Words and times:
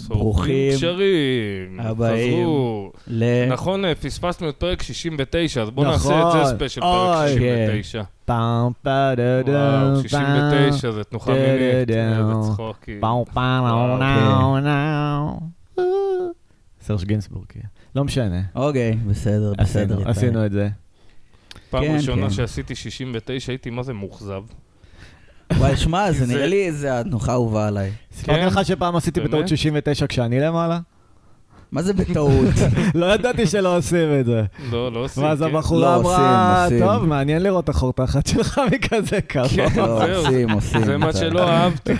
ברוכים 0.00 0.76
שרים, 0.76 1.80
הבאים. 1.80 2.42
חזרו. 2.42 2.92
ל... 3.06 3.24
נכון, 3.52 3.84
אה, 3.84 3.94
פספסנו 3.94 4.48
את 4.48 4.56
פרק 4.56 4.82
69, 4.82 5.62
אז 5.62 5.70
בואו 5.70 5.94
נכון. 5.94 6.12
נעשה 6.12 6.40
את 6.40 6.46
זה 6.46 6.56
ספיישל 6.56 6.80
פרק 6.80 7.18
אוי, 7.18 7.28
69. 7.28 8.02
פעם 8.24 8.72
פעם 8.82 9.14
דה 9.16 9.42
דה 9.42 9.86
וואו, 9.92 10.02
69 10.02 10.90
זה 10.90 11.04
תנוחה 11.04 11.32
מינית. 11.32 11.90
איזה 11.90 12.32
צחוקים. 12.52 13.00
פעם 13.00 13.16
פעם 13.32 13.64
נאו. 14.64 15.40
סרש 16.80 17.04
גינסבורג, 17.04 17.44
כן. 17.48 17.60
לא 17.96 18.04
משנה. 18.04 18.42
אוקיי, 18.54 18.92
בסדר, 19.06 19.52
בסדר. 19.58 20.08
עשינו, 20.08 20.46
את 20.46 20.52
זה. 20.52 20.68
פעם 21.70 21.84
כן, 21.84 21.94
ראשונה 21.94 22.22
כן. 22.22 22.30
שעשיתי 22.30 22.74
69 22.74 23.52
הייתי 23.52 23.70
מה 23.70 23.82
זה 23.82 23.92
מאוכזב. 23.92 24.42
וואי, 25.58 25.76
שמע, 25.76 26.12
זה 26.12 26.26
נראה 26.26 26.46
לי 26.46 26.72
זה 26.72 27.00
התנוחה 27.00 27.32
האהובה 27.32 27.68
עליי. 27.68 27.90
סיפרתי 28.16 28.46
לך 28.46 28.60
שפעם 28.64 28.96
עשיתי 28.96 29.20
באמת? 29.20 29.30
בטעות 29.30 29.48
69 29.48 30.06
כשאני 30.06 30.40
למעלה? 30.40 30.78
מה 31.72 31.82
זה 31.82 31.92
בטעות? 31.92 32.54
לא 32.94 33.06
ידעתי 33.14 33.46
שלא 33.46 33.76
עושים 33.76 34.20
את 34.20 34.26
זה. 34.26 34.42
לא, 34.72 34.92
לא 34.92 34.98
עושים. 35.04 35.22
ואז 35.22 35.38
כן. 35.38 35.44
הבחורה 35.44 35.80
לא, 35.80 35.96
אמרה, 36.00 36.64
עושים, 36.64 36.82
עושים. 36.82 36.98
טוב, 36.98 37.06
מעניין 37.08 37.42
לראות 37.42 37.64
את 37.64 37.68
החור 37.68 37.92
תחת 37.92 38.26
שלך 38.26 38.60
מכזה 38.72 39.20
כן, 39.20 39.38
קרוב. 39.46 39.50
לא, 39.76 40.06
זהו. 40.06 40.16
עושים, 40.26 40.50
עושים. 40.50 40.84
זה 40.84 40.96
מה 40.96 41.10
אתה- 41.10 41.18
שלא 41.18 41.48
אהבתי. 41.48 41.92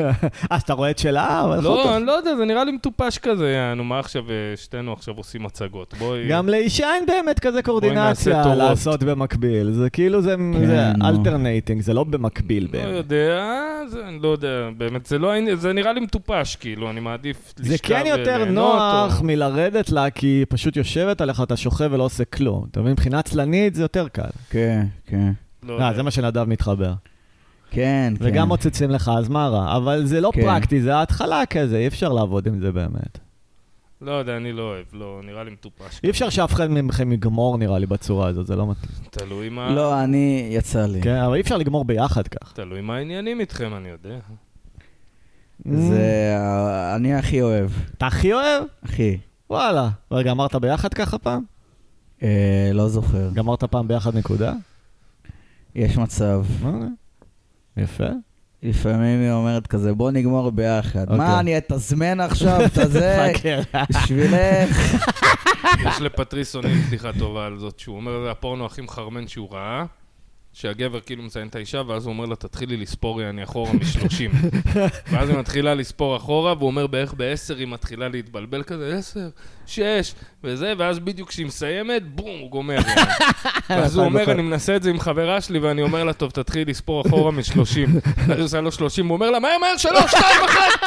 אה, 0.52 0.60
שאתה 0.60 0.72
רואה 0.72 0.90
את 0.90 0.98
שלה? 0.98 1.46
לא, 1.62 1.96
אני 1.96 2.06
לא 2.06 2.12
יודע, 2.12 2.36
זה 2.36 2.44
נראה 2.44 2.64
לי 2.64 2.72
מטופש 2.72 3.18
כזה, 3.18 3.48
יענו, 3.48 3.84
מה 3.84 3.98
עכשיו, 3.98 4.22
אה, 4.30 4.34
שתינו 4.56 4.92
עכשיו 4.92 5.14
עושים 5.16 5.46
הצגות. 5.46 5.94
בואי... 5.98 6.28
גם 6.28 6.48
לאישה 6.48 6.94
אין 6.94 7.06
באמת 7.06 7.38
כזה 7.38 7.62
תורות. 7.62 7.82
לעשות 8.56 9.02
במקביל. 9.02 9.72
זה 9.72 9.90
כאילו 9.90 10.22
זה 10.22 10.34
כן, 10.36 10.42
נו. 10.98 11.08
alternating, 11.08 11.82
זה 11.82 11.94
לא 11.94 12.04
במקביל 12.04 12.64
לא 12.64 12.70
באמת. 12.72 12.96
יודע, 12.96 13.44
זה, 13.88 13.98
אני 14.08 14.18
לא 14.22 14.28
יודע, 14.28 14.48
באמת, 14.76 15.06
זה 15.06 15.18
לא 15.18 15.32
נראה 15.74 15.92
לי 15.92 16.00
מטופש, 16.00 16.56
כאילו, 16.56 16.90
אני 16.90 17.00
מעדיף 17.00 17.36
לשכב 17.58 17.68
זה 17.68 17.78
כן 17.78 18.02
יותר 18.06 18.44
נוח 18.44 19.15
או- 19.20 19.24
מלרדת 19.24 19.90
לה, 19.90 20.10
כי 20.10 20.26
היא 20.26 20.46
פשוט 20.48 20.76
יושבת 20.76 21.20
עליך, 21.20 21.40
אתה 21.42 21.56
שוכב 21.56 21.88
ולא 21.92 22.02
עושה 22.02 22.24
כלום. 22.24 22.66
אתה 22.70 22.80
מבין? 22.80 22.92
מבחינה 22.92 23.18
עצלנית 23.18 23.74
זה 23.74 23.82
יותר 23.82 24.08
קל. 24.08 24.22
כן, 24.50 24.86
כן. 25.06 25.32
לא 25.62 25.80
אה. 25.80 25.94
זה 25.94 26.02
מה 26.02 26.10
שנדב 26.10 26.44
מתחבר. 26.44 26.94
כן, 27.70 28.14
כן. 28.18 28.24
וגם 28.24 28.48
מוצצים 28.48 28.90
לך, 28.90 29.10
אז 29.18 29.28
מה 29.28 29.48
רע? 29.48 29.76
אבל 29.76 30.06
זה 30.06 30.20
לא 30.20 30.30
כן. 30.34 30.42
פרקטי, 30.42 30.80
זה 30.80 30.96
ההתחלה 30.96 31.46
כזה, 31.46 31.78
אי 31.78 31.86
אפשר 31.86 32.12
לעבוד 32.12 32.46
עם 32.46 32.60
זה 32.60 32.72
באמת. 32.72 33.18
לא 34.00 34.10
יודע, 34.12 34.36
אני 34.36 34.52
לא 34.52 34.62
אוהב, 34.62 34.84
לא, 34.92 35.20
נראה 35.24 35.44
לי 35.44 35.50
מטופש. 35.50 36.00
אי 36.04 36.10
אפשר 36.10 36.28
שאף 36.28 36.52
אחד 36.52 36.70
מכם 36.70 37.12
יגמור, 37.12 37.58
נראה 37.58 37.78
לי, 37.78 37.86
בצורה 37.86 38.28
הזאת, 38.28 38.46
זה 38.46 38.56
לא 38.56 38.66
מתאים. 38.66 38.90
תלוי 39.10 39.48
מה... 39.48 39.70
לא, 39.74 40.04
אני, 40.04 40.48
יצא 40.52 40.86
לי. 40.86 41.02
כן, 41.02 41.16
אבל 41.16 41.34
אי 41.34 41.40
אפשר 41.40 41.56
לגמור 41.56 41.84
ביחד 41.84 42.28
כך. 42.28 42.52
תלוי 42.52 42.80
מה 42.80 42.96
העניינים 42.96 43.40
איתכם, 43.40 43.74
אני 43.76 43.88
יודע. 43.88 44.18
זה... 45.74 46.34
ה- 46.38 46.96
אני 46.96 47.14
הכי 47.14 47.42
אוהב. 47.42 47.70
אתה 47.98 48.06
הכי 48.06 48.32
אוהב? 48.32 48.64
הכי. 48.82 49.18
וואלה. 49.50 49.88
רגע, 50.10 50.30
אמרת 50.30 50.54
ביחד 50.54 50.94
ככה 50.94 51.18
פעם? 51.18 51.42
אה, 52.22 52.70
לא 52.72 52.88
זוכר. 52.88 53.30
גמרת 53.34 53.64
פעם 53.64 53.88
ביחד 53.88 54.16
נקודה? 54.16 54.52
יש 55.74 55.96
מצב. 55.96 56.44
אוקיי. 56.64 56.88
יפה. 57.76 58.04
לפעמים 58.62 59.20
היא 59.20 59.30
אומרת 59.30 59.66
כזה, 59.66 59.94
בוא 59.94 60.10
נגמור 60.10 60.50
ביחד. 60.50 61.00
אוקיי. 61.02 61.16
מה, 61.16 61.40
אני 61.40 61.58
אתזמן 61.58 62.20
עכשיו 62.20 62.64
את 62.64 62.78
הזה? 62.78 63.32
בשבילך? 63.90 64.94
יש 65.86 66.00
לפטריס 66.00 66.56
אוניל 66.56 66.78
בדיחה 66.86 67.10
טובה 67.18 67.46
על 67.46 67.58
זאת, 67.58 67.78
שהוא 67.78 67.96
אומר, 67.96 68.22
זה 68.24 68.30
הפורנו 68.30 68.66
הכי 68.66 68.80
מחרמן 68.82 69.28
שהוא 69.28 69.52
ראה, 69.52 69.84
שהגבר 70.58 71.00
כאילו 71.00 71.22
מציין 71.22 71.48
את 71.48 71.54
האישה, 71.54 71.82
ואז 71.86 72.06
הוא 72.06 72.12
אומר 72.12 72.24
לה, 72.24 72.36
תתחילי 72.36 72.76
לספור, 72.76 73.22
אני 73.22 73.44
אחורה 73.44 73.72
משלושים. 73.72 74.30
ואז 75.10 75.28
היא 75.28 75.38
מתחילה 75.38 75.74
לספור 75.74 76.16
אחורה, 76.16 76.54
והוא 76.58 76.66
אומר, 76.66 76.86
בערך 76.86 77.14
בעשר 77.14 77.56
היא 77.56 77.66
מתחילה 77.66 78.08
להתבלבל 78.08 78.62
כזה, 78.62 78.96
עשר, 78.98 79.28
שש, 79.66 80.14
וזה, 80.44 80.72
ואז 80.78 80.98
בדיוק 80.98 81.28
כשהיא 81.28 81.46
מסיימת, 81.46 82.02
בום, 82.14 82.40
הוא 82.40 82.50
גומר. 82.50 82.78
ואז 83.70 83.96
הוא 83.96 84.04
אומר, 84.04 84.32
אני 84.32 84.42
מנסה 84.42 84.76
את 84.76 84.82
זה 84.82 84.90
עם 84.90 85.00
חברה 85.00 85.40
שלי, 85.40 85.58
ואני 85.58 85.82
אומר 85.82 86.04
לה, 86.04 86.12
טוב, 86.12 86.30
תתחילי 86.30 86.64
לספור 86.64 87.06
אחורה 87.06 87.30
משלושים. 87.30 87.88
אז 88.30 88.36
היא 88.36 88.44
עושה 88.44 88.60
לו 88.60 88.72
שלושים, 88.72 89.06
הוא 89.06 89.14
אומר 89.14 89.30
לה, 89.30 89.40
מהר, 89.40 89.58
מהר, 89.58 89.76
שלוש, 89.76 90.10
שתיים, 90.10 90.44
אחת! 90.44 90.80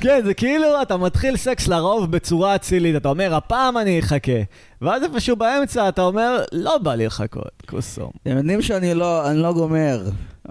כן, 0.00 0.20
זה 0.24 0.34
כאילו 0.34 0.82
אתה 0.82 0.96
מתחיל 0.96 1.36
סקס 1.36 1.68
לרוב 1.68 2.10
בצורה 2.10 2.54
אצילית, 2.54 2.96
אתה 2.96 3.08
אומר, 3.08 3.34
הפעם 3.34 3.78
אני 3.78 4.00
אחכה. 4.00 4.32
ואז 4.82 5.02
איפשהו 5.02 5.36
באמצע 5.36 5.88
אתה 5.88 6.02
אומר, 6.02 6.44
לא 6.52 6.78
בא 6.78 6.94
לי 6.94 7.06
לחכות, 7.06 7.62
כוסום. 7.68 8.10
אתם 8.22 8.36
יודעים 8.36 8.62
שאני 8.62 8.94
לא, 8.94 9.30
אני 9.30 9.38
לא 9.38 9.52
גומר. 9.52 10.02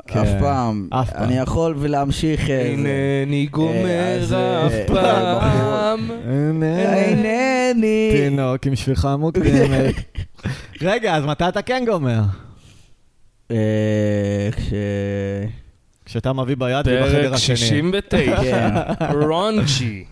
כן, 0.07 0.19
אף 0.19 0.27
פעם. 0.39 0.87
אף 0.91 1.13
פעם. 1.13 1.23
אני 1.23 1.37
יכול 1.37 1.75
ולהמשיך... 1.77 2.39
אה, 2.39 2.45
זה. 2.45 2.61
אינני 2.61 3.45
גומר 3.45 4.33
אה, 4.33 4.67
אף 4.67 4.73
פעם. 4.87 6.11
אינני. 6.61 8.11
תינוק 8.11 8.67
עם 8.67 8.75
שפיכה 8.75 9.17
מוקדמת. 9.17 9.95
רגע, 10.81 11.15
אז 11.15 11.25
מתי 11.25 11.47
אתה 11.47 11.61
כן 11.61 11.83
גומר? 11.87 12.21
אה, 13.51 14.49
כש... 14.51 14.73
כשאתה 16.13 16.33
מביא 16.33 16.55
ביד 16.55 16.85
ובחדר 16.87 17.21
פרק 17.23 17.33
השני. 17.33 17.57
69, 17.57 18.35
כן. 18.43 18.69
רונצ'י. 19.21 20.03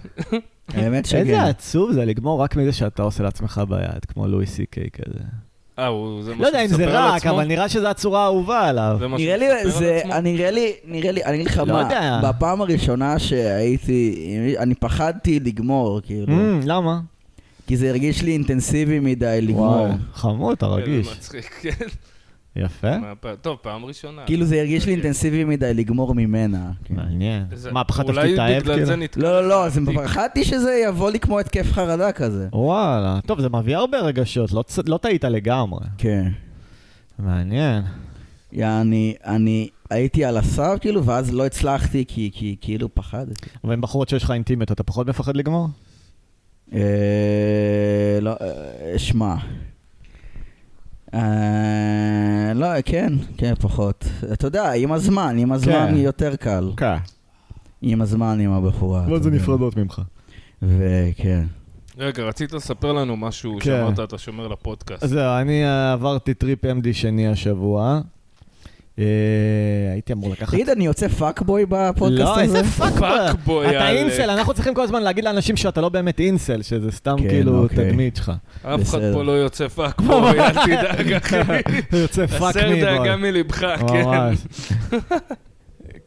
האמת 0.73 1.05
שכן. 1.05 1.17
איזה 1.17 1.43
עצוב 1.43 1.91
זה 1.91 2.05
לגמור 2.05 2.41
רק 2.41 2.55
מזה 2.55 2.71
שאתה 2.71 3.03
עושה 3.03 3.23
לעצמך 3.23 3.61
ביד, 3.69 4.05
כמו 4.07 4.27
לואי 4.27 4.45
סי 4.45 4.65
קיי 4.65 4.87
כזה. 4.93 5.19
אה, 5.79 5.87
הוא, 5.87 6.23
זה 6.23 6.35
מה 6.35 6.41
לא 6.41 6.47
יודע 6.47 6.61
אם 6.61 6.67
זה 6.67 6.85
רק? 6.87 7.25
אבל 7.25 7.43
נראה 7.43 7.69
שזו 7.69 7.87
הצורה 7.87 8.21
האהובה 8.23 8.67
עליו. 8.69 8.97
נראה 9.17 9.37
לי, 9.37 9.45
זה, 9.71 10.01
נראה 10.23 10.51
לי, 10.51 10.73
נראה 10.85 11.11
לי, 11.11 11.23
אני 11.25 11.35
אגיד 11.35 11.47
לך 11.47 11.57
לא 11.57 11.65
מה. 11.65 12.21
בפעם 12.23 12.61
הראשונה 12.61 13.19
שהייתי, 13.19 14.15
אני 14.59 14.75
פחדתי 14.75 15.39
לגמור, 15.39 16.01
כאילו, 16.05 16.27
Mm, 16.27 16.65
למה? 16.65 16.99
כי 17.67 17.77
זה 17.77 17.89
הרגיש 17.89 18.21
לי 18.23 18.31
אינטנסיבי 18.31 18.99
מדי 18.99 19.39
לגמור. 19.41 19.75
וואי, 19.81 19.91
חמוד, 20.13 20.57
אתה 20.57 20.65
רגיש. 20.65 21.07
זה 21.07 21.13
מצחיק, 21.15 21.59
כן. 21.61 21.85
יפה. 22.55 22.87
טוב, 23.41 23.57
פעם 23.61 23.85
ראשונה. 23.85 24.21
כאילו 24.25 24.45
זה 24.45 24.59
הרגיש 24.59 24.85
לי 24.85 24.91
כן. 24.91 24.99
אינטנסיבי 24.99 25.43
מדי 25.43 25.73
לגמור 25.73 26.15
ממנה. 26.15 26.71
כן. 26.83 26.95
מעניין. 26.95 27.45
מה, 27.71 27.83
פחדת 27.83 28.09
אולי 28.09 28.29
שתתאהב 28.29 28.63
בגלל 28.63 28.79
זה 28.79 28.85
כאילו? 28.85 29.03
נתקע. 29.03 29.21
לא, 29.21 29.47
לא, 29.47 29.65
לא. 29.65 30.03
פחדתי 30.03 30.43
שזה 30.43 30.81
יבוא 30.87 31.11
לי 31.11 31.19
כמו 31.19 31.39
התקף 31.39 31.71
חרדה 31.71 32.11
כזה. 32.11 32.47
וואלה. 32.53 33.19
טוב, 33.25 33.41
זה 33.41 33.49
מביא 33.49 33.75
הרבה 33.75 33.99
רגשות, 33.99 34.51
לא 34.51 34.63
לא 34.85 34.97
טעית 34.97 35.23
לגמרי. 35.23 35.85
כן. 35.97 36.27
מעניין. 37.19 37.83
יעני, 38.51 39.15
אני 39.25 39.69
הייתי 39.89 40.25
על 40.25 40.37
הסף 40.37 40.77
כאילו, 40.81 41.05
ואז 41.05 41.33
לא 41.33 41.45
הצלחתי 41.45 42.05
כי 42.07 42.29
כי 42.33 42.55
כאילו 42.61 42.95
פחדתי. 42.95 43.49
אבל 43.63 43.73
עם 43.73 43.81
בחורות 43.81 44.09
שיש 44.09 44.23
לך 44.23 44.31
אינטימיות, 44.31 44.71
אתה 44.71 44.83
פחות 44.83 45.07
מפחד 45.07 45.37
לגמור? 45.37 45.67
אה, 46.73 46.79
לא, 48.21 48.31
אה, 48.41 48.99
שמע. 48.99 49.35
אה, 51.13 52.51
לא, 52.55 52.67
כן, 52.85 53.13
כן, 53.37 53.53
פחות. 53.55 54.05
אתה 54.33 54.47
יודע, 54.47 54.71
עם 54.71 54.91
הזמן, 54.91 55.37
עם 55.37 55.51
הזמן 55.51 55.87
כן. 55.89 55.97
יותר 55.97 56.35
קל. 56.35 56.71
כן. 56.77 56.95
עם 57.81 58.01
הזמן, 58.01 58.39
עם 58.39 58.51
הבחורה. 58.51 59.05
אבל 59.05 59.23
זה. 59.23 59.31
נפרדות 59.31 59.77
ממך. 59.77 60.01
וכן. 60.61 61.45
רגע, 61.97 62.23
רצית 62.23 62.53
לספר 62.53 62.91
לנו 62.93 63.17
משהו 63.17 63.57
כן. 63.59 63.65
שאמרת, 63.65 63.99
אתה 63.99 64.17
שומר 64.17 64.47
לפודקאסט. 64.47 65.05
זהו, 65.05 65.37
אני 65.41 65.63
עברתי 65.93 66.33
טריפ 66.33 66.65
MD 66.65 66.93
שני 66.93 67.27
השבוע. 67.27 68.01
אה, 68.99 69.05
הייתי 69.93 70.13
אמור 70.13 70.31
לקחת... 70.31 70.53
תגיד, 70.53 70.69
אני 70.69 70.85
יוצא 70.85 71.07
fuckboy 71.07 71.65
בפודקאסט 71.69 72.37
לא, 72.37 72.41
הזה? 72.41 72.41
איזה 72.41 72.63
fuck 72.63 72.93
fuckboy, 72.99 73.77
אתה. 73.77 73.89
אינסל, 73.89 74.29
אנחנו 74.29 74.53
צריכים 74.53 74.73
כל 74.73 74.81
הזמן 74.81 75.03
להגיד 75.03 75.23
לאנשים 75.23 75.57
שאתה 75.57 75.81
לא 75.81 75.89
באמת 75.89 76.19
אינסל, 76.19 76.61
שזה 76.61 76.91
סתם 76.91 77.15
כן, 77.17 77.29
כאילו 77.29 77.63
אוקיי. 77.63 77.77
תדמית 77.77 78.15
שלך. 78.15 78.31
אף 78.63 78.81
אחד. 78.81 78.99
פה 79.13 79.23
לא 79.23 79.31
יוצא 79.31 79.67
fuckboy, 79.67 80.39
אל 80.39 80.65
תדאג, 80.65 81.13
אחי. 81.13 81.37
יוצא 82.01 82.25
fuck 82.27 82.55
הסר 82.55 82.69
מי 82.69 82.81
דאגה 82.81 83.17
boy. 83.17 83.31
מלבך, 83.31 83.65
כן. 83.91 84.07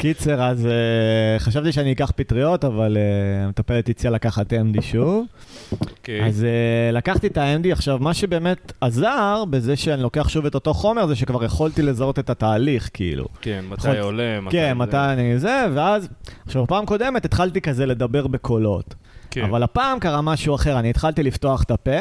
קיצר, 0.05 0.43
אז 0.43 0.67
אה, 0.67 1.39
חשבתי 1.39 1.73
שאני 1.73 1.93
אקח 1.93 2.13
פטריות, 2.17 2.65
אבל 2.65 2.97
אה, 2.97 3.45
המטפלת 3.45 3.89
הציעה 3.89 4.13
לקחת 4.13 4.53
MD 4.53 4.83
שוב. 4.83 5.27
אוקיי. 5.73 6.27
אז 6.27 6.45
אה, 6.45 6.93
לקחתי 6.93 7.27
את 7.27 7.39
ה-MD. 7.39 7.73
עכשיו, 7.73 7.99
מה 7.99 8.15
שבאמת 8.15 8.73
עזר 8.81 9.45
בזה 9.51 9.77
שאני 9.77 10.03
לוקח 10.03 10.29
שוב 10.29 10.47
את 10.47 10.55
אותו 10.55 10.75
חומר, 10.75 11.07
זה 11.07 11.17
שכבר 11.17 11.45
יכולתי 11.45 11.83
לזהות 11.83 12.19
את 12.19 12.31
התהליך, 12.31 12.91
כאילו. 12.95 13.27
כן, 13.41 13.65
מתי 13.69 13.89
יכול- 13.89 14.01
עולה, 14.01 14.41
מתי... 14.41 14.57
כן, 14.57 14.69
זה. 14.69 14.75
מתי 14.75 14.97
אני 14.97 15.39
זה, 15.39 15.67
ואז... 15.75 16.09
עכשיו, 16.47 16.65
בפעם 16.65 16.87
קודמת 16.87 17.25
התחלתי 17.25 17.61
כזה 17.61 17.87
לדבר 17.87 18.27
בקולות. 18.27 18.95
כן. 19.31 19.45
אבל 19.45 19.63
הפעם 19.63 19.99
קרה 20.01 20.21
משהו 20.21 20.55
אחר, 20.55 20.79
אני 20.79 20.91
התחלתי 20.91 21.23
לפתוח 21.23 21.63
את 21.63 21.71
הפה, 21.71 22.01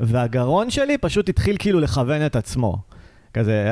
והגרון 0.00 0.70
שלי 0.70 0.98
פשוט 0.98 1.28
התחיל 1.28 1.56
כאילו 1.58 1.80
לכוון 1.80 2.26
את 2.26 2.36
עצמו. 2.36 2.78
כזה... 3.34 3.70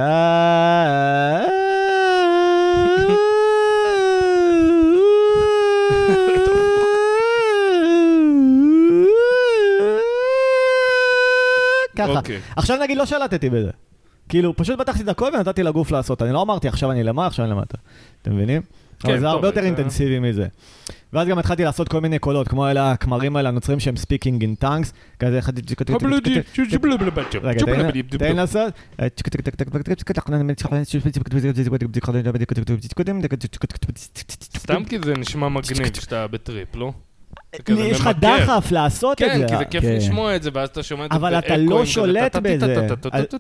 ככה. 11.96 12.18
אוקיי. 12.18 12.40
עכשיו 12.56 12.78
נגיד 12.82 12.96
לא 12.96 13.06
שלטתי 13.06 13.50
בזה. 13.50 13.70
כאילו, 14.28 14.56
פשוט 14.56 14.80
פתחתי 14.80 15.02
את 15.02 15.08
הכל 15.08 15.30
ונתתי 15.34 15.62
לגוף 15.62 15.90
לעשות. 15.90 16.22
אני 16.22 16.32
לא 16.32 16.42
אמרתי 16.42 16.68
עכשיו 16.68 16.90
אני 16.90 17.02
למעלה, 17.02 17.26
עכשיו 17.26 17.44
אני 17.44 17.52
למטה. 17.52 17.78
אתם 18.22 18.34
מבינים? 18.34 18.62
כן, 18.98 19.08
אבל 19.08 19.18
זה 19.18 19.24
טוב, 19.26 19.34
הרבה 19.34 19.48
יותר 19.48 19.64
אינטנסיבי 19.64 20.18
מזה. 20.18 20.46
ואז 21.12 21.28
גם 21.28 21.38
התחלתי 21.38 21.64
לעשות 21.64 21.88
כל 21.88 22.00
מיני 22.00 22.18
קולות, 22.18 22.48
כמו 22.48 22.68
אלה 22.68 22.92
הכמרים 22.92 23.36
האלה 23.36 23.48
הנוצרים 23.48 23.80
שהם 23.80 23.94
speaking 23.94 24.42
in 24.42 24.64
tongues, 24.64 24.92
כזה 25.18 25.38
אחד... 25.38 25.52
רגע, 27.42 27.64
תן 28.18 28.36
לעשות. 28.36 28.74
סתם 34.56 34.84
כי 34.84 34.98
זה 35.04 35.14
נשמע 35.14 35.48
מגניב 35.48 35.88
כשאתה 35.88 36.26
בטריפ, 36.26 36.76
לא? 36.76 36.92
נה, 37.68 37.80
יש 37.80 38.00
לך 38.00 38.10
דחף 38.20 38.68
לעשות 38.70 39.12
את 39.12 39.18
כן, 39.18 39.38
זה. 39.38 39.46
כן, 39.46 39.48
כי 39.48 39.56
זה 39.56 39.64
כיף 39.64 39.82
כן. 39.82 39.96
לשמוע 39.96 40.36
את 40.36 40.42
זה, 40.42 40.50
ואז 40.52 40.68
אתה 40.68 40.82
שומע 40.82 41.06
את 41.06 41.10
זה 41.12 41.16
אבל 41.16 41.38
אתה 41.38 41.56
לא 41.56 41.86
שולט 41.86 42.36
בזה. 42.36 42.86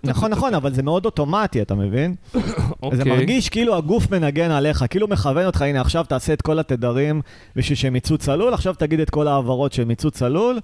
נכון, 0.04 0.30
נכון, 0.30 0.54
אבל 0.54 0.72
זה 0.74 0.82
מאוד 0.82 1.04
אוטומטי, 1.04 1.62
אתה 1.62 1.74
מבין? 1.74 2.14
זה 2.34 2.40
אוקיי. 2.82 3.04
מרגיש 3.04 3.48
כאילו 3.48 3.76
הגוף 3.76 4.10
מנגן 4.10 4.50
עליך, 4.50 4.84
כאילו 4.90 5.08
מכוון 5.08 5.46
אותך, 5.46 5.62
הנה, 5.62 5.80
עכשיו 5.80 6.04
תעשה 6.04 6.32
את 6.32 6.42
כל 6.42 6.58
התדרים 6.58 7.22
בשביל 7.56 7.78
שהם 7.78 7.96
יצאו 7.96 8.18
צלול, 8.18 8.54
עכשיו 8.54 8.74
תגיד 8.74 9.00
את 9.00 9.10
כל 9.10 9.28
ההעברות 9.28 9.72
שהם 9.72 9.90
יצאו 9.90 10.10
צלול, 10.10 10.60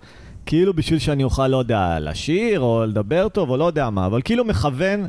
כאילו 0.46 0.74
בשביל 0.74 0.98
שאני 0.98 1.24
אוכל, 1.24 1.46
לא 1.46 1.56
יודע, 1.56 2.00
לשיר, 2.00 2.60
או 2.60 2.84
לדבר 2.86 3.28
טוב, 3.28 3.50
או 3.50 3.56
לא 3.56 3.64
יודע 3.64 3.90
מה, 3.90 4.06
אבל 4.06 4.22
כאילו 4.22 4.44
מכוון 4.44 5.06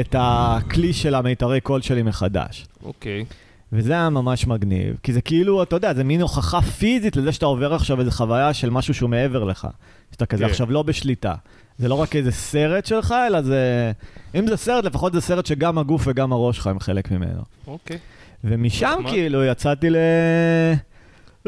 את 0.00 0.14
הכלי 0.18 0.92
של 0.92 1.14
המיתרי 1.14 1.60
קול 1.60 1.80
שלי 1.80 2.02
מחדש. 2.02 2.66
אוקיי. 2.84 3.24
וזה 3.72 3.92
היה 3.92 4.10
ממש 4.10 4.46
מגניב, 4.46 4.96
כי 5.02 5.12
זה 5.12 5.20
כאילו, 5.20 5.62
אתה 5.62 5.76
יודע, 5.76 5.94
זה 5.94 6.04
מין 6.04 6.20
הוכחה 6.20 6.62
פיזית 6.62 7.16
לזה 7.16 7.32
שאתה 7.32 7.46
עובר 7.46 7.74
עכשיו 7.74 8.00
איזו 8.00 8.10
חוויה 8.10 8.54
של 8.54 8.70
משהו 8.70 8.94
שהוא 8.94 9.10
מעבר 9.10 9.44
לך. 9.44 9.68
שאתה 10.12 10.26
כזה 10.26 10.44
כן. 10.44 10.50
עכשיו 10.50 10.70
לא 10.70 10.82
בשליטה. 10.82 11.34
זה 11.78 11.88
לא 11.88 11.94
רק 11.94 12.16
איזה 12.16 12.32
סרט 12.32 12.86
שלך, 12.86 13.14
אלא 13.26 13.42
זה... 13.42 13.92
אם 14.34 14.46
זה 14.46 14.56
סרט, 14.56 14.84
לפחות 14.84 15.12
זה 15.12 15.20
סרט 15.20 15.46
שגם 15.46 15.78
הגוף 15.78 16.02
וגם 16.06 16.32
הראש 16.32 16.56
שלך 16.56 16.66
הם 16.66 16.80
חלק 16.80 17.10
ממנו. 17.10 17.42
אוקיי. 17.66 17.98
ומשם. 18.44 19.02
כאילו 19.06 19.44
יצאתי 19.44 19.90
ל... 19.90 19.96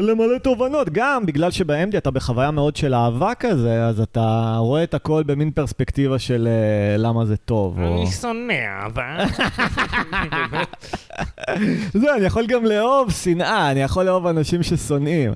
למלא 0.01 0.37
תובנות, 0.37 0.89
גם 0.89 1.25
בגלל 1.25 1.51
שב-MD 1.51 1.97
אתה 1.97 2.11
בחוויה 2.11 2.51
מאוד 2.51 2.75
של 2.75 2.93
אהבה 2.93 3.31
כזה, 3.39 3.85
אז 3.85 3.99
אתה 3.99 4.55
רואה 4.59 4.83
את 4.83 4.93
הכל 4.93 5.23
במין 5.23 5.51
פרספקטיבה 5.51 6.19
של 6.19 6.47
אה, 6.47 6.97
למה 6.97 7.25
זה 7.25 7.37
טוב. 7.37 7.79
או... 7.79 7.97
אני 7.97 8.11
שונא, 8.11 8.85
אבל... 8.85 9.25
זה, 12.01 12.15
אני 12.15 12.25
יכול 12.25 12.45
גם 12.45 12.65
לאהוב 12.65 13.11
שנאה, 13.11 13.71
אני 13.71 13.81
יכול 13.81 14.03
לאהוב 14.03 14.27
אנשים 14.27 14.63
ששונאים. 14.63 15.33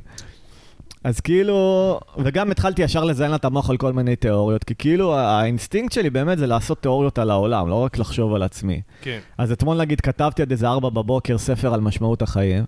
אז 1.05 1.19
כאילו, 1.19 1.99
וגם 2.17 2.51
התחלתי 2.51 2.81
ישר 2.81 3.03
לזיין 3.03 3.35
את 3.35 3.45
המוח 3.45 3.69
על 3.69 3.77
כל 3.77 3.93
מיני 3.93 4.15
תיאוריות, 4.15 4.63
כי 4.63 4.75
כאילו 4.75 5.15
האינסטינקט 5.15 5.91
שלי 5.91 6.09
באמת 6.09 6.37
זה 6.37 6.47
לעשות 6.47 6.81
תיאוריות 6.81 7.19
על 7.19 7.31
העולם, 7.31 7.69
לא 7.69 7.75
רק 7.75 7.97
לחשוב 7.97 8.33
על 8.33 8.43
עצמי. 8.43 8.81
כן. 9.01 9.19
אז 9.37 9.51
אתמול 9.51 9.77
נגיד 9.77 10.01
כתבתי 10.01 10.41
עד 10.41 10.51
איזה 10.51 10.67
ארבע 10.67 10.89
בבוקר 10.89 11.37
ספר 11.37 11.73
על 11.73 11.81
משמעות 11.81 12.21
החיים. 12.21 12.63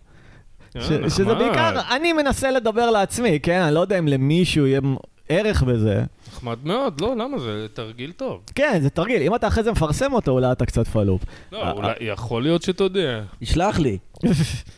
אה, 0.78 1.10
שזה. 1.10 1.26
בעיקר, 1.26 1.80
אני 1.96 2.14
מנסה 2.14 2.52
לדבר 2.52 2.90
לעצמי, 2.90 3.40
כן? 3.44 3.60
אני 3.62 3.76
לא 3.76 3.80
יודע 3.80 4.00
אם 4.00 4.08
למישהו 4.08 4.66
יהיה 4.68 4.82
ערך 5.30 5.64
בזה. 5.64 6.04
נחמד 6.32 6.58
מאוד, 6.64 7.02
לא, 7.02 7.16
למה? 7.16 7.40
זה 7.40 7.68
תרגיל 7.74 8.12
טוב. 8.12 8.42
כן, 8.56 8.80
זה 8.82 8.90
תרגיל, 8.90 9.22
אם 9.22 9.36
אתה 9.36 9.48
אחרי 9.48 9.64
זה 9.64 9.72
מפרסם 9.72 10.14
אותו, 10.14 10.32
אולי 10.32 10.52
אתה 10.52 10.66
קצת 10.66 10.88
פלופ. 10.88 11.22
לא, 11.52 11.64
אה, 11.64 11.72
אולי, 11.72 11.94
יכול 12.02 12.44
להיות 12.44 12.62
שאתה 12.62 12.84
יודע. 12.84 13.22
ישלח 13.42 13.80
לי. 13.80 13.98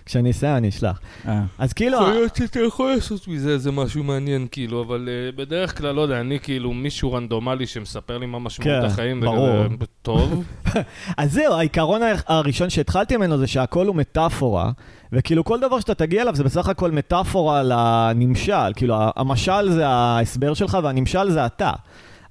כשאני 0.05 0.31
אסיים 0.31 0.55
אני 0.55 0.69
אשלח. 0.69 0.99
אה. 1.27 1.41
אז 1.57 1.73
כאילו... 1.73 1.97
יכול 1.97 2.13
להיות 2.13 2.35
שאתה 2.35 2.59
יכול 2.59 2.93
לעשות 2.95 3.27
מזה 3.27 3.49
איזה 3.49 3.71
משהו 3.71 4.03
מעניין, 4.03 4.47
כאילו, 4.51 4.83
אבל 4.83 5.09
אה, 5.11 5.31
בדרך 5.31 5.77
כלל, 5.77 5.91
לא 5.91 6.01
יודע, 6.01 6.19
אני 6.19 6.39
כאילו 6.39 6.73
מישהו 6.73 7.13
רנדומלי 7.13 7.67
שמספר 7.67 8.17
לי 8.17 8.25
מה 8.25 8.39
משמעות 8.39 8.81
כן, 8.81 8.85
החיים, 8.85 9.21
זה 9.21 9.25
ברור. 9.25 9.65
טוב. 10.01 10.43
אז 11.17 11.31
זהו, 11.31 11.53
העיקרון 11.53 12.01
הראשון 12.27 12.69
שהתחלתי 12.69 13.17
ממנו 13.17 13.37
זה 13.37 13.47
שהכל 13.47 13.87
הוא 13.87 13.95
מטאפורה, 13.95 14.71
וכאילו 15.11 15.43
כל 15.43 15.59
דבר 15.59 15.79
שאתה 15.79 15.93
תגיע 15.93 16.21
אליו 16.21 16.35
זה 16.35 16.43
בסך 16.43 16.69
הכל 16.69 16.91
מטאפורה 16.91 17.63
לנמשל, 17.63 18.73
כאילו 18.75 18.95
המשל 19.15 19.69
זה 19.69 19.87
ההסבר 19.87 20.53
שלך 20.53 20.77
והנמשל 20.83 21.29
זה 21.29 21.38
אתה. 21.45 21.71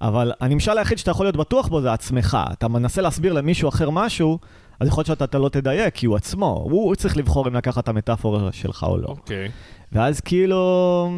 אבל 0.00 0.32
הנמשל 0.40 0.78
היחיד 0.78 0.99
שאתה 0.99 1.10
יכול 1.10 1.26
להיות 1.26 1.37
בטוח 1.37 1.69
בו 1.69 1.81
זה 1.81 1.93
עצמך. 1.93 2.38
אתה 2.52 2.69
מנסה 2.69 3.02
להסביר 3.02 3.32
למישהו 3.32 3.69
אחר 3.69 3.90
משהו, 3.90 4.38
אז 4.81 4.88
יכול 4.88 5.00
להיות 5.00 5.06
שאתה 5.06 5.25
אתה 5.25 5.38
לא 5.38 5.49
תדייק, 5.49 5.94
כי 5.94 6.06
הוא 6.06 6.16
עצמו, 6.16 6.46
הוא, 6.70 6.84
הוא 6.84 6.94
צריך 6.94 7.16
לבחור 7.16 7.49
אם 7.49 7.55
לקחת 7.55 7.84
את 7.84 7.88
המטאפורה 7.88 8.52
שלך 8.52 8.82
או 8.82 8.99
לא. 8.99 9.06
אוקיי. 9.08 9.49
ואז 9.93 10.20
כאילו... 10.20 11.10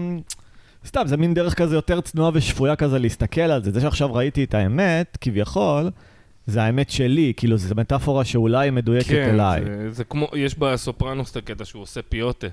סתם, 0.87 1.03
זה 1.07 1.17
מין 1.17 1.35
דרך 1.35 1.55
כזה 1.55 1.75
יותר 1.75 2.01
צנועה 2.01 2.31
ושפויה 2.35 2.77
כזה 2.77 2.99
להסתכל 2.99 3.41
על 3.41 3.63
זה. 3.65 3.71
זה 3.71 3.81
שעכשיו 3.81 4.15
ראיתי 4.15 4.45
את 4.45 4.55
האמת, 4.55 5.19
כביכול, 5.21 5.91
זה 6.47 6.63
האמת 6.63 6.91
שלי, 6.91 7.33
כאילו, 7.37 7.57
זו 7.57 7.75
מטאפורה 7.75 8.25
שאולי 8.25 8.71
מדויקת 8.71 9.09
כן, 9.09 9.29
אליי. 9.35 9.65
זה- 9.65 9.91
זה 9.91 10.05
כמו, 10.05 10.29
יש 10.35 10.59
בסופרנוס 10.59 11.31
את 11.31 11.37
הקטע 11.37 11.65
שהוא 11.65 11.83
עושה 11.83 12.03
פיוטה, 12.03 12.47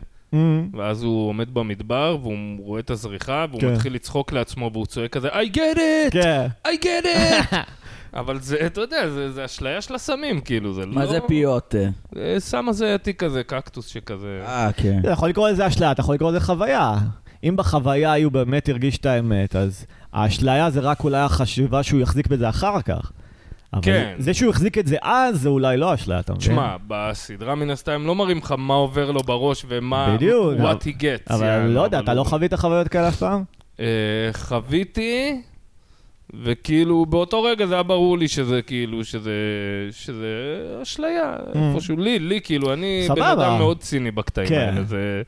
ואז 0.74 1.04
הוא 1.04 1.30
עומד 1.30 1.54
במדבר, 1.54 2.18
והוא 2.22 2.36
רואה 2.60 2.80
את 2.80 2.90
הזריחה, 2.90 3.46
והוא 3.50 3.62
כן. 3.62 3.74
מתחיל 3.74 3.94
לצחוק 3.94 4.32
לעצמו, 4.32 4.70
והוא 4.74 4.86
צועק 4.86 5.12
כזה, 5.12 5.30
I 5.30 5.56
get 5.56 5.78
it! 5.78 6.12
כן. 6.12 6.48
I 6.68 6.84
get 6.84 7.06
it! 7.06 7.56
אבל 8.20 8.40
זה, 8.40 8.58
אתה 8.66 8.82
יודע, 8.82 9.10
זה, 9.10 9.32
זה 9.32 9.46
אשליה 9.46 9.82
של 9.82 9.96
הסמים, 9.96 10.42
כאילו, 10.42 10.74
זה 10.74 10.86
לא... 10.86 10.94
מה 10.94 11.08
זה 11.08 11.20
פיות? 11.28 11.76
זה 12.16 12.36
סם 12.40 12.70
הזייתי 12.70 13.14
כזה, 13.14 13.44
קקטוס 13.44 13.88
שכזה... 13.88 14.42
אה, 14.46 14.70
כן. 14.78 15.00
אתה 15.00 15.12
יכול 15.12 15.30
לקרוא 15.30 15.50
לזה 15.50 15.68
אשליה, 15.68 15.92
אתה 15.92 16.02
יכול 16.02 16.16
לקרוא 16.16 16.32
לזה 16.32 16.40
חוויה. 16.40 16.98
אם 17.44 17.56
בחוויה 17.56 18.24
הוא 18.24 18.32
באמת 18.32 18.70
הרגיש 18.70 18.98
את 18.98 19.06
האמת, 19.06 19.56
אז 19.56 19.86
האשליה 20.14 20.70
זה 20.70 20.80
רק 20.80 21.04
אולי 21.04 21.18
החשיבה 21.18 21.84
שהוא 21.84 22.02
יחזיק 22.02 22.28
בזה 22.28 22.50
אחר 22.50 22.82
כך. 22.82 23.12
אבל 23.74 23.82
כן. 23.82 24.16
זה 24.18 24.34
שהוא 24.34 24.50
החזיק 24.50 24.78
את 24.78 24.88
זה 24.88 24.98
אז, 25.02 25.42
זה 25.42 25.50
אולי 25.50 25.78
לא 25.78 25.94
אשליה, 25.94 26.20
אתה 26.20 26.34
מבין? 26.34 26.42
תשמע, 26.42 26.76
בסדרה 26.88 27.56
מן 27.56 27.70
הסתם 27.70 28.04
לא 28.08 28.16
מראים 28.16 28.38
לך 28.38 28.56
מה 28.58 28.74
עובר 28.74 29.12
לו 29.12 29.20
בראש 29.24 29.66
ומה... 29.68 30.14
בדיוק, 30.16 30.54
what 30.58 30.62
אבל- 30.62 30.76
he 30.82 31.02
gets. 31.02 31.34
אבל 31.34 31.46
יענו, 31.46 31.74
לא 31.74 31.82
יודע, 31.82 32.00
אתה 32.00 32.14
לא 32.14 32.24
חווית 32.24 32.54
חוויות 32.54 32.88
כאלה 32.88 33.08
אף 33.08 33.16
פעם? 33.16 33.44
אה, 33.80 33.86
חוויתי, 34.34 35.42
וכאילו 36.44 37.06
באותו 37.06 37.44
רגע 37.44 37.66
זה 37.66 37.74
היה 37.74 37.84
ברור 37.84 38.18
לי 38.18 38.28
שזה 38.28 38.62
כאילו, 38.62 39.06
שזה, 39.06 39.32
שזה 39.92 40.28
אשליה, 40.82 41.36
איפשהו 41.74 41.98
לי, 41.98 42.20
לי 42.20 42.42
כאילו, 42.42 42.74
אני 42.74 43.08
בן 43.16 43.22
Mm. 43.22 43.26
אדם 43.34 43.58
מאוד 43.58 43.80
ציני 43.80 44.12
בקטעים 44.12 44.48
כן. 44.50 44.56
האלה, 44.74 44.84
זה... 44.84 45.22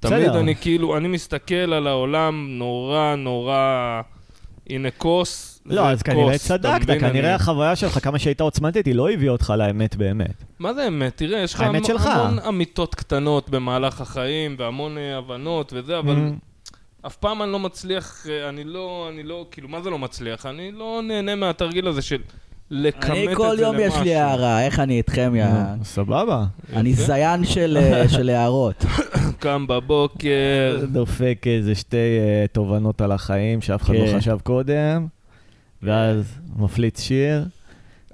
תמיד 0.00 0.28
אני 0.28 0.54
כאילו, 0.56 0.96
אני 0.96 1.08
מסתכל 1.08 1.54
על 1.72 1.86
העולם 1.86 2.46
נורא 2.50 3.14
נורא, 3.14 4.00
הנה 4.70 4.90
כוס, 4.90 5.57
לא, 5.70 5.90
אז 5.90 6.02
כנראה 6.02 6.38
צדקת? 6.38 6.86
כנראה 6.86 7.08
אני- 7.10 7.28
החוויה 7.28 7.76
שלך, 7.76 7.98
כמה 8.04 8.18
שהייתה 8.18 8.44
עוצמתית, 8.44 8.86
היא 8.86 8.94
לא 8.94 9.10
הביאה 9.10 9.32
אותך 9.32 9.52
לאמת 9.58 9.96
באמת. 9.96 10.44
מה 10.58 10.74
זה 10.74 10.88
אמת? 10.88 11.12
תראה, 11.16 11.40
יש 11.42 11.54
לך. 11.54 11.60
המון 12.06 12.38
אמיתות 12.38 12.94
קטנות 12.94 13.50
במהלך 13.50 14.00
החיים, 14.00 14.56
והמון 14.58 14.98
אה, 14.98 15.18
הבנות 15.18 15.72
וזה, 15.76 15.98
אבל 15.98 16.14
Mm. 16.14 17.06
אף 17.06 17.16
פעם 17.16 17.42
אני 17.42 17.52
לא 17.52 17.58
מצליח, 17.58 18.26
אה, 18.30 18.48
אני 18.48 18.64
לא, 18.64 19.08
אני 19.12 19.22
לא, 19.22 19.46
כאילו, 19.50 19.68
מה 19.68 19.82
זה 19.82 19.90
לא 19.90 19.98
מצליח? 19.98 20.46
אני 20.46 20.72
לא 20.72 21.00
נהנה 21.04 21.34
מהתרגיל 21.34 21.88
הזה 21.88 22.02
של 22.02 22.16
לכמת 22.70 23.02
את 23.02 23.06
זה 23.06 23.12
אני 23.12 23.26
למשהו. 23.26 23.42
כל 23.44 23.56
יום 23.60 23.76
יש 23.80 23.94
לי 24.02 24.14
הערה, 24.14 24.64
איך 24.64 24.80
אני 24.80 24.96
איתכם, 24.98 25.32
יא... 25.36 25.46
נו, 25.46 25.84
סבבה. 25.84 26.44
אני. 26.72 26.92
זיין 26.94 27.44
של 27.44 27.78
אה, 27.80 28.08
של 28.14 28.28
הערות. 28.28 28.84
קם 29.38 29.66
בבוקר, 29.68 30.84
דופק 30.92 31.42
איזה 31.46 31.74
שתי 31.74 31.96
אה, 31.96 32.44
תובנות 32.52 33.00
על 33.00 33.12
החיים 33.12 33.60
שאף 33.60 33.82
אחד 33.82 33.94
לא 33.94 34.06
כן. 34.06 34.16
חשב 34.18 34.38
קודם, 34.42 35.06
ואז 35.82 36.24
מפליץ 36.56 37.00
שיר. 37.00 37.44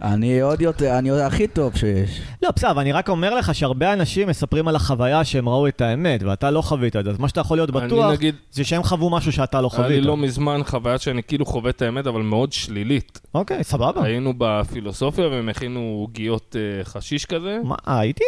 אני 0.03 0.41
עוד 0.41 0.61
יותר, 0.61 0.99
אני 0.99 1.11
הכי 1.21 1.47
טוב 1.47 1.77
שיש. 1.77 2.21
לא, 2.43 2.51
בסדר, 2.57 2.71
אבל 2.71 2.81
אני 2.81 2.93
רק 2.93 3.09
אומר 3.09 3.35
לך 3.35 3.55
שהרבה 3.55 3.93
אנשים 3.93 4.29
מספרים 4.29 4.69
על 4.69 4.77
החוויה 4.77 5.25
שהם 5.25 5.49
ראו 5.49 5.69
את 5.69 5.81
האמת, 5.81 6.23
ואתה 6.23 6.51
לא 6.51 6.63
חווית 6.63 6.97
את 6.97 7.05
זה. 7.05 7.11
אז 7.11 7.19
מה 7.19 7.29
שאתה 7.29 7.41
יכול 7.41 7.59
להיות 7.59 7.71
בטוח, 7.71 8.13
נגיד, 8.13 8.35
זה 8.53 8.65
שהם 8.65 8.83
חוו 8.83 9.11
משהו 9.11 9.33
שאתה 9.33 9.61
לא 9.61 9.71
היה 9.73 9.83
לי 9.83 9.95
חווית. 9.95 10.05
לא 10.07 10.17
מזמן 10.17 10.61
חוויה 10.65 10.99
שאני 10.99 11.23
כאילו 11.23 11.47
חווה 11.47 11.71
את 11.71 11.83
האמת, 11.83 12.07
אבל 12.07 12.23
מאוד 12.23 12.53
שלילית. 12.53 13.21
אוקיי, 13.35 13.65
סבבה. 13.65 14.05
היינו 14.05 14.33
בפילוסופיה 14.39 15.29
והם 15.29 15.49
הכינו 15.49 15.81
עוגיות 15.81 16.57
אה, 16.59 16.85
חשיש 16.85 17.25
כזה, 17.25 17.59
מה, 17.65 17.75
הייתי? 17.87 18.25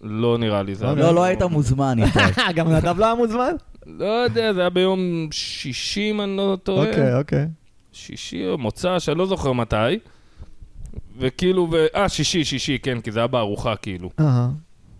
לא 0.00 0.38
נראה 0.38 0.62
לי, 0.62 0.74
זה 0.74 0.84
לא, 0.84 0.94
לא 0.94 1.04
ביום- 1.12 1.18
היית 1.18 1.42
מוזמן 1.42 1.98
איתי. 2.02 2.18
גם 2.56 2.68
נדב 2.68 2.98
לא 2.98 3.04
היה 3.04 3.14
מוזמן? 3.14 3.52
לא 3.86 4.04
יודע, 4.04 4.52
זה 4.52 4.60
היה 4.60 4.70
ביום 4.70 4.98
שישי, 5.30 6.10
אם 6.10 6.20
אני 6.20 6.36
לא 6.36 6.58
טועה. 6.62 6.88
אוקיי, 6.88 7.14
אוקיי. 7.18 7.46
שישי 7.94 8.48
או 8.48 8.58
מוצ"ש, 8.58 9.08
אני 9.08 9.18
לא 9.18 9.26
זוכר 9.26 9.52
מתי. 9.52 9.98
וכאילו, 11.18 11.68
ו... 11.72 11.86
אה, 11.94 12.08
שישי, 12.08 12.44
שישי, 12.44 12.78
כן, 12.78 13.00
כי 13.00 13.12
זה 13.12 13.20
היה 13.20 13.26
בארוחה, 13.26 13.76
כאילו. 13.76 14.10
אהה. 14.20 14.48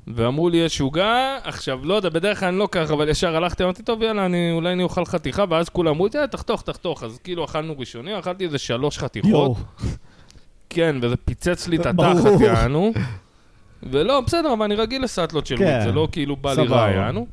ואמרו 0.07 0.49
לי, 0.49 0.57
יש 0.57 0.81
עוגה, 0.81 1.39
עכשיו, 1.45 1.85
לא 1.85 1.95
יודע, 1.95 2.09
בדרך 2.09 2.41
כלל 2.41 2.49
אני 2.49 2.59
לא 2.59 2.69
ככה, 2.73 2.95
אבל 2.95 3.09
ישר 3.09 3.37
הלכתי, 3.37 3.65
אמרתי, 3.65 3.83
טוב, 3.83 4.03
יאללה, 4.03 4.27
אני, 4.27 4.53
אולי 4.53 4.73
אני 4.73 4.83
אוכל 4.83 5.05
חתיכה, 5.05 5.45
ואז 5.49 5.69
כולם 5.69 5.91
אמרו, 5.91 6.07
יאללה, 6.15 6.27
תחתוך, 6.27 6.63
תחתוך. 6.63 7.03
אז 7.03 7.19
כאילו 7.19 7.45
אכלנו 7.45 7.79
ראשוני, 7.79 8.19
אכלתי 8.19 8.45
איזה 8.45 8.59
שלוש 8.59 8.99
חתיכות. 8.99 9.57
כן, 10.71 10.97
וזה 11.03 11.17
פיצץ 11.17 11.69
לי 11.69 11.77
את. 11.77 11.87
התחת, 11.87 12.41
יענו. 12.41 12.93
ולא, 13.83 14.21
בסדר, 14.21 14.53
אבל 14.53 14.65
אני 14.65 14.75
רגיל 14.75 15.05
לסאטלות 15.05 15.47
של 15.47 15.57
כן. 15.57 15.65
weed, 15.65 15.83
זה 15.83 15.93
לא 15.93 16.09
כאילו 16.13 16.37
בא 16.37 16.55
לי. 16.55 16.67
רע, 16.67 16.91
יענו. 16.91 17.27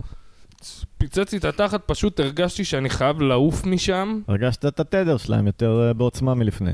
פיצץ 1.02 1.32
לי 1.34 1.40
את 1.40 1.46
התחת, 1.46 1.82
פשוט 1.86 2.20
הרגשתי 2.20 2.64
שאני 2.66 2.90
חייב 2.90 3.22
לעוף 3.22 3.66
משם. 3.66 4.20
הרגשת 4.28 4.66
את 4.66 4.80
התדר 4.80 5.18
שלהם 5.18 5.48
יותר 5.48 5.84
אה, 5.88 5.94
בעוצמה 5.94 6.34
מלפני. 6.34 6.72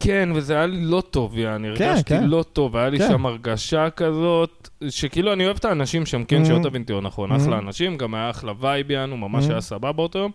כן, 0.00 0.28
וזה 0.34 0.54
היה 0.54 0.66
לי 0.66 0.84
לא 0.84 1.02
טוב, 1.10 1.38
יעני, 1.38 1.68
כן, 1.76 1.84
הרגשתי 1.84 2.08
כן. 2.08 2.24
לא 2.24 2.44
טוב, 2.52 2.76
היה 2.76 2.88
לי 2.88 2.98
כן. 2.98 3.08
שם 3.08 3.26
הרגשה 3.26 3.90
כזאת, 3.90 4.68
שכאילו 4.88 5.32
אני 5.32 5.44
אוהב 5.46 5.56
את 5.56 5.64
האנשים 5.64 6.06
שם, 6.06 6.24
כן, 6.24 6.42
Mhm. 6.42 6.46
שלא 6.46 6.58
תבין 6.62 6.82
אותי 6.82 6.92
נכון, 7.02 7.32
Mhm. 7.32 7.36
אחלה 7.36 7.58
אנשים, 7.58 7.96
גם 7.98 8.14
היה 8.14 8.30
אחלה 8.30 8.52
vibe, 8.60 8.90
יענו, 8.90 9.16
ממש 9.16 9.44
Mhm. 9.46 9.50
היה 9.50 9.60
סבבה 9.60 9.92
באותו 9.92 10.18
יום. 10.18 10.30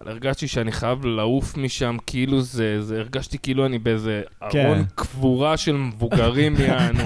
אבל 0.00 0.10
הרגשתי 0.10 0.48
שאני 0.48 0.72
חייב 0.72 1.04
לעוף 1.06 1.56
משם, 1.56 1.96
כאילו 2.06 2.40
זה, 2.40 2.82
זה 2.82 2.98
הרגשתי 2.98 3.38
כאילו 3.38 3.66
אני 3.66 3.78
באיזה 3.78 4.22
כן. 4.50 4.66
ארון 4.66 4.84
קבורה 4.94 5.56
של 5.56 5.72
מבוגרים, 5.72 6.54
יענו. 6.68 7.00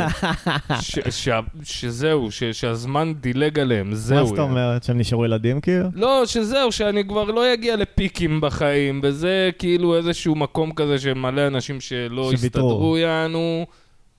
ש- 0.80 0.98
שה- 1.10 1.40
שזהו, 1.62 2.30
ש- 2.30 2.44
שהזמן 2.44 3.12
דילג 3.20 3.58
עליהם, 3.58 3.94
זהו. 3.94 4.18
מה 4.20 4.24
זאת. 4.26 4.38
אומרת? 4.38 4.84
שהם 4.84 4.98
נשארו 4.98 5.24
ילדים 5.24 5.60
כאילו? 5.60 5.88
לא, 5.94 6.22
שזהו, 6.26 6.72
שאני 6.72 7.04
כבר 7.08 7.24
לא 7.24 7.54
אגיע 7.54 7.76
לפיקים 7.76 8.40
בחיים, 8.40 9.00
וזה 9.02 9.50
כאילו 9.58 9.96
איזשהו 9.96 10.34
מקום 10.34 10.72
כזה 10.72 10.98
שמלא 10.98 11.46
אנשים 11.46 11.80
שלא 11.80 12.22
שוויתרו. 12.36 12.70
הסתדרו 12.70 12.98
יענו, 12.98 13.66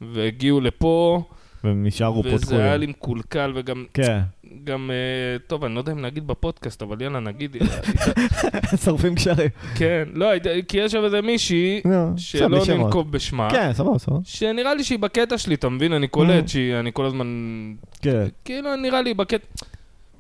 והגיעו 0.01 0.61
לפה, 0.61 1.23
והם 1.63 1.85
נשארו 1.87 2.23
פה 2.23 2.29
וזה 2.33 2.55
היה 2.55 2.63
תקועים. 2.63 2.79
לי 2.79 2.87
מקולקל, 2.87 3.51
וגם, 3.55 3.85
כן, 3.93 4.19
גם, 4.63 4.91
אה, 4.93 4.95
טוב, 5.47 5.63
אני 5.63 5.75
לא 5.75 5.79
יודע 5.79 5.91
אם 5.91 6.01
נגיד 6.01 6.27
בפודקאסט, 6.27 6.81
אבל 6.81 7.01
יאללה, 7.01 7.19
נגיד, 7.19 7.55
שורפים 8.85 9.15
קשרים. 9.15 9.49
כן, 9.75 10.03
לא, 10.13 10.27
כי 10.67 10.77
יש 10.77 10.91
שם 10.91 11.03
איזה 11.03 11.21
מישהי, 11.21 11.81
נו, 11.85 12.13
שלא. 12.17 12.59
ננקוב 12.77 13.11
בשמה, 13.11 13.49
כן, 13.51 13.73
סבבה, 13.73 13.99
סבבה. 13.99 14.19
שנראה 14.23 14.73
לי 14.75 14.83
שהיא 14.83 14.99
בקטע 14.99 15.37
שלי, 15.37 15.55
אתה 15.55 15.69
מבין? 15.69 15.93
אני 15.93 16.07
קולט 16.07 16.45
Mm. 16.45 16.47
שאני 16.47 16.89
כל 16.93 17.05
הזמן 17.05 17.27
כן. 18.01 18.27
כאילו, 18.45 18.75
נראה 18.75 19.01
לי 19.01 19.13
בקטע... 19.13 19.45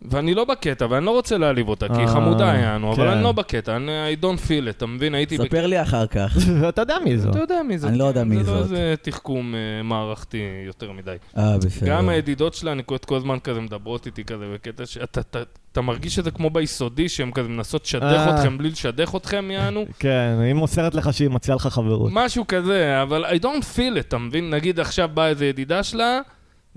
ואני 0.01 0.33
לא 0.33 0.45
בקטע, 0.45 0.87
ואני 0.89 1.05
לא 1.05 1.11
רוצה 1.11 1.37
להעליב 1.37 1.69
אותה, 1.69 1.87
כי 1.87 1.93
היא 1.93 2.07
אה, 2.07 2.13
חמודה 2.13 2.45
יענו, 2.45 2.93
אבל 2.93 3.05
כן. 3.05 3.11
אני 3.11 3.23
לא 3.23 3.31
בקטע, 3.31 3.75
אני 3.75 3.91
I 4.13 4.23
don't 4.23 4.47
feel 4.47 4.67
it, 4.67 4.69
אתה 4.69 4.85
מבין? 4.85 5.15
הייתי... 5.15 5.37
ספר 5.37 5.65
לי 5.67 5.81
אחר 5.81 6.07
כך. 6.07 6.37
ואתה 6.61 6.81
יודע 6.81 6.95
מי 7.05 7.17
זו. 7.17 7.29
אתה 7.29 7.39
יודע 7.39 7.61
מי 7.67 7.77
זאת. 7.77 7.89
אני 7.89 7.97
לא 7.97 8.03
יודע 8.03 8.21
כן, 8.21 8.27
מי 8.29 8.43
זה 8.43 8.51
לא 8.51 8.57
זאת. 8.57 8.63
איזה 8.71 8.95
תחכום 9.01 9.55
אה, 9.55 9.83
מערכתי 9.83 10.37
יותר 10.67 10.91
מדי. 10.91 11.15
אה, 11.37 11.57
בסדר. 11.57 11.89
גם 11.89 12.09
הידידות 12.09 12.53
שלה, 12.53 12.71
אני 12.71 12.83
כל 13.05 13.15
הזמן 13.15 13.39
כזה 13.39 13.61
מדברות 13.61 14.05
איתי 14.05 14.23
כזה, 14.23 14.45
בקטע 14.53 14.85
שאתה 14.85 15.19
אתה- 15.21 15.39
אתה 15.71 15.81
מרגיש 15.81 16.15
שזה 16.15 16.31
כמו 16.31 16.49
ביסודי, 16.49 17.09
שהן 17.09 17.31
כזה 17.31 17.49
מנסות 17.49 17.83
לשדך 17.85 18.03
אה. 18.03 18.35
אתכם 18.35 18.57
בלי 18.57 18.69
לשדך 18.69 19.13
אתכם, 19.15 19.51
יענו. 19.51 19.85
כן, 19.99 20.37
היא 20.43 20.53
מוסרת 20.53 20.95
לך 20.95 21.13
שהיא 21.13 21.29
מציעה 21.29 21.55
לך 21.55 21.67
חברות. 21.67 22.11
משהו 22.13 22.45
כזה, 22.47 23.01
אבל 23.01 23.25
I 23.25 23.39
don't 23.43 23.75
feel 23.75 23.97
it, 23.97 23.99
אתה 23.99 24.17
מבין? 24.17 24.49
נגיד 24.49 24.79
עכשיו 24.79 25.09
באה 25.13 25.27
איזה 25.27 25.45
ידידה 25.45 25.83
שלה, 25.83 26.19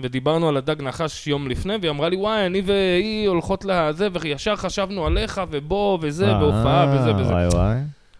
ודיברנו 0.02 0.48
על 0.48 0.56
הדג 0.56 0.82
נחש 0.82 1.26
יום 1.26 1.48
לפני, 1.48 1.74
והיא 1.80 1.90
אמרה 1.90 2.08
לי, 2.08 2.16
וואי, 2.16 2.46
אני 2.46 2.62
והיא 2.66 3.28
הולכות 3.28 3.64
לזה, 3.64 4.08
וישר 4.20 4.56
חשבנו 4.56 5.06
עליך, 5.06 5.40
ובוא, 5.50 5.98
וזה, 6.02 6.28
אה, 6.28 6.38
והופעה, 6.42 6.94
וזה 6.96 7.14
וזה. 7.14 7.32
וואי 7.32 7.46
וואי. 7.46 7.76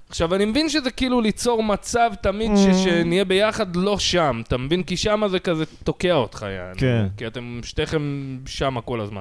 עכשיו, 0.08 0.34
אני 0.34 0.44
מבין 0.44 0.68
שזה 0.68 0.90
כאילו 0.90 1.20
ליצור 1.20 1.62
מצב 1.62 2.10
תמיד 2.20 2.50
Mm. 2.50 2.56
ש- 2.56 2.84
שנהיה 2.84 3.24
ביחד 3.24 3.76
לא 3.76 3.98
שם, 3.98 4.42
אתה 4.48 4.56
מבין? 4.58 4.82
כי 4.82 4.96
שמה 4.96 5.28
זה 5.28 5.38
כזה 5.38 5.64
תוקע 5.84 6.14
אותך, 6.14 6.46
יעני. 6.56 6.78
כן. 6.78 7.06
כי 7.16 7.26
אתם 7.26 7.60
שתיכם 7.64 8.02
שמה 8.46 8.80
כל 8.80 9.00
הזזמן. 9.00 9.20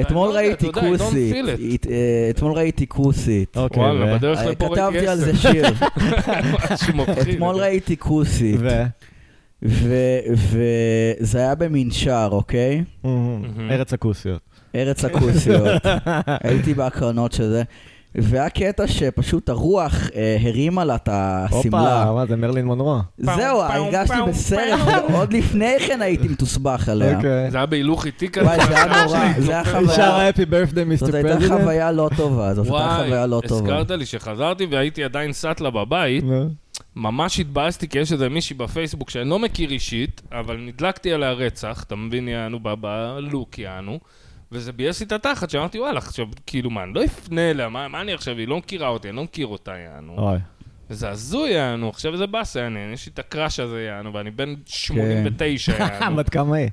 אתמול 0.00 0.28
לא 0.28 0.34
ראיתי 0.34 0.72
כוסית. 0.72 1.86
אה, 1.86 2.26
אתמול 2.30 2.52
ראיתי 2.52 2.86
כוסית. 2.88 3.56
אוקיי, 3.56 3.82
וואלה, 3.82 4.14
ו- 4.14 4.18
בדרך 4.18 4.38
אה, 4.38 4.50
לפה 4.50 4.66
ראיתי 4.66 4.80
כתבתי 4.80 4.98
על 5.08 5.18
עשר. 5.18 5.32
זה 5.32 5.36
שיר. 5.36 5.64
משהו 6.72 6.94
מפחיד. 6.96 7.34
אתמול 7.34 7.56
ראיתי 7.56 7.96
כוסית. 7.96 8.56
ו... 8.60 8.68
וזה 9.66 11.38
היה 11.38 11.54
במנשר, 11.54 12.28
אוקיי? 12.32 12.84
ארץ 13.70 13.92
הכוסיות. 13.92 14.40
ארץ 14.74 15.04
הכוסיות. 15.04 15.82
הייתי 16.44 16.74
בהקרנות 16.74 17.32
של 17.32 17.48
זה. 17.48 17.62
והיה 18.18 18.48
קטע 18.50 18.86
שפשוט 18.86 19.48
הרוח 19.48 20.10
אה, 20.14 20.36
הרימה 20.40 20.84
לה 20.84 20.94
את 20.94 21.08
השמלה. 21.12 22.02
הופה, 22.02 22.14
מה 22.14 22.26
זה 22.26 22.36
מרלין 22.36 22.66
מונרו? 22.66 22.98
זהו, 23.18 23.62
הרגשתי 23.62 24.16
בסרט. 24.28 24.80
עוד 25.14 25.32
לפני 25.32 25.74
כן 25.86 26.02
הייתי 26.02 26.28
מתוסבך 26.28 26.88
עליה. 26.88 27.16
אוקיי. 27.16 27.50
זה 27.50 27.56
היה 27.56 27.66
בהילוך 27.66 28.06
איטי 28.06 28.28
כזה. 28.28 28.46
וואי, 28.46 28.66
זה 28.66 28.74
היה 28.74 29.04
נורא, 29.04 29.18
זה 29.38 29.50
היה 29.52 29.60
היא 29.60 29.72
חוויה. 29.72 29.96
שרה 29.96 30.28
הפי 30.28 30.44
ברפדי 30.46 30.84
מיסטר 30.84 31.06
זאת 31.06 31.14
הייתה? 31.14 31.46
חוויה 31.48 31.92
לא 31.92 32.10
טובה, 32.16 32.54
זאת 32.54 32.64
הייתה 32.64 32.76
וואי, 32.76 33.04
חוויה 33.04 33.26
לא 33.26 33.40
טובה. 33.48 33.72
הזכרת 33.72 33.90
לי 33.90 34.06
שחזרתי 34.06 34.66
והייתי 34.70 35.04
עדיין 35.04 35.32
סאטלה 35.32 35.70
בבית, 35.70 36.24
ממש 36.96 37.40
התבאסתי 37.40 37.88
כי 37.88 37.98
יש 37.98 38.12
איזה 38.12 38.28
מישהי 38.28 38.56
בפייסבוק 38.56 39.10
שאני 39.10 39.30
לא 39.30 39.38
מכיר 39.38 39.70
אישית, 39.70 40.22
אבל 40.32 40.56
נדלקתי 40.56 41.12
עליה 41.12 41.32
רצח, 41.32 41.84
אתה 41.86 41.96
מבין, 41.96 42.28
יענו, 42.28 42.60
בלוק 42.60 43.58
יענו, 43.58 44.00
וזה 44.52 44.72
ביאס 44.72 45.00
לי 45.00 45.06
את 45.06 45.12
התחת, 45.12 45.50
שאמרתי, 45.50 45.80
וואלה, 45.80 45.98
עכשיו, 45.98 46.26
כאילו, 46.46 46.70
מה, 46.70 46.82
אני 46.82 46.94
לא 46.94 47.04
אפנה 47.04 47.50
אליה, 47.50 47.68
מה, 47.68 47.88
מה 47.88 48.00
אני 48.00 48.12
עכשיו, 48.12 48.36
היא 48.36 48.48
לא 48.48 48.58
מכירה 48.58 48.88
אותי, 48.88 49.08
אני 49.08 49.16
לא 49.16 49.24
מכיר 49.24 49.46
אותה, 49.46 49.72
יענו. 49.76 50.18
אוי. 50.18 50.38
וזה 50.90 51.10
הזוי, 51.10 51.50
יענו, 51.50 51.88
עכשיו 51.88 52.12
איזה 52.12 52.26
באסה, 52.26 52.60
יענו, 52.60 52.78
יש 52.78 53.06
לי 53.06 53.12
את 53.12 53.18
הקראש 53.18 53.60
הזה, 53.60 53.82
יענו, 53.82 54.14
ואני 54.14 54.30
בן 54.30 54.54
89, 54.66 55.72
יענו. 55.78 56.16
בת 56.16 56.28
כמה 56.28 56.56
היא? 56.56 56.68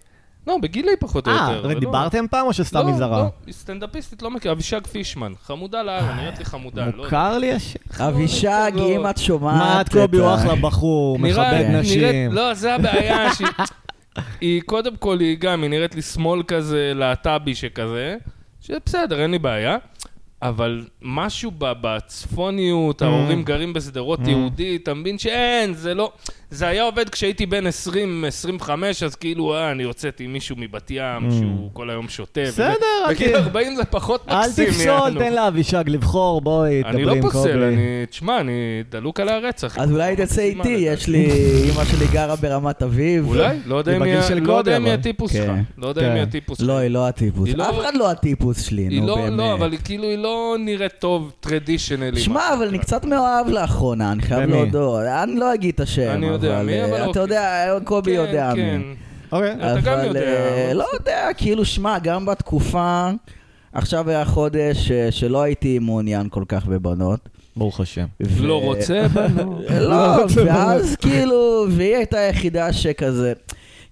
לא, 0.48 0.58
בגילי 0.62 0.92
פחות 1.00 1.28
או 1.28 1.32
אה, 1.32 1.52
יותר. 1.56 1.68
לא- 1.68 1.80
דיברתם 1.80 2.26
פעם 2.32 2.48
או 2.48 2.54
שסתם 2.54 2.80
לא, 2.80 2.86
היא 2.88 2.96
זרה? 2.96 3.18
לא, 3.20 3.30
היא 3.46 3.54
סטנדאפיסטית, 3.54 4.22
לא 4.22 4.32
מכיר, 4.32 4.52
אבישג 4.52 4.88
פישמן. 4.88 5.32
חמודה 5.44 5.84
לאללה, 5.84 6.16
נראית 6.16 6.40
לי 6.40 6.46
חמודה, 6.46 6.86
לא. 6.86 7.04
מוכר 7.04 7.38
לי 7.38 7.52
השם? 7.54 7.80
אבישג, 8.00 8.72
לא. 8.76 8.88
אם 8.88 9.10
את 9.10 9.18
שומעת... 9.18 9.56
מה, 9.58 9.82
את 9.82 9.90
קובי 9.90 10.18
הוא 10.18 10.36
אחלה 10.36 10.56
בחור, 10.56 11.20
מכבד 11.20 11.66
נשים. 11.72 12.32
לא, 12.32 12.54
זה 12.54 12.76
הבעיה, 12.76 13.34
שהיא... 13.36 13.48
היא 14.42 14.62
קודם 14.66 14.96
כל, 14.96 15.20
היא 15.20 15.38
גם, 15.38 15.62
היא 15.62 15.70
נראית 15.70 15.96
לי 15.96 16.02
שמאל 16.02 16.44
כזה, 16.48 16.92
להט"בי 16.96 17.56
שכזה, 17.56 18.16
שבסדר, 18.62 19.22
אין 19.22 19.32
לי 19.32 19.40
בעיה. 19.40 19.78
אבל 20.42 20.86
משהו 21.02 21.52
בצפוניות, 21.60 23.02
Mm. 23.02 23.06
ההורים 23.06 23.44
גרים 23.44 23.74
בשדרות 23.74 24.20
Mm. 24.20 24.30
יהודית, 24.30 24.84
אתה 24.84 24.94
מבין 24.94 25.18
שאין, 25.18 25.74
זה 25.74 25.94
לא... 25.94 26.12
זה 26.54 26.68
היה 26.68 26.84
עובד 26.84 27.10
כשהייתי 27.10 27.46
בן 27.46 27.68
20, 27.68 28.26
25, 28.28 29.04
אז 29.04 29.16
כאילו, 29.16 29.56
אה, 29.56 29.72
אני 29.72 29.84
הוצאתי 29.84 30.28
מישהו 30.28 30.56
מבת 30.60 30.92
ים, 30.92 31.00
Mm. 31.30 31.32
שהוא 31.34 31.70
כל 31.74 31.90
היום 31.90 32.10
שותה. 32.10 32.42
בסדר, 32.48 32.74
אל 33.08 33.14
בגיל 33.14 33.32
ת- 33.32 33.36
40 33.36 33.76
זה 33.76 33.86
פחות 33.86 34.26
אל 34.30 34.40
מקסים, 34.40 34.66
תפסול, 34.66 34.86
יענו. 34.88 35.20
תן 35.20 35.34
לאבישג 35.34 35.84
לבחור, 35.90 36.42
בואי, 36.42 36.84
אני 36.84 36.92
דברי 36.92 37.06
לא 37.06 37.12
עם 37.12 37.22
קובי. 37.22 37.34
פוסל, 37.34 37.64
אני... 37.64 38.06
תשמע, 38.10 38.40
אני 38.40 38.52
דלוק 38.92 39.20
על 39.20 39.30
הרצח. 39.30 39.78
אז 39.78 39.92
אולי 39.92 40.16
תצא 40.16 40.42
איתי, 40.42 40.70
יש 40.70 41.08
לי... 41.08 41.26
אמא 41.74 41.86
שלי 41.86 42.06
גרה 42.12 42.36
ברמת 42.36 42.82
אביב. 42.84 43.28
אולי? 43.28 43.58
לא 43.66 43.76
יודע 43.76 43.92
היא 43.92 43.98
אם 43.98 44.04
בגיל 44.04 44.16
היא- 44.18 44.28
של 44.28 44.40
לא. 44.44 44.62
הטיפוס 44.94 45.32
כן. 45.32 45.38
שלך. 45.46 45.52
לא 45.78 45.88
יודע 45.88 46.08
אם 46.08 46.16
כן. 46.18 46.22
הטיפוס 46.22 46.58
שלך. 46.58 46.68
לא, 46.68 46.78
היא 46.78 46.90
לא 46.90 47.08
הטיפוס. 47.08 47.50
לא- 47.56 47.70
אף 47.70 47.76
אחד 47.80 47.96
לא 47.96 48.12
הטיפוס 48.12 48.62
שלי, 48.66 49.00
נו 49.00 49.08
לא, 49.08 49.16
באמת. 49.16 49.38
לא, 49.38 49.54
אבל 49.54 49.72
כאילו, 49.84 50.04
היא 50.04 50.18
לא 50.18 50.56
נראית 50.60 50.92
טוב, 51.00 51.32
טרדישנלי. 51.40 52.20
שמע, 52.22 52.54
אבל 52.58 52.68
אני 52.68 52.80
קצת 52.80 53.06
מאוהב 53.06 53.48
לאחרונה, 53.50 54.12
אני 54.12 54.22
חייב? 54.22 54.50
להודות. 54.50 55.02
אני 55.24 55.36
לא 55.36 55.54
אגיד 55.54 55.74
את 55.74 55.80
השם, 55.80 56.10
אני 56.12 56.26
יודע 56.44 56.58
אבל, 56.58 56.66
מי, 56.66 56.80
אה, 56.80 56.86
אבל 56.86 56.96
אתה 56.96 57.06
אוקיי. 57.06 57.22
יודע, 57.22 57.78
קובי 57.84 58.12
יודע 58.12 58.52
כן, 58.56 58.78
מי. 58.78 58.96
אוקיי. 59.32 59.54
אתה 59.54 59.80
גם 59.84 60.06
יודע, 60.06 60.22
אה, 60.22 60.66
אבל 60.68 60.78
לא 60.78 60.86
יודע, 60.94 61.28
כאילו, 61.38 61.66
שמע, 61.66 62.00
גם 62.00 62.26
בתקופה, 62.26 63.10
עכשיו 63.74 64.10
היה 64.10 64.26
חודש 64.26 64.92
אה, 64.92 65.12
שלא 65.12 65.42
הייתי 65.42 65.80
מעוניין 65.80 66.28
כל 66.30 66.44
כך 66.48 66.66
בבנות. 66.66 67.30
ברוך 67.56 67.80
השם. 67.80 68.06
ו- 68.24 68.46
לא 68.46 68.62
רוצה 68.62 69.08
בנו. 69.14 69.62
לא, 69.90 70.26
ואז 70.46 70.96
כאילו, 70.96 71.66
והיא 71.70 71.96
הייתה 71.96 72.18
היחידה 72.20 72.74
שכזה... 72.74 73.34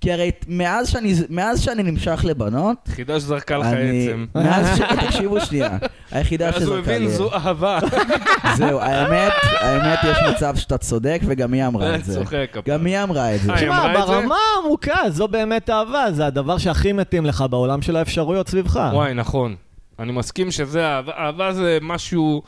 כי 0.01 0.11
הרי 0.11 0.31
מאז 0.47 0.89
שאני, 0.89 1.13
מאז 1.29 1.61
שאני 1.61 1.83
נמשך 1.83 2.21
לבנות, 2.23 2.77
חידה 2.87 3.19
שזרקה 3.19 3.57
לך 3.57 3.65
אני... 3.65 4.07
עצם. 4.07 4.25
מאז 4.35 4.77
ש... 4.77 4.81
תקשיבו 5.05 5.41
שנייה, 5.41 5.77
היחידה 6.11 6.45
ואז 6.45 6.55
הוא 6.55 6.61
שזרקה 6.61 6.79
הבין, 6.91 7.01
לי... 7.01 7.09
זו 7.11 7.33
אהבה. 7.33 7.79
זהו, 8.57 8.79
האמת, 8.79 9.33
האמת 9.59 9.99
יש 10.03 10.17
מצב 10.35 10.55
שאתה 10.55 10.77
צודק, 10.77 11.21
וגם 11.25 11.53
היא 11.53 11.65
אמרה 11.67 11.95
את 11.95 12.05
זה. 12.05 12.13
צוחק. 12.19 12.57
גם 12.65 12.85
היא 12.85 13.03
אמרה 13.03 13.35
את 13.35 13.41
זה. 13.41 13.51
אה, 13.51 13.57
תשמע, 13.57 13.81
זה? 13.81 13.99
ברמה 14.05 14.35
העמוקה, 14.55 14.97
זו 15.09 15.27
באמת 15.27 15.69
אהבה, 15.69 16.11
זה 16.11 16.25
הדבר 16.25 16.57
שהכי 16.57 16.91
מתאים 16.93 17.25
לך 17.25 17.43
בעולם 17.49 17.81
של 17.81 17.95
האפשרויות 17.95 18.49
סביבך. 18.49 18.79
וואי, 18.93 19.13
נכון. 19.13 19.55
אני 19.99 20.11
מסכים 20.11 20.51
שזה 20.51 20.85
אהבה. 20.87 21.11
אהבה 21.17 21.53
זה 21.53 21.77
משהו, 21.81 22.41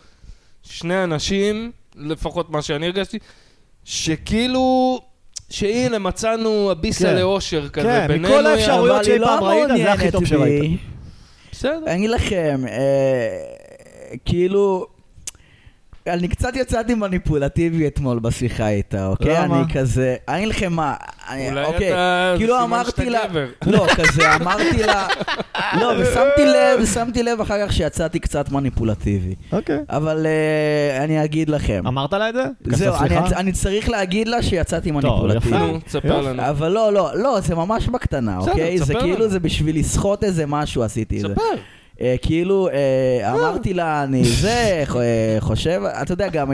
שני 0.64 1.04
אנשים, 1.04 1.72
לפחות 1.96 2.50
מה 2.50 2.62
שאני 2.62 2.86
הרגשתי, 2.86 3.18
שכאילו, 3.84 5.00
שהנה 5.50 6.00
מצאנו 6.00 6.72
הביסה 6.72 7.08
כן. 7.08 7.16
לאושר 7.16 7.70
כזה, 7.70 7.88
כן, 7.88 8.08
בינינו. 8.08 8.28
מכל 8.30 8.46
היה- 8.46 8.56
האפשרויות 8.56 9.04
שאי 9.06 9.20
לא 9.20 9.28
פעם 9.28 9.44
ראית, 9.44 9.68
זה 9.78 9.92
הכי 9.94 10.12
טוב 10.12 10.26
שראית. 10.26 10.80
בסדר. 11.52 11.80
אני 11.88 11.96
אגיד 11.96 12.10
לכם, 12.10 12.62
אה, 12.68 12.78
כאילו, 14.26 14.88
אני 16.08 16.28
קצת 16.28 16.56
יצאתי 16.56 16.96
מניפולטיבי 16.96 17.88
אתמול 17.88 18.20
בשיחה 18.20 18.70
איתה, 18.70 19.08
אוקיי? 19.08 19.36
למה? 19.44 19.60
אני 19.60 19.74
כזה, 19.74 20.16
אגיד 20.26 20.48
לכם 20.48 20.74
מה, 20.74 20.96
אולי 21.30 21.66
אוקיי, 21.66 21.92
אתה... 21.92 22.34
כאילו 22.38 22.54
סימן 22.54 22.64
אמרתי 22.64 22.92
שאתה 22.92 23.04
לה, 23.04 23.28
גבר. 23.28 23.48
לא, 23.72 23.88
כזה 23.96 24.36
אמרתי 24.36 24.84
לה, 24.84 25.08
לא, 25.82 25.92
ושמתי 26.00 26.46
לב, 26.46 26.86
שמתי 26.94 27.24
לב 27.24 27.42
אחר 27.42 27.68
כך 27.68 27.74
שיצאתי 27.74 28.20
קצת 28.20 28.52
מניפולטיבי. 28.52 29.36
אוקיי. 29.52 29.80
אבל 29.90 30.26
אה, 30.26 31.04
אני 31.04 31.24
אגיד 31.24 31.50
לכם, 31.50 31.84
אמרת 31.88 32.14
לה 32.14 32.30
את 32.30 32.34
זה? 32.34 32.46
זהו, 32.66 32.96
אני-? 32.96 33.18
אני 33.36 33.52
צריך 33.52 33.90
להגיד 33.90 34.28
לה 34.28 34.44
שיצאתי 34.44 34.90
יפה. 34.90 35.00
מניפולטיבי. 35.00 35.58
נו, 35.58 35.80
תספר 35.80 36.08
יופי. 36.08 36.28
לנו. 36.28 36.50
אבל 36.50 36.72
לא, 36.72 36.94
לא, 36.94 37.10
לא, 37.16 37.40
זה 37.40 37.56
ממש 37.56 37.88
בקטנה, 37.88 38.38
אוקיי? 38.38 38.78
זה 38.78 38.86
תספר 38.86 39.02
כאילו. 39.02 39.30
זה 39.30 39.40
בשביל 39.40 39.80
לסחוט 39.80 40.24
איזה 40.24 40.46
משהו 40.46 40.84
עשיתי 40.84 41.16
את 41.18 41.22
זה. 41.22 41.28
ספר. 41.28 41.62
אה, 42.04 42.16
כאילו, 42.22 42.68
אה, 42.70 43.32
אמרתי 43.34 43.74
לה, 43.74 44.04
אני 44.04 44.24
זה, 44.24 44.84
אה, 44.96 45.36
חושב, 45.40 45.82
אתה 46.02 46.14
יודע, 46.14 46.28
גם... 46.30 46.52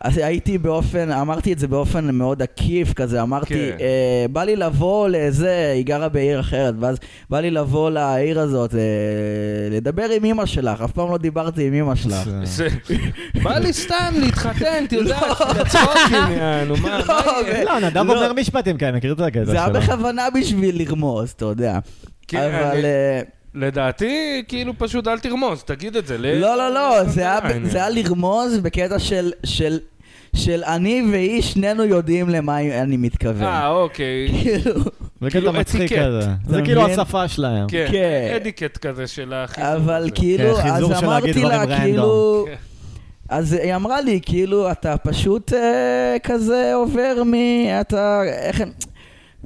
אז 0.00 0.18
הייתי 0.18 0.58
באופן, 0.58 1.10
אמרתי 1.12 1.52
את 1.52 1.58
זה 1.58 1.68
באופן 1.68 2.14
מאוד 2.14 2.42
עקיף 2.42 2.92
כזה, 2.92 3.22
אמרתי, 3.22 3.54
כן. 3.54 3.76
אה, 3.80 4.26
בא 4.30 4.44
לי 4.44 4.56
לבוא 4.56 5.08
לזה, 5.08 5.72
היא 5.74 5.84
גרה 5.84 6.08
בעיר 6.08 6.40
אחרת, 6.40 6.74
ואז 6.80 6.96
בא 7.30 7.40
לי 7.40 7.50
לבוא 7.50 7.90
לעיר 7.90 8.40
הזאת, 8.40 8.74
אה, 8.74 8.80
לדבר 9.70 10.06
עם 10.16 10.24
אמא 10.24 10.46
שלך, 10.46 10.80
אף 10.82 10.92
פעם 10.92 11.10
לא 11.10 11.18
דיברתי 11.18 11.66
עם 11.66 11.74
אמא 11.74 11.94
שלך. 11.94 12.28
זה- 12.44 12.68
בא 13.42 13.58
לי 13.58 13.72
סתם 13.72 14.14
להתחתן, 14.18 14.84
אתה 14.84 14.96
יודע, 14.96 15.20
לצחוקים, 15.60 16.16
יענו, 16.38 16.76
מה 16.76 17.00
מה 17.08 17.22
יהיה? 17.46 17.64
לא, 17.64 17.80
נדב 17.80 17.96
לא. 17.96 18.14
אומר 18.14 18.32
משפטים 18.32 18.76
כאלה, 18.78 18.96
מכיר 18.96 19.12
את 19.12 19.20
הקטע 19.20 19.44
זה 19.44 19.52
היה 19.52 19.66
שלו. 19.66 19.80
בכוונה 19.80 20.28
בשביל 20.40 20.78
לרמוז, 20.82 21.30
אתה 21.30 21.44
יודע. 21.44 21.78
כן, 22.28 22.38
אבל... 22.54 22.84
לדעתי, 23.56 24.42
כאילו 24.48 24.72
פשוט 24.78 25.08
אל 25.08 25.18
תרמוז, 25.18 25.62
תגיד 25.62 25.96
את 25.96 26.06
זה. 26.06 26.18
ל- 26.18 26.38
לא, 26.40 26.56
לא, 26.56 26.74
לא, 26.74 27.04
זה 27.04 27.20
היה-. 27.20 27.40
זה 27.64 27.78
היה 27.78 27.90
לרמוז 27.90 28.58
בקטע 28.58 28.98
של... 28.98 29.32
של 29.46 29.78
של 30.36 30.64
אני 30.64 31.02
והיא, 31.12 31.42
שנינו 31.42 31.84
יודעים 31.84 32.28
למה 32.28 32.60
אני 32.60 32.96
מתכוון. 32.96 33.42
אה, 33.42 33.68
אוקיי. 33.68 34.28
כאילו, 34.42 34.74
זה 35.20 35.30
כאילו 35.30 35.50
קטע 35.50 35.60
מצחיק. 35.60 35.92
כזה. 35.92 36.20
זה 36.48 36.62
כאילו? 36.62 36.86
השפה 36.86 37.28
שלהם. 37.28 37.66
כן, 37.68 37.86
כן. 37.90 38.32
אדיקט 38.36 38.76
כזה 38.76 39.06
של 39.06 39.32
החיזור. 39.32 39.74
אבל. 39.76 40.10
כאילו, 40.14 40.54
כן, 40.56 40.68
אז 40.68 41.04
אמרתי 41.04 41.42
לה, 41.42 41.80
כאילו... 41.80 42.44
כן. 42.48 42.54
אז 43.28 43.52
היא 43.52 43.74
אמרה 43.74 44.00
לי, 44.00 44.20
כאילו, 44.26 44.70
אתה 44.70 44.96
פשוט 44.96 45.52
אה, 45.52 46.16
כזה 46.22 46.74
עובר 46.74 47.22
מ... 47.26 47.34
אתה... 47.80 48.20
איך... 48.24 48.62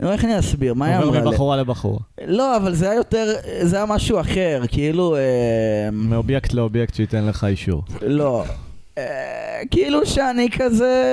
נו, 0.00 0.12
איך 0.12 0.24
אני 0.24 0.38
אסביר? 0.38 0.74
מה 0.74 0.86
היא 0.86 0.96
עובר 0.96 1.08
אמרה 1.08 1.20
לי? 1.20 1.30
מבחורה 1.30 1.56
לבחור. 1.56 2.00
לא, 2.26 2.56
אבל 2.56 2.74
זה 2.74 2.90
היה 2.90 2.96
יותר... 2.96 3.32
זה 3.62 3.76
היה 3.76 3.86
משהו 3.86 4.20
אחר, 4.20 4.62
כאילו... 4.68 5.16
אה, 5.16 5.90
מאובייקט 5.92 6.52
לאובייקט 6.52 6.94
שייתן 6.94 7.26
לך 7.26 7.44
אישור. 7.44 7.82
לא. 8.02 8.44
אה, 8.98 9.60
כאילו 9.70 10.06
שאני 10.06 10.48
כזה... 10.58 11.04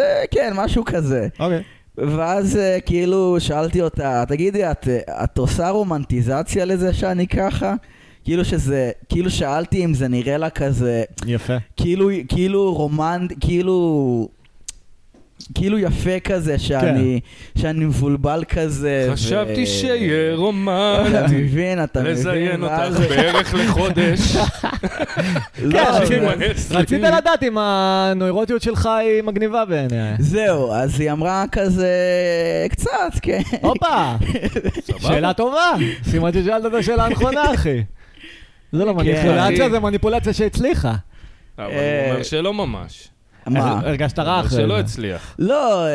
אה, 0.00 0.24
כן, 0.30 0.52
משהו 0.54 0.84
כזה. 0.84 1.28
אוקיי. 1.40 1.62
ואז 1.98 2.58
כאילו 2.86 3.36
שאלתי 3.38 3.82
אותה, 3.82 4.24
תגידי, 4.28 4.70
את, 4.70 4.88
את 5.24 5.38
עושה 5.38 5.68
רומנטיזציה 5.68 6.64
לזה 6.64 6.92
שאני 6.92 7.26
ככה? 7.26 7.74
כאילו 8.24 8.44
שזה, 8.44 8.90
כאילו 9.08 9.30
שאלתי 9.30 9.84
אם 9.84 9.94
זה 9.94 10.08
נראה 10.08 10.36
לה 10.36 10.50
כזה, 10.50 11.04
יפה. 11.26 11.56
כאילו, 11.76 12.10
כאילו 12.28 12.74
רומנט, 12.74 13.32
כאילו, 13.40 14.28
כאילו 15.54 15.78
יפה 15.78 16.20
כזה, 16.20 16.58
שאני, 16.58 17.20
שאני 17.58 17.84
מבולבל 17.84 18.44
כזה. 18.48 19.08
חשבתי 19.12 19.66
שיהיה 19.66 20.32
אתה 20.34 20.40
רומנטי. 20.40 21.34
מבין, 21.36 21.84
אתה 21.84 22.00
מבין. 22.00 22.12
לזיין 22.12 22.62
אותך 22.62 23.00
בערך 23.08 23.54
לחודש. 23.54 24.36
לא, 25.62 26.06
כן. 26.08 26.24
רצית 26.70 27.02
לדעת 27.02 27.42
אם 27.42 27.58
הנוירוטיות 27.58 28.62
שלך 28.62 28.86
היא 28.86 29.22
מגניבה 29.22 29.64
בעיניה. 29.64 30.16
זהו, 30.18 30.72
אז 30.72 31.00
היא 31.00 31.12
אמרה 31.12 31.44
כזה, 31.52 31.88
קצת, 32.70 33.12
כן. 33.22 33.40
הופה, 33.62 34.14
שאלה 34.98 35.32
טובה. 35.32 35.70
סימן 36.10 36.32
ששאלת 36.32 36.66
את 36.66 36.74
השאלה 36.74 37.04
הנכונה, 37.04 37.42
אחי. 37.54 37.82
זה 38.72 38.84
לא 38.84 38.92
כן, 38.92 38.96
מניפולציה. 38.96 39.70
זה 39.70 39.80
מניפולציה 39.80 40.32
שהצליחה. 40.32 40.94
אבל 41.58 41.66
הוא 41.66 41.74
אומר 42.10 42.22
שלא 42.22 42.54
ממש. 42.54 43.08
מה? 43.46 43.80
הרגשת 43.84 44.18
רע 44.18 44.40
אחרי 44.40 44.58
שלא 44.62 44.74
זה. 44.74 44.80
הצליח. 44.80 45.34
לא, 45.38 45.86
אה, 45.86 45.90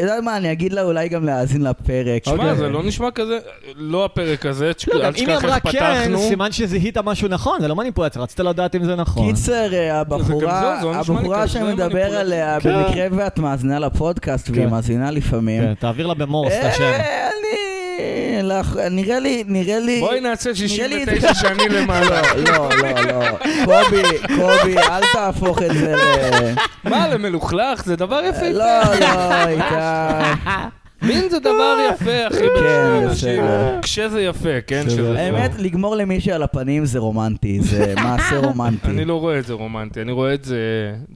יודע 0.00 0.20
מה, 0.24 0.36
אני 0.36 0.52
אגיד 0.52 0.72
לה 0.72 0.82
אולי 0.82 1.08
גם 1.08 1.24
להאזין 1.24 1.62
לפרק. 1.62 2.24
שמע, 2.24 2.34
אוקיי. 2.34 2.56
זה 2.56 2.68
לא 2.68 2.82
נשמע 2.82 3.10
כזה, 3.10 3.38
לא 3.76 4.04
הפרק 4.04 4.46
הזה, 4.46 4.72
לא, 4.88 4.94
אל 4.94 5.00
אם 5.00 5.04
היא 5.04 5.12
תשכח 5.12 5.44
אמרה 5.44 5.54
איך 5.54 5.62
כן, 5.62 5.70
פתחנו. 6.04 6.18
סימן 6.18 6.52
שזיהית 6.52 6.98
משהו 6.98 7.28
נכון, 7.28 7.60
זה 7.60 7.68
לא 7.68 7.76
מניפולציה, 7.76 8.22
רצית 8.22 8.40
לדעת 8.40 8.74
אם 8.74 8.84
זה 8.84 8.94
נכון. 8.94 9.26
קיצר, 9.26 9.74
אה, 9.74 10.00
הבחורה, 10.00 10.78
זה 10.80 10.86
לא 10.86 10.94
הבחורה 10.94 11.42
כזה 11.42 11.52
שמדבר. 11.52 12.18
עליה 12.18 12.60
כן. 12.60 12.72
במקרה 12.84 13.06
ואת 13.12 13.38
מאזינה 13.38 13.78
לפודקאסט 13.78 14.50
והיא 14.50 14.64
כן. 14.64 14.70
מאזינה 14.70 15.10
לפעמים. 15.10 15.62
כן, 15.62 15.74
תעביר 15.74 16.06
לה 16.06 16.14
במורס 16.14 16.52
את 16.52 16.64
השם. 16.64 16.92
אה, 18.78 18.88
נראה 18.88 19.18
לי, 19.18 19.44
נראה 19.46 19.78
לי... 19.78 20.00
בואי 20.00 20.20
נעשה 20.20 20.50
נראה 20.76 20.86
לי 20.86 21.02
את 21.02 21.08
69 21.08 21.32
זה- 21.32 21.40
שנים 21.40 21.70
למעלה. 21.72 22.22
לא, 22.36 22.68
לא, 22.82 23.00
לא. 23.06 23.24
קובי, 23.64 24.02
קובי, 24.36 24.78
אל 24.78 25.02
תהפוך 25.12 25.62
את 25.62 25.74
זה 25.74 25.94
ל... 25.96 26.54
מה, 26.90 27.08
למלוכלך? 27.08 27.84
זה 27.84 27.96
דבר 27.96 28.20
יפה. 28.24 28.48
לא, 28.48 28.64
לא, 29.00 29.46
איתה... 29.48 30.34
מין 31.02 31.28
זה 31.30 31.38
דבר 31.38 31.76
יפה, 31.90 32.26
אחי. 32.28 32.38
כן. 32.60 33.08
בסדר. 33.10 33.78
כשזה 33.82 34.20
יפה, 34.22 34.60
כן? 34.66 34.84
שזה 34.90 35.18
האמת. 35.20 35.50
לגמור 35.58 35.96
למישהי 35.96 36.32
על 36.32 36.42
הפנים 36.42 36.84
זה 36.86 36.98
רומנטי, 36.98 37.60
זה 37.60 37.94
מעשה 37.96 38.38
רומנטי. 38.38 38.86
אני 38.88 39.04
לא 39.04 39.20
רואה 39.20 39.38
את 39.38 39.46
זה 39.46 39.52
רומנטי, 39.52 40.00
אני 40.02 40.12
רואה 40.12 40.34
את 40.34 40.44
זה 40.44 40.58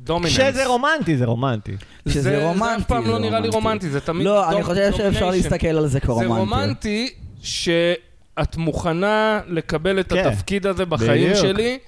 דומיננס. 0.05 0.33
כשזה 0.38 0.66
רומנטי, 0.66 1.16
זה 1.16 1.24
רומנטי. 1.24 1.72
כשזה 2.09 2.22
זה 2.22 2.44
רומנטי, 2.44 2.83
אף 2.83 2.87
פעם 2.87 3.05
זה 3.05 3.11
לא 3.11 3.18
נראה 3.18 3.40
לי 3.40 3.48
רומנטי. 3.48 3.57
רומנטי, 3.57 3.88
זה 3.88 4.00
תמיד 4.00 4.24
לא, 4.26 4.50
אני 4.50 4.62
חושב 4.62 4.90
שאפשר. 4.96 5.31
להסתכל 5.31 5.66
על 5.66 5.83
זה 5.83 5.88
זה 5.88 6.00
כרומנטי. 6.00 6.26
רומנטי 6.29 7.09
שאת 7.42 8.57
מוכנה 8.57 9.40
לקבל 9.46 10.00
את 10.00 10.12
כן. 10.12 10.26
התפקיד 10.26 10.66
הזה 10.66 10.85
בחיים 10.85 11.31
בדיוק. 11.31 11.46
שלי, 11.46 11.79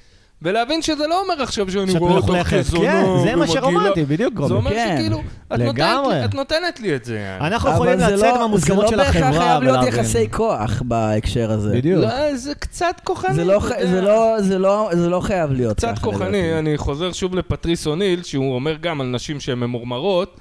ולהבין 0.45 0.83
שזה 0.83 1.07
לא 1.07 1.23
אומר 1.23 1.43
עכשיו 1.43 1.71
שאני 1.71 1.93
רואה 1.99 2.13
אותך 2.13 2.25
מלוכלכת. 2.29 2.59
כזונה 2.59 2.83
כן, 2.93 3.05
זה 3.25 3.37
מה. 3.37 3.47
שרומנטי, 3.47 4.05
בדיוק 4.05 4.33
זה 4.35 4.37
גובי. 4.41 4.55
אומר 4.55 4.71
כן. 4.71 4.95
שכאילו, 4.99 5.23
את 5.55 5.59
נותנת 5.61 6.25
את 6.25 6.35
נותנת 6.35 6.81
לי 6.81 6.97
את 6.97 7.05
זה. 7.05 7.37
אנחנו 7.41 7.71
יכולים 7.71 7.99
זה 7.99 8.07
לצאת 8.07 8.23
לא- 8.35 8.39
מהמוסכמות 8.39 8.89
של 8.89 8.97
זה 8.97 8.97
לא 8.97 9.05
בהכרח 9.05 9.25
החברה 9.25 9.49
חייב 9.49 9.63
להיות. 9.63 9.85
יחסי 9.89 10.31
כוח 10.31 10.83
בהקשר 10.85 11.51
הזה. 11.51 11.73
בדיוק. 11.77 12.01
לא, 12.05 12.37
זה 12.37 12.55
קצת 12.55 13.01
כוחני. 13.05 13.35
זה 13.35 13.45
לא. 13.45 13.61
זה 13.83 14.01
לא- 14.01 14.37
זה 14.41 14.59
לא- 14.59 14.91
זה 14.93 15.09
לא 15.09 15.21
חייב 15.21 15.53
להיות 15.53 15.77
קצת 15.77 15.95
כוחני. 16.01 16.59
אני 16.59 16.79
חוזר 16.79 17.13
שוב 17.13 17.35
לפטריס 17.35 17.87
אוניל, 17.87 18.23
שהוא 18.23 18.55
אומר 18.55 18.77
גם 18.77 19.01
על 19.01 19.07
נשים 19.07 19.41
שהן 19.41 19.59
ממורמרות, 19.59 20.41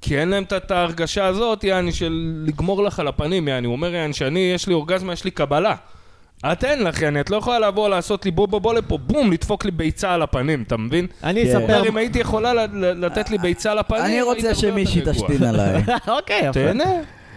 כי 0.00 0.18
אין 0.18 0.28
להם 0.28 0.42
את- 0.42 0.70
ההרגשה 0.70 1.26
הזאת, 1.26 1.64
יעני, 1.64 1.92
של 1.92 2.42
לגמור 2.46 2.82
לך 2.82 3.00
על 3.00 3.08
הפנים, 3.08 3.48
יעני. 3.48 3.66
הוא 3.66 3.72
אומר, 3.72 3.94
יעני, 3.94 4.12
שאני, 4.12 4.52
יש 4.54 4.66
לי 4.68 4.74
אורגזמה, 4.74 5.12
יש 5.12 5.24
לי 5.24 5.30
קבלה. 5.30 5.74
את 6.52 6.64
אין 6.64 6.84
לך, 6.84 7.02
יעני, 7.02 7.20
את 7.20 7.30
לא 7.30 7.36
יכולה 7.36 7.58
לבוא 7.58 7.88
לעשות 7.88 8.24
לי 8.24 8.30
בוא 8.30 8.46
בוא 8.48 8.58
בוא 8.58 8.74
לפה, 8.74 8.98
בום, 8.98 9.32
לדפוק 9.32 9.64
לי 9.64 9.70
ביצה 9.70 10.14
על 10.14 10.22
הפנים, 10.22 10.62
אתה 10.62 10.76
מבין? 10.76 11.06
אני 11.24 11.44
כן. 11.44 11.56
אספר... 11.56 11.88
אם 11.88 11.96
הייתי 11.96 12.18
יכולה 12.18 12.66
לתת 12.72 13.30
לי 13.30 13.38
ביצה 13.38 13.72
על 13.72 13.78
הפנים, 13.78 14.02
אני 14.04 14.22
רוצה 14.22 14.54
שמישהי. 14.54 15.02
תשתין 15.06 15.42
עליי. 15.42 15.82
אוקיי, 16.18 16.40
יפה. 16.40 16.52
תהנה, 16.52 16.84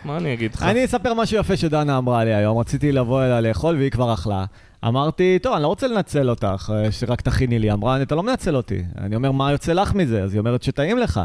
מה 0.06 0.17
אני 0.17 0.34
אגיד 0.34 0.54
לך? 0.56 0.63
אני 0.63 0.86
אספר 0.86 1.13
משהו 1.13 1.39
יפה 1.39 1.58
שדנה 1.58 1.97
אמרה 1.97 2.23
לי 2.23 2.34
היום, 2.34 2.58
רציתי 2.58 2.91
לבוא 2.91 3.23
אליה 3.23 3.41
לאכול 3.41 3.76
והיא 3.76 3.91
כבר 3.91 4.13
אכלה. 4.13 4.45
אמרתי, 4.88 5.39
טוב, 5.41 5.54
אני 5.54 5.63
לא 5.63 5.67
רוצה 5.67 5.88
לנצל 5.88 6.30
אותך, 6.30 6.73
אה, 6.76 6.91
שרק 6.91 7.21
תכיני 7.21 7.60
לי. 7.60 7.71
אמרה, 7.71 8.02
אתה 8.02 8.15
לא 8.15 8.23
מנצל 8.23 8.56
אותי. 8.56 8.84
אני 9.02 9.15
אומר, 9.15 9.32
מה 9.32 9.52
יוצא 9.52 9.73
לך 9.73 9.93
מזה? 9.93 10.23
אז 10.23 10.34
היא 10.34 10.39
אומרת 10.39 10.63
שטעים 10.63 10.97
לך. 10.97 11.21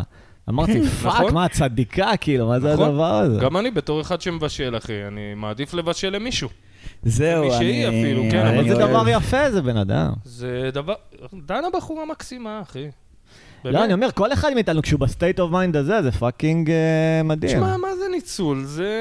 אמרתי, 0.48 0.82
fuck, 1.02 1.14
נכון. 1.14 1.34
מה, 1.34 1.48
צדיקה, 1.48 2.10
כאילו, 2.20 2.48
מה 2.48 2.60
זה 2.60 2.72
נכון. 2.72 2.88
הדבר 2.88 3.14
הזה? 3.14 3.40
גם 3.40 3.56
אני 3.56 3.70
בתור 3.70 4.00
אחד 4.00 4.20
שמבשל, 4.20 4.76
אחי, 4.76 5.04
אני 5.06 5.34
מעדיף 5.36 5.74
לבשל 5.74 6.10
למישהו. 6.10 6.48
זהו, 7.02 7.42
אני... 7.42 7.48
מישהי 7.48 7.88
אפילו, 7.88 8.22
כן, 8.30 8.46
אבל 8.46 8.68
זה 8.68 8.74
דבר 8.74 9.08
יפה, 9.08 9.50
זה 9.50 9.62
בן 9.62 9.76
אדם. 9.76 10.12
זה 10.24 10.70
דבר... 10.72 10.94
דנה 11.46 11.66
בחורה 11.74 12.06
מקסימה, 12.06 12.60
אחי. 12.62 12.86
לא, 13.64 13.70
באמת. 13.72 13.84
אני 13.84 13.92
אומר, 13.92 14.12
כל 14.14 14.32
אחד 14.32 14.54
מאיתנו, 14.54 14.82
כשהוא 14.82 15.00
ב 15.00 15.07
state 15.07 15.40
of 15.40 15.50
mind 15.50 15.76
הזה, 15.76 16.02
זה 16.02 16.12
fucking 16.12 16.70
אה, 16.70 17.22
מדהים. 17.24 17.52
תשמע, 17.52 17.76
מה 17.76 17.88
זה 17.96 18.04
ניצול? 18.10 18.64
זה 18.64 18.92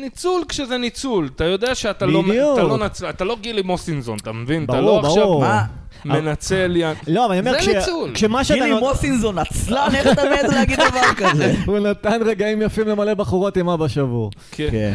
ניצול 0.00 0.42
כשזה 0.48 0.78
ניצול. 0.78 1.28
אתה 1.34 1.44
יודע 1.44 1.74
שאתה 1.74 2.06
לא, 2.06 2.22
בדיוק. 2.22 2.58
אתה 2.58 2.66
לא, 2.66 2.78
נצ... 2.78 3.02
אתה 3.02 3.24
לא 3.24 3.36
גילי 3.40 3.62
מוסינזון, 3.62 4.18
אתה 4.18 4.32
מבין? 4.32 4.64
אתה 4.64 4.72
ברור, 4.72 5.02
לא 5.02 5.08
עכשיו 5.08 5.24
ברור. 5.24 5.40
מה? 5.40 5.64
מנצל 6.04 6.76
יא... 6.76 6.88
לא, 7.06 7.26
אבל 7.26 7.34
אני 7.34 7.48
אומר, 7.48 7.62
זה 7.62 7.72
ניצול. 7.72 8.10
כשמה 8.14 8.44
שאתה... 8.44 8.64
גילי 8.64 8.78
מוסינזון 8.80 9.38
עצלן, 9.38 9.88
איך 9.94 10.06
אתה 10.12 10.22
מעז 10.24 10.52
להגיד 10.52 10.78
דבר 10.90 11.14
כזה? 11.30 11.54
הוא 11.66 11.78
נתן 11.78 12.20
רגעים 12.24 12.62
יפים 12.62 12.88
למלא 12.88 13.14
בחורות 13.14 13.56
עם 13.56 13.68
אבא 13.68 13.88
שבור. 13.88 14.30
כן. 14.50 14.68
כן. 14.70 14.94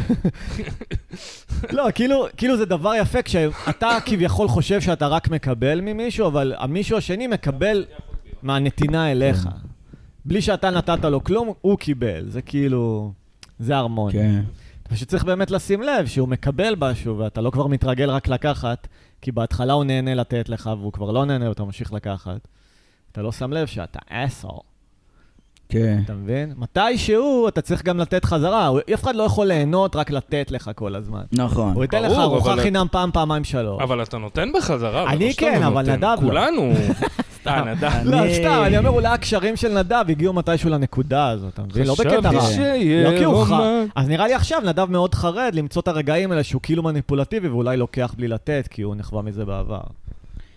לא, 1.77 1.87
כאילו, 1.95 2.25
כאילו 2.37 2.57
זה 2.57 2.65
דבר 2.65 2.95
יפה 2.95 3.21
כשאתה 3.21 3.97
כביכול 4.05 4.47
חושב 4.47 4.81
שאתה 4.81 5.07
רק 5.07 5.29
מקבל 5.29 5.81
ממישהו, 5.81 6.27
אבל 6.27 6.53
המישהו 6.57 6.97
השני 6.97 7.27
מקבל 7.27 7.85
מהנתינה 8.43 9.11
אליך. 9.11 9.47
בלי 10.25 10.41
שאתה 10.41 10.69
נתת 10.69 11.05
לו 11.05 11.23
כלום, 11.23 11.53
הוא 11.61 11.77
קיבל. 11.77 12.29
זה 12.29 12.41
כאילו... 12.41 13.11
זה 13.59 13.75
הרמוני. 13.75 14.13
כן. 14.13 14.41
פשוט 14.89 15.07
צריך 15.07 15.23
באמת 15.23 15.51
לשים 15.51 15.81
לב 15.81 16.05
שהוא 16.05 16.27
מקבל 16.27 16.75
משהו, 16.77 17.17
ואתה 17.17 17.41
לא 17.41 17.51
כבר 17.51 17.67
מתרגל 17.67 18.09
רק 18.09 18.27
לקחת, 18.27 18.87
כי 19.23 19.31
בהתחלה 19.31 19.73
הוא 19.73 19.83
נהנה 19.83 20.13
לתת 20.13 20.49
לך, 20.49 20.69
והוא 20.79 20.93
כבר 20.93 21.11
לא 21.11 21.25
נהנה, 21.25 21.49
ואתה 21.49 21.63
ממשיך 21.63 21.93
לקחת. 21.93 22.47
אתה 23.11 23.21
לא 23.21 23.31
שם 23.31 23.53
לב 23.53 23.67
שאתה 23.67 23.99
אסור, 24.09 24.63
כן. 25.69 26.01
אתה 26.05 26.13
מבין? 26.13 26.53
מתישהו 26.57 27.47
אתה 27.47 27.61
צריך 27.61 27.83
גם 27.83 27.97
לתת 27.97 28.25
חזרה. 28.25 28.71
אף 28.93 29.03
אחד 29.03 29.15
לא 29.15 29.23
יכול 29.23 29.47
ליהנות 29.47 29.95
רק 29.95 30.11
לתת 30.11 30.51
לך 30.51 30.71
כל 30.75 30.95
הזמן. 30.95 31.23
נכון. 31.31 31.73
הוא 31.73 31.83
ייתן 31.83 32.03
לך 32.03 32.11
ארוחה 32.11 32.55
חינם 32.61 32.87
פעם, 32.91 33.11
פעמיים, 33.11 33.43
שלוש. 33.43 33.81
אבל 33.81 34.03
אתה 34.03 34.17
נותן 34.17 34.49
בחזרה. 34.57 35.11
אני 35.11 35.27
לא 35.27 35.33
כן, 35.37 35.61
לא 35.61 35.67
אבל. 35.67 35.91
נדב 35.95 36.17
לא. 36.21 36.27
כולנו. 36.27 36.71
סתם, 37.43 37.67
נדב. 37.77 37.91
לא, 38.03 38.33
סתם, 38.33 38.63
אני 38.65 38.77
אומר, 38.77 38.89
אולי 38.89 39.07
הקשרים 39.07 39.55
של 39.55 39.77
נדב 39.79 40.05
הגיעו 40.09 40.33
מתישהו 40.33 40.69
לנקודה 40.69 41.29
הזאת, 41.29 41.53
אתה 41.53 41.61
מבין? 41.61 41.87
לא 41.87 41.95
בקטע 41.99 42.29
חשבתי 42.29 42.35
רע. 42.35 42.45
שיהיה 42.51 43.11
לא 43.11 43.17
כי 43.17 43.23
הוא. 43.23 43.45
אז 43.95 44.09
נראה 44.09 44.27
לי 44.27 44.33
עכשיו 44.33 44.61
נדב 44.65 44.91
מאוד 44.91 45.15
חרד 45.15 45.51
למצוא 45.53 45.81
את 45.81 45.87
הרגעים 45.87 46.31
האלה 46.31 46.43
שהוא 46.43 46.61
כאילו 46.61 46.83
מניפולטיבי 46.83 47.47
ואולי 47.47 47.77
לוקח 47.77 48.13
בלי 48.17 48.27
לתת, 48.27 48.67
כי 48.71 48.81
הוא 48.81 48.95
נחווה 48.95 49.21
מזה 49.21 49.45
בעבר. 49.45 49.81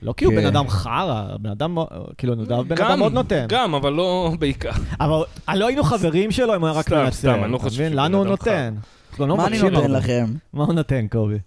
לא 0.03 0.14
כי 0.16 0.25
הוא 0.25 0.33
כן. 0.35 0.40
בן 0.40 0.46
אדם 0.46 0.68
חרא, 0.68 1.25
בן 1.40 1.51
אדם, 1.51 1.77
כאילו, 2.18 2.35
נדב 2.35 2.61
בן 2.61 2.83
אדם 2.83 2.99
מאוד 2.99 3.12
נותן. 3.12 3.46
גם, 3.49 3.75
אבל 3.75 3.92
לא 3.92 4.33
בעיקר. 4.38 4.70
אבל 5.01 5.25
לא 5.55 5.68
היינו 5.68 5.83
חברים 5.83 6.31
שלו 6.31 6.55
אם 6.55 6.61
הוא 6.61 6.68
היה 6.68 6.79
רק 6.79 6.87
סתם, 6.87 6.96
מנצל. 6.96 7.16
סתם, 7.16 7.44
אני 7.44 7.53
לא 7.53 7.57
אתה 7.57 7.64
חושב? 7.64 7.77
שהוא 7.77 7.94
לנו 7.96 8.09
בן 8.09 8.14
הוא 8.14 8.22
אדם 8.22 8.31
נותן. 8.31 8.75
אנחנו 9.11 9.27
לא 9.27 9.37
מה 9.37 9.46
אני 9.46 9.62
נותן. 9.62 9.90
לכם? 9.90 10.27
מה 10.53 10.64
הוא 10.64 10.75
נותן, 10.75 11.07
קובי? 11.09 11.38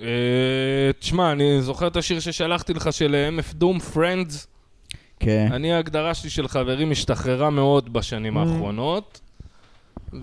אה, 0.00 0.06
תשמע, 0.98 1.32
אני 1.32 1.62
זוכר 1.62 1.86
את 1.86 1.96
השיר 1.96 2.20
ששלחתי 2.20 2.74
לך 2.74 2.92
של 2.92 3.14
אה, 3.14 3.28
MF 3.28 3.62
Doom, 3.62 3.94
Friends. 3.96 4.46
כן. 5.20 5.48
אני, 5.52 5.72
ההגדרה 5.72 6.14
שלי 6.14 6.30
של 6.30 6.48
חברים 6.48 6.90
השתחררה 6.92 7.50
מאוד 7.50 7.92
בשנים 7.92 8.36
Mm. 8.36 8.40
האחרונות. 8.40 9.20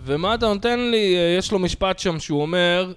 ומה 0.06 0.36
אתה 0.36 0.46
נותן 0.48 0.80
לי? 0.80 1.16
אה, 1.18 1.36
יש 1.38 1.52
לו 1.52 1.60
משפט 1.60 2.00
שם 2.00 2.20
שהוא 2.20 2.42
אומר, 2.42 2.94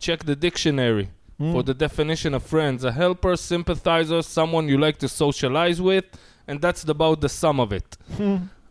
check 0.00 0.22
the 0.22 0.44
dictionary. 0.44 1.06
Mm. 1.40 1.44
For 1.54 1.62
the 1.62 1.74
definition 1.74 2.32
of 2.34 2.52
friends, 2.52 2.84
a 2.84 2.92
helper, 2.92 3.36
sympathizer, 3.36 4.22
someone 4.36 4.68
you 4.68 4.78
like 4.78 4.98
to 5.04 5.08
socialize 5.08 5.80
with, 5.82 6.04
and 6.48 6.60
that's 6.62 6.82
about 6.88 7.20
the 7.20 7.28
sum 7.28 7.60
of 7.60 7.72
it. 7.78 7.96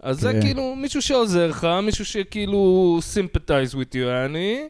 אז 0.06 0.20
זה 0.20 0.32
כן. 0.34 0.42
כאילו 0.42 0.76
מישהו 0.76 1.02
שעוזר 1.02 1.48
לך, 1.48 1.68
מישהו 1.84 2.06
שכאילו 2.06 3.00
sympathize 3.14 3.74
with 3.74 3.94
you, 3.94 4.26
אני, 4.26 4.68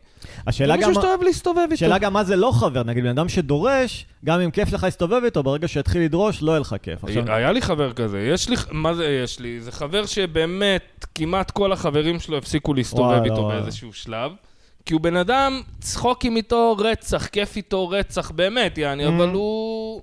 השאלה 0.48 0.74
גם... 0.76 0.84
ומישהו 0.84 0.94
שאתה 0.94 1.08
אוהב 1.08 1.24
להסתובב 1.24 1.58
איתו. 1.62 1.78
שאלה 1.78 1.98
גם 1.98 2.14
מה 2.14 2.24
זה 2.24 2.36
לא 2.36 2.52
חבר, 2.52 2.84
נגיד 2.84 3.04
בן 3.04 3.10
אדם 3.10 3.30
שדורש, 3.30 4.06
גם 4.26 4.40
אם 4.40 4.52
כיף 4.52 4.74
לך 4.74 4.84
להסתובב 4.84 5.22
איתו, 5.26 5.44
ברגע 5.44 5.68
שיתחיל 5.68 6.02
לדרוש, 6.02 6.42
לא 6.42 6.52
יהיה 6.52 6.60
לך 6.60 6.76
כיף. 6.84 7.00
היה 7.28 7.52
לי 7.52 7.62
חבר 7.62 7.94
כזה, 7.94 8.20
יש 8.34 8.50
לי, 8.50 8.56
מה 8.72 8.94
זה 8.94 9.20
יש 9.24 9.40
לי? 9.40 9.62
זה 9.62 9.72
חבר 9.72 10.06
שבאמת, 10.06 11.06
כמעט 11.16 11.52
כל 11.52 11.72
החברים 11.72 12.20
שלו 12.20 12.38
הפסיקו 12.38 12.74
להסתובב 12.74 13.24
איתו 13.24 13.36
וואלה. 13.36 13.62
באיזשהו 13.62 13.94
שלב. 13.94 14.32
כי 14.86 14.94
הוא 14.94 15.02
בן 15.02 15.16
אדם, 15.16 15.62
צחוקים 15.80 16.36
איתו 16.38 16.76
רצח, 16.80 17.28
כיף 17.28 17.56
איתו 17.56 17.90
רצח, 17.90 18.32
באמת, 18.32 18.78
יעני, 18.78 19.06
Mm. 19.06 19.10
אבל 19.10 19.30
הוא... 19.30 20.02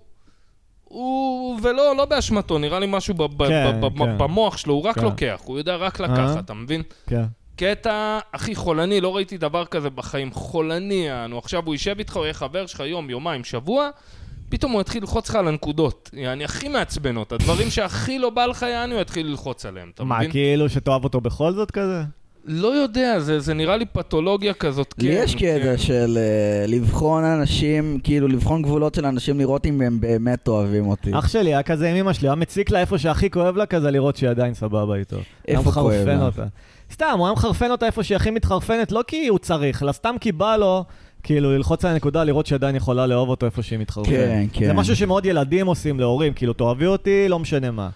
הוא... 0.92 1.58
ולא, 1.62 1.96
לא 1.96 2.04
באשמתו, 2.04 2.58
נראה 2.58 2.78
לי 2.78 2.86
משהו 2.88 3.14
ב- 3.14 3.22
ב- 3.42 3.48
כן, 3.48 3.80
ב- 3.80 3.86
ב- 3.86 3.98
כן. 3.98 4.18
במוח 4.18 4.56
שלו, 4.56 4.74
הוא 4.74 4.82
רק 4.82 4.94
כן. 4.94 5.04
לוקח, 5.04 5.40
הוא 5.44 5.58
יודע 5.58 5.76
רק 5.76 6.00
אה. 6.00 6.06
לקחת, 6.06 6.44
אתה 6.44 6.54
מבין? 6.54 6.82
כן. 7.06 7.24
קטע 7.56 8.18
הכי 8.34 8.54
חולני, 8.54 9.00
לא 9.00 9.16
ראיתי 9.16 9.38
דבר 9.38 9.64
כזה 9.64 9.90
בחיים, 9.90 10.32
חולני, 10.32 10.94
יענו, 10.94 11.38
עכשיו 11.38 11.62
הוא 11.66 11.74
יישב 11.74 11.94
איתך, 11.98 12.16
הוא 12.16 12.24
יהיה 12.24 12.34
חבר 12.34 12.66
שלך 12.66 12.80
יום, 12.80 13.10
יומיים, 13.10 13.44
שבוע, 13.44 13.88
פתאום 14.48 14.72
הוא 14.72 14.80
יתחיל 14.80 15.02
ללחוץ 15.02 15.28
לך 15.28 15.34
על 15.34 15.48
הנקודות, 15.48 16.10
יעני, 16.12 16.44
הכי 16.44 16.68
מעצבנות, 16.68 17.32
הדברים 17.32 17.70
שהכי 17.70 18.18
לא 18.18 18.30
בא 18.30 18.46
לך, 18.46 18.62
יעני, 18.62 18.94
הוא 18.94 19.00
יתחיל 19.00 19.26
ללחוץ 19.26 19.66
עליהם, 19.66 19.90
אתה 19.94 20.04
מה, 20.04 20.18
מבין? 20.18 20.30
כאילו 20.30 20.68
שתאהב 20.68 21.04
אותו 21.04 21.20
בכל 21.20 21.52
זאת 21.52 21.70
כזה? 21.70 22.02
לא 22.44 22.68
יודע, 22.68 23.20
זה, 23.20 23.40
זה 23.40 23.54
נראה 23.54 23.76
לי 23.76 23.86
פתולוגיה 23.86 24.54
כזאת, 24.54 24.94
לי 24.98 25.08
כן, 25.08 25.22
יש 25.24 25.34
קטע 25.34 25.62
כן. 25.62 25.78
של 25.78 26.18
אה, 26.18 26.66
לבחון 26.68 27.24
אנשים, 27.24 27.98
כאילו 28.04 28.28
לבחון 28.28 28.62
גבולות 28.62 28.94
של 28.94 29.06
אנשים, 29.06 29.38
לראות 29.38 29.66
אם 29.66 29.80
הם 29.82 30.00
באמת 30.00 30.48
אוהבים 30.48 30.86
אותי. 30.86 31.10
אח 31.18 31.28
שלי 31.28 31.50
היה 31.50 31.62
כזה 31.62 31.90
עם 31.90 31.96
אמא 31.96 32.12
שלי, 32.12 32.28
היה 32.28 32.34
מציק 32.34 32.70
לה 32.70 32.80
איפה 32.80 32.98
שהכי 32.98 33.30
כואב 33.30 33.56
לה 33.56 33.66
כזה 33.66 33.90
לראות 33.90 34.16
שהיא 34.16 34.30
עדיין 34.30 34.54
סבבה 34.54 34.96
איתו. 34.96 35.16
איפה 35.48 35.72
כואב 35.72 36.06
לה? 36.06 36.26
אותה. 36.26 36.44
סתם, 36.92 37.14
הוא 37.18 37.26
היה 37.26 37.32
מחרפן 37.32 37.70
אותה 37.70 37.86
איפה 37.86 38.02
שהיא 38.02 38.16
הכי 38.16 38.30
מתחרפנת, 38.30 38.92
לא 38.92 39.02
כי 39.06 39.26
הוא 39.26 39.38
צריך, 39.38 39.82
אלא 39.82 39.92
סתם 39.92 40.14
כי 40.20 40.32
בא 40.32 40.56
לו, 40.56 40.84
כאילו, 41.22 41.52
ללחוץ 41.52 41.84
על 41.84 41.90
הנקודה, 41.90 42.24
לראות 42.24 42.46
שהיא 42.46 42.56
עדיין 42.56 42.76
יכולה 42.76 43.06
לאהוב 43.06 43.28
אותו 43.28 43.46
איפה 43.46 43.62
שהיא 43.62 43.78
מתחרפנת. 43.78 44.12
כן, 44.14 44.46
כן. 44.52 44.66
זה 44.66 44.72
משהו 44.72 44.96
שמאוד 44.96 45.26
ילדים 45.26 45.66
עושים 45.66 46.00
להורים, 46.00 46.32
כאילו, 46.32 46.52
תאהבי 46.52 46.86
אותי, 46.86 47.28
לא 47.28 47.38
משנה 47.38 47.70
מה. 47.70 47.88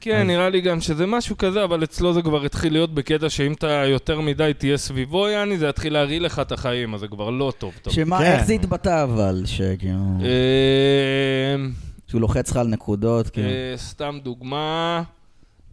כן, 0.00 0.26
נראה 0.26 0.48
לי 0.48 0.60
גם 0.60 0.80
שזה 0.80 1.06
משהו 1.06 1.38
כזה, 1.38 1.64
אבל 1.64 1.84
אצלו 1.84 2.12
זה 2.12 2.22
כבר 2.22 2.44
התחיל 2.44 2.72
להיות 2.72 2.94
בקטע 2.94 3.28
שאם 3.28 3.52
אתה 3.52 3.66
יותר 3.66 4.20
מדי 4.20 4.52
תהיה 4.58 4.76
סביבו, 4.76 5.28
יעני, 5.28 5.58
זה 5.58 5.66
יתחיל 5.66 5.92
להרעיל 5.92 6.24
לך 6.24 6.38
את 6.38 6.52
החיים, 6.52 6.94
אז 6.94 7.00
זה 7.00 7.08
כבר 7.08 7.30
לא 7.30 7.52
טוב. 7.58 7.74
טוב. 7.82 7.92
שמה, 7.92 8.18
כן. 8.18 8.24
איך 8.24 8.44
זה 8.44 8.52
התבטא 8.52 9.02
אבל, 9.02 9.42
שכאילו, 9.46 9.98
אה, 10.22 11.66
שהוא 12.06 12.20
לוחץ 12.20 12.50
לך 12.50 12.56
על 12.56 12.66
נקודות, 12.66 13.30
כאילו. 13.30 13.48
אה, 13.48 13.74
סתם 13.76 14.18
דוגמה, 14.22 15.02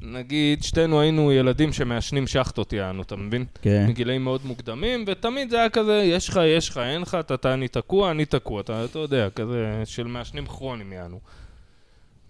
נגיד, 0.01 0.63
שתינו 0.63 1.01
היינו 1.01 1.31
ילדים 1.31 1.73
שמעשנים 1.73 2.27
שחטות, 2.27 2.73
יענו, 2.73 3.01
אתה 3.01 3.15
מבין? 3.15 3.45
כן. 3.61 3.85
מגילאים 3.89 4.23
מאוד 4.23 4.41
מוקדמים, 4.45 5.05
ותמיד 5.07 5.49
זה 5.49 5.59
היה 5.59 5.69
כזה, 5.69 5.93
יש 5.93 6.29
לך, 6.29 6.39
יש 6.45 6.69
לך, 6.69 6.77
אין 6.77 7.01
לך, 7.01 7.17
אתה, 7.19 7.33
אתה, 7.33 7.53
אני 7.53 7.67
תקוע, 7.67 8.11
אני 8.11 8.25
תקוע, 8.25 8.61
אתה, 8.61 8.85
אתה 8.85 8.99
יודע, 8.99 9.29
כזה 9.29 9.81
של 9.85 10.07
מעשנים 10.07 10.45
כרונים, 10.45 10.93
יענו. 10.93 11.19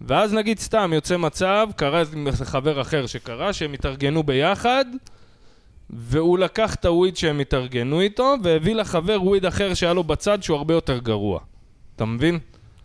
ואז 0.02 0.34
נגיד 0.34 0.60
סתם 0.60 0.92
יוצא 0.94 1.18
מצב, 1.18 1.68
קרה 1.76 2.00
איזה 2.00 2.46
חבר 2.46 2.82
אחר 2.82 3.06
שקרה, 3.06 3.54
שהם 3.54 3.74
התארגנו 3.74 4.24
ביחד, 4.24 4.86
והוא 5.90 6.40
לקח 6.40 6.76
את 6.76 6.86
הוויד 6.86 7.18
שהם 7.18 7.40
התארגנו 7.40 8.02
איתו, 8.02 8.36
והביא 8.44 8.76
לחבר 8.76 9.24
וויד 9.24 9.46
אחר 9.46 9.74
שהיה 9.74 9.94
לו 9.94 10.04
בצד 10.04 10.44
שהוא 10.44 10.58
הרבה 10.58 10.74
יותר 10.74 10.98
גרוע. 10.98 11.40
אתה 11.96 12.06
מבין? 12.06 12.40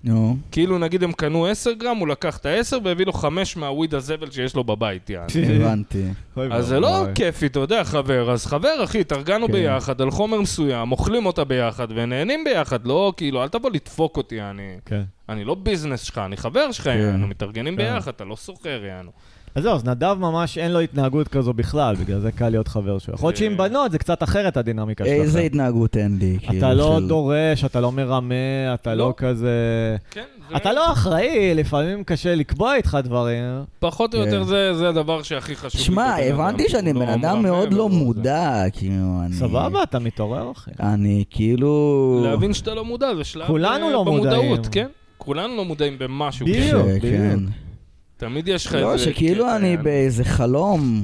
נו. 0.05 0.37
כאילו 0.53 0.79
נגיד 0.79 1.03
הם 1.03 1.13
קנו 1.13 1.47
10 1.47 1.73
גרם, 1.73 1.97
הוא 1.97 2.09
לקח 2.09 2.37
את 2.37 2.47
ה-10 2.47 2.77
והביא 2.85 3.07
לו 3.07 3.13
5 3.13 3.57
מהוויד 3.57 3.95
הזבל 3.95 4.31
שיש 4.31 4.55
לו 4.55 4.65
בבית, 4.65 5.11
יעני. 5.11 5.27
הבנתי. 5.57 6.05
אז 6.37 6.67
זה 6.67 6.81
לא 6.81 7.07
כיפי, 7.15 7.47
אתה 7.47 7.61
יודע, 7.61 7.85
חבר. 7.85 8.31
אז 8.31 8.47
חבר, 8.47 8.85
אחי, 8.85 9.01
התארגנו 9.01 9.47
כן. 9.47 9.53
ביחד 9.53 10.01
על 10.01 10.11
חומר 10.11 10.41
מסוים, 10.41 10.93
אוכלים 10.93 11.27
אותה 11.27 11.45
ביחד 11.45 11.89
ונהנים 11.95 12.45
ביחד, 12.45 12.87
לא, 12.87 13.13
כאילו, 13.17 13.43
אל 13.43 13.49
תבוא 13.49 13.71
לדפוק 13.71 14.17
אותי, 14.17 14.43
אני... 14.43 14.77
כן. 14.85 15.03
אני 15.29 15.45
לא 15.45 15.55
ביזנס 15.55 16.03
שלך, 16.03 16.19
אני 16.19 16.37
חבר 16.37 16.73
שלך, 16.73 16.85
כן. 16.85 16.99
יענו, 16.99 17.27
מתארגנים. 17.27 17.77
ביחד, 17.77 18.13
אתה 18.13 18.25
לא 18.25 18.37
סוחר, 18.37 18.85
יענו. 18.85 19.11
אז 19.55 19.63
זהו, 19.63 19.75
אז 19.75 19.85
נדב 19.85 20.17
ממש 20.21 20.59
אין 20.59 20.73
לו 20.73 20.81
התנהגות 20.81 21.29
כזו 21.29 21.53
בכלל, 21.53 21.95
בגלל 21.95 22.21
זה 22.21 22.33
קל 22.33 22.49
להיות 22.49 22.69
חבר 22.69 22.99
שלו. 22.99 23.15
יכול 23.15 23.29
להיות 23.29 23.37
שעם 23.37 23.53
אה. 23.53 23.57
בנות 23.57 23.93
זה 23.93 23.99
קצת 23.99 24.23
אחרת 24.23 24.57
הדינמיקה 24.57 25.05
שלכם. 25.05 25.23
איזה 25.23 25.41
התנהגות 25.41 25.97
אין 25.97 26.17
לי, 26.21 26.39
כאילו. 26.41 26.59
אתה 26.59 26.75
לא 26.75 27.01
דורש, 27.09 27.65
אתה 27.65 27.81
לא 27.81 27.93
מרמה, 27.93 28.35
אתה 28.75 28.95
לא 28.95 29.07
לא. 29.07 29.15
כזה... 29.17 29.51
כן, 30.11 30.25
אתה 30.57 30.73
לא 30.73 30.93
אחראי, 30.93 31.55
לפעמים 31.55 32.05
קשה 32.05 32.35
לקבוע 32.35 32.75
איתך 32.75 32.99
דברים. 33.05 33.45
פחות 33.79 34.15
או 34.15 34.21
כן. 34.21 34.27
יותר 34.27 34.43
זה 34.43 34.75
זה 34.75 34.89
הדבר 34.89 35.23
שהכי 35.23 35.57
חשוב. 35.57 35.81
שמע, 35.81 36.17
הבנתי 36.17 36.69
שאני 36.69 36.91
שהוא 36.91 37.03
בן 37.03 37.09
לא 37.09 37.15
אדם 37.15 37.43
מאוד 37.43 37.73
לא. 37.73 37.89
מודע, 37.89 38.65
כאילו, 38.73 39.21
אני... 39.25 39.35
סבבה, 39.35 39.83
אתה 39.83 39.99
מתעורר, 39.99 40.53
אחי. 40.53 40.71
אני 40.81 41.25
כאילו... 41.31 42.21
להבין 42.25 42.55
שאתה 42.55 42.75
לא 42.75 42.85
מודע, 42.85 43.15
זה 43.15 43.25
שלב 43.25 43.47
כולנו 43.47 43.87
אה, 43.87 43.93
לא 43.93 44.05
במודעות, 44.05 44.45
מודעים. 44.45 44.73
כן? 44.73 44.87
כולנו 45.19 45.57
לא 45.57 45.65
מודעים 45.65 45.99
במשהו. 45.99 46.47
בדיוק. 46.47 46.87
כן. 47.03 47.39
כן. 48.20 48.26
תמיד 48.26 48.48
יש 48.48 48.66
לך 48.66 48.74
לא, 48.74 48.92
איזה... 48.92 49.04
שכאילו 49.04 49.44
קטע, 49.44 49.56
אני. 49.56 49.76
באיזה 49.76 50.24
חלום. 50.24 51.02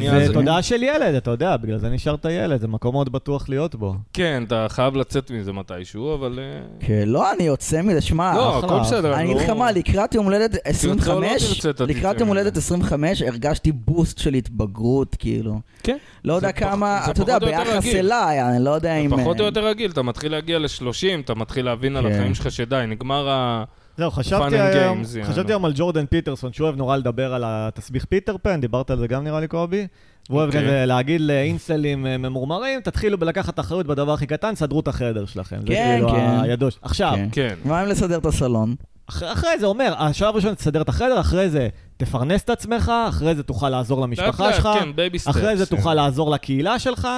זה 0.00 0.32
תודעה 0.32 0.62
של 0.62 0.82
ילד, 0.82 1.14
אתה 1.14 1.30
יודע, 1.30 1.56
בגלל 1.56 1.78
זה 1.78 1.88
נשארת 1.88 2.24
ילד, 2.30 2.60
זה 2.60 2.68
מקום 2.68 2.94
מאוד 2.94 3.12
בטוח 3.12 3.48
להיות 3.48 3.74
בו. 3.74 3.94
כן, 4.12 4.44
אתה 4.46 4.66
חייב 4.68 4.96
לצאת 4.96 5.30
מזה 5.30 5.52
מתישהו, 5.52 6.14
אבל... 6.14 6.38
אה, 6.42 6.86
כן, 6.86 7.02
לא, 7.06 7.32
אני 7.32 7.44
יוצא 7.44 7.82
מזה, 7.82 8.00
שמע, 8.00 8.34
לא. 8.34 8.58
הכל 8.58 8.80
בסדר. 8.80 9.14
אני 9.14 9.24
אגיד 9.24 9.36
לך 9.36 9.48
לא- 9.48 9.54
מה, 9.54 9.72
לקראת 9.72 10.14
יום 10.14 10.24
הולדת 10.24 10.56
25, 10.64 11.60
תרצה, 11.60 11.84
לא 11.84 11.90
לקראת 11.90 12.20
יום 12.20 12.28
הולדת 12.28 12.52
מזה. 12.52 12.58
25 12.58 13.22
הרגשתי 13.22 13.72
בוסט 13.72 14.18
של 14.18 14.34
התבגרות, 14.34 15.16
כאילו. 15.18 15.60
כן. 15.82 15.96
לא 16.24 16.34
יודע 16.34 16.48
זה 16.48 16.52
כמה, 16.52 17.00
זה 17.04 17.10
אתה 17.10 17.22
יודע, 17.22 17.38
ביחס. 17.38 17.86
אליי, 17.86 18.42
אני 18.42 18.64
לא 18.64 18.70
יודע 18.70 18.96
אם... 18.96 19.10
פחות 19.10 19.40
או 19.40 19.44
אה, 19.44 19.48
יותר 19.48 19.66
רגיל, 19.66 19.90
אתה 19.90 20.02
מתחיל 20.02 20.32
להגיע 20.32 20.58
ל-30, 20.58 21.20
אתה 21.24 21.34
מתחיל 21.34 21.64
להבין 21.64 21.96
על 21.96 22.08
כן. 22.08 22.14
החיים 22.14 22.34
שלך 22.34 22.50
שדי, 22.50 22.84
נגמר 22.88 23.28
ה... 23.28 23.64
זהו, 23.98 24.10
חשבתי 24.10 24.58
היום, 24.58 25.02
games. 25.02 25.26
חשבתי 25.26 25.52
היום 25.52 25.64
על 25.64 25.72
ג'ורדן 25.74 26.06
פיטרסון, 26.06 26.52
שהוא 26.52 26.64
אוהב 26.64 26.76
נורא 26.76 26.96
לדבר 26.96 27.34
על 27.34 27.42
התסביך 27.46 28.04
פיטר 28.04 28.36
פן, 28.42 28.60
דיברת 28.60 28.90
על 28.90 28.98
זה 28.98 29.06
גם 29.06 29.24
נראה 29.24 29.40
לי 29.40 29.48
קובי. 29.48 29.86
והוא 30.28 30.38
אוהב 30.38 30.48
אוקיי. 30.48 30.62
כזה 30.62 30.86
להגיד 30.86 31.20
לאינסלים 31.20 32.06
אה, 32.06 32.18
ממורמרים, 32.18 32.80
תתחילו 32.80 33.18
בלקחת 33.18 33.60
אחריות 33.60 33.86
בדבר 33.86 34.12
הכי 34.12 34.26
קטן, 34.26 34.54
סדרו 34.54 34.80
את 34.80 34.88
החדר 34.88 35.26
שלכם. 35.26 35.60
זה 35.60 35.66
כן, 35.66 35.96
כאילו 35.96 36.08
כן. 36.08 36.38
הידוש. 36.42 36.78
עכשיו, 36.82 37.12
כן. 37.14 37.28
כן. 37.32 37.54
מה 37.64 37.82
אם 37.82 37.88
לסדר 37.88 38.18
את 38.18 38.26
הסלון? 38.26 38.74
אחרי, 39.08 39.32
אחרי 39.32 39.58
זה 39.58 39.66
אומר, 39.66 39.94
השלב 39.98 40.28
הראשון 40.28 40.54
תסדר 40.54 40.82
את 40.82 40.88
החדר, 40.88 41.20
אחרי 41.20 41.50
זה 41.50 41.68
תפרנס 41.96 42.42
את 42.44 42.50
עצמך, 42.50 42.92
אחרי 43.08 43.34
זה 43.34 43.42
תוכל 43.42 43.68
לעזור 43.68 44.00
למשפחה 44.00 44.52
שלך, 44.52 44.68
כן. 44.80 44.88
אחרי 45.30 45.56
זה 45.56 45.66
כן. 45.66 45.76
תוכל 45.76 45.94
לעזור 45.94 46.30
לקהילה 46.30 46.78
שלך. 46.78 47.08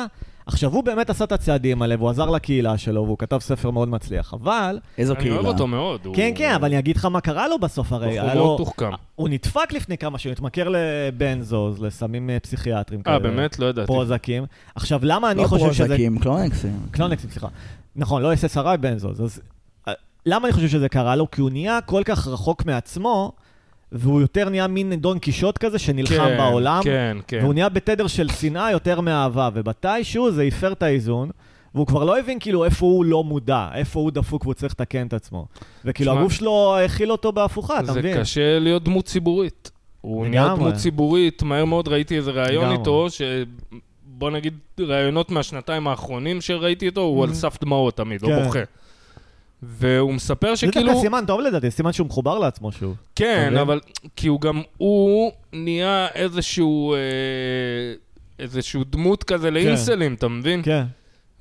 עכשיו, 0.48 0.72
הוא 0.72 0.84
באמת 0.84 1.10
עשה 1.10 1.24
את 1.24 1.32
הצעדים 1.32 1.82
האלה, 1.82 1.94
והוא 1.98 2.10
עזר 2.10 2.30
לקהילה 2.30 2.78
שלו, 2.78 3.04
והוא 3.04 3.18
כתב 3.18 3.38
ספר 3.38 3.70
מאוד 3.70 3.88
מצליח, 3.88 4.34
אבל... 4.34 4.78
איזו 4.98 5.12
אני 5.14 5.20
קהילה. 5.22 5.34
אוהב 5.36 5.46
אותו 5.46 5.66
מאוד. 5.66 6.06
הוא- 6.06 6.14
כן, 6.16 6.32
כן, 6.34 6.52
אבל 6.54 6.64
אני 6.64 6.78
אגיד 6.78 6.96
לך 6.96 7.04
מה 7.04 7.20
קרה 7.20 7.48
לו 7.48 7.58
בסוף, 7.58 7.92
הרי 7.92 8.06
בחור 8.16 8.20
היה 8.30 8.34
מאוד. 8.34 8.58
תוחכם. 8.58 8.90
הוא 9.14 9.28
נדפק 9.28 9.72
לפני 9.72 9.98
כמה 9.98 10.18
שנים, 10.18 10.32
התמכר 10.32 10.68
לבנזוז, 10.72 11.82
לסמים 11.82 12.30
אה, 12.30 12.40
פסיכיאטרים 12.40 13.00
אה, 13.00 13.04
כאלה. 13.04 13.18
באמת? 13.18 13.58
לא 13.58 13.66
ידעתי. 13.66 13.86
פרוזקים. 13.86 14.44
עכשיו, 14.74 15.00
למה 15.02 15.30
אני 15.30 15.42
לא 15.42 15.46
חושב 15.48 15.72
שזה... 15.72 15.86
פרוזקים, 15.86 16.18
קלונקסים. 16.18 16.78
קלונקסים, 16.90 17.30
סליחה. 17.30 17.48
נכון, 17.96 18.22
לא 18.22 18.32
SSRI 18.32 18.76
בנזוז. 18.80 19.20
אז 19.22 19.40
אה, 19.88 19.92
למה 20.26 20.46
אני 20.48 20.52
חושב 20.54 20.68
שזה 20.68 20.88
קרה 20.88 21.16
לו? 21.16 21.30
כי 21.30 21.40
הוא 21.40 21.50
נהיה 21.50 21.80
כל 21.80 22.02
כך 22.04 22.28
רחוק 22.28 22.64
מעצמו, 22.66 23.32
והוא 23.92 24.20
יותר 24.20 24.48
נהיה 24.48 24.66
מין 24.66 24.92
דון 24.94 25.18
קישוט 25.18 25.58
כזה 25.58 25.78
שנלחם 25.78 26.14
כן, 26.14 26.36
בעולם. 26.36 26.80
כן, 26.84 27.16
כן. 27.26 27.38
והוא 27.42 27.54
נהיה 27.54 27.68
בתדר 27.68 28.06
של 28.06 28.28
שנאה 28.28 28.70
יותר 28.72 29.00
מאהבה, 29.00 29.48
ומתישהו 29.54 30.30
זה 30.30 30.42
הפר 30.42 30.72
את 30.72 30.82
האיזון, 30.82 31.30
והוא 31.74 31.86
כבר 31.86 32.04
לא 32.04 32.18
הבין 32.18 32.38
כאילו 32.40 32.64
איפה 32.64 32.86
הוא 32.86 33.04
לא 33.04 33.24
מודע, 33.24 33.68
איפה 33.74 34.00
הוא 34.00 34.10
דפוק 34.10 34.42
והוא 34.42 34.54
צריך 34.54 34.72
לתקן 34.72 35.06
את 35.06 35.12
עצמו. 35.12 35.46
וכאילו 35.84 36.12
הגוף 36.18 36.32
שלו 36.32 36.76
הכיל 36.84 37.12
אותו 37.12 37.32
בהפוכה, 37.32 37.80
אתה 37.80 37.92
זה 37.92 37.98
מבין? 37.98 38.20
קשה 38.20 38.58
להיות 38.58 38.84
דמות 38.84 39.04
ציבורית. 39.04 39.70
הוא 40.00 40.26
נהיה. 40.26 40.54
דמות 40.56 40.74
ציבורית, 40.74 41.42
מהר 41.42 41.64
מאוד 41.64 41.88
ראיתי 41.88 42.16
איזה 42.16 42.30
ראיון. 42.30 42.72
איתו, 42.72 43.10
ש... 43.10 43.22
בוא 44.04 44.30
נגיד, 44.30 44.54
ראיונות 44.80 45.30
מהשנתיים 45.30 45.88
האחרונים 45.88 46.40
שראיתי 46.40 46.86
איתו, 46.86 47.00
הוא 47.00 47.24
על 47.24 47.30
Mhm. 47.30 47.34
סף 47.34 47.58
דמעות 47.60 47.96
תמיד. 47.96 48.22
לא 48.22 48.42
בוכה. 48.44 48.58
והוא 49.62 50.14
מספר 50.14 50.54
זה 50.54 50.66
דווקא 50.66 50.80
שכאילו... 50.80 51.00
סימן 51.00 51.24
טוב 51.26 51.40
לדעתי, 51.40 51.70
סימן 51.70 51.92
שהוא 51.92 52.06
מחובר 52.06 52.38
לעצמו 52.38 52.72
שוב. 52.72 52.96
כן? 53.14 53.56
אבל 53.56 53.80
כי 54.16 54.28
הוא 54.28 54.40
גם, 54.40 54.62
הוא 54.76 55.32
נהיה 55.52 56.08
איזשהו, 56.14 56.94
אה, 56.94 56.98
איזשהו 58.38 58.84
דמות 58.84 59.24
כזה 59.24 59.50
לאינסלים, 59.50 60.14
אתה 60.14 60.28
מבין? 60.28 60.62
כן. 60.62 60.84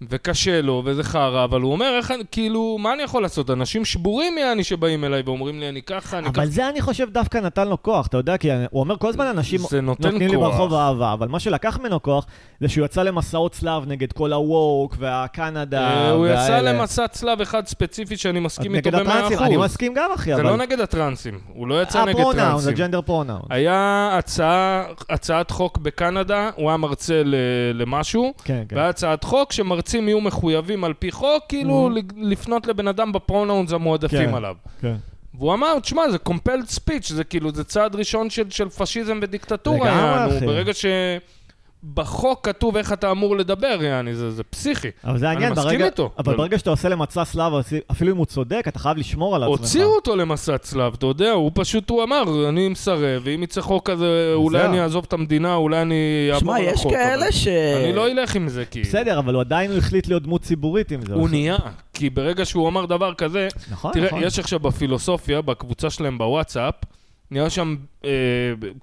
וקשה 0.09 0.61
לו, 0.61 0.81
וזה 0.85 1.03
חרא, 1.03 1.43
אבל 1.43 1.61
הוא 1.61 1.71
אומר, 1.71 1.93
איך, 1.97 2.11
אני- 2.11 2.23
כאילו, 2.31 2.77
מה 2.79 2.93
אני 2.93 3.03
יכול 3.03 3.21
לעשות? 3.21 3.49
אנשים 3.49 3.85
שבורים 3.85 4.37
יעני 4.37 4.63
שבאים 4.63 5.03
אליי 5.03 5.21
ואומרים 5.25 5.59
לי, 5.59 5.69
אני 5.69 5.81
ככה, 5.81 6.17
אני 6.17 6.27
ככה. 6.31 6.41
אבל 6.41 6.45
זה 6.49 6.69
אני 6.69 6.81
חושב 6.81 7.09
דווקא 7.09 7.37
נתן 7.37 7.67
לו 7.67 7.83
כוח, 7.83 8.07
אתה 8.07 8.17
יודע, 8.17 8.37
כי 8.37 8.49
הוא 8.51 8.79
אומר 8.79 8.97
כל 8.97 9.09
הזמן 9.09 9.25
אנשים 9.25 9.59
זה 9.69 9.81
נותן 9.81 10.03
נותנים 10.09 10.29
לי. 10.31 10.37
ברחוב 10.37 10.73
אהבה, 10.73 11.13
אבל 11.13 11.27
מה 11.27 11.39
שלקח 11.39 11.77
ממנו 11.79 12.01
כוח 12.01 12.25
זה 12.61 12.69
שהוא 12.69 12.85
יצא 12.85 13.03
למסעות 13.03 13.51
צלב 13.51 13.83
נגד 13.87 14.11
כל 14.11 14.33
הווק 14.33 14.95
והקנדה. 14.99 15.87
אה, 15.87 16.09
הוא 16.11 16.27
יצא 16.27 16.35
והאלה. 16.51 16.73
למסע 16.73 17.07
צלב 17.07 17.41
אחד 17.41 17.67
ספציפי 17.67 18.17
שאני 18.17 18.39
מסכים 18.39 18.75
איתו 18.75 18.89
נגד 18.89 18.99
המאה 18.99 19.17
הטרנסים, 19.17 19.37
אני 19.45 19.55
אחוז. 19.55 19.65
מסכים 19.65 19.93
גם 19.93 20.09
אחי, 20.15 20.29
זה 20.35 20.41
אבל... 20.41 20.43
לא 20.49 20.57
נגד 20.57 20.79
הטרנסים, 20.79 21.39
הוא 21.53 21.67
לא 21.67 21.81
יצא 21.81 22.01
נגד 22.05 22.09
ה 22.19 22.24
pronoun, 22.24 22.57
זה 22.59 22.65
טרנסים. 22.65 22.73
gender 22.85 23.01
pronoun. 23.01 23.41
היה 23.49 24.09
הצעה, 24.17 24.83
הצעת 25.09 25.51
חוק 25.51 25.77
בקנדה, 25.77 26.49
הוא 26.55 26.69
היה 26.69 26.77
מרצה 26.77 27.21
ל- 27.25 27.35
למשהו, 27.73 28.33
כן, 28.43 28.63
כן. 28.69 28.75
שמרצים 29.87 30.07
יהיו 30.07 30.21
מחויבים 30.21 30.83
על 30.83 30.93
פי 30.93 31.11
חוק, 31.11 31.43
כאילו 31.49 31.89
לפנות 32.17 32.67
לבן 32.67 32.87
אדם 32.87 33.11
ב 33.11 33.18
pronouns 33.18 33.71
המועדפים 33.71 34.29
כן. 34.29 34.33
עליו. 34.33 34.55
כן. 34.81 34.95
והוא 35.33 35.53
אמר, 35.53 35.79
תשמע, 35.79 36.09
זה 36.11 36.17
compelled 36.29 36.75
speech, 36.75 37.13
זה 37.13 37.23
כאילו, 37.23 37.51
זה 37.51 37.63
צעד 37.63 37.95
ראשון 37.95 38.29
של, 38.29 38.49
של 38.49 38.69
פשיזם 38.69 39.19
ודיקטטורה, 39.21 40.17
לגמרי. 40.19 40.37
אחי. 40.37 40.45
ברגע 40.45 40.73
שבחוק 41.91 42.45
כתוב 42.47 42.77
איך 42.77 42.93
אתה 42.93 43.11
אמור 43.11 43.37
לדבר, 43.37 43.77
יעני, 43.83 44.15
זה, 44.15 44.31
זה 44.31 44.43
פסיכי. 44.43 44.87
אבל 45.03 45.17
זה 45.17 45.25
אני 45.25 45.33
העניין, 45.35 45.51
מסכים 45.51 45.67
ברגע- 45.69 45.85
איתו. 45.85 46.03
אבל 46.17 46.33
אבל- 46.33 46.37
ברגע 46.37 46.57
שאתה 46.59 46.69
עושה 46.69 46.89
מסע 46.89 47.25
צלב, 47.25 47.53
אפילו 47.91 48.11
אם 48.11 48.17
הוא 48.17 48.25
צודק, 48.25 48.65
אתה 48.67 48.79
חייב 48.79 48.97
לשמור 48.97 49.35
על 49.35 49.43
עצמך. 49.43 49.59
הוציאו 49.59 49.95
אותו 49.95 50.15
למסע 50.15 50.57
צלב, 50.57 50.93
אתה 50.93 51.05
יודע, 51.05 51.31
הוא 51.31 51.51
פשוט, 51.53 51.89
הוא 51.89 52.03
אמר, 52.03 52.49
אני 52.49 52.69
מסרב, 52.69 53.21
ואם 53.25 53.43
יצא 53.43 53.61
חוק 53.61 53.89
כזה, 53.89 54.31
אולי. 54.33 54.65
אני 54.65 54.81
אעזוב 54.81 55.05
את 55.07 55.13
המדינה, 55.13 55.55
אולי 55.55 55.81
אני 55.81 55.95
אעבור 56.33 56.39
שמע, 56.39 56.55
על 56.57 56.73
יש 56.73 56.83
כאלה 56.89 57.31
ש... 57.31 57.47
אני 57.47 57.93
לא 57.93 58.07
אלך 58.07 58.35
עם 58.35 58.49
זה, 58.49 58.65
כי... 58.65 58.81
בסדר, 58.81 59.19
אבל 59.19 59.33
הוא 59.33 59.41
עדיין 59.41 59.77
החליט 59.77 60.07
להיות 60.07 60.23
דמות 60.23 60.41
ציבורית 60.41 60.91
עם 60.91 61.01
זה. 61.05 61.13
הוא 61.13 61.29
נהיה, 61.29 61.57
כי 61.93 62.09
ברגע 62.09 62.45
שהוא 62.45 62.67
אמר 62.69 62.85
דבר 62.85 63.13
כזה, 63.13 63.47
נכון, 63.71 63.93
תראה, 63.93 64.07
נכון. 64.07 64.23
יש 64.23 64.39
עכשיו 64.39 64.59
בפילוסופיה, 64.59 65.41
בקבוצה 65.41 65.89
שלהם 65.89 66.17
בוואטסאפ, 66.17 66.73
נהיה 67.31 67.49
שם 67.49 67.75
אה, 68.05 68.09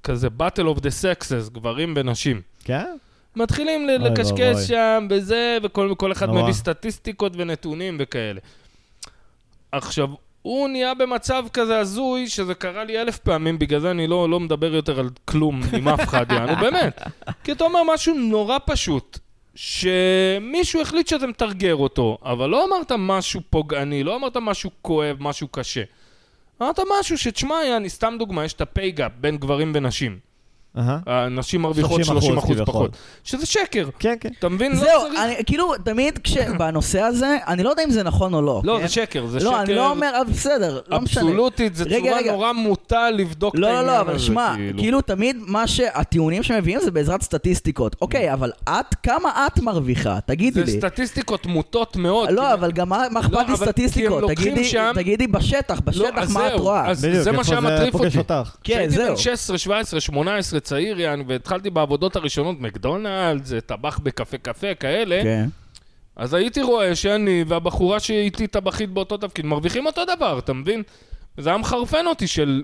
כזה 0.03 0.29
battle 0.41 0.77
of 0.77 0.79
the 0.79 0.91
sexes, 1.03 1.51
גברים 1.53 1.95
ונשים. 1.97 2.41
כן? 2.65 2.97
מתחילים 3.37 3.89
אוי. 3.89 3.99
לקשקש 3.99 4.57
שם 4.69 5.07
בזה, 5.11 5.59
וכל 5.63 5.95
כל 5.99 6.13
אחד 6.13 6.29
נורא. 6.29 6.43
מביא 6.43 6.53
סטטיסטיקות 6.53 7.33
ונתונים 7.37 7.97
וכאלה. 8.01 8.41
עכשיו, 9.73 10.09
הוא 10.43 10.69
נהיה 10.69 10.95
במצב 10.95 11.45
כזה 11.53 11.79
הזוי, 11.79 12.29
שזה 12.29 12.55
קרה 12.55 12.85
לי 12.85 13.01
אלף 13.01 13.19
פעמים, 13.19 13.59
בגלל 13.59 13.81
זה 13.81 13.91
אני 13.91 14.07
לא, 14.07 14.31
לא 14.31 14.41
מדבר 14.41 14.75
יותר 14.75 15.01
על 15.01 15.11
כלום 15.25 15.61
עם 15.73 15.89
אף 15.89 16.01
אחד, 16.01 16.33
יענו, 16.33 16.57
באמת. 16.65 17.01
כי 17.45 17.53
אתה 17.53 17.65
אומר 17.65 17.81
משהו 17.95 18.15
נורא 18.15 18.59
פשוט, 18.67 19.19
שמישהו 19.55 20.81
החליט 20.83 21.07
שאתה 21.07 21.27
מתרגר 21.27 21.75
אותו, 21.75 22.19
אבל 22.23 22.51
לא 22.51 22.65
אמרת 22.65 22.93
משהו 22.99 23.41
פוגעני, 23.51 24.05
לא 24.05 24.17
אמרת 24.17 24.37
משהו 24.37 24.71
כואב, 24.83 25.17
משהו 25.21 25.49
קשה. 25.49 25.83
אמרת 26.65 26.81
משהו 27.01 27.19
שתשמע, 27.19 27.65
יעני, 27.65 27.89
סתם 27.89 28.17
דוגמה, 28.19 28.45
יש 28.45 28.53
את 28.53 28.61
ה 28.61 28.68
pay 28.68 28.91
gap 28.91 29.13
בין 29.21 29.37
גברים 29.37 29.73
ונשים. 29.75 30.19
הנשים 30.75 31.63
מרוויחות 31.63 32.01
30% 32.01 32.05
30% 32.05 32.11
כביכול. 32.41 32.65
פחות. 32.67 32.91
שזה 33.25 33.47
שקר. 33.47 33.89
כן, 33.99 34.15
כן. 34.21 34.29
אתה 34.39 34.49
מבין? 34.49 34.73
לא 34.73 34.79
זהו, 34.79 35.03
כאילו, 35.47 35.73
תמיד 35.85 36.19
כשבנושא 36.25 37.01
הזה, 37.01 37.37
אני 37.47 37.63
לא 37.63 37.71
יודע 37.71 37.85
אם 37.85 37.91
זה 37.91 38.03
נכון 38.03 38.35
או 38.35 38.43
לא. 38.43 38.61
לא, 38.65 38.77
כן? 38.81 38.87
זה 38.87 38.93
שקר, 38.93 39.27
זה 39.27 39.41
שקר. 39.41 39.51
לא, 39.51 39.61
אני 39.63 39.75
לא 39.75 39.91
אומר, 39.91 40.13
אבל 40.21 40.31
בסדר, 40.33 40.81
לא 40.89 41.01
משנה. 41.01 41.23
אבסולוטית, 41.23 41.77
זה 41.77 41.85
רגע, 41.85 41.99
צורה 41.99 42.17
רגע. 42.19 42.33
נורא 42.33 42.53
מוטה 42.53 43.11
לבדוק 43.11 43.55
את 43.55 43.61
לא, 43.61 43.67
העניין 43.67 43.85
לא, 43.87 43.91
הזה. 43.93 43.99
לא, 43.99 44.11
אבל 44.11 44.19
שמע, 44.19 44.55
כאילו 44.77 45.01
תמיד 45.01 45.37
מה 45.47 45.67
שהטיעונים 45.67 46.43
שמביאים 46.43 46.81
זה 46.81 46.91
בעזרת 46.91 47.23
סטטיסטיקות. 47.23 47.97
אוקיי, 48.01 48.33
אבל 48.33 48.51
את, 48.69 48.95
כמה 49.03 49.47
את 49.47 49.59
מרוויחה? 49.61 50.19
תגידי 50.27 50.61
זה 50.61 50.73
לי. 50.73 50.79
סטטיסטיקות 50.81 51.47
מוטות 51.47 51.97
מאוד. 51.97 52.31
לא, 52.31 52.53
אבל 52.55 52.73
גם 52.73 52.89
מה 52.89 53.03
לא, 53.13 53.21
אכפת 53.21 53.49
לי 53.49 53.57
סטטיסטיקות? 53.57 54.25
תגידי- 54.95 55.27
בשטח, 55.27 55.75
לא, 55.75 55.81
בשטח 55.85 56.31
מה 56.31 56.49
את 56.49 56.53
רואה. 56.61 56.95
זה 56.95 57.33
מה 57.33 57.45
שהיה 57.45 57.61
מטריף 57.61 57.95
אותי. 57.95 58.19
אותך. 58.19 58.33
כן, 58.65 58.73
כשהייתי 58.75 58.95
זהו. 58.95 59.09
בן 59.09 59.17
16, 59.17 59.59
17, 59.59 60.01
18, 60.01 60.61
צעיר, 60.65 61.01
יעני, 61.01 61.25
והתחלתי 61.27 61.71
בעבודות 61.71 62.17
הראשונות, 62.17 62.61
מקדונלדס, 62.61 63.53
טבח 63.67 63.99
בקפה 63.99 64.39
קפה, 64.39 64.75
כאלה, 64.75 65.21
כן. 65.23 65.49
אז 66.17 66.35
הייתי 66.35 66.63
רואה 66.63 66.95
שאני 66.95 67.45
והבחורה 67.49 68.01
שאיתי 68.01 68.47
טבחית 68.47 68.91
באותו 68.91 69.17
תפקיד 69.17 69.47
מרוויחים 69.47 69.87
אותו 69.87 70.03
דבר, 70.17 70.39
אתה 70.39 70.53
מבין? 70.53 70.83
זה 71.37 71.49
היה 71.49 71.59
מחרפן 71.59 72.07
אותי 72.07 72.27
של... 72.27 72.63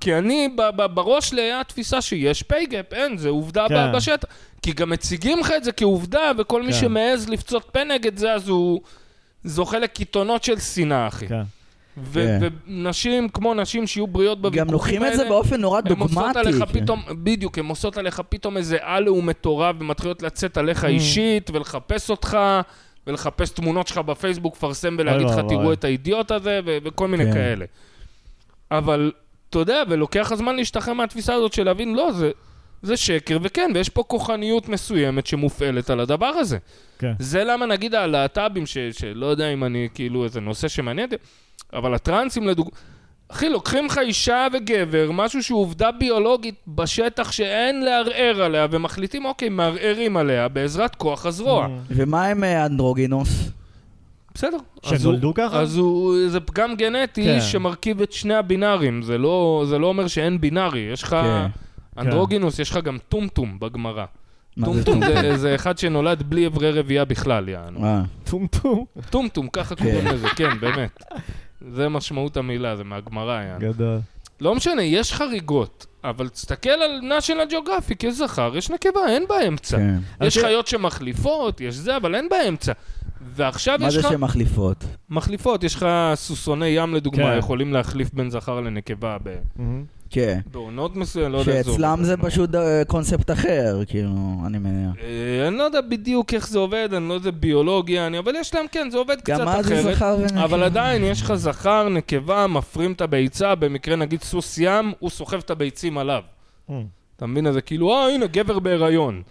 כי 0.00 0.14
אני, 0.14 0.48
ב- 0.56 0.70
ב- 0.76 0.94
בראש 0.94 1.32
לי 1.32 1.42
היה 1.42 1.64
תפיסה 1.64 2.00
שיש 2.00 2.42
pay 2.42 2.63
gap, 2.63 2.92
אין, 2.92 3.16
זה 3.16 3.28
עובדה 3.28 3.66
כן. 3.68 3.92
בשטח. 3.94 4.28
כי 4.62 4.72
גם 4.72 4.90
מציגים 4.90 5.40
לך 5.40 5.52
את 5.56 5.64
זה 5.64 5.72
כעובדה, 5.72 6.32
וכל 6.38 6.62
מי 6.62 6.72
כן. 6.72 6.78
שמעז 6.78 7.28
לפצות 7.28 7.68
פה 7.72 7.84
נגד 7.84 8.16
זה, 8.16 8.32
אז 8.32 8.48
הוא 8.48 8.80
זוכה 9.44 9.78
לקיתונות 9.78 10.44
של 10.44 10.58
שנאה, 10.58 11.08
אחי. 11.08 11.28
כן. 11.28 11.42
ו- 11.98 12.12
כן. 12.40 12.48
ונשים 12.68 13.28
כמו 13.28 13.54
נשים 13.54 13.86
שיהיו 13.86 14.06
בריאות 14.06 14.42
בוויכוחים 14.42 14.66
גם 14.66 14.72
לוקחים 14.72 15.04
את 15.04 15.12
זה 15.12 15.18
האלה, 15.18 15.28
באופן 15.30 15.60
נורא 15.60 15.80
הן 15.84 15.98
עושות 16.00 16.10
דוגמטי. 16.18 16.38
עליך 16.38 16.56
כן. 16.58 16.80
פתאום, 16.80 17.02
בדיוק, 17.10 17.58
הן 17.58 17.66
עושות 17.66 17.96
עליך 17.96 18.22
פתאום 18.28 18.56
איזה 18.56 18.76
עלו 18.80 19.22
מטורף 19.22 19.76
ומתחילות 19.78 20.22
לצאת 20.22 20.56
עליך 20.58 20.84
אישית 20.84 21.50
ולחפש 21.50 22.10
אותך 22.10 22.38
ולחפש 23.06 23.50
תמונות 23.50 23.88
שלך 23.88 23.98
בפייסבוק, 23.98 24.56
לפרסם 24.56 24.96
ולהגיד 24.98 25.26
לך. 25.26 25.40
תראו 25.48 25.72
את 25.72 25.84
האידיוט 25.84 26.30
הזה 26.30 26.60
ו- 26.66 26.78
וכל 26.84 27.08
מיני 27.08 27.24
כן. 27.24 27.32
כאלה. 27.32 27.64
אבל, 28.70 29.12
אתה 29.50 29.58
יודע, 29.58 29.82
ולוקח 29.88 30.32
הזמן 30.32 30.56
להשתחרר 30.56 30.94
מהתפיסה 30.94 31.34
הזאת 31.34 31.52
של 31.52 31.64
להבין, 31.64 31.94
לא, 31.94 32.12
זה... 32.12 32.30
זה 32.82 32.96
שקר, 32.96 33.38
וכן, 33.42 33.70
ויש 33.74 33.88
פה 33.88 34.02
כוחניות 34.02 34.68
מסוימת 34.68 35.26
שמופעלת 35.26 35.90
על 35.90 36.00
הדבר 36.00 36.26
הזה. 36.26 36.58
כן. 36.98 37.12
זה 37.18 37.44
למה 37.44 37.66
נגיד 37.66 37.94
הלהט"בים, 37.94 38.66
ש- 38.66 38.78
שלא 38.78 39.26
יודע 39.26 39.52
אם 39.52 39.64
אני 39.64 39.88
כאילו 39.94 40.24
איזה 40.24 40.40
נושא 40.40 40.68
שמעניין 40.68 41.04
אותי, 41.04 41.16
אבל 41.72 41.94
הטרנסים 41.94 42.48
לדוגמה... 42.48 42.70
אחי, 43.28 43.48
לוקחים 43.48 43.86
לך 43.86 43.98
אישה 43.98 44.46
וגבר, 44.52 45.10
משהו 45.12 45.42
שהוא 45.42 45.60
עובדה 45.60 45.90
ביולוגית 45.92 46.54
בשטח 46.68 47.32
שאין 47.32 47.84
לערער 47.84 48.42
עליה, 48.42 48.66
ומחליטים, 48.70 49.24
אוקיי, 49.24 49.48
מערערים 49.48 50.16
עליה 50.16 50.48
בעזרת 50.48 50.94
כוח 50.94 51.26
הזרוע. 51.26 51.66
Mm. 51.66 51.70
ומה 51.90 52.26
עם 52.26 52.44
אה, 52.44 52.66
אנדרוגינוס? 52.66 53.50
בסדר. 54.34 54.56
אז 54.84 55.00
שנולדו 55.02 55.34
ככה? 55.34 55.60
אז 55.60 55.76
הוא, 55.76 56.14
זה 56.28 56.40
פגם 56.40 56.74
גנטי 56.76 57.24
כן. 57.24 57.40
שמרכיב 57.40 58.02
את 58.02 58.12
שני 58.12 58.34
הבינארים, 58.34 59.02
זה 59.02 59.18
לא, 59.18 59.64
זה 59.68 59.78
לא 59.78 59.86
אומר 59.86 60.06
שאין 60.06 60.40
בינארי, 60.40 60.88
יש 60.92 61.02
לך 61.02 61.08
כן. 61.10 61.46
אנדרוגינוס, 61.98 62.58
יש 62.58 62.70
לך 62.70 62.76
גם 62.76 62.98
טומטום 63.08 63.58
בגמרא. 63.60 64.04
טומטום 64.64 65.00
זה- 65.06 65.36
זה 65.36 65.54
אחד 65.54 65.78
שנולד 65.78 66.22
בלי 66.22 66.46
אברי 66.46 66.70
רבייה 66.70 67.04
בכלל, 67.04 67.48
יענו. 67.48 67.84
אה, 67.84 68.02
טומטום. 68.30 68.84
טומטום, 69.10 69.48
ככה 69.52 69.74
כן. 69.74 69.84
קוראים 69.84 70.06
לזה, 70.06 70.28
כן, 70.28 70.50
באמת. 70.60 71.02
זה 71.68 71.88
משמעות 71.88 72.36
המילה, 72.36 72.76
זה 72.76 72.84
מהגמרא, 72.84 73.42
יענו. 73.42 73.60
גדול. 73.72 73.98
לא 74.40 74.54
משנה, 74.54 74.82
יש 74.82 75.12
חריגות, 75.12 75.86
אבל 76.04 76.28
תסתכל 76.28 76.70
על 76.70 77.00
national 77.18 77.52
geographic, 77.52 78.06
יש 78.06 78.14
זכר, 78.14 78.52
יש 78.56 78.70
נקבה, 78.70 79.00
אין 79.08 79.24
באמצע. 79.28 79.76
כן. 79.76 79.96
יש 80.26 80.38
אז- 80.38 80.44
חיות 80.44 80.66
שמחליפות, 80.66 81.60
יש 81.60 81.74
זה, 81.74 81.96
אבל 81.96 82.14
אין 82.14 82.28
באמצע. 82.28 82.72
ועכשיו 83.34 83.78
מה 83.80 83.86
יש 83.88 83.94
זה 83.94 84.00
לך... 84.00 84.08
שמחליפות? 84.10 84.84
מחליפות, 85.10 85.64
יש 85.64 85.74
לך 85.74 85.86
סוסוני 86.14 86.66
ים 86.66 86.94
לדוגמה, 86.94 87.32
כן. 87.32 87.38
יכולים 87.38 87.72
להחליף 87.72 88.10
בין 88.14 88.30
זכר 88.30 88.60
לנקבה 88.60 89.16
ב- 89.22 89.36
מהמם. 89.56 89.84
כן. 90.10 90.40
בעונות 90.52 90.96
מסוימות, 90.96 91.32
לא 91.32 91.38
יודע 91.38 91.52
איך 91.52 91.62
זה 91.62 91.70
עובד. 91.70 91.82
שאצלם 91.82 92.04
זה. 92.04 92.16
פשוט 92.16 92.54
אה, 92.54 92.82
קונספט 92.86 93.30
אחר, 93.30 93.82
כאילו, 93.86 94.10
אני 94.46 94.58
מניח. 94.58 94.96
אה, 95.02 95.48
אני 95.48 95.56
לא 95.56 95.62
יודע 95.62 95.80
בדיוק 95.80 96.34
איך 96.34 96.48
זה 96.48 96.58
עובד, 96.58 96.88
אני 96.92 97.08
לא 97.08 97.14
יודע 97.14 97.30
ביולוגיה, 97.30 98.08
אבל 98.18 98.34
יש 98.36 98.54
להם, 98.54 98.66
כן, 98.72 98.88
זה 98.90 98.98
עובד 98.98 99.20
קצת 99.20 99.32
גם 99.32 99.44
מה 99.44 99.62
זה 99.62 99.74
אחרת. 99.80 99.94
זכר 99.94 100.16
ונקבה? 100.20 100.44
אבל 100.44 100.62
עדיין, 100.62 101.04
יש 101.04 101.22
לך 101.22 101.34
זכר, 101.34 101.88
נקבה, 101.88 102.46
מפרים 102.46 102.92
את 102.92 103.00
הביצה, 103.00 103.54
במקרה 103.54 103.96
נגיד 103.96 104.22
סוס 104.22 104.58
ים, 104.58 104.92
הוא 104.98 105.10
סוחב 105.10 105.38
את 105.38 105.50
הביצים 105.50 105.98
עליו. 105.98 106.22
Mm. 106.68 106.72
אתה 107.16 107.26
מבין? 107.26 107.46
אז 107.46 107.54
זה 107.54 107.60
כאילו, 107.60 107.92
אה, 107.92 108.08
הנה, 108.08 108.26
גבר 108.26 108.58
בהיריון. 108.58 109.22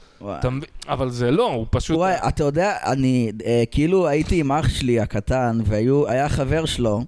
אבל 0.88 1.10
זה 1.10 1.32
לא, 1.32 1.54
הוא 1.54 1.66
פשוט... 1.70 1.98
וואי, 1.98 2.14
אתה 2.28 2.44
יודע, 2.44 2.76
אני 2.86 3.32
אה, 3.46 3.64
כאילו 3.72 4.08
הייתי 4.08 4.40
עם 4.40 4.52
אח 4.52 4.70
שלי 4.70 5.00
הקטן, 5.00 5.60
והיה 5.66 6.30
חבר 6.30 6.66
שלו, 6.66 7.02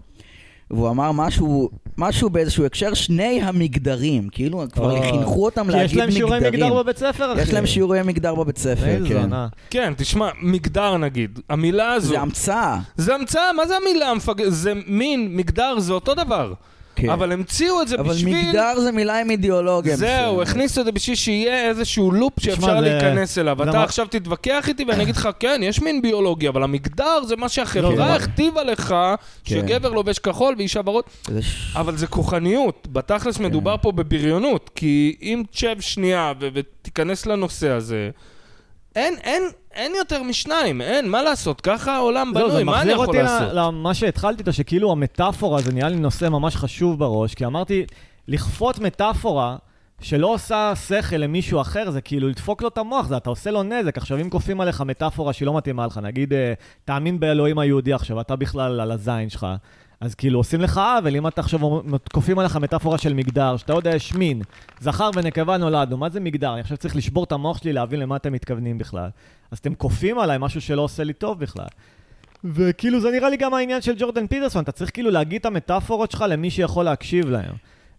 והוא 0.72 0.90
אמר 0.90 1.12
משהו, 1.12 1.70
משהו 1.98 2.30
באיזשהו 2.30 2.66
הקשר, 2.66 2.94
שני 2.94 3.42
המגדרים, 3.42 4.30
כאילו 4.32 4.64
כבר 4.72 4.96
אה. 4.98 5.12
חינכו 5.12 5.46
אותם 5.46 5.70
להגיד 5.70 5.92
יש 5.92 5.98
להם 5.98 6.12
שיעורי 6.12 6.40
מגדרים. 6.40 6.66
מגדר 6.66 6.84
בבית 6.84 6.98
ספר, 6.98 7.34
אחי. 7.34 7.42
יש 7.42 7.54
להם 7.54 7.66
שיעורי 7.66 8.04
מגדר 8.04 8.36
בבית 8.36 8.58
ספר, 8.58 9.00
כן. 9.08 9.22
זונה. 9.22 9.48
כן, 9.70 9.94
תשמע, 9.98 10.30
מגדר 10.42 10.98
נגיד, 10.98 11.40
המילה 11.50 11.94
הזו... 11.94 12.10
זה 12.10 12.20
המצאה. 12.20 12.78
זה 12.98 13.16
המצאה, 13.16 13.54
מה 13.54 13.68
זה 13.68 13.78
המילה 13.78 14.10
המפג... 14.10 14.44
זה 14.48 14.74
מין, 14.88 15.36
מגדר, 15.36 15.80
זה 15.80 15.94
אותו 15.94 16.16
דבר. 16.16 16.54
כן. 16.96 17.10
אבל 17.10 17.32
המציאו 17.32 17.82
את 17.82 17.88
זה 17.88 17.96
אבל 17.96 18.10
בשביל... 18.14 18.48
מגדר 18.50 18.80
זה 18.80 18.92
מילה 18.92 19.20
עם 19.22 19.30
אידיאולוגיה. 19.32 19.96
זהו. 19.96 20.42
הכניסו 20.42 20.82
את 20.82 20.86
זה 20.86 20.92
בשביל 20.92 21.16
שיהיה 21.16 21.70
איזשהו 21.70 22.12
לופ 22.12 22.34
שאפשר 22.40 22.68
זה- 22.68 22.80
להיכנס 22.80 23.38
אליו. 23.38 23.64
אתה 23.64 23.72
מה- 23.72 23.84
עכשיו 23.84 24.08
תתווכח 24.10 24.66
איתי 24.68 24.84
ואני 24.88 25.04
אגיד 25.04 25.16
לך, 25.16 25.30
כן, 25.40 25.62
יש 25.64 25.82
מין 25.82 26.02
ביולוגיה, 26.02 26.50
אבל 26.50 26.64
המגדר 26.64 27.24
זה 27.28 27.36
מה 27.36 27.42
לא, 27.42 27.48
שהחברה 27.48 27.96
מה- 27.96 28.16
הכתיבה 28.16 28.64
לך, 28.64 28.90
כן. 28.90 29.16
שגבר 29.44 29.90
לובש 29.90 30.20
כחול 30.20 30.56
ואישה 30.58 30.82
ורוד. 30.86 31.04
זה 31.28 31.40
אבל 31.76 31.98
זה 31.98 32.08
כוחניות. 32.08 32.88
בתכלס 32.92 33.38
כן. 33.38 33.44
מדובר 33.44 33.76
פה 33.82 33.92
בבריונות, 33.92 34.70
כי 34.76 35.16
אם 35.22 35.44
תשב 35.52 35.76
שנייה 35.80 36.34
ו- 36.42 36.48
ותיכנס 36.54 37.26
לנושא 37.26 37.70
הזה, 37.70 38.10
אין, 38.96 39.14
אין, 39.24 39.44
אין 39.74 39.92
יותר 39.98 40.24
משניים, 40.24 40.82
אין, 40.82 41.10
מה 41.10 41.22
לעשות? 41.24 41.62
ככה 41.62 41.96
העולם 41.96 42.34
בנוי, 42.34 42.52
זה 42.52 42.64
מה 42.64 42.72
אני 42.72 42.80
מחזיר 42.80 42.94
יכול 42.94 43.06
אותי 43.06 43.18
לעשות? 43.18 43.48
ל- 43.54 43.60
למה 43.60 43.94
שהתחלתי 43.94 44.40
איתו, 44.40 44.54
שכאילו 44.54 44.92
המטאפורה 44.92 45.62
זה 45.62 45.72
נהיה 45.74 45.90
לי 45.90 45.96
נושא 45.96 46.30
ממש 46.30 46.56
חשוב 46.56 47.00
בראש, 47.00 47.34
כי 47.34 47.46
אמרתי, 47.46 47.86
לכפות 48.28 48.80
מטאפורה 48.80 49.56
שלא 50.02 50.28
עושה 50.34 50.74
שכל 50.88 51.16
למישהו 51.16 51.62
אחר, 51.62 51.90
זה 51.90 52.02
כאילו 52.02 52.30
לדפוק 52.30 52.62
לו 52.62 52.68
את 52.68 52.78
המוח, 52.78 53.08
זה 53.08 53.18
אתה 53.18 53.30
עושה 53.30 53.52
לו 53.52 53.64
נזק. 53.64 53.98
עכשיו, 53.98 54.18
אם 54.22 54.30
כופים 54.30 54.62
עליך 54.62 54.82
מטאפורה 54.82 55.34
שהיא 55.34 55.46
לא 55.46 55.58
מתאימה 55.58 55.86
לך, 55.86 55.98
נגיד, 56.04 56.34
אה, 56.34 56.54
תאמין 56.86 57.20
באלוהים 57.20 57.60
היהודי 57.60 57.94
עכשיו, 57.94 58.22
אתה 58.22 58.36
בכלל 58.36 58.80
על 58.80 58.92
הזין 58.92 59.30
שלך, 59.30 59.48
אז 60.02 60.16
כאילו 60.16 60.40
עושים 60.40 60.62
לך 60.62 60.78
עוול, 60.78 61.16
אם 61.16 61.28
אתה 61.28 61.42
עכשיו 61.42 61.60
כופים 62.14 62.40
עליך 62.40 62.56
מטאפורה 62.56 62.98
של 62.98 63.14
מגדר, 63.14 63.58
שאתה 63.58 63.74
יודע, 63.74 63.96
יש 63.96 64.14
מין, 64.14 64.42
זכר 64.80 65.10
ונקבה 65.16 65.58
נולדנו, 65.58 65.98
מה 65.98 66.10
זה 66.10 66.20
מגדר? 66.20 66.54
אני 66.54 66.62
עכשיו 66.62 66.78
צריך 66.78 66.96
לשבור 66.96 67.24
את 67.24 67.32
המוח 67.32 67.58
שלי 67.58 67.74
להבין 67.74 68.00
למה 68.00 68.16
אתם 68.16 68.34
מתכוונים 68.34 68.78
בכלל. 68.78 69.10
אז 69.52 69.58
אתם 69.58 69.76
כופים 69.76 70.20
עליי 70.20 70.38
משהו 70.40 70.62
שלא 70.62 70.82
עושה 70.82 71.04
לי 71.04 71.14
טוב 71.14 71.40
בכלל. 71.40 71.66
וכאילו 72.44 73.02
זה 73.02 73.12
נראה 73.12 73.30
לי 73.30 73.38
גם 73.38 73.54
העניין 73.54 73.82
של 73.82 73.94
ג'ורדן 74.00 74.28
פיטרסון, 74.28 74.64
אתה 74.64 74.72
צריך 74.72 74.92
כאילו 74.94 75.12
להגיד 75.12 75.40
את 75.40 75.46
המטאפורות 75.46 76.12
שלך 76.12 76.26
למי 76.30 76.50
שיכול 76.50 76.86
להקשיב 76.86 77.30
להם. 77.30 77.54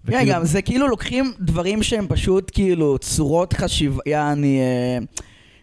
וכאילו- 0.04 0.32
גם 0.32 0.44
זה 0.44 0.62
כאילו 0.62 0.88
לוקחים 0.88 1.32
דברים 1.40 1.82
שהם 1.82 2.06
פשוט 2.08 2.50
כאילו 2.54 2.98
צורות 2.98 3.52
חשיבה, 3.52 4.02
יעני, 4.06 4.60
אה, 4.60 4.98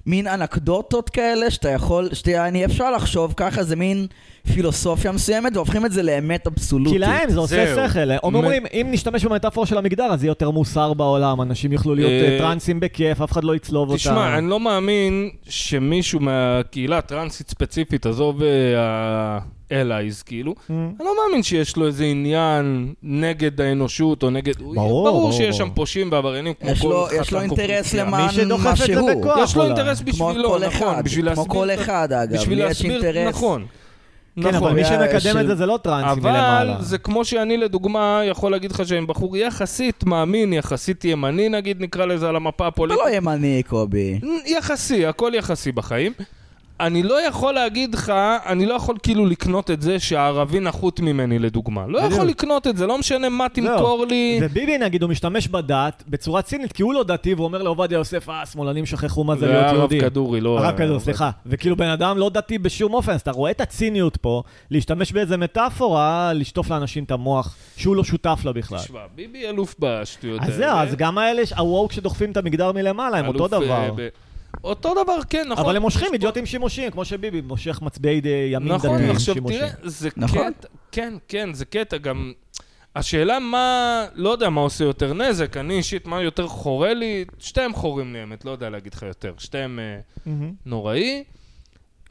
מין 0.05 0.27
אנקדוטות 0.27 1.09
כאלה 1.09 1.51
שאתה 1.51 1.69
יכול, 1.69 2.09
שיעני 2.13 2.65
אפשר 2.65 2.91
לחשוב 2.91 3.33
ככה, 3.37 3.63
זה 3.63 3.75
מין 3.75 4.07
פילוסופיה 4.53 5.11
מסוימת, 5.11 5.55
והופכים 5.55 5.85
את 5.85 5.91
זה 5.91 6.03
לאמת 6.03 6.47
אבסולוטית. 6.47 6.93
כי 6.93 6.99
להם 6.99 7.29
זה 7.29 7.39
עושה. 7.39 7.89
שכל. 7.89 8.11
הם 8.11 8.35
אומרים, 8.35 8.63
אם 8.73 8.87
נשתמש 8.91 9.25
במטאפורה 9.25 9.67
של 9.67 9.77
המגדר, 9.77 10.03
אז 10.03 10.23
יהיה 10.23 10.31
יותר 10.31 10.49
מוסר 10.49 10.93
בעולם, 10.93 11.41
אנשים 11.41 11.71
יוכלו 11.71 11.95
להיות 11.95 12.11
אה, 12.11 12.33
אה, 12.33 12.37
טרנסים 12.39 12.79
בכיף, 12.79 13.21
אף 13.21 13.31
אחד 13.31 13.43
לא 13.43 13.55
יצלוב 13.55 13.89
אותם. 13.89 13.97
תשמע, 13.97 14.37
אני 14.37 14.49
לא 14.49 14.59
מאמין 14.59 15.29
שמישהו 15.49 16.19
מהקהילה 16.19 16.97
הטרנסית 16.97 17.49
ספציפית, 17.49 18.05
עזוב 18.05 18.41
ה-allies, 18.77 20.23
כאילו, 20.25 20.55
Mm. 20.59 20.71
אני 20.71 21.05
לא 21.05 21.15
מאמין 21.27 21.43
שיש 21.43 21.77
לו 21.77 21.87
איזה 21.87 22.03
עניין 22.03 22.93
נגד 23.03 23.61
האנושות 23.61 24.23
או 24.23 24.29
נגד... 24.29 24.57
ברור, 24.57 24.73
ברור 24.75 25.09
ברור, 25.09 25.31
שיש 25.31 25.57
שם. 25.57 25.69
פושעים 25.73 26.11
ועבריינים 26.11 26.53
כמו 26.53 26.69
יש 26.69 26.81
כל 26.81 26.87
לו, 26.87 27.07
יש 27.21 27.31
לו 27.31 27.41
אינטרס. 27.41 27.93
למען 27.93 28.25
מי 28.25 28.33
שדוחף 28.33 28.63
מה 28.65 28.71
את 28.71 28.77
זה 28.77 28.85
שהוא. 28.85 29.11
בכוח. 29.21 29.37
יש 29.43 29.55
לו. 29.55 29.63
אינטרס 29.63 30.01
בשבילו, 30.01 30.49
כל 30.49 30.65
נכון, 30.67 30.95
כמו. 31.33 31.47
כל 31.47 31.71
אחד, 31.71 32.13
אגב, 32.13 32.33
בשביל 32.33 32.59
להסביר. 32.59 33.27
נכון. 33.29 33.65
כן, 34.43 34.55
אבל 34.55 34.73
מי 34.73 34.83
אה, 34.83 34.85
שמקדם 34.87 35.19
של- 35.19 35.37
את 35.41 35.47
זה 35.47 35.55
זה 35.55 35.65
לא 35.65 35.79
טרנסים 35.83 36.09
אבל 36.09 36.31
מלמעלה. 36.31 36.77
זה 36.81 36.97
כמו 36.97 37.25
שאני 37.25 37.57
לדוגמה 37.57 38.21
יכול 38.25 38.51
להגיד 38.51 38.71
לך 38.71 38.87
שאני 38.87 39.05
בחור 39.05 39.37
יחסית 39.37 40.03
מאמין, 40.03 40.53
יחסית 40.53 41.05
ימני 41.05 41.49
נגיד, 41.49 41.81
נקרא 41.81 42.05
לזה 42.05 42.29
על 42.29 42.35
המפה 42.35 42.55
אתה 42.63 42.67
הפוליטית. 42.67 43.03
לא 43.05 43.15
ימני, 43.15 43.63
קובי. 43.67 44.19
יחסי, 44.45 45.05
הכל 45.05 45.31
יחסי 45.35 45.71
בחיים. 45.71 46.13
אני 46.79 47.03
לא 47.03 47.27
יכול 47.27 47.53
להגיד 47.53 47.93
לך, 47.95 48.13
אני 48.45 48.65
לא 48.65 48.73
יכול 48.73 48.95
כאילו 49.03 49.25
לקנות 49.25 49.71
את 49.71 49.81
זה 49.81 49.99
שהערבי 49.99 50.59
נחות 50.59 50.99
ממני 50.99 51.39
לדוגמה. 51.39 51.87
לא 51.87 51.99
בדיוק. 51.99 52.13
יכול 52.13 52.25
לקנות 52.27 52.67
את 52.67 52.77
זה, 52.77 52.87
לא 52.87 52.97
משנה 52.97 53.29
מה 53.29 53.49
תמכור 53.49 54.05
לי. 54.09 54.39
וביבי 54.43 54.77
נגיד, 54.77 55.01
הוא 55.03 55.11
משתמש 55.11 55.47
בדת 55.47 56.03
בצורה 56.07 56.41
צינית, 56.41 56.71
כי 56.73 56.83
הוא 56.83 56.93
לא 56.93 57.03
דתי, 57.03 57.33
והוא 57.33 57.45
אומר 57.45 57.61
לעובדיה 57.63 57.95
יוסף, 57.97 58.29
אה, 58.29 58.41
השמאלנים 58.41 58.85
שכחו 58.85 59.23
מה 59.23 59.35
זה 59.35 59.39
זה 59.39 59.47
להיות 59.53 59.65
הרב 59.65 59.75
יהודי. 59.77 59.99
כדורי, 60.01 60.41
לא... 60.41 60.59
הרב 60.59 60.77
כדור, 60.77 60.91
הרב- 60.93 61.01
סליחה. 61.03 61.29
וכאילו 61.45 61.75
בן 61.75 61.89
אדם 61.89 62.17
לא 62.17 62.29
דתי 62.29 62.57
בשום 62.57 62.93
אופן, 62.93 63.11
אז 63.11 63.21
אתה 63.21 63.31
רואה 63.31 63.51
את 63.51 63.61
הציניות 63.61 64.17
פה, 64.17 64.43
להשתמש 64.71 65.11
באיזה 65.11 65.37
מטאפורה, 65.37 66.31
לשטוף 66.33 66.69
לאנשים 66.71 67.03
את 67.03 67.11
המוח, 67.11 67.55
שהוא 67.77 67.95
לא 67.95 68.03
שותף 68.03 68.39
לה 68.45 68.51
בכלל. 68.53 68.79
תשמע, 68.79 68.99
ביבי 69.15 69.47
אלוף 69.47 69.75
בשטויות 69.79 70.41
אז 70.43 70.53
זהו, 70.55 70.77
אז 70.77 70.95
גם 70.95 71.17
האלה, 71.17 71.41
הוואוק 71.57 71.91
שדוחפים 71.91 72.31
את 72.31 72.37
המגדר 72.37 72.71
מלמעלה, 72.71 73.17
הם 73.17 73.27
אותו 73.27 73.43
אה, 73.43 73.47
דבר. 73.49 73.89
ב- 73.95 74.07
אותו 74.63 75.03
דבר, 75.03 75.17
כן, 75.29 75.47
נכון. 75.49 75.65
אבל 75.65 75.75
הם 75.75 75.81
מושכים 75.81 76.13
אידיוטים 76.13 76.45
שימושים, 76.45 76.91
כמו 76.91 77.05
שביבי 77.05 77.41
מושך 77.41 77.81
מצביעי 77.81 78.21
ימין 78.51 78.73
נכון, 78.73 78.95
דתיים 78.95 79.11
עכשיו 79.11 79.33
שימושים. 79.35 79.59
תראה, 79.59 79.69
זה 79.83 80.09
נכון. 80.17 80.53
קטע, 80.53 80.67
כן, 80.91 81.13
כן, 81.27 81.53
זה 81.53 81.65
קטע 81.65 81.97
גם... 81.97 82.33
השאלה 82.95 83.39
מה, 83.39 84.05
לא 84.15 84.29
יודע 84.29 84.49
מה 84.49 84.61
עושה 84.61 84.83
יותר 84.83 85.13
נזק, 85.13 85.57
אני 85.57 85.73
אישית, 85.73 86.07
מה 86.07 86.21
יותר 86.21 86.47
חורה 86.47 86.93
לי, 86.93 87.25
שתיהם 87.39 87.73
חורים 87.73 88.13
לי, 88.13 88.19
האמת, 88.19 88.45
לא 88.45 88.51
יודע 88.51 88.69
להגיד 88.69 88.93
לך 88.93 89.03
יותר, 89.03 89.33
שתיהם 89.37 89.79
מהמם. 90.25 90.53
נוראי, 90.65 91.23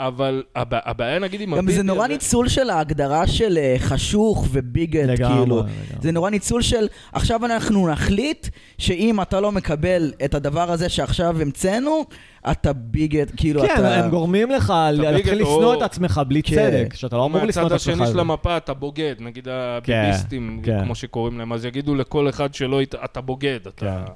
אבל 0.01 0.43
הב- 0.57 0.75
הבעיה 0.85 1.19
נגיד 1.19 1.41
עם 1.41 1.51
גם 1.51 1.59
הביבי 1.59 1.73
זה 1.73 1.83
נורא 1.83 1.99
הזה- 2.05 2.09
ניצול 2.09 2.49
של 2.49 2.71
ההגדרה 2.71 3.27
של 3.27 3.59
אה, 3.59 3.77
חשוך 3.79 4.47
וביגט, 4.51 5.09
לגמרי, 5.09 5.37
כאילו. 5.41 5.57
לגמרי. 5.59 5.73
זה 6.01 6.13
נורא 6.13 6.31
ניצול 6.31 6.63
של 6.63 6.87
עכשיו 7.13 7.45
אנחנו 7.45 7.89
נחליט 7.89 8.49
שאם 8.79 9.23
אתה 9.23 9.41
לא 9.41 9.53
מקבל 9.53 10.13
את 10.25 10.35
הדבר 10.35 10.71
הזה 10.73 10.89
שעכשיו 10.89 11.41
המצאנו, 11.41 12.05
אתה 12.51 12.73
ביגט, 12.73 13.33
כאילו 13.37 13.61
כן, 13.63 13.69
אתה... 13.75 13.95
הם 14.05 14.11
גורמים 14.11 14.51
לך 14.51 14.73
להתחיל 14.93 15.35
לשנוא 15.43 15.75
את 15.75 15.83
עצמך 15.83 16.21
בלי 16.29 16.43
כן. 16.43 16.57
צדק, 16.57 16.95
שאתה 16.95 17.17
לא 17.17 17.27
אמור 17.27 17.45
לשנוא 17.45 17.67
את 17.67 17.73
מהצד 17.73 17.83
עצמך. 17.91 17.95
השני 18.03 18.13
של 18.13 18.21
המפה 18.21 18.57
אתה 18.57 18.75
בוגד, 18.75 19.15
נגיד 19.21 19.49
הביביסטים, 19.51 20.61
כן. 20.65 20.85
כמו 20.85 20.95
שקוראים 20.95 21.39
להם, 21.39 21.53
אז 21.53 21.65
יגידו 21.65 21.95
לכל 21.95 22.29
אחד 22.29 22.55
שלא, 22.55 22.81
אתה 23.05 23.21
בוגד, 23.21 23.59
אתה 23.63 23.71
כן. 23.77 24.13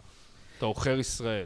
אתה 0.58 0.66
עוכר 0.66 0.98
ישראל. 0.98 1.44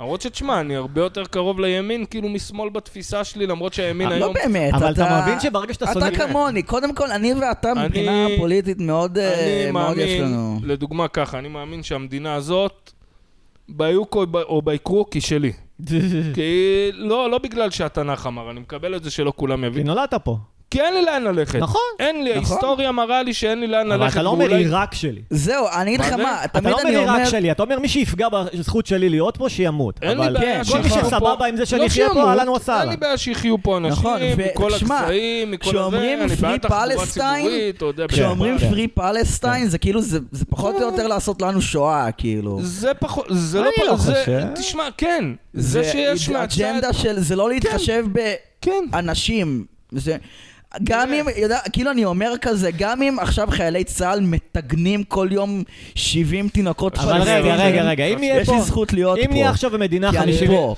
למרות 0.00 0.20
שתשמע, 0.20 0.60
אני 0.60 0.76
הרבה 0.76 1.00
יותר 1.00 1.24
קרוב 1.24 1.60
לימין, 1.60 2.04
כאילו 2.04 2.28
משמאל 2.28 2.68
בתפיסה 2.68 3.24
שלי, 3.24 3.46
למרות 3.46 3.72
שהימין 3.74 4.08
לא 4.08 4.14
היום... 4.14 4.34
באמת, 4.34 4.74
אבל 4.74 4.92
אתה 4.92 5.22
מבין 5.22 5.40
שברגע 5.40 5.74
שאתה 5.74 5.86
שונא... 5.92 6.06
אתה 6.08 6.16
כמוני, 6.28 6.62
קודם 6.62 6.94
כל, 6.94 7.10
אני 7.10 7.34
ואתה 7.34 7.72
אני- 7.72 7.84
מבחינה 7.86 8.26
פוליטית 8.38 8.78
מאוד 8.80 9.18
אה, 9.18 9.62
אני 9.64 9.70
מאוד 9.70 9.96
יש 9.98 10.10
מאמין, 10.20 10.22
לנו. 10.32 10.58
לדוגמה 10.62 11.08
ככה, 11.08 11.38
אני 11.38 11.48
מאמין 11.48 11.82
שהמדינה 11.82 12.34
הזאת, 12.34 12.90
ביוקו 13.68 14.24
או 14.42 14.62
ביקרו, 14.62 15.10
כי 15.10 15.20
שלי. 15.20 15.52
כי 16.34 16.42
לא, 16.92 17.30
לא 17.30 17.38
בגלל 17.38 17.70
שהתנ"ך 17.70 18.26
אמר, 18.26 18.50
אני 18.50 18.60
מקבל 18.60 18.96
את 18.96 19.04
זה 19.04 19.10
שלא 19.10 19.32
כולם 19.36 19.60
כי 19.60 19.66
יבינו. 19.66 19.94
נולדת 19.94 20.14
פה. 20.14 20.36
כי 20.72 20.80
אין 20.80 20.94
לי 20.94 21.02
לאן 21.02 21.22
ללכת. 21.22 21.58
נכון. 21.58 21.80
אין 21.98 22.24
לי, 22.24 22.30
נכון. 22.30 22.52
ההיסטוריה 22.52 22.92
מראה 22.92 23.22
לי 23.22 23.34
שאין 23.34 23.60
לי 23.60 23.66
לאן 23.66 23.92
אבל 23.92 24.04
ללכת. 24.04 24.12
אתה 24.12 24.22
לא 24.22 24.28
אומר 24.28 24.54
עיראק 24.54 24.94
שלי. 24.94 25.22
זהו, 25.30 25.66
אני 25.80 25.90
אגיד 25.90 26.00
לך 26.00 26.08
זה? 26.08 26.16
מה, 26.16 26.44
אתה 26.44 26.60
תמיד 26.60 26.72
לא 26.72 26.78
אומר 26.78 26.88
אני 26.88 26.96
אומר... 26.96 27.12
עיראק 27.12 27.28
שלי, 27.28 27.50
אתה 27.52 27.62
אומר 27.62 27.78
מי 27.78 27.88
שיפגע 27.88 28.28
בזכות 28.28 28.86
שלי 28.86 29.08
להיות 29.08 29.36
פה, 29.36 29.48
שימות. 29.48 29.98
אין 30.02 30.18
לי 30.18 30.26
אבל 30.26 30.38
בעיה 30.38 30.64
כל 30.64 30.78
מי 30.78 30.84
שיחיו 30.88 31.02
פה. 31.02 31.06
שסבבה 31.06 31.46
עם 31.46 31.56
זה 31.56 31.66
שאני 31.66 31.80
לא 31.80 31.86
אחיה 31.86 32.08
פה, 32.14 32.28
אהלן 32.30 32.40
אין 32.40 32.48
וסהלן. 32.48 32.90
לי 32.90 32.96
בעיה 32.96 33.16
שיחיו 33.18 33.62
פה 33.62 33.76
אנשים, 33.76 33.92
נכון, 33.92 34.20
מכל 34.38 34.74
הגזעים, 34.74 35.50
מכל 35.50 35.78
הזה, 35.78 36.14
אני 36.24 36.36
בעד 36.36 36.60
תחבורה 36.60 37.06
ציבורית, 37.06 37.76
אתה 37.76 37.84
יודע, 37.84 38.06
כשאומרים 38.08 38.58
כן. 38.58 38.68
פרי 38.70 38.88
פלסטיין, 38.88 39.68
זה 39.68 39.78
כאילו, 39.78 40.02
זה 40.02 40.18
זה 40.32 40.44
פחות 40.44 40.74
או 40.74 40.80
יותר 40.80 41.06
לעשות 41.06 41.42
לנו 41.42 41.62
שואה, 41.62 42.12
כאילו. 42.12 42.58
זה 42.62 42.94
פחות, 42.94 43.26
זה 43.30 43.60
לא 43.60 43.64
אני 43.64 43.86
לא 43.86 43.92
פחות, 43.96 44.00
זה, 44.00 44.14
חושב. 44.20 44.46
תשמע, 44.54 44.88
כן, 44.96 45.24
זה 45.54 45.84
שיש 45.84 46.28
מהצד, 46.28 46.62
אג'נדה 46.62 46.92
של, 46.92 47.20
זה 47.20 47.36
לא 47.36 47.48
להתחשב 47.48 48.06
כן, 48.60 48.84
באנשים. 48.90 49.64
גם. 50.84 51.12
אם, 51.12 51.26
יודע, 51.36 51.58
כאילו 51.72 51.90
אני 51.90 52.04
אומר 52.04 52.32
כזה, 52.40 52.70
גם 52.78 53.02
אם 53.02 53.16
עכשיו 53.20 53.48
חיילי 53.50 53.84
צה"ל 53.84 54.20
מטגנים 54.20 55.04
כל 55.04 55.28
יום 55.30 55.62
70 55.94 56.48
תינוקות 56.48 56.98
אבל 56.98 57.22
רגע, 57.22 57.54
רגע, 57.56 57.82
רגע, 57.82 58.04
אם 58.04 58.22
יהיה 58.22 58.40
יש 58.40 58.46
פה... 58.46 58.54
לי 58.54 58.62
זכות 58.62 58.92
להיות 58.92 59.18
פה. 59.18 59.24
אם 59.24 59.30
נהיה 59.30 59.50
עכשיו 59.50 59.70
במדינה 59.70 60.10
כי 60.10 60.18
אני 60.18 60.32
50... 60.32 60.50
פה. 60.50 60.74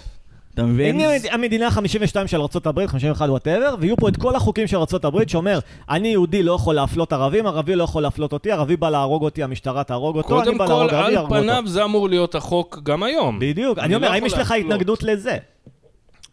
אתה 0.54 0.62
מבין? 0.62 1.00
אם 1.00 1.06
נהיה 1.06 1.20
המדינה 1.30 1.70
52 1.70 2.26
של 2.26 2.40
ארה"ב, 2.40 2.86
51 2.86 3.28
וואטאבר, 3.28 3.74
ויהיו 3.80 3.96
פה 3.96 4.08
את 4.08 4.16
כל 4.16 4.36
החוקים 4.36 4.66
של 4.66 4.76
ארה"ב 4.76 5.28
שאומר, 5.28 5.58
אני 5.90 6.08
יהודי 6.08 6.42
לא 6.42 6.52
יכול 6.52 6.74
להפלות 6.74 7.12
ערבים, 7.12 7.46
ערבי 7.46 7.76
לא 7.76 7.84
יכול 7.84 8.02
להפלות 8.02 8.32
אותי, 8.32 8.52
ערבי 8.52 8.76
בא 8.76 8.90
להרוג 8.90 9.22
אותי, 9.22 9.42
המשטרה 9.42 9.84
תהרוג 9.84 10.16
אותו, 10.16 10.36
אני 10.36 10.44
קודם 10.44 10.58
בא 10.58 10.66
כל, 10.66 10.72
להרוג 10.72 10.90
ערבי, 10.90 11.06
על 11.06 11.12
יהרגו 11.12 11.34
אותו. 11.34 11.42
פניו 11.46 11.62
זה 11.66 11.84
אמור 11.84 12.08
להיות 12.08 12.34
החוק 12.34 12.80
גם 12.82 13.02
היום. 13.02 13.38
בדיוק, 13.38 13.78
אני 13.78 13.94
אומר, 13.94 14.08
לא 14.08 14.14
האם 14.14 14.26
יש 14.26 14.32
לך. 14.32 14.50
התנגדות 14.50 15.02
לזה? 15.02 15.36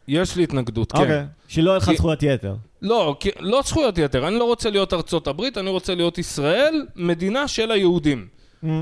יש 0.08 0.36
לי 0.36 0.44
התנגדות, 0.44 0.92
כן. 0.92 1.00
אוקיי. 1.00 1.24
שלא 1.48 1.70
יהיה 1.70 1.78
לך 1.78 1.92
זכויות 1.92 2.24
יתר. 2.24 2.56
לא, 2.82 3.16
לא 3.40 3.62
זכויות 3.66 3.98
יתר, 3.98 4.28
אני 4.28 4.36
לא 4.36 4.44
רוצה 4.44 4.70
להיות 4.70 4.94
ארצות 4.94 5.28
הברית, 5.28 5.58
אני 5.58 5.70
רוצה 5.70 5.96
להיות 5.96 6.18
ישראל, 6.18 6.86
מדינה 6.96 7.48
של 7.48 7.72
היהודים. 7.72 8.28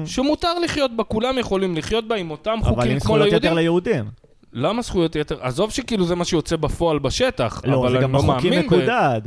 שמותר 0.05 0.59
לחיות 0.59 0.95
בה, 0.95 1.03
כולם 1.03 1.37
יכולים 1.37 1.75
לחיות 1.77 2.07
בה 2.07 2.15
עם 2.15 2.31
אותם 2.31 2.51
אבל 2.51 2.67
עם 2.67 2.75
חוקים 2.75 2.99
כמו 2.99 2.99
זכויות 2.99 3.27
יתר 3.27 3.53
ליהודים. 3.53 3.93
ליהודים. 3.93 4.05
למה 4.53 4.81
זכויות 4.81 5.15
יתר? 5.15 5.37
עזוב 5.41 5.71
שכאילו 5.71 6.05
זה 6.05 6.15
מה 6.15 6.25
שיוצא 6.25 6.55
בפועל 6.55 6.99
בשטח, 6.99 7.61
לא, 7.65 7.79
אבל 7.79 7.89
זה 7.91 7.95
אני 7.97 8.03
גם 8.03 8.13
לא 8.13 8.19
בחוקים 8.19 8.49
מאמין 8.51 8.69
ב... 8.69 8.73
מקודד. 8.73 9.21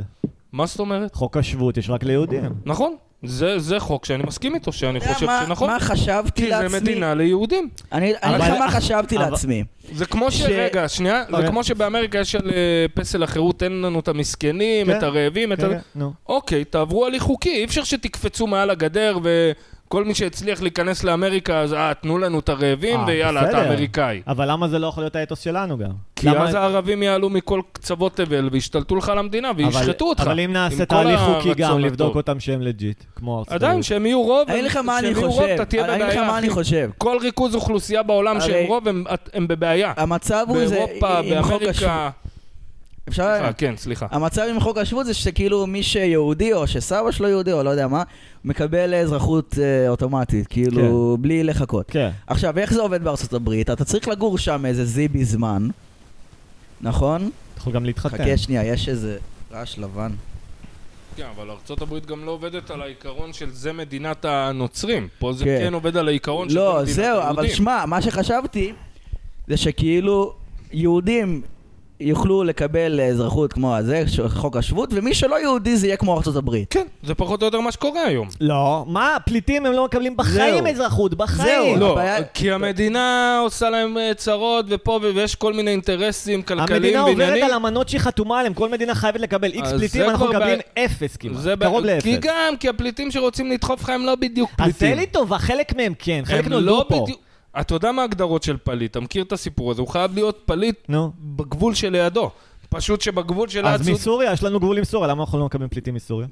מה 0.51 0.65
זאת 0.65 0.79
אומרת? 0.79 1.15
חוק 1.15 1.37
השבות 1.37 1.77
יש 1.77 1.89
רק 1.89 2.03
ליהודים. 2.03 2.53
נכון, 2.65 2.95
זה, 3.23 3.59
זה 3.59 3.79
חוק 3.79 4.05
שאני 4.05 4.23
מסכים 4.27 4.55
איתו, 4.55 4.71
שאני 4.71 4.99
חושב 4.99 5.25
מה- 5.25 5.43
שנכון. 5.45 5.69
מה 5.69 5.79
חשבתי 5.79 6.41
כי 6.41 6.47
זה 6.53 6.61
לעצמי? 6.61 6.79
מדינה 6.79 7.13
ליהודים. 7.13 7.69
אני 7.91 8.13
אני 8.23 8.35
אגיד 8.35 8.53
לך 8.53 8.59
מה 8.59 8.71
חשבתי 8.71 9.17
אבל- 9.17 9.29
לעצמי. 9.29 9.63
זה 9.93 10.05
כמו 10.05 10.31
ש... 10.31 10.37
ש- 10.37 10.41
רגע, 10.41 10.87
שנייה, 10.89 11.23
זה 11.29 11.35
אוקיי. 11.35 11.49
כמו 11.49 11.63
שבאמריקה 11.63 12.17
יש 12.19 12.35
על 12.35 12.49
אה, 12.49 12.55
פסל 12.93 13.23
החירות, 13.23 13.59
תן 13.59 13.71
לנו 13.71 13.99
את 13.99 14.07
המסכנים, 14.07 14.85
כן. 14.87 14.97
את 14.97 15.03
הרעבים, 15.03 15.53
את 15.53 15.63
ה... 15.63 15.69
כן, 15.69 15.77
נו. 15.95 16.13
אוקיי, 16.29 16.63
תעברו 16.65 17.05
הליך 17.05 17.23
חוקי, 17.23 17.49
אי 17.49 17.65
אפשר 17.65 17.83
שתקפצו 17.83 18.47
מעל 18.47 18.69
הגדר 18.69 19.17
וכל 19.93 20.05
מי 20.05 20.15
שהצליח 20.15 20.61
להיכנס 20.61 21.03
לאמריקה, 21.03 21.59
אז 21.59 21.73
אה, 21.73 21.91
תנו 22.01 22.17
לנו 22.17 22.39
את 22.39 22.49
הרעבים 22.49 22.99
אה, 22.99 23.05
ויאללה, 23.07 23.41
אתה 23.41 23.49
בסדר. 23.49 23.67
אמריקאי. 23.67 24.21
אבל 24.27 24.51
למה 24.51 24.67
זה 24.67 24.79
לא 24.79 24.87
יכול 24.87 25.03
להיות 25.03 25.15
האתוס 25.15 25.39
שלנו 25.39 25.77
גם? 25.77 25.89
כי 26.15 26.27
למה- 26.27 26.47
אז 26.49 26.53
הערבים 26.55 27.03
יעלו 27.03 27.29
מכל 27.29 27.61
קצוות 27.73 28.15
תבל 28.15 28.49
וישתלטו 28.51 28.95
לך 28.95 29.09
על 29.09 29.17
המדינה 29.17 29.49
אבל- 29.49 29.63
וישחטו 29.63 30.05
אותך. 30.09 30.21
אבל 30.21 30.39
אם 30.39 30.53
נעשה 30.53 30.77
כל 30.77 30.85
תהליך 30.85 31.19
חוקי 31.19 31.53
גם, 31.53 31.79
לבדוק 31.79 32.05
הטוב. 32.07 32.15
אותם 32.17 32.39
שהם 32.39 32.61
legit, 32.61 33.03
כמו 33.15 33.39
ארצות 33.39 33.53
עדיין, 33.53 33.71
הברית. 33.71 33.85
שהם 33.85 34.05
יהיו 34.05 34.21
רוב, 34.21 34.49
אני 34.49 34.61
לך 34.61 34.77
מה 34.77 34.93
שהם 35.01 35.05
אני 35.05 35.17
יהיו 35.19 35.29
רוב, 35.31 35.41
חושב. 35.41 35.53
אתה 35.55 35.65
תהיה 35.65 35.85
אני 35.85 35.93
אגיד 35.95 36.05
לך 36.05 36.13
בבעיה, 36.13 36.27
מה 36.31 36.37
אני. 36.37 36.49
חושב. 36.49 36.89
כל 36.97 37.17
ריכוז 37.21 37.55
אוכלוסייה 37.55 38.03
בעולם 38.03 38.37
הרי- 38.37 38.45
שהם 38.45 38.67
רוב, 38.67 38.87
הם- 38.87 39.03
הם 39.33 39.47
בבעיה. 39.47 39.93
המצב 39.97 40.45
הוא 40.49 40.65
זה, 40.67 40.75
באירופה, 40.75 41.19
עם 41.19 41.41
חוק 41.43 41.61
השבות. 41.61 41.61
באמריקה... 41.61 42.09
אפשר... 43.09 43.35
סליחה, 43.37 43.53
כן, 43.53 43.73
סליחה. 43.77 44.07
המצב 44.11 44.41
עם 44.49 44.59
חוק 44.59 44.77
השבות 44.77 45.05
זה 45.05 45.13
שכאילו 45.13 45.67
מי 45.67 45.83
שיהודי 45.83 46.53
או 46.53 46.67
שסבא 46.67 47.11
שלו 47.11 47.29
יהודי 47.29 47.51
או 47.51 47.63
לא 47.63 47.69
יודע 47.69 47.87
מה, 47.87 48.03
מקבל 48.45 48.93
אזרחות 48.93 49.55
אה, 49.61 49.89
אוטומטית, 49.89 50.47
כאילו 50.47 51.17
בלי 51.21 51.43
לחכות. 51.43 51.85
כן. 51.91 52.09
עכשיו, 52.27 52.59
איך 52.59 52.73
זה 52.73 52.81
עובד 52.81 53.03
בארצות 53.03 53.33
הברית? 53.33 53.69
אתה 53.69 53.85
צריך 53.85 54.07
לגור 54.07 54.37
שם 54.37 54.65
איזה 54.65 54.85
זיבי 54.85 55.25
זמן, 55.25 55.67
נכון? 56.81 57.21
אתה 57.21 57.59
יכול 57.61 57.73
גם 57.73 57.85
להתחתן. 57.85 58.17
חכה 58.17 58.37
שנייה, 58.37 58.63
יש 58.63 58.89
איזה 58.89 59.17
רעש 59.51 59.77
לבן. 59.77 60.11
כן, 61.15 61.25
אבל 61.35 61.49
ארה"ב 61.49 62.05
גם 62.05 62.25
לא 62.25 62.31
עובדת 62.31 62.71
על 62.71 62.81
העיקרון 62.81 63.33
של 63.33 63.49
זה 63.51 63.73
מדינת 63.73 64.25
הנוצרים. 64.25 65.07
פה 65.19 65.33
זה 65.33 65.45
כן. 65.45 65.59
כן 65.63 65.73
עובד 65.73 65.97
על 65.97 66.07
העיקרון 66.07 66.49
של 66.49 66.53
זה 66.53 66.59
לא, 66.59 66.79
מדינת 66.81 66.95
זהו, 66.95 67.19
אבל 67.19 67.29
היהודים. 67.29 67.55
שמע, 67.55 67.85
מה 67.85 68.01
שחשבתי 68.01 68.73
זה 69.47 69.57
שכאילו 69.57 70.33
יהודים 70.71 71.41
יוכלו 71.99 72.43
לקבל 72.43 73.01
אזרחות 73.01 73.53
כמו 73.53 73.75
הזה, 73.75 74.03
חוק 74.27 74.57
השבות, 74.57 74.89
ומי 74.93 75.13
שלא 75.13 75.41
יהודי 75.41 75.77
זה 75.77 75.87
יהיה 75.87 75.97
כמו 75.97 76.17
ארצות 76.17 76.35
הברית. 76.35 76.73
כן, 76.73 76.85
זה 77.03 77.15
פחות 77.15 77.41
או 77.41 77.47
יותר 77.47 77.59
מה 77.59 77.71
שקורה 77.71 78.01
היום. 78.03 78.27
לא, 78.41 78.85
מה? 78.87 79.17
פליטים 79.25 79.65
הם 79.65 79.73
לא 79.73 79.85
מקבלים 79.85 80.17
בחיים 80.17 80.63
זהו. 80.63 80.73
אזרחות, 80.73 81.13
בחיים. 81.13 81.47
זהו. 81.73 81.79
לא, 81.79 81.91
הבעיה- 81.91 82.23
כי 82.23 82.51
המדינה 82.51 83.39
עושה 83.43 83.69
להם 83.69 83.97
אה, 83.97 84.11
צרות 84.13 84.65
ופה 84.69 84.99
ויש 85.15 85.35
כל 85.35 85.53
מיני 85.53 85.71
אינטרסים 85.71 86.41
כלכליים 86.41 86.71
המדינה 86.83 86.99
עוברת 86.99 87.17
ועניינים. 87.17 87.43
על 87.43 87.53
אמנות 87.53 87.89
שהיא 87.89 88.01
חתומה 88.01 88.39
עליהן, 88.39 88.53
כל 88.53 88.69
מדינה 88.69 88.95
חייבת 88.95 89.19
לקבל 89.19 89.51
איקס 89.51 89.67
אז 89.67 89.79
פליטים, 89.79 90.01
אנחנו 90.09 90.25
מקבלים 90.27 90.59
בעיה- 90.75 90.85
אפס 90.85 91.15
כמעט, 91.17 91.45
קרוב 91.61 91.85
לאפס. 91.85 92.03
כי 92.03 92.17
גם, 92.21 92.33
כי 92.59 92.69
הפליטים 92.69 93.11
שרוצים 93.11 93.51
לדחוף 93.51 93.81
לך 93.83 93.89
הם 93.89 94.05
לא 94.05 94.15
בדיוק 94.15 94.49
אז 94.57 94.63
פליטים. 94.63 94.89
תן 94.93 94.99
לי 94.99 95.05
טובה, 95.07 95.37
חלק 95.37 95.75
מהם 95.75 95.93
כן, 95.99 96.21
חלק 96.25 96.47
נולדו 96.47 96.65
לא 96.65 96.85
פה. 96.89 97.01
בדיוק... 97.03 97.19
אתה 97.59 97.73
יודע 97.73 97.91
מה 97.91 98.01
ההגדרות 98.01 98.43
של 98.43 98.57
פליט, 98.57 98.91
אתה 98.91 98.99
מכיר 98.99 99.23
את 99.23 99.31
הסיפור 99.31 99.71
הזה, 99.71 99.81
הוא 99.81 99.89
חייב 99.89 100.13
להיות 100.13 100.41
פליט 100.45 100.75
נו. 100.89 101.11
בגבול 101.19 101.73
שלידו. 101.73 102.31
פשוט 102.69 103.01
שבגבול 103.01 103.47
של 103.47 103.67
אז 103.67 103.81
הצוד... 103.81 103.93
מסוריה, 103.93 104.33
יש 104.33 104.43
לנו 104.43 104.59
גבול 104.59 104.77
עם 104.77 104.83
סוריה, 104.83 105.07
למה 105.07 105.23
אנחנו 105.23 105.39
לא 105.39 105.45
מקבלים 105.45 105.69
פליטים 105.69 105.93
מסוריה? 105.93 106.27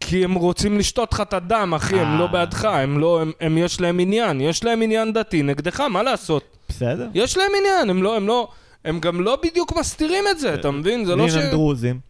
כי 0.00 0.24
הם 0.24 0.34
רוצים 0.34 0.78
לשתות 0.78 1.12
לך 1.12 1.20
את 1.20 1.32
הדם, 1.32 1.72
אחי, 1.76 2.00
הם 2.00 2.12
אה. 2.12 2.18
לא 2.18 2.26
בעדך, 2.26 2.64
הם 2.64 2.98
לא, 2.98 3.20
הם, 3.20 3.32
הם 3.40 3.58
יש 3.58 3.80
להם 3.80 4.00
עניין, 4.00 4.40
יש 4.40 4.64
להם 4.64 4.82
עניין 4.82 5.12
דתי 5.12 5.42
נגדך, 5.42 5.80
מה 5.80 6.02
לעשות? 6.02 6.42
בסדר. 6.68 7.08
יש 7.14 7.36
להם 7.36 7.50
עניין, 7.58 7.90
הם 7.90 8.02
לא, 8.02 8.16
הם 8.16 8.26
לא, 8.26 8.48
הם 8.84 9.00
גם 9.00 9.20
לא 9.20 9.38
בדיוק 9.42 9.78
מסתירים 9.78 10.24
את 10.30 10.38
זה, 10.38 10.54
אתה 10.54 10.70
מבין? 10.70 11.04
זה 11.04 11.16
לא 11.16 11.22
ואם 11.22 11.30
ש... 11.30 11.34
הם 11.34 11.50
דרוזים. 11.50 12.00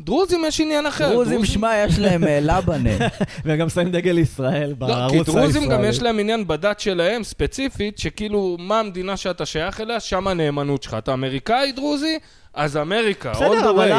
דרוזים 0.00 0.44
יש 0.44 0.60
עניין 0.60 0.86
אחר. 0.86 1.12
דרוזים, 1.12 1.44
שמע, 1.44 1.72
יש 1.86 1.98
להם 1.98 2.24
אה, 2.24 2.40
לבנה. 2.40 2.90
והם 3.44 3.58
גם 3.58 3.68
שמים 3.68 3.90
דגל 3.90 4.18
ישראל 4.18 4.68
לא, 4.68 4.74
בערוץ 4.74 5.12
כי 5.12 5.18
הישראלי. 5.18 5.40
דרוזים 5.40 5.68
גם 5.68 5.84
יש 5.84 6.02
להם 6.02 6.18
עניין 6.18 6.46
בדת 6.46 6.80
שלהם, 6.80 7.24
ספציפית, 7.24 7.98
שכאילו, 7.98 8.56
מה 8.60 8.80
המדינה 8.80 9.16
שאתה 9.16 9.46
שייך 9.46 9.80
אליה, 9.80 10.00
שם 10.00 10.28
הנאמנות 10.28 10.82
שלך. 10.82 10.94
אתה 10.98 11.12
אמריקאי 11.12 11.72
דרוזי, 11.72 12.18
אז 12.54 12.76
אמריקה, 12.76 13.32
all 13.32 13.36
the 13.36 13.38
בסדר, 13.38 13.70
אבל 13.70 13.92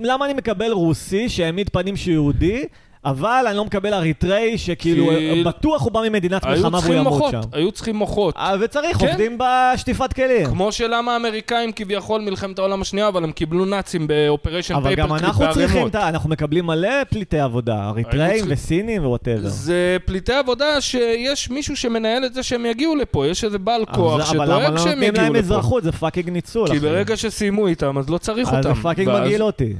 למה 0.00 0.24
אני 0.26 0.34
מקבל 0.34 0.72
רוסי 0.72 1.28
שהעמיד 1.28 1.68
פנים 1.68 1.96
שהוא 1.96 2.12
יהודי, 2.12 2.64
אבל 3.04 3.44
אני 3.48 3.56
לא 3.56 3.64
מקבל 3.64 3.94
אריתראי 3.94 4.58
שכאילו 4.58 5.08
כי- 5.08 5.42
בטוח 5.46 5.82
הוא 5.82 5.92
בא 5.92 6.00
ממדינת 6.08 6.44
מלחמה 6.46 6.78
והוא 6.82 6.94
ימות 6.94 7.12
מוחות, 7.12 7.30
שם. 7.30 7.40
היו 7.52 7.72
צריכים 7.72 7.96
מוחות. 7.96 8.36
אה, 8.36 8.54
וצריך, 8.60 8.96
כן. 8.98 9.06
עובדים 9.08 9.38
בשטיפת 9.38 10.12
כלים. 10.12 10.46
כמו 10.46 10.72
שלמה 10.72 11.12
האמריקאים 11.12 11.72
כביכול 11.72 12.20
מלחמת 12.20 12.58
העולם 12.58 12.82
השנייה, 12.82 13.08
אבל 13.08 13.24
הם 13.24 13.32
קיבלו 13.32 13.64
נאצים 13.64 14.06
באופריישן 14.06 14.74
אבל 14.74 14.94
גם 14.94 15.08
פייפר 15.08 15.18
קליפ 15.18 15.28
אנחנו 15.28 15.44
צריכים, 15.52 15.66
בערימות. 15.68 15.94
ה- 15.94 16.08
אנחנו 16.08 16.30
מקבלים 16.30 16.66
מלא 16.66 17.04
פליטי 17.10 17.38
עבודה, 17.38 17.88
אריתראים 17.88 18.44
וסינים 18.48 19.04
ו 19.06 19.10
whatever. 19.10 19.48
זה 19.48 19.74
פליטי 20.04 20.32
עבודה 20.32 20.80
שיש 20.80 21.50
מישהו 21.50 21.76
שמנהל 21.76 22.24
את 22.24 22.34
זה 22.34 22.42
שהם 22.42 22.66
יגיעו 22.66 22.96
לפה, 22.96 23.26
יש 23.26 23.44
איזה 23.44 23.58
בעל 23.58 23.84
כוח 23.84 24.30
אבל 24.30 24.46
למה 24.46 24.56
שדואג 24.56 24.72
לא 24.72 24.78
שהם 24.78 24.88
נותנים 24.88 25.02
יגיעו 25.02 25.22
להם 25.24 25.32
לפה. 25.36 25.38
אזרחות? 25.44 25.82
זה 25.84 25.92
fucking 25.92 26.30
ניצול. 26.30 26.68
כי. 26.70 26.78
ברגע 26.78 27.16
שסיימו 27.16 27.66
איתם, 27.66 27.98
אז 27.98 28.10
לא 28.10 28.18
צריך 28.18 28.48
אז 28.48 28.54
אותם. 28.66 28.74
זה 28.74 28.82
fucking 28.82 29.08
ואז- 29.08 29.20
מגעיל 29.20 29.42
אותי. 29.42 29.74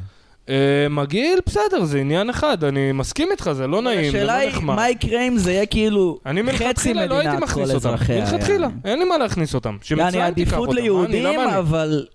אה, 0.49 0.55
מגעיל, 0.91 1.39
בסדר, 1.47 1.85
זה 1.85 1.99
עניין 2.01 2.31
אחד, 2.31 2.65
אני 2.65 2.93
מסכים 2.93 3.29
איתך, 3.31 3.51
זה 3.53 3.67
לא 3.67 3.83
נעים, 3.83 4.01
זה 4.01 4.09
השאלה 4.09 4.37
לא 4.37 4.41
היא, 4.43 4.49
נחמד. 4.49 4.75
מה 4.77 4.91
יקרה 4.91 5.23
אם 5.29 5.39
זה 5.39 5.53
יהיה 5.53 5.67
כאילו 5.67 6.19
אני 6.27 6.43
חצי 6.43 6.53
מלכתחילה 6.65 7.07
לא 7.07 7.15
הייתי 7.15 7.29
מדינת 7.29 7.51
כל 7.51 7.61
מכניס 7.61 7.75
אותם. 7.75 7.77
אזרחיה. 7.89 8.21
מלכתחילה. 8.21 8.69
אין 8.85 8.99
לי 8.99 9.05
מה 9.05 9.19
להכניס 9.19 9.55
אותם. 9.55 9.77
יעני, 9.97 10.23
עדיפות 10.23 10.69
אותם. 10.69 10.73
ליהודים, 10.81 11.27
אני, 11.27 11.37
אני? 11.47 11.59
אבל... 11.59 12.07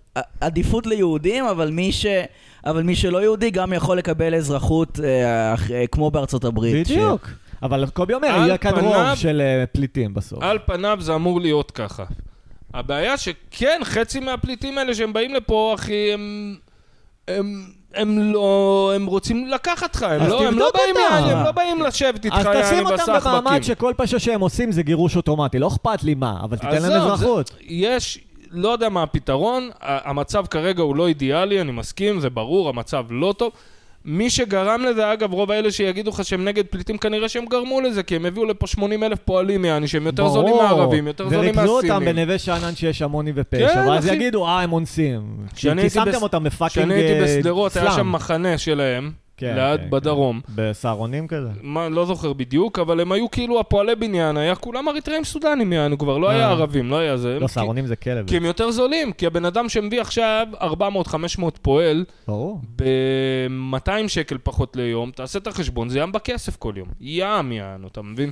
עדיפות 0.42 0.88
ליהודים, 0.88 1.46
אבל 1.46 1.70
מי 1.72 1.92
ש... 1.92 2.06
אבל 2.66 2.84
מי 2.84 2.96
שלא 2.96 3.22
יהודי 3.24 3.52
גם 3.52 3.74
יכול 3.74 3.98
לקבל 3.98 4.36
אזרחות 4.36 5.00
אה, 5.04 5.54
אה, 5.74 5.88
כמו 5.92 6.12
בארצות 6.12 6.46
הברית. 6.46 6.88
ש- 6.88 6.92
בדיוק. 6.92 7.28
אבל 7.64 7.86
קובי 7.94 8.14
אומר, 8.14 8.28
יהיה 8.28 8.58
כאן 8.58 8.72
פניו- 8.72 8.84
רוב 8.84 9.16
של 9.16 9.42
אה, 9.42 9.66
פליטים 9.66 10.14
בסוף. 10.14 10.44
על 10.44 10.58
פניו 10.66 10.98
זה 11.02 11.16
אמור 11.16 11.42
להיות 11.42 11.72
ככה. 11.72 12.04
הבעיה 12.74 13.18
שכן, 13.18 13.82
חצי 13.84 14.20
מהפליטים 14.20 14.78
האלה 14.78 14.96
שהם 14.96 15.14
באים 15.14 15.34
לפה, 15.34 15.76
אחי, 15.80 16.14
הם... 16.14 16.56
הם... 17.28 17.79
הם 17.96 18.34
לא... 18.34 18.92
הם 18.96 19.06
רוצים 19.06 19.48
לקחת 19.48 19.96
לך, 19.96 20.04
הם 20.04 20.22
אז 20.22 20.30
לא, 20.30 20.48
הם 20.48 20.60
לא 20.60 20.72
באים. 20.74 20.96
יעני, 21.12 21.32
הם 21.32 21.46
לא 21.46 21.52
באים 21.52 21.82
לשבת 21.82 22.26
איתך 22.26 22.36
אז 22.36 22.46
יעני 22.46 22.62
תשים 22.64 22.86
אותם 22.86 23.04
במעמד 23.08 23.18
בסחבקים. 23.18 23.64
שכל 23.64 23.94
פשע 23.98 24.20
שהם 24.20 24.42
עושים 24.42 24.72
זה 24.72 24.84
גירוש 24.84 25.16
אוטומטי, 25.16 25.60
לא 25.60 25.68
אכפת 25.68 26.04
לי 26.04 26.16
מה, 26.16 26.38
אבל 26.44 26.58
תיתן 26.58 26.82
להם 26.82 27.02
אזרחות. 27.02 27.52
יש, 27.62 28.20
לא 28.52 28.70
יודע 28.70 28.90
מה 28.90 29.04
הפתרון, 29.04 29.70
המצב 29.82 30.46
כרגע 30.46 30.84
הוא 30.84 30.96
לא 30.96 31.08
אידיאלי, 31.08 31.62
אני 31.62 31.72
מסכים, 31.72 32.20
זה 32.20 32.30
ברור, 32.30 32.70
המצב 32.70 33.06
לא 33.10 33.34
טוב. 33.38 33.52
מי 34.06 34.30
שגרם 34.30 34.82
לזה, 34.84 35.14
אגב, 35.14 35.34
רוב 35.34 35.52
האלה 35.52 35.72
שיגידו 35.72 36.10
לך 36.12 36.26
שהם 36.26 36.46
נגד 36.46 36.64
פליטים, 36.70 36.98
כנראה 36.98 37.30
שהם 37.30 37.46
גרמו 37.46 37.82
לזה, 37.82 38.04
כי 38.04 38.16
הם 38.16 38.26
הביאו 38.26 38.46
לפה 38.46 38.68
80 38.68 39.04
אלף 39.04 39.20
פועלים, 39.20 39.66
יעני, 39.66 39.88
שהם 39.88 40.06
יותר 40.06 40.28
זולים 40.30 40.56
מהערבים, 40.56 41.08
יותר 41.08 41.30
זולים 41.30 41.40
וריכזו 41.56 41.76
אותם 41.76 41.88
מהסינים. 41.88 42.16
בנווה 42.16 42.38
שאנן 42.38 42.76
שיש 42.76 43.02
המוני 43.02 43.32
ופשע, 43.36 43.74
כן, 43.74 43.88
ואז 43.88 44.06
אחי. 44.06 44.16
יגידו, 44.16 44.46
אה, 44.48 44.62
הם 44.62 44.74
אונסים. 44.74 45.22
כי 45.56 45.62
שמתם 45.90 46.06
בס- 46.12 46.22
אותם 46.24 46.44
בפאקינג 46.44 46.70
כשאני 46.86 47.02
הייתי 47.02 47.20
אה, 47.20 47.24
בשדרות, 47.38 47.76
היה 47.78 47.86
סלאם. 47.86 47.96
שם 47.98 48.12
מחנה 48.12 48.58
שלהם, 48.58 49.12
כן, 49.40 49.56
ליד 49.56 49.80
כן, 49.80 49.90
בדרום. 49.90 50.42
כן. 50.48 50.54
בסהרונים 50.56 51.28
כזה. 51.28 51.50
מה, 51.62 51.90
לא 51.90 52.06
זוכר 52.06 52.34
בדיוק, 52.34 52.80
אבל 52.80 53.00
הם 53.00 53.12
היו 53.12 53.32
כאילו 53.32 53.60
הפועלי 53.60 53.96
בניין, 53.96 54.38
היה 54.38 54.56
כולם 54.56 54.90
אריתראים 54.90 55.24
סודנים, 55.24 55.74
יענו, 55.74 55.98
כבר 55.98 56.18
לא 56.18 56.30
אה. 56.30 56.36
היה 56.36 56.50
ערבים, 56.50 56.90
לא 56.90 56.98
היה 56.98 57.18
זה. 57.18 57.40
לא, 57.40 57.48
סהרונים 57.48 57.88
זה 57.88 57.96
כלב. 57.96 58.28
כי 58.28 58.38
הם 58.38 58.46
יותר 58.46 58.72
זולים, 58.72 59.12
כי 59.12 59.26
הבן 59.26 59.46
אדם 59.46 59.70
שמביא 59.70 60.02
עכשיו 60.02 60.48
400-500 60.54 60.64
פועל, 61.62 62.06
ברור. 62.28 62.62
ב-200 62.76 64.08
שקל 64.08 64.38
פחות 64.44 64.76
ליום, 64.76 65.12
תעשה 65.12 65.40
את 65.40 65.48
החשבון, 65.48 65.90
זה 65.90 66.00
ים 66.00 66.12
בכסף 66.12 66.56
כל 66.56 66.74
יום. 66.78 66.88
ים 67.02 67.52
יענו, 67.52 67.88
אתה 67.88 68.02
מבין? 68.02 68.32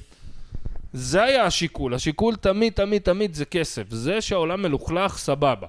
זה 0.93 1.23
היה 1.23 1.43
השיקול, 1.43 1.93
השיקול 1.93 2.35
תמיד, 2.35 2.73
תמיד, 2.73 3.01
תמיד 3.01 3.33
זה 3.33 3.45
כסף. 3.45 3.83
זה 3.89 4.21
שהעולם 4.21 4.61
מלוכלך, 4.61 5.17
סבבה. 5.17 5.67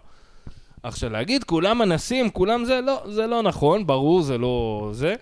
עכשיו, 0.82 1.10
להגיד 1.10 1.44
כולם 1.44 1.82
אנסים, 1.82 2.30
כולם 2.30 2.64
זה, 2.64 2.80
לא, 2.86 3.02
זה 3.06 3.26
לא 3.26 3.42
נכון, 3.42 3.86
ברור, 3.86 4.22
זה 4.22 4.38
לא 4.38 4.88
זה. 4.92 5.14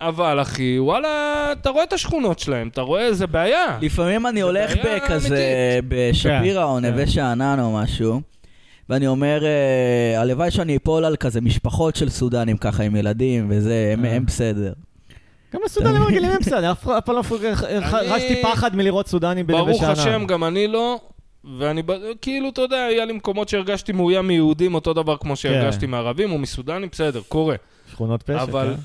אבל 0.00 0.42
אחי, 0.42 0.78
וואלה, 0.78 1.08
אתה 1.52 1.70
רואה 1.70 1.84
את 1.84 1.92
השכונות 1.92 2.38
שלהם, 2.38 2.68
אתה 2.68 2.80
רואה, 2.80 3.12
זה 3.14 3.26
בעיה. 3.26 3.78
לפעמים 3.80 4.26
אני 4.26 4.40
הולך 4.40 4.72
בכזה, 4.84 5.44
בשפירא 5.88 6.64
או 6.64 6.76
כן. 6.76 6.86
נווה 6.90 7.06
שאנן 7.06 7.60
או 7.60 7.72
משהו, 7.74 8.20
ואני 8.88 9.06
אומר, 9.06 9.44
אה, 9.44 10.20
הלוואי 10.20 10.50
שאני 10.50 10.76
אפול 10.76 11.04
על 11.04 11.16
כזה 11.16 11.40
משפחות 11.40 11.96
של 11.96 12.08
סודנים 12.10 12.56
ככה 12.56 12.82
עם 12.82 12.96
ילדים 12.96 13.46
וזה, 13.50 13.90
הם- 13.92 14.04
אה. 14.04 14.18
בסדר. 14.26 14.72
גם 15.54 15.60
הסודנים 15.66 16.02
הרגילים 16.02 16.30
הם 16.30 16.38
בסדר, 16.40 16.72
אף 16.72 16.84
פעם 17.04 17.16
לא 17.16 17.22
חשתי 18.12 18.42
פחד 18.42 18.76
מלראות 18.76 19.06
סודנים 19.08 19.46
בנווה 19.46 19.64
ברוך 19.64 19.80
שאנן. 19.80 19.90
השם, 19.92 20.26
גם 20.26 20.44
אני 20.44 20.66
לא. 20.66 21.00
ואני, 21.58 21.82
כאילו, 22.22 22.48
אתה 22.48 22.60
יודע, 22.60 22.84
היה 22.84 23.04
לי 23.04 23.12
מקומות 23.12 23.48
שהרגשתי 23.48 23.92
מאוים 23.92 24.26
מיהודים, 24.26 24.74
אותו 24.74 24.92
דבר 24.92 25.16
כמו 25.16 25.36
שהרגשתי 25.36 25.86
מערבים, 25.86 26.32
ומסודנים, 26.32 26.88
בסדר, 26.92 27.20
קורה. 27.28 27.56
שכונות 27.92 28.22
פשע, 28.22 28.42
אבל 28.42 28.74
כן. 28.74 28.80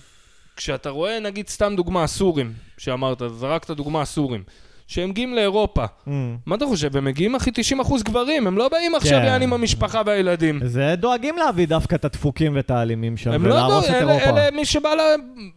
כשאתה 0.55 0.89
רואה, 0.89 1.19
נגיד, 1.19 1.47
סתם 1.47 1.73
דוגמה, 1.75 2.03
הסורים, 2.03 2.53
שאמרת, 2.77 3.21
זרקת 3.27 3.71
דוגמה, 3.71 4.01
הסורים, 4.01 4.43
שהם 4.87 5.09
מגיעים 5.09 5.33
לאירופה. 5.33 5.85
Mm. 5.85 6.09
מה 6.45 6.55
אתה 6.55 6.65
חושב? 6.65 6.97
הם 6.97 7.05
מגיעים, 7.05 7.35
אחי, 7.35 7.49
90% 7.51 8.03
גברים, 8.03 8.47
הם 8.47 8.57
לא 8.57 8.69
באים 8.69 8.95
עכשיו 8.95 9.19
כן. 9.19 9.25
יעני 9.25 9.43
עם 9.43 9.53
המשפחה 9.53 10.01
והילדים. 10.05 10.59
זה 10.63 10.95
דואגים 10.97 11.35
להביא 11.37 11.67
דווקא 11.67 11.95
את 11.95 12.05
הדפוקים 12.05 12.55
ואת 12.55 12.71
האלימים 12.71 13.17
שם, 13.17 13.31
הם 13.31 13.45
לא 13.45 13.53
ולהרוס 13.53 13.85
יודעים, 13.85 13.95
את 13.97 14.01
אלה, 14.01 14.11
אירופה. 14.11 14.29
אלה 14.41 14.51
מי 14.55 14.65
שבא 14.65 14.89
ל... 14.89 14.99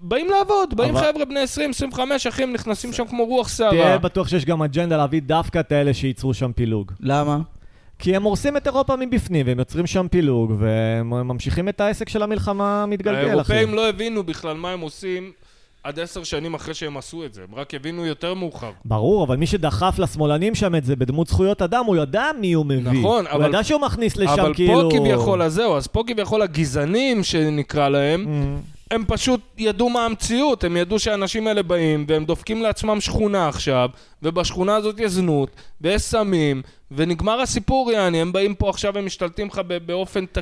באים 0.01 0.26
לעבוד, 0.31 0.74
באים 0.76 0.97
אבל- 0.97 1.07
חבר'ה 1.12 1.24
בני 1.24 1.41
20, 1.41 1.70
25, 1.70 2.26
אחי, 2.26 2.43
הם 2.43 2.53
נכנסים 2.53 2.93
שם 2.93 3.05
כמו 3.07 3.24
רוח 3.24 3.57
תהיה 3.57 3.70
שערה. 3.70 3.99
בטוח 3.99 4.29
שיש 4.29 4.45
גם 4.45 4.62
אג'נדה 4.62 4.97
להביא 4.97 5.20
דווקא 5.22 5.61
את 5.61 5.72
האלה 5.72 5.95
שייצרו 5.95 6.35
שם 6.35 6.53
פילוג. 6.53 6.93
למה? 7.01 7.39
כי 7.99 8.16
הם 8.16 8.22
הורסים 8.22 8.57
את 8.57 8.66
אירופה 8.66 8.97
מבפנים, 8.97 9.47
והם 9.47 9.59
יוצרים 9.59 9.87
שם 9.87 10.07
פילוג, 10.11 10.53
והם 10.59 11.11
ממשיכים 11.11 11.68
את 11.68 11.81
העסק 11.81 12.09
של 12.09 12.22
המלחמה 12.22 12.83
המתגלגל, 12.83 13.18
אחי. 13.20 13.26
האירופאים 13.26 13.74
לא 13.74 13.89
הבינו 13.89 14.22
בכלל 14.22 14.57
מה 14.57 14.70
הם 14.70 14.81
עושים 14.81 15.33
עד 15.89 16.01
עשר 16.01 16.24
שנים 16.24 16.55
אחרי 16.55 16.74
שהם 16.74 16.97
עשו 16.97 17.24
את 17.24 17.34
זה, 17.34 17.43
הם 17.49 17.55
רק 17.55 17.74
הבינו 17.74 18.07
יותר 18.07 18.34
מאוחר. 18.34 18.70
ברור, 18.84 19.24
אבל 19.24 19.36
מי 19.36 19.47
שדחף 19.47 19.95
לשמאלנים 19.99 20.55
שם 20.55 20.74
את 20.74 20.84
זה 20.84 20.97
בדמות 20.97 21.26
זכויות 21.28 21.62
אדם, 21.62 21.84
הוא 21.84 21.97
ידע 21.97 22.24
מי 22.41 22.53
הוא 22.53 22.66
מביא. 22.66 23.01
נכון, 23.01 23.26
הוא 23.26 23.32
אבל- 23.34 23.49
ידע 23.49 23.64
שהוא 23.64 23.80
מכניס 23.80 24.16
לשם 24.16 24.32
אבל 24.41 24.55
כאילו... 24.55 24.91
פה 24.91 24.97
כביכול, 24.99 25.43
אז 25.43 25.55
זהו, 25.55 25.76
אז 25.76 25.86
פה 25.86 26.03
כביכול 26.07 26.43
הגזענים 26.43 27.22
שנקרא 27.22 27.89
להם, 27.89 28.24
Mm. 28.24 28.95
הם 28.95 29.05
פשוט 29.09 29.41
ידעו 29.59 29.89
מה 29.91 30.05
המציאות, 30.05 30.64
הם 30.64 30.76
ידעו 30.76 30.99
שהאנשים 30.99 31.47
האלה 31.47 31.62
באים 31.62 32.05
והם 32.09 32.24
דופקים 32.24 32.62
לעצמם 32.62 33.01
שכונה 33.01 33.49
עכשיו, 33.49 33.89
ובשכונה 34.22 34.76
הזאת 34.76 35.01
יש 35.01 35.11
זנות, 35.12 35.51
ויש 35.80 36.03
סמים, 36.03 36.62
ונגמר 36.91 37.41
הסיפור 37.41 37.93
יעני, 37.93 38.20
הם 38.20 38.32
באים 38.32 38.55
פה 38.55 38.70
עכשיו 38.70 38.93
ומשתלטים 38.97 39.47
לך 39.47 39.61
ב- 39.66 39.86
באופן 39.86 40.26
ת- 40.26 40.39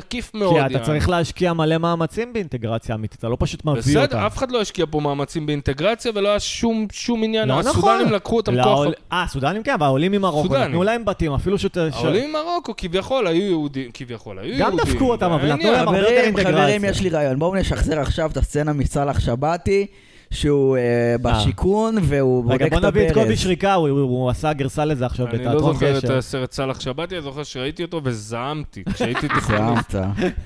תקיף 0.00 0.34
מאוד 0.34 0.52
כי 0.52 0.58
יעני. 0.58 0.76
אתה 0.76 0.84
צריך 0.84 1.08
להשקיע 1.08 1.52
מלא 1.52 1.78
מאמצים 1.78 2.32
באינטגרציה 2.32 2.94
אמיתית, 2.94 3.18
אתה 3.18 3.28
לא 3.28 3.36
פשוט 3.40 3.64
מביא 3.64 3.78
אותם. 3.98 4.06
בסדר, 4.16 4.26
אף 4.26 4.36
אחד 4.36 4.50
לא 4.50 4.60
השקיע 4.60 4.86
פה 4.90 5.00
מאמצים 5.00 5.46
באינטגרציה 5.46 6.12
ולא 6.14 6.28
היה 6.28 6.40
שום, 6.40 6.86
שום 6.92 7.22
עניין. 7.24 7.48
לא 7.48 7.60
הסודנים 7.60 8.00
נכון. 8.00 8.12
לקחו 8.12 8.36
אותם 8.36 8.54
לעול- 8.54 8.86
כוח... 8.86 8.94
אה, 9.12 9.22
הסודנים 9.22 9.62
כן, 9.62 9.72
אבל 9.72 9.86
העולים 9.86 10.12
ממרוקו. 10.12 10.56
נתנו 10.58 10.82
להם 10.82 11.04
בתים, 11.04 11.32
אפילו. 11.34 11.58
ש- 11.58 11.66
העולים 11.92 12.30
ממרוקו 12.30 12.72
כביכול 12.76 13.26
היו 13.26 13.42
יהודים, 13.46 13.90
כביכול 13.94 14.38
היו 14.38 14.58
גם 14.58 14.72
יהודים. 14.72 14.94
דפקו 14.94 15.10
אותם, 15.12 15.30
אבל 15.30 15.52
נתנו 15.52 15.72
להם. 15.72 15.88
הרבה 15.88 15.98
יותר 15.98 16.08
חברים, 16.10 16.24
אינטגרציה. 16.24 16.52
חברים, 16.62 16.84
יש 16.84 17.00
לי 17.00 17.08
רעיון. 17.08 17.38
בואו 17.38 17.54
נשחזר 17.54 18.00
עכשיו 18.00 18.30
את 18.30 18.36
הסצנה 18.36 18.72
מסלאח 18.72 19.20
שבתי, 19.20 19.86
שהוא 20.34 20.76
אה, 20.76 20.82
בשיכון 21.22 21.96
והוא 22.02 22.44
בודק 22.44 22.54
רגע, 22.54 22.66
את 22.66 22.72
בוא 22.72 22.80
נביא 22.90 23.02
את 23.08 23.12
קובי 23.12 23.26
הברז. 23.26 23.38
שריקה, 23.38 23.74
הוא- 23.74 23.88
הוא 23.88 24.00
הוא 24.00 24.30
עשה 24.30 24.52
גרסה 24.52 24.84
לזה 24.84 25.06
עכשיו 25.06 25.26
אני 25.26 25.38
לא 25.38 25.38
בתיאטרון 25.50 25.72
זוכר 25.74 25.98
את. 25.98 26.04
הסרט 26.10 26.52
סאלח 26.52 26.80
שבתי, 26.80 27.14
אני 27.14 27.22
זוכר 27.22 27.42
שראיתי 27.42 27.82
אותו 27.82 28.00
וזעמתי. 28.04 28.82
כשהייתי 28.94 29.28
תיכון. 29.34 29.56
זעמת. 29.90 29.94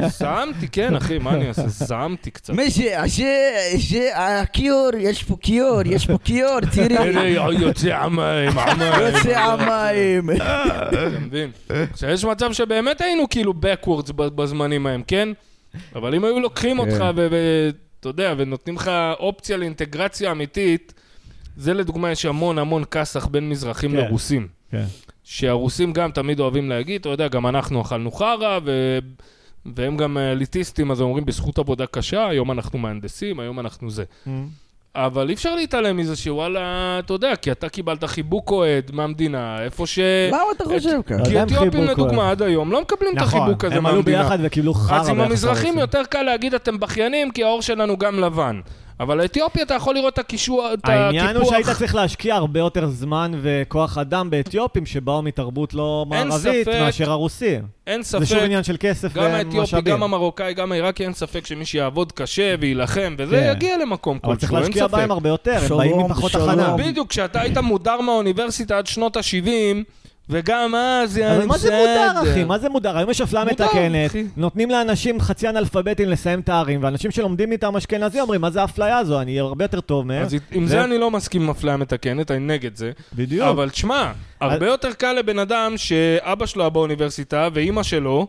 זעמתי, 0.09 0.69
כן, 0.69 0.97
אחי, 0.97 1.19
מה 1.19 1.35
אני 1.35 1.49
אעשה? 1.49 1.63
זעמתי 1.69 2.31
קצת. 2.31 2.55
מי 2.55 2.71
ש... 2.71 2.81
ש... 3.07 3.21
ש... 3.79 3.95
הכיור, 4.15 4.89
יש 4.99 5.23
פה 5.25 5.37
כיור, 5.41 5.81
יש 5.87 6.07
פה 6.07 6.19
כיור, 6.25 6.61
תראי. 6.73 6.99
הנה, 7.09 7.23
יוצא 7.61 7.95
המים, 7.95 8.59
המים. 8.59 8.93
יוצא 9.15 9.39
המים. 9.39 10.31
אתה 10.31 10.91
מבין? 11.21 11.51
עכשיו, 11.69 12.11
יש 12.11 12.25
מצב 12.25 12.53
שבאמת 12.53 13.01
היינו 13.01 13.29
כאילו 13.31 13.53
backwards 13.53 14.13
בזמנים 14.13 14.87
ההם, 14.87 15.03
כן? 15.07 15.29
אבל 15.95 16.15
אם 16.15 16.25
היו 16.25 16.41
לוקחים 16.41 16.77
כן. 16.77 16.91
אותך 16.91 17.05
ואתה 17.99 18.09
יודע, 18.09 18.35
ונותנים 18.39 18.77
לך 18.77 18.91
אופציה 19.19 19.57
לאינטגרציה 19.57 20.31
אמיתית, 20.31 20.95
זה 21.57 21.75
לדוגמה, 21.75 22.11
יש 22.11 22.25
המון 22.25 22.59
המון 22.59 22.85
כסח 22.91 23.27
בין 23.27 23.49
מזרחים 23.49 23.91
כן. 23.91 23.97
לרוסים. 23.97 24.49
כן. 24.71 24.85
שהרוסים 25.25 25.93
גם 25.93 26.11
תמיד 26.11 26.41
אוהבים 26.41 26.69
להגיד, 26.69 27.01
אתה 27.01 27.09
יודע, 27.09 27.29
גם 27.29 27.47
אנחנו 27.47 27.83
אכלנו 27.83 28.13
חרא, 28.13 28.59
ו... 28.65 28.99
והם 29.77 29.97
גם 29.97 30.19
אליטיסטים, 30.19 30.91
אז 30.91 31.01
אומרים 31.01 31.25
בזכות 31.25 31.59
עבודה 31.59 31.87
קשה, 31.87 32.29
היום 32.29 32.53
אנחנו 32.53 32.79
מהנדסים, 32.79 33.41
היום 33.41 33.61
אנחנו 33.61 33.91
זה. 33.91 34.05
Mm. 34.27 34.29
אבל 35.07 35.29
אי 35.29 35.35
אפשר 35.35 35.55
להתעלם 35.55 35.97
מזה 35.97 36.17
שוואלה, 36.17 36.99
אתה 36.99 37.13
יודע, 37.13 37.37
כי 37.37 37.53
אתה 37.53 37.69
קיבלת 37.69 38.05
חיבוק 38.05 38.51
אוהד 38.51 38.91
מהמדינה, 38.93 39.63
איפה 39.63 39.87
ש... 39.87 39.99
למה 40.29 40.43
אתה 40.57 40.65
חושב 40.65 41.01
ככה? 41.07 41.25
כי 41.25 41.43
אתיופים 41.43 41.85
לדוגמה. 41.85 42.31
עד 42.31 42.43
היום 42.43 42.73
לא 42.73 42.81
מקבלים 42.83 43.13
את 43.17 43.23
נכון, 43.23 43.41
החיבוק 43.41 43.65
הזה 43.65 43.75
הם 43.75 43.87
עלו 43.87 43.97
מהמדינה. 43.97 44.23
ביחד 44.23 44.39
וקיבלו 44.43 44.75
חרא 44.75 45.01
אז 45.01 45.09
עם 45.09 45.21
המזרחים. 45.21 45.79
יותר 45.79 46.03
קל 46.11 46.23
להגיד 46.23 46.55
אתם 46.55 46.81
בכיינים, 46.81 47.31
כי 47.31 47.45
העור 47.45 47.63
שלנו 47.63 47.97
גם 47.97 48.21
לבן. 48.21 48.61
אבל 49.01 49.21
האתיופי 49.21 49.63
אתה 49.63 49.75
יכול 49.75 49.95
לראות 49.95 50.15
את 50.15 50.19
הקישור, 50.19 50.71
את 50.75 50.89
העניין 50.89 51.37
הוא 51.37 51.45
שהיית 51.45 51.65
הקיפוח. 51.65 51.79
צריך 51.79 51.95
להשקיע 51.95 52.35
הרבה 52.35 52.61
יותר 52.61 52.87
זמן 52.87 53.33
וכוח 53.43 53.99
אדם 53.99 54.31
באתיופים 54.31 54.87
שבאו 54.87 55.23
מתרבות 55.23 55.75
לא 55.75 56.07
מערבית 56.09 56.67
ספק. 56.67 56.79
מאשר 56.81 57.11
הרוסים. 57.11 57.63
אין 57.87 58.03
זה 58.03 58.19
שוב 58.19 58.25
ספק, 58.25 58.43
עניין 58.43 58.63
של 58.63 58.77
כסף 58.81 59.13
גם 59.13 59.23
האתיופי, 59.25 59.59
ומשאבים. 59.59 59.95
גם 59.95 60.03
המרוקאי, 60.03 60.55
גם 60.55 60.73
העיראקי, 60.73 61.05
אין 61.05 61.13
ספק 61.13 61.47
שמי 61.47 61.65
שיעבוד 61.67 62.13
קשה 62.13 62.55
ויילחם 62.61 63.15
וזה, 63.19 63.37
כן. 63.37 63.53
יגיע 63.57 63.79
למקום 63.79 64.19
אבל 64.25 64.37
צריך 64.37 64.51
כלשהו, 64.51 64.65
אין 64.65 64.73
להשקיע 64.73 64.89
ספק. 64.89 64.99
בהם 64.99 65.11
הרבה 65.11 65.29
יותר, 65.29 65.59
הם 65.61 65.69
שלום, 65.69 65.79
באים 65.79 65.99
מפחות. 65.99 66.35
הכנה. 66.35 66.77
בדיוק, 66.77 67.09
כשאתה 67.11 67.41
היית 67.41 67.59
מודר 67.59 68.01
מהאוניברסיטה 68.01 68.79
עד 68.79 68.87
שנות 68.87 69.17
ה-70, 69.17 69.85
וגם 70.31 70.75
אז, 70.75 71.19
אבל 71.19 71.27
יעני 71.27 71.47
מה 71.47 71.59
זה 71.59 71.69
בסדר. 71.69 72.13
מודר, 72.21 72.33
אחי? 72.33 72.45
מה 72.45 72.59
זה 72.59 72.69
מודר? 72.69 72.97
היום 72.99 73.11
יש 73.11 73.21
אפליה 73.21 73.45
מתקנת. 73.45 74.11
נותנים 74.37 74.71
לאנשים 74.71 75.21
חצי 75.21 75.49
אנאלפביתים 75.49 76.09
לסיים 76.09 76.43
תארים, 76.43 76.83
ואנשים 76.83 77.11
שלומדים 77.11 77.53
איתם 77.53 77.77
אשכנזי 77.77 78.21
אומרים, 78.21 78.41
מה 78.41 78.51
זה 78.51 78.61
האפליה 78.61 78.99
הזו? 78.99 79.21
אני 79.21 79.41
הרבה 79.41 79.65
יותר 79.65 79.81
טוב 79.81 80.07
מהם. 80.07 80.23
אז 80.23 80.37
עם 80.51 80.67
זה- 80.67 80.71
זה 80.71 80.85
אני 80.85 80.99
לא 80.99 81.11
מסכים 81.11 81.43
עם 81.43 81.51
אפליה 81.51 81.77
מתקנת, 81.77 82.31
אני 82.31 82.41
נגד 82.41 82.77
זה. 82.77 82.91
בדיוק. 83.13 83.47
אבל 83.49 83.71
תשמע, 83.71 84.13
הרבה 84.41 84.67
יותר 84.67 84.93
קל 84.93 85.13
לבן 85.13 85.39
אדם 85.39 85.73
שאבא 85.77 86.47
שלו 86.47 86.63
היה 86.63 86.71
באוניברסיטה 86.71 87.49
ואימא 87.53 87.83
שלו 87.83 88.27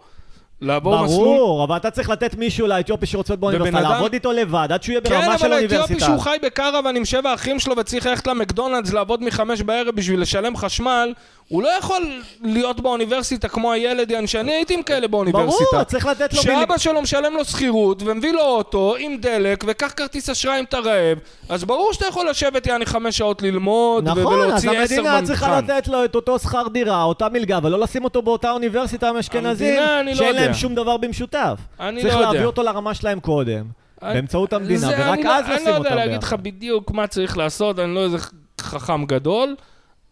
לעבור 0.61 1.03
מסלול... 1.03 1.25
ברור, 1.37 1.63
אבל 1.63 1.75
אתה 1.77 1.91
צריך 1.91 2.09
לתת 2.09 2.35
מישהו 2.35 2.67
לאתיופי 2.67 3.05
שרוצה 3.05 3.33
להיות 3.33 3.39
באוניברסיטה, 3.39 3.79
אדם- 3.79 3.91
לעבוד 3.91 4.13
איתו 4.13 4.31
לבד, 4.31 4.67
עד 4.71 4.83
שהוא 4.83 4.93
יהיה 4.93 5.01
כן, 5.01 5.09
ברמה 5.09 5.37
של 5.37 5.45
אבל 5.45 5.53
האתיופי. 5.53 5.99
שהוא 5.99 6.19
חי 6.19 6.37
בקרוון 6.43 6.95
עם 6.95 7.05
שבע 7.05 7.33
אחים 7.33 7.59
שלו 7.59 7.77
וצריך 7.77 8.05
ללכת 8.05 8.27
למקדונלדס 8.27 8.93
לעבוד 8.93 9.23
מחמש 9.23 9.61
בערב 9.61 9.95
בשביל 9.95 10.21
לשלם 10.21 10.57
חשמל, 10.57 11.13
הוא 11.47 11.63
לא 11.63 11.69
יכול 11.79 12.21
להיות 12.43 12.79
באוניברסיטה 12.79 13.47
כמו 13.47 13.71
הילד, 13.71 14.11
שאני 14.25 14.51
הייתי 14.51 14.73
עם 14.73 14.83
כאלה 14.83 15.07
באוניברסיטה. 15.07 15.63
ברור, 15.71 15.83
צריך 15.83 16.05
לתת 16.05 16.33
לו... 16.33 16.41
שאבא 16.41 16.77
שלו 16.77 17.01
משלם 17.01 17.33
לו 17.33 17.45
שכירות 17.45 18.03
ומביא 18.05 18.31
לו 18.33 18.41
אוטו 18.41 18.95
עם 18.99 19.17
דלק 19.19 19.63
וקח 19.67 19.93
כרטיס 19.97 20.29
אשראי 20.29 20.59
אם 20.59 20.63
אתה 20.63 20.79
רעב 20.79 21.17
אז 21.49 21.63
ברור 21.63 21.93
שאתה 21.93 22.05
יכול 22.07 22.29
לשבת 22.29 22.67
יעני 22.67 22.85
חמש 22.85 23.17
שעות 23.17 23.41
ללמוד 23.41 24.07
נכון, 24.09 24.19
אז 24.23 24.27
ולהוציא 24.27 24.69
עשר 24.71 24.95
המדינה 24.95 25.21
צריכה 25.25 25.47
במבחן. 25.47 25.75
לתת 25.75 25.87
לו 25.87 26.05
את 26.05 26.15
אותו 26.15 26.39
שכר 26.39 26.67
דירה, 26.73 27.03
אותה 27.03 27.29
מלגה, 27.29 27.59
ולא 27.63 27.79
לשים 27.79 28.03
אותו 28.03 28.21
באותה 28.21 28.51
אוניברסיטה 28.51 29.09
עם 29.09 29.17
אשכנזים, 29.17 29.79
לא 30.05 30.15
שאין 30.15 30.48
להם. 30.49 30.57
שום 30.59 30.75
דבר 30.75 30.97
במשותף. 30.97 31.59
אני 31.79 32.01
צריך 32.01 32.13
לא 32.13 32.19
יודע. 32.19 32.31
להביא 32.33 32.45
אותו 32.45 32.63
לרמה 32.63 32.93
שלהם 32.93 33.19
קודם, 33.19 33.65
באמצעות 34.01 34.53
המדינה, 34.53 34.87
ורק 34.87 34.99
אני 34.99 35.23
לא- 35.23 35.35
אז 35.35 35.43
לשים 35.45 35.55
אני 35.55 35.65
לא 35.65 35.69
יודע 35.69 35.77
אותם 35.89 35.95
להגיד 35.95 36.23
לך 36.23 36.29
ביחד. 36.33 36.43
בדיוק 36.43 36.91
מה 36.91 37.07
צריך 37.07 37.37
לעשות, 37.37 37.79
אני 37.79 37.95
לא 37.95 38.03
איזה 38.03 38.17
חכם 38.61 39.05
גדול, 39.05 39.55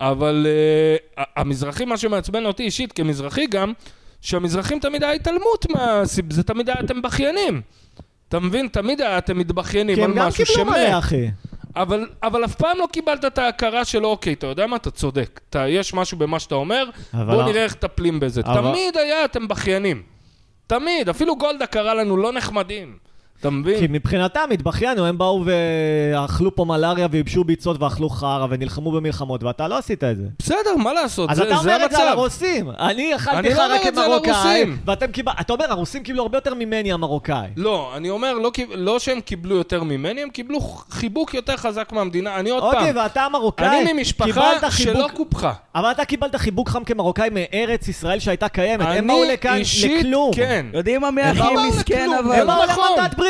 אבל 0.01 0.47
uh, 1.17 1.21
המזרחים, 1.35 1.89
מה 1.89 1.97
שמעצבן 1.97 2.45
אותי 2.45 2.63
אישית 2.63 2.91
כמזרחי 2.91 3.47
גם, 3.47 3.73
שהמזרחים 4.21 4.79
תמיד 4.79 5.03
היה 5.03 5.13
התעלמות 5.13 5.65
מה... 5.69 6.01
זה 6.29 6.43
תמיד 6.43 6.69
היה 6.69 6.79
אתם 6.79 7.01
בכיינים. 7.01 7.61
אתה 8.29 8.39
מבין? 8.39 8.67
תמיד 8.67 9.01
היה 9.01 9.17
אתם 9.17 9.37
מתבכיינים 9.37 9.95
כי 9.95 10.03
על 10.03 10.09
הם 10.09 10.15
גם 10.17 10.27
משהו 10.27 10.45
קיבלו 10.45 10.65
שמת. 10.65 10.75
מלא, 10.89 10.97
אחי. 10.99 11.29
אבל, 11.75 12.07
אבל 12.23 12.45
אף 12.45 12.55
פעם 12.55 12.77
לא 12.77 12.87
קיבלת 12.91 13.25
את 13.25 13.37
ההכרה 13.37 13.85
של 13.85 14.05
אוקיי, 14.05 14.33
אתה 14.33 14.47
יודע 14.47 14.67
מה? 14.67 14.75
אתה 14.75 14.91
צודק. 14.91 15.39
אתה, 15.49 15.67
יש 15.67 15.93
משהו 15.93 16.17
במה 16.17 16.39
שאתה 16.39 16.55
אומר, 16.55 16.89
אבל 17.13 17.35
בוא 17.35 17.43
נראה 17.43 17.63
איך 17.63 17.73
מטפלים 17.75 18.19
בזה. 18.19 18.41
אבל- 18.45 18.71
תמיד 18.71 18.97
היה 18.97 19.25
אתם 19.25 19.47
בכיינים. 19.47 20.03
תמיד. 20.67 21.09
אפילו 21.09 21.35
גולדה 21.35 21.65
קרא 21.65 21.93
לנו 21.93 22.17
לא 22.17 22.33
נחמדים. 22.33 22.97
אתה 23.39 23.49
מבין? 23.49 23.79
כי 23.79 23.87
מבחינתם 23.89 24.49
התבכיינו, 24.53 25.05
הם 25.05 25.17
באו 25.17 25.43
ואכלו 25.45 26.55
פה 26.55 26.65
מלאריה 26.65 27.07
וייבשו 27.11 27.43
ביצות 27.43 27.81
ואכלו 27.81 28.09
חרא 28.09 28.47
ונלחמו 28.49 28.91
במלחמות, 28.91 29.43
ואתה 29.43 29.67
לא 29.67 29.77
עשית 29.77 30.03
את 30.03 30.17
זה. 30.17 30.23
בסדר, 30.39 30.75
מה 30.77 30.93
לעשות? 30.93 31.29
אז 31.29 31.37
זה, 31.37 31.43
אתה 31.43 31.51
זה 31.51 31.59
אומר 31.59 31.85
את 31.85 31.91
זה 31.91 31.97
על 31.97 32.07
המצב. 32.07 32.19
הרוסים. 32.19 32.69
אני 32.69 33.07
אני 33.07 33.15
אכלתי 33.15 33.49
לא 33.49 33.55
חרא 33.55 33.77
כמרוקאי. 33.91 34.65
ואתם 34.85 35.07
קיבלתם... 35.07 35.41
אתה 35.41 35.53
אומר, 35.53 35.65
הרוסים 35.71 36.03
קיבלו 36.03 36.23
הרבה 36.23 36.37
יותר 36.37 36.53
ממני 36.53 36.91
המרוקאי. 36.91 37.47
לא, 37.57 37.91
אני 37.95 38.09
אומר, 38.09 38.33
לא, 38.33 38.51
לא 38.75 38.99
שהם 38.99 39.21
קיבלו 39.21 39.55
יותר 39.55 39.83
ממני, 39.83 40.21
הם 40.23 40.29
קיבלו 40.29 40.59
חיבוק 40.89 41.33
יותר 41.33 41.57
חזק 41.57 41.91
מהמדינה. 41.91 42.35
אני 42.35 42.49
עוד 42.49 42.63
אוקיי, 42.63 42.93
פעם, 42.93 43.03
ואתה 43.03 43.21
המרוקאי, 43.21 43.81
אני 43.81 43.93
ממשפחה 43.93 44.69
שלא 44.69 45.07
קופחה. 45.13 45.53
אבל 45.75 45.91
אתה 45.91 46.05
קיבלת 46.05 46.35
חיבוק 46.35 46.69
חם 46.69 46.83
כמרוקאי 46.83 47.29
מארץ 47.31 47.87
ישראל 47.87 48.19
שהייתה 48.19 48.49
קיימת. 48.49 48.85
הם 48.85 48.91
אני 48.91 49.07
באו 49.07 49.23
לכאן 49.33 49.55
אישית, 49.55 49.99
לכלום. 49.99 50.31
כן. 50.33 50.65
יודעים 50.73 51.01
מה 51.01 51.11
מי 51.11 51.21
הם 51.21 51.37
הכי 51.37 51.55
באו 51.55 51.67
מסכן 51.67 52.09
לכלום, 52.09 52.31
אבל? 52.31 52.45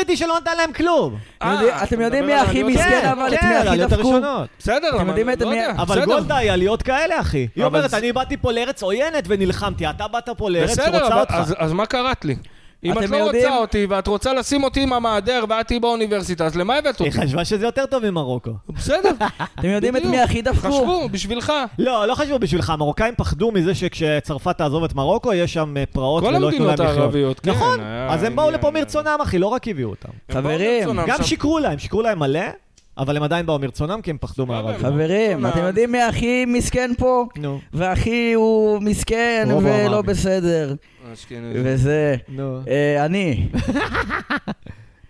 הם 0.00 0.06
באו 0.06 0.16
נכון. 0.16 0.16
למנדט 0.16 0.16
בריטי 0.16 0.16
שלא 0.16 0.36
נתן 0.40 0.56
להם 0.56 0.72
כלום. 0.72 1.16
אתם 1.38 1.50
יודעים- 1.50 1.70
אה, 1.70 1.84
אתם 1.84 1.94
אתה 1.96 2.04
יודעים 2.04 2.24
מדבר 2.24 2.34
מי 2.34 2.40
על 2.40 2.46
הכי? 2.46 2.62
מסכן 2.62 3.00
כן, 3.02 3.08
אבל 3.08 3.34
את 3.34 3.40
כן, 3.40 3.48
מי 3.48 3.56
הכי 3.68 3.78
דפקו? 3.96 4.20
בסדר, 4.58 4.88
אתם 4.88 4.96
אבל 4.96 5.08
יודעים 5.08 5.28
אני 5.28 5.36
את 5.36 5.40
לא 5.42 5.50
מי- 5.50 5.56
יודע. 5.56 5.70
אבל 5.72 5.84
בסדר. 6.00 6.04
גולדה 6.04 6.36
היא 6.36 6.52
עליות 6.52 6.82
כאלה, 6.82 7.20
אחי. 7.20 7.48
היא 7.56 7.64
אומרת, 7.64 7.94
אני 7.94 8.12
באתי 8.12 8.36
פה 8.36 8.52
לארץ 8.52 8.82
עוינת 8.82 9.24
ונלחמתי, 9.26 9.90
אתה 9.90 10.08
באת 10.08 10.28
פה 10.36 10.50
לארץ 10.50 10.70
בסדר, 10.70 10.98
שרוצה 10.98 11.20
אותך. 11.20 11.34
אז, 11.34 11.54
אז 11.58 11.72
מה 11.72 11.86
קראת 11.86 12.24
לי? 12.24 12.36
אם 12.84 12.92
אתם 12.92 13.04
את 13.04 13.10
לא 13.10 13.16
יודעים- 13.16 13.44
רוצה 13.44 13.56
אותי 13.58 13.86
ואת 13.88 14.06
רוצה 14.06 14.32
לשים 14.32 14.64
אותי 14.64 14.82
עם 14.82 14.92
המעדר 14.92 15.44
ואת 15.48 15.66
תהיי 15.66 15.80
באוניברסיטה, 15.80 16.46
אז 16.46 16.56
למה 16.56 16.74
הבאת 16.76 17.00
היא 17.00 17.08
אותי? 17.08 17.20
חשבה 17.20 17.44
שזה 17.44 17.66
יותר 17.66 17.86
טוב 17.86 18.10
ממרוקו. 18.10 18.50
בסדר, 18.68 19.10
אתם 19.58 19.68
יודעים 19.68 19.96
את. 19.96 20.04
מי 20.04 20.20
הכי 20.20 20.42
דפקו? 20.42 20.68
חשבו, 20.72 21.08
בשבילך. 21.12 21.52
לא, 21.78 22.06
לא 22.08 22.14
חשבו 22.14 22.38
בשבילך, 22.38 22.70
המרוקאים 22.70 23.14
פחדו 23.16 23.50
מזה 23.52 23.74
שכשצרפת 23.74 24.58
תעזוב 24.58 24.84
את 24.84 24.94
מרוקו, 24.94 25.32
יש 25.34 25.52
שם 25.52 25.76
אה, 25.76 25.84
פרעות 25.86 26.22
כל 26.24 26.28
ולא 26.28 26.34
ייתנו 26.36 26.46
המדינות 26.48 26.78
להם 26.78 26.88
לחיות. 26.88 27.00
הערביות, 27.00 27.40
כן. 27.40 27.50
נכון, 27.50 27.80
היה 27.80 28.08
אז 28.10 28.22
הם 28.22 28.36
באו 28.36 28.44
עניין. 28.46 28.60
לפה 28.60 28.70
מרצונם, 28.70 29.18
אחי, 29.22 29.38
לא 29.38 29.46
רק 29.46 29.68
הביאו 29.68 29.90
אותם. 29.90 30.08
חברים, 30.32 30.88
גם. 31.06 31.22
שיקרו 31.22 31.58
להם, 31.58 31.78
שיקרו 31.78 32.02
להם 32.02 32.18
מלא, 32.18 32.40
אבל 32.98 33.16
הם 33.16 33.22
עדיין 33.22 33.46
באו 33.46 33.58
מרצונם 33.58 34.00
כי 34.02 34.10
הם 34.10 34.16
פחדו. 34.20 34.46
חברים, 34.80 35.42
לא, 35.44 35.48
אתם 35.48 35.58
לא. 35.58 35.64
יודעים 35.64 35.92
מי 35.92 36.02
הכי 36.02 36.44
מסכן 36.46 36.90
פה? 36.98 37.26
נו, 37.36 37.58
והכי 37.72 38.32
הוא 38.32 38.82
מסכן 38.82 39.48
ולא. 39.62 40.02
בסדר. 40.02 40.74
אשכנזי. 41.12 41.60
וזה... 41.64 42.16
נו. 42.28 42.60
אה, 42.68 43.04
אני. 43.04 43.48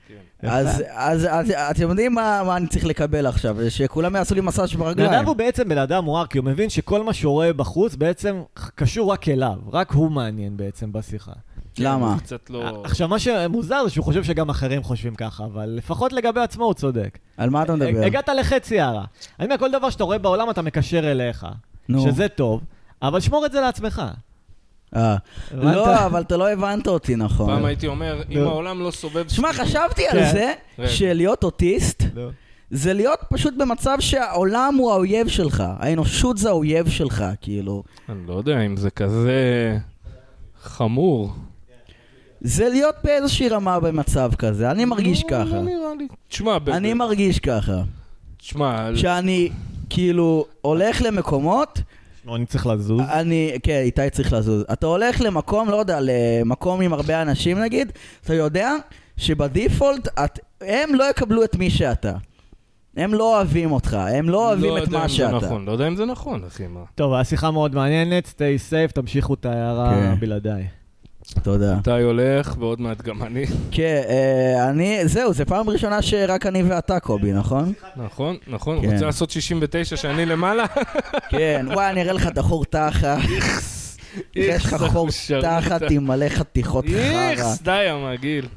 כן. 0.09 0.49
אז, 0.49 0.83
אז, 0.89 1.27
אז 1.31 1.53
אתם 1.71 1.89
יודעים 1.89 2.15
מה, 2.15 2.43
מה 2.47 2.57
אני 2.57 2.67
צריך 2.67 2.85
לקבל 2.85 3.27
עכשיו? 3.27 3.57
שכולם 3.69 4.17
יעשו 4.17 4.35
לי 4.35 4.41
מסאז' 4.41 4.73
בן 4.73 4.79
ברגליים. 4.79 5.13
אדם 5.13 5.27
הוא 5.27 5.37
בעצם 5.37 5.69
בן 5.69 5.79
אדם 5.79 6.05
מואר, 6.05 6.27
כי 6.27 6.39
הוא 6.39 6.45
מבין 6.45 6.71
שכל 6.71 7.03
מה 7.03 7.13
שהוא 7.13 7.33
רואה 7.33 7.53
בחוץ 7.53 7.95
בעצם 7.95 8.43
קשור 8.75 9.13
רק 9.13 9.29
אליו. 9.29 9.57
רק 9.73 9.93
הוא 9.93 10.11
מעניין 10.11 10.57
בעצם 10.57 10.93
בשיחה. 10.93 11.33
למה? 11.79 12.15
כן, 12.19 12.25
קצת 12.25 12.51
לא... 12.51 12.83
עכשיו, 12.85 13.09
מה 13.09 13.19
שמוזר 13.19 13.85
זה 13.85 13.91
שהוא 13.91 14.05
חושב 14.05 14.25
שגם 14.25 14.51
אחרים 14.51 14.83
חושבים 14.83 15.15
ככה, 15.15 15.45
אבל 15.45 15.67
לפחות 15.69 16.13
לגבי 16.13 16.41
עצמו 16.41 16.65
הוא 16.65 16.75
צודק. 16.75 17.19
על 17.37 17.51
מה 17.51 17.63
אתה 17.63 17.75
מדבר? 17.75 18.05
הגעת 18.05 18.29
לחצי 18.29 18.81
הערה. 18.81 19.05
אני 19.39 19.47
אומר, 19.47 19.59
כל 19.59 19.71
דבר 19.71 19.91
שאתה 19.91 20.05
רואה 20.05 20.19
בעולם 20.19 20.51
אתה 20.51 20.63
מקשר 20.63 21.11
אליך, 21.11 21.47
נו. 21.89 22.01
שזה 22.01 22.29
טוב, 22.29 22.61
אבל 23.03 23.21
שמור 23.21 23.47
את 23.47 23.53
זה 23.53 23.61
לעצמך. 23.61 24.03
אה. 24.97 25.17
לא, 25.53 26.07
אבל 26.07 26.21
אתה 26.21 26.37
לא 26.37 26.51
הבנת 26.51 26.87
אותי 26.87 27.17
נכון. 27.17 27.47
פעם 27.47 27.65
הייתי 27.65 27.87
אומר, 27.87 28.23
אם 28.31 28.39
נו. 28.39 28.49
העולם 28.49 28.81
לא 28.83 28.91
סובב... 28.91 29.29
שמע, 29.29 29.53
חשבתי 29.53 30.07
על 30.07 30.19
כן. 30.21 30.33
זה 30.33 30.53
רגע. 30.79 30.89
שלהיות 30.89 31.45
אוטיסט 31.45 32.03
נו. 32.15 32.31
זה 32.71 32.93
להיות 32.93 33.19
פשוט 33.31 33.55
במצב 33.59 33.97
שהעולם 34.01 34.75
הוא 34.79 34.93
האויב 34.93 35.29
שלך. 35.29 35.65
האנושות 35.79 36.39
זה 36.39 36.49
האויב 36.49 36.89
שלך, 36.89 37.25
כאילו. 37.41 37.83
אני 38.09 38.19
לא 38.27 38.35
יודע 38.35 38.61
אם 38.61 38.77
זה 38.77 38.91
כזה 38.91 39.79
חמור. 40.63 41.33
זה 42.41 42.69
להיות 42.69 42.95
באיזושהי 43.05 43.49
רמה 43.49 43.81
במצב 43.81 44.31
כזה. 44.39 44.71
אני 44.71 44.85
מרגיש 44.85 45.25
לא, 45.25 45.29
ככה. 45.31 45.45
לא 45.57 45.63
נראה 45.63 45.95
לי. 45.99 46.07
תשמע, 46.29 46.59
ב- 46.59 46.69
אני 46.69 46.95
מרגיש 46.95 47.39
ככה. 47.39 47.83
תשמע, 48.37 48.91
שאני 48.97 49.51
כאילו 49.91 50.45
הולך 50.61 51.03
למקומות, 51.03 51.81
שמע, 52.29 52.37
אני 52.37 52.47
צריך 52.47 52.67
לזוז. 52.67 53.01
אני, 53.01 53.53
כן, 53.63 53.81
איתי 53.85 54.11
צריך 54.11 54.33
לזוז. 54.33 54.65
אתה 54.73 54.87
הולך 54.87 55.21
למקום, 55.21 55.71
לא 55.71 55.77
יודע, 55.77 55.99
למקום 56.03 56.81
עם 56.81 56.93
הרבה 56.93 57.23
אנשים 57.23 57.59
נגיד, 57.59 57.93
אתה 58.25 58.35
יודע 58.35 58.75
שבדיפולט 59.17 60.09
את, 60.25 60.39
הם 60.61 60.95
לא 60.95 61.11
יקבלו 61.11 61.45
את 61.45 61.55
מי 61.55 61.71
שאתה. 61.71 62.13
הם 62.97 63.15
לא 63.15 63.37
אוהבים 63.37 63.73
אותך, 63.73 63.95
הם 63.95 64.29
לא 64.31 64.49
אוהבים 64.49 64.77
את 64.77 64.83
יודע 64.83 64.99
מה 64.99 65.09
שאתה. 65.09 65.37
נכון, 65.37 65.65
לא 65.65 65.73
יודע 65.73 65.89
אם 65.89 65.97
זה 65.97 66.05
נכון, 66.05 66.45
אחי, 66.45 66.67
מה. 66.67 66.81
טוב, 66.95 67.13
השיחה 67.15 67.51
מאוד 67.51 67.75
מעניינת, 67.75 68.27
stay 68.27 68.71
safe, 68.71 68.93
תמשיכו 68.93 69.35
את 69.35 69.47
ההערה 69.47 69.95
כן. 69.95 70.21
בלעדיי. 70.21 70.69
תודה. 71.43 71.79
אתה 71.83 71.97
הולך, 71.97 72.55
ועוד 72.59 72.81
מעט 72.81 73.03
גם 73.03 73.23
אני. 73.23 73.45
כן, 73.71 74.03
אה, 74.09 74.69
אני, 74.71 75.09
זהו, 75.09 75.33
זו 75.33 75.47
פעם 75.47 75.71
ראשונה 75.71 76.03
שרק 76.03 76.47
אני 76.47 76.63
ואתה, 76.63 77.01
קובי, 77.01 77.33
נכון? 77.33 77.73
נכון, 77.97 78.37
נכון. 78.47 78.83
כן. 78.83 78.93
רוצה 78.93 79.07
לעשות 79.07 79.31
69 79.31 79.97
שאני 79.97 80.27
למעלה? 80.27 80.65
כן, 81.31 81.67
וואי, 81.71 81.91
אני 81.91 82.03
אראה 82.03 82.13
לך 82.13 82.27
את 82.27 82.39
החור 82.39 82.65
תחת. 82.65 83.19
יש 84.37 84.65
לך 84.65 84.85
חור 84.89 85.09
תחת 85.43 85.83
עם 85.91 86.07
מלא 86.07 86.29
חתיכות 86.29 86.85
חרא. 86.85 87.31
איכס, 87.31 87.63
די 87.63 87.71
המגעיל. 87.71 88.49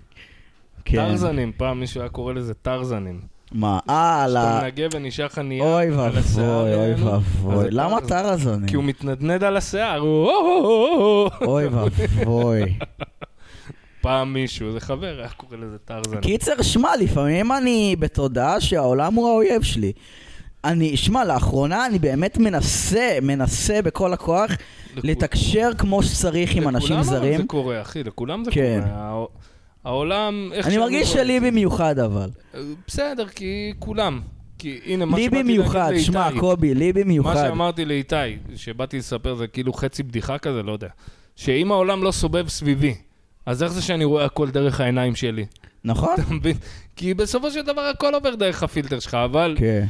כן. 0.86 0.98
טרזנים, 0.98 1.52
פעם 1.58 1.80
מישהו 1.80 2.02
היה 2.02 2.10
קורא 2.10 2.34
לזה 2.34 2.54
טרזנים. 2.54 3.22
מה, 3.52 3.80
אה, 3.90 4.24
על 4.24 4.38
ה... 4.38 4.60
מנגב 4.64 4.90
ונשאר 4.94 5.26
לך 5.26 5.38
נייר 5.40 5.64
אוי 5.64 5.92
ואבוי, 5.92 6.76
אוי 6.76 6.94
ואבוי. 6.94 7.66
למה 7.72 8.02
טרזן. 8.02 8.08
טרזנים? 8.08 8.68
כי 8.68 8.76
הוא 8.76 8.84
מתנדנד 8.84 9.44
על 9.44 9.58
השיער, 9.58 10.00
הוא... 10.00 11.30
אוי 11.42 11.66
ואבוי. 11.68 12.62
פעם 14.02 14.34
מישהו, 14.34 14.72
זה 14.72 14.80
חבר, 14.80 15.16
היה 15.20 15.30
קורא 15.30 15.58
לזה 15.58 15.78
טרזנים. 15.86 16.22
קיצר, 16.22 16.62
שמע, 16.62 16.96
לפעמים 17.00 17.52
אני 17.52 17.96
בתודעה 18.00 18.62
שהעולם 18.62 19.14
הוא 19.14 19.30
האויב 19.30 19.62
שלי. 19.62 19.92
אני, 20.64 20.98
שמע, 20.98 21.26
לאחרונה 21.26 21.86
אני 21.86 22.00
באמת 22.00 22.38
מנסה, 22.38 23.18
מנסה 23.22 23.82
בכל 23.82 24.14
הכוח 24.14 24.52
לכו- 24.52 25.08
לתקשר 25.08 25.70
כמו 25.78 26.04
שצריך 26.04 26.56
עם 26.56 26.68
אנשים 26.68 26.88
לכולם 26.90 27.04
זרים. 27.04 27.38
זה 27.42 27.48
קורה, 27.48 27.82
אחי, 27.82 28.04
לכולם 28.04 28.44
זה 28.44 28.52
כן. 28.52 28.82
קורה. 28.96 29.26
הע- 29.84 29.90
העולם, 29.92 30.52
אני 30.66 30.78
מרגיש 30.78 31.14
שלי. 31.14 31.40
במיוחד 31.40 32.00
אבל. 32.00 32.30
בסדר, 32.88 33.28
כי 33.28 33.74
כולם. 33.80 34.22
כי 34.58 34.80
הנה, 34.86 35.06
מה 35.06 35.18
לי 35.18 35.24
שבאתי 35.24 35.36
להגיד 35.38 35.56
במיוחד, 35.58 35.90
לאיתי. 35.92 36.04
שמע, 36.06 36.30
קובי, 36.40 36.74
לי 36.74 36.92
מה 36.92 37.00
במיוחד. 37.02 37.36
שאמרתי 37.48 37.86
לאיתי, 37.86 38.16
שבאתי 38.56 38.98
לספר 38.98 39.36
זה 39.36 39.48
כאילו 39.48 39.74
חצי 39.74 40.04
בדיחה 40.04 40.38
כזה, 40.38 40.64
לא 40.64 40.72
יודע. 40.72 40.88
שאם 41.36 41.72
העולם 41.72 42.04
לא 42.04 42.12
סובב 42.12 42.48
סביבי, 42.48 42.96
אז 43.46 43.64
איך 43.64 43.72
זה 43.72 43.82
שאני 43.82 44.04
רואה 44.06 44.26
הכל 44.26 44.50
דרך 44.50 44.82
העיניים 44.82 45.16
שלי? 45.16 45.46
נכון? 45.86 46.14
אתה 46.14 46.34
מבין? 46.34 46.58
כי 46.96 47.14
בסופו 47.14 47.52
של 47.52 47.62
דבר 47.62 47.82
הכל 47.82 48.14
עובר 48.16 48.36
דרך 48.36 48.64
הפילטר 48.64 49.00
שלך, 49.00 49.14
אבל 49.14 49.56
כן. 49.60 49.86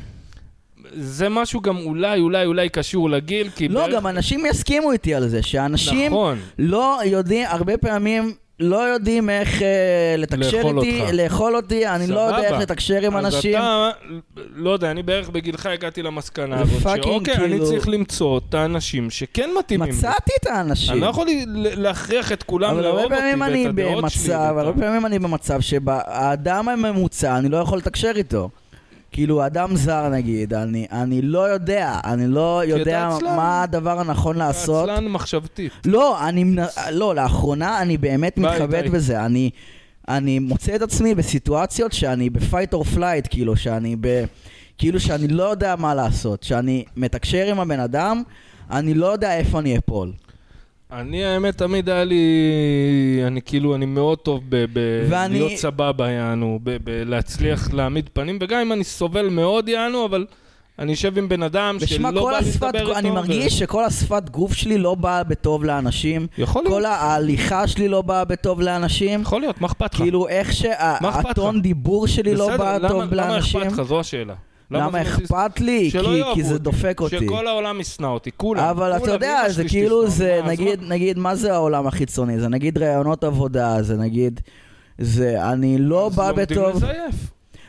זה 0.94 1.30
משהו 1.30 1.62
גם 1.62 1.78
אולי, 1.78 2.20
אולי, 2.20 2.46
אולי 2.46 2.70
קשור 2.70 3.10
לגיל, 3.10 3.50
כי 3.50 3.68
לא, 3.68 3.80
בערך- 3.82 3.94
גם 3.96 4.08
אנשים 4.08 4.46
יסכימו 4.46 4.92
איתי 4.92 5.16
על 5.16 5.28
זה, 5.28 5.44
שאנשים 5.44 6.12
נכון. 6.12 6.40
לא 6.60 7.00
יודעים, 7.06 7.46
הרבה 7.50 7.78
פעמים 7.78 8.34
לא 8.62 8.78
יודעים 8.78 9.30
איך 9.30 9.62
אה, 9.62 9.68
לתקשר 10.18 10.58
לאכול 10.58 10.80
איתי, 10.80 11.02
אותך. 11.02 11.14
לאכול 11.14 11.56
אותי, 11.56 11.88
אני 11.88 12.08
לא 12.08 12.20
יודע 12.20 12.38
סבבה. 12.38 12.48
איך 12.48 12.62
לתקשר 12.62 13.02
עם 13.02 13.18
אז 13.18 13.26
אנשים. 13.26 13.56
אתה, 13.56 13.90
לא 14.56 14.70
יודע, 14.70 14.92
אני 14.92 15.04
בערך 15.04 15.30
בגילך 15.30 15.66
הגעתי 15.66 16.02
למסקנה 16.04 16.56
זה 16.58 16.62
הזאת, 16.64 16.84
fucking 16.84 17.04
שאוקיי, 17.06 17.34
אני 17.36 17.50
כאילו- 17.50 17.66
צריך 17.66 17.88
למצוא 17.90 18.38
את 18.50 18.54
האנשים 18.54 19.10
שכן 19.10 19.50
מתאימים 19.60 19.90
לי. 19.92 19.98
מצאתי 19.98 20.32
את 20.42 20.48
האנשים. 20.48 20.92
אני 20.94 21.02
לא 21.02 21.06
יכול 21.06 21.28
ל- 21.48 21.82
להכריח 21.82 22.32
את 22.32 22.44
כולם 22.44 22.70
אבל 22.72 22.82
לאהוב 22.84 23.00
אותי 23.00 23.16
פעמים 23.16 23.44
אני 23.44 23.66
ואת 23.68 23.74
הדעות 23.80 24.12
שלי. 24.12 24.22
במצב, 24.24 24.54
ואת 24.56 24.64
ה- 24.64 24.68
הרבה 24.68 24.82
פעמים 24.82 25.06
אני 25.06 25.20
במצב 25.20 25.62
שהאדם 25.62 26.70
הממוצע, 26.70 27.38
אני 27.38 27.50
לא 27.50 27.58
יכול 27.58 27.78
לתקשר 27.78 28.12
איתו. 28.16 28.50
כאילו, 29.12 29.46
אדם 29.46 29.76
זר 29.76 30.10
נגיד, 30.10 30.54
אני, 30.54 30.88
אני 30.92 31.22
לא 31.22 31.40
יודע, 31.40 32.00
אני 32.04 32.28
לא 32.28 32.62
יודע 32.66 33.08
עצלן. 33.08 33.36
מה 33.36 33.64
הדבר 33.64 34.00
הנכון 34.00 34.38
לעשות. 34.38 34.90
עצלן 34.90 35.08
מחשבתית. 35.08 35.72
לא, 35.86 36.28
אני, 36.30 36.56
לא, 36.92 37.16
לאחרונה 37.16 37.82
אני 37.82 37.98
באמת 37.98 38.40
ביי, 38.40 38.68
ביי. 38.68 38.90
בזה. 38.90 39.26
אני, 39.26 39.50
אני 40.10 40.40
מוצא 40.40 40.76
את 40.76 40.82
עצמי 40.82 41.16
בסיטואציות 41.16 41.94
שאני 41.94 42.30
ב-fight 42.30 42.74
or 42.74 42.98
flight, 42.98 43.28
כאילו, 43.30 43.56
שאני 43.56 43.96
ב... 44.02 44.26
כאילו 44.78 45.00
שאני 45.00 45.28
לא 45.28 45.44
יודע 45.44 45.76
מה 45.76 45.96
לעשות. 45.96 46.44
שאני 46.44 46.86
מתקשר 46.98 47.46
עם 47.48 47.60
הבן 47.60 47.80
אדם, 47.80 48.24
אני 48.72 48.94
לא 48.94 49.06
יודע 49.06 49.38
איפה 49.38 49.60
אני 49.60 49.78
אפול. 49.78 50.12
אני, 50.92 51.26
האמת, 51.26 51.58
תמיד 51.58 51.90
היה 51.90 52.04
לי... 52.04 52.24
אני 53.28 53.42
כאילו, 53.42 53.76
אני 53.76 53.86
מאוד 53.86 54.18
טוב 54.18 54.42
ב- 54.50 54.66
ב- 54.74 55.06
ואני- 55.10 55.34
להיות 55.40 55.52
סבבה, 55.60 56.10
יענו, 56.10 56.60
ב- 56.64 56.78
ב- 56.84 57.04
להצליח 57.06 57.74
להעמיד 57.74 58.10
פנים, 58.14 58.38
וגם 58.42 58.60
אם 58.60 58.72
אני 58.74 58.84
סובל 58.84 59.30
מאוד, 59.30 59.70
יענו, 59.70 60.06
אבל 60.06 60.26
אני 60.80 60.94
אשב 60.94 61.18
עם 61.18 61.30
בן 61.30 61.44
אדם 61.44 61.78
שלא 61.86 62.12
בא 62.32 62.40
לי 62.40 62.46
לדבר 62.56 62.80
איתו. 62.80 62.98
אני 62.98 63.10
ו- 63.10 63.14
מרגיש 63.14 63.60
שכל 63.60 63.86
השפת 63.86 64.30
גוף 64.30 64.54
שלי 64.54 64.78
לא 64.78 64.96
באה 64.96 65.24
בטוב 65.24 65.64
לאנשים. 65.64 66.28
יכול 66.38 66.64
להיות, 66.64 66.74
כל 66.74 66.86
ההליכה 66.86 67.68
שלי 67.68 67.88
לא 67.88 68.02
באה 68.02 68.26
בטוב 68.26 68.62
לאנשים. 68.62 69.22
יכול 69.22 69.42
להיות, 69.42 69.62
מה 69.62 69.68
אכפת 69.68 69.94
לך? 69.94 70.02
כאילו, 70.02 70.28
איך 70.28 70.54
שהטון? 70.54 71.62
דיבור 71.62 72.08
שלי 72.08 72.36
לא 72.36 72.48
בסדר, 72.48 72.58
בא 72.58 72.78
למה- 72.78 72.90
טוב 72.90 73.14
לאנשים. 73.14 73.60
למה 73.60 73.68
אכפת 73.70 73.80
לך? 73.80 73.88
זו 73.88 74.00
השאלה. 74.00 74.34
למה 74.72 74.92
זה 74.92 75.02
אכפת 75.02 75.60
לי? 75.60 75.90
כי- 75.92 76.00
כי 76.34 76.44
זה. 76.44 76.60
דופק 76.60 77.00
אותי. 77.02 77.20
שכל 77.20 77.48
העולם 77.48 77.80
ישנא 77.82 78.06
אותי, 78.08 78.30
כולם. 78.38 78.64
אבל 78.64 78.98
אתה 78.98 79.12
יודע, 79.12 79.44
זה 79.50 79.64
כאילו, 79.68 80.08
זה 80.10 80.40
אז 80.44 80.50
נגיד, 80.50 80.80
נגיד, 80.88 81.18
מה 81.20 81.36
זה 81.36 81.54
העולם 81.54 81.88
החיצוני? 81.88 82.40
זה 82.40 82.48
נגיד 82.50 82.78
ראיונות 82.78 83.24
עבודה, 83.24 83.82
זה 83.82 83.96
נגיד, 83.98 84.40
זה, 84.98 85.52
אני 85.52 85.78
לא 85.78 86.08
אז 86.08 86.16
בא 86.16 86.28
לומדים 86.28 86.46
בטוב. 86.46 86.76
לזייף. 86.76 87.16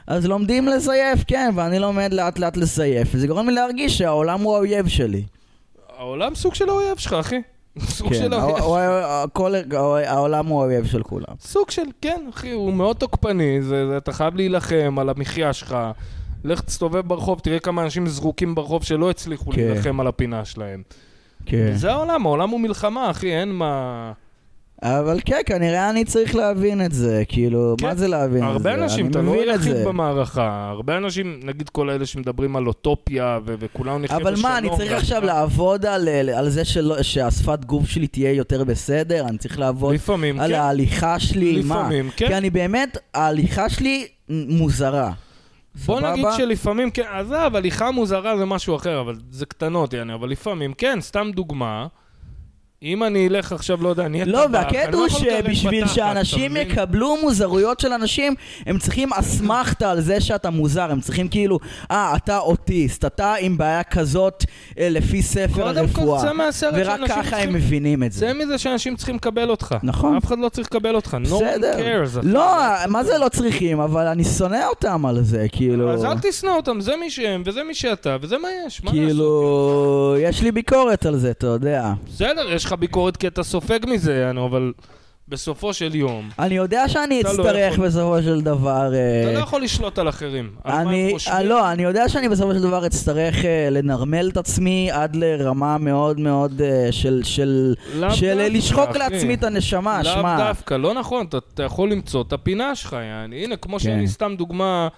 אז 0.06 0.26
לומדים 0.26 0.68
לזייף, 0.68 1.24
כן, 1.26 1.50
ואני 1.56 1.78
לומד 1.78 2.12
לאט 2.14 2.38
לאט 2.38 2.56
לזייף, 2.56 3.08
וזה 3.14 3.26
גורם 3.26 3.48
לי 3.48 3.54
להרגיש 3.54 3.98
שהעולם 3.98 4.40
הוא 4.40 4.54
האויב 4.56 4.88
שלי. 4.88 5.22
העולם 5.98 6.34
סוג 6.34 6.54
של 6.54 6.68
האויב 6.68 6.96
שלך, 6.98 7.12
אחי. 7.12 7.40
סוג 7.78 8.08
כן, 8.08 8.14
של 8.14 8.32
הא- 8.32 8.38
האויב. 8.38 9.72
העולם 10.06 10.46
הוא 10.46 10.62
האויב 10.62 10.86
של 10.86 11.02
כולם. 11.02 11.34
סוג 11.40 11.70
של, 11.70 11.82
כן, 12.00 12.20
אחי, 12.34 12.50
הוא 12.50 12.72
מאוד 12.72 12.96
תוקפני, 12.96 13.62
זה, 13.62 13.88
זה, 13.88 13.96
אתה 13.96 14.12
חייב 14.12 14.36
להילחם 14.36 14.96
על 15.00 15.08
המחיה 15.08 15.52
שלך. 15.52 15.76
לך 16.44 16.60
תסתובב 16.60 17.08
ברחוב, 17.08 17.40
תראה 17.40 17.58
כמה 17.58 17.82
אנשים 17.82 18.06
זרוקים 18.06 18.54
ברחוב 18.54 18.84
שלא 18.84 19.10
הצליחו 19.10 19.50
כן. 19.50 19.60
להילחם 19.60 20.00
על 20.00 20.06
הפינה 20.06 20.44
שלהם. 20.44 20.82
כן. 21.46 21.72
זה 21.74 21.92
העולם, 21.92 22.26
העולם 22.26 22.50
הוא 22.50 22.60
מלחמה, 22.60 23.10
אחי, 23.10 23.32
אין 23.32 23.52
מה... 23.52 24.12
אבל 24.82 25.20
כן, 25.24 25.40
כנראה 25.46 25.90
אני 25.90 26.04
צריך 26.04 26.34
להבין 26.34 26.84
את 26.84 26.92
זה, 26.92 27.22
כאילו, 27.28 27.74
כן. 27.78 27.86
מה 27.86 27.94
זה 27.94 28.08
להבין 28.08 28.42
את 28.42 28.48
זה? 28.48 28.52
הרבה 28.52 28.74
אנשים, 28.74 29.10
אתה 29.10 29.22
לא 29.22 29.34
היחיד. 29.34 29.76
במערכה. 29.84 30.68
הרבה 30.70 30.96
אנשים, 30.96 31.40
נגיד 31.42 31.68
כל 31.68 31.90
אלה 31.90 32.06
שמדברים 32.06 32.56
על 32.56 32.66
אוטופיה 32.66 33.38
ו- 33.46 33.54
וכולנו 33.58 33.98
נחיה 33.98 34.16
אבל 34.16 34.32
בשלום. 34.32 34.50
מה, 34.50 34.58
אני 34.58 34.68
צריך. 34.76 34.92
עכשיו 34.92 35.24
לעבוד 35.24 35.86
על, 35.86 36.08
על 36.34 36.48
זה 36.48 36.64
שלא, 36.64 37.02
שהשפת 37.02 37.64
גוף 37.64 37.88
שלי 37.88 38.06
תהיה 38.06 38.32
יותר 38.32 38.64
בסדר? 38.64 39.28
אני 39.28 39.38
צריך 39.38 39.58
לעבוד 39.58 39.94
לפעמים, 39.94 40.40
על 40.40 40.50
כן. 40.52 40.58
ההליכה 40.58 41.18
שלי? 41.18 41.62
מה? 41.64 41.76
לפעמים, 41.76 42.10
כן. 42.16 42.28
כי 42.28 42.34
אני 42.34 42.50
באמת, 42.50 42.98
ההליכה 43.14 43.68
שלי 43.68 44.06
מוזרה. 44.28 45.12
בוא 45.74 45.98
סבבה? 45.98 46.12
נגיד 46.12 46.26
שלפעמים, 46.36 46.90
כן, 46.90 47.02
עזוב, 47.12 47.56
הליכה 47.56 47.90
מוזרה 47.90 48.36
זה 48.36 48.44
משהו 48.44 48.76
אחר, 48.76 49.00
אבל 49.00 49.16
זה 49.30 49.46
קטנות, 49.46 49.92
יעני, 49.92 50.14
אבל 50.14 50.28
לפעמים, 50.30 50.74
כן, 50.74 51.00
סתם 51.00 51.30
דוגמה, 51.34 51.86
אם 52.82 53.04
אני 53.04 53.28
אלך 53.28 53.52
עכשיו, 53.52 53.82
לא 53.82 53.88
יודע, 53.88 54.06
אני 54.06 54.20
אהיה 54.22 54.32
לא, 54.32 54.44
טבח, 54.46 54.52
והקטע 54.52 54.90
לא 54.90 54.98
הוא 54.98 55.08
שבשביל 55.08 55.86
שאנשים? 55.86 56.56
יקבלו 56.56 57.16
מוזרויות 57.22 57.80
של 57.80 57.92
אנשים, 57.92 58.34
הם 58.66 58.78
צריכים 58.78 59.12
אסמכתה 59.12 59.90
על 59.90 60.00
זה 60.00 60.20
שאתה 60.20 60.50
מוזר, 60.50 60.90
הם 60.90 61.00
צריכים 61.00 61.28
כאילו, 61.28 61.58
אה, 61.90 62.16
אתה 62.16 62.38
אוטיסט, 62.38 63.04
אתה 63.04 63.34
עם 63.40 63.58
בעיה 63.58 63.82
כזאת 63.82 64.44
אה, 64.78 64.88
לפי 64.90 65.22
ספר 65.22 65.62
קודם 65.62 65.88
כל, 65.88 66.00
הרפואה. 66.00 66.20
צא 66.22 66.32
מהסרט 66.32 66.74
ורק 66.76 66.84
שאנשים 66.86 67.06
ככה 67.08 67.22
צריכים- 67.22 67.48
הם 67.48 67.54
מבינים 67.54 68.02
את 68.02 68.12
זה. 68.12 68.20
צא 68.20 68.32
מזה 68.32 68.58
שאנשים 68.58 68.96
צריכים 68.96 69.16
לקבל 69.16 69.50
אותך. 69.50 69.74
נכון. 69.82 70.16
אף 70.16 70.24
אחד 70.24 70.38
לא 70.38 70.48
צריך 70.48 70.68
לקבל 70.68 70.94
אותך. 70.94 71.16
No 71.24 71.28
one 71.28 71.34
בסדר. 71.34 71.72
cares. 72.04 72.18
לא, 72.22 72.52
מה 72.88 73.04
זה 73.04 73.18
לא 73.18 73.28
צריכים, 73.28 73.80
אבל 73.80 74.06
אני 74.06 74.24
שונא 74.24 74.64
אותם 74.70 75.06
על 75.06 75.22
זה, 75.22 75.46
כאילו... 75.52 75.92
אז 75.92 76.04
אל 76.04 76.18
תשנא 76.22 76.50
אותם, 76.50 76.80
זה 76.80 76.92
מי 77.00 77.10
שהם, 77.10 77.42
וזה 77.46 77.60
מי 77.64 77.74
שאתה, 77.74 78.16
וזה 78.20 78.38
מה 78.38 78.48
יש, 78.66 78.84
מה 78.84 78.90
לעשות? 78.90 79.04
כאילו, 79.06 80.16
יש 80.20 80.42
לי 80.42 80.52
ביקורת 80.52 81.06
על 81.06 81.16
זה, 81.16 81.30
אתה 81.30 81.46
יודע. 81.46 81.92
בסדר, 82.08 82.52
יש 82.52 82.64
לך 82.64 82.71
ביקורת 82.76 83.16
כי 83.16 83.26
אתה 83.26 83.42
סופג 83.42 83.78
מזה, 83.86 84.30
אבל 84.46 84.72
בסופו 85.28 85.74
של 85.74 85.94
יום, 85.94 86.28
אני 86.38 86.54
יודע 86.54 86.88
שאני 86.88 87.22
לא 87.22 87.30
אצטרך 87.30 87.72
יכול- 87.72 87.86
בסופו 87.86 88.22
של 88.22 88.40
דבר... 88.40 88.94
אה, 88.94 89.22
אתה 89.22 89.32
לא 89.32 89.38
יכול 89.38 89.62
לשלוט 89.62 89.98
על 89.98 90.08
אחרים. 90.08 90.50
על 90.64 90.88
אני, 90.88 91.10
חושבים. 91.12 91.36
אה, 91.36 91.42
לא, 91.42 91.72
אני 91.72 91.82
יודע 91.82 92.08
שאני 92.08 92.28
בסופו 92.28 92.54
של 92.54 92.62
דבר 92.62 92.86
אצטרך 92.86 93.44
אה, 93.44 93.68
לנרמל 93.70 94.28
את 94.32 94.36
עצמי 94.36 94.90
עד 94.92 95.16
לרמה 95.16 95.78
מאוד 95.78 96.20
מאוד 96.20 96.60
של, 96.90 97.20
של, 97.24 97.74
לאו 97.94 98.10
של 98.10 98.48
לשחוק. 98.50 98.96
לעצמי 98.96 99.34
את 99.34 99.44
הנשמה, 99.44 100.02
לאו 100.02 100.12
שמע. 100.12 100.36
דווקא, 100.38 100.74
לא 100.74 100.94
נכון, 100.94 101.26
אתה, 101.26 101.38
אתה 101.54 101.62
יכול 101.62 101.92
למצוא 101.92 102.22
את 102.22 102.32
הפינה 102.32 102.74
שלך, 102.74 102.92
יעני. 102.92 103.44
הנה, 103.44 103.56
כמו 103.56 103.76
כן. 103.76 103.82
שאני 103.84 104.08
סתם 104.08 104.34
דוגמה, 104.38 104.88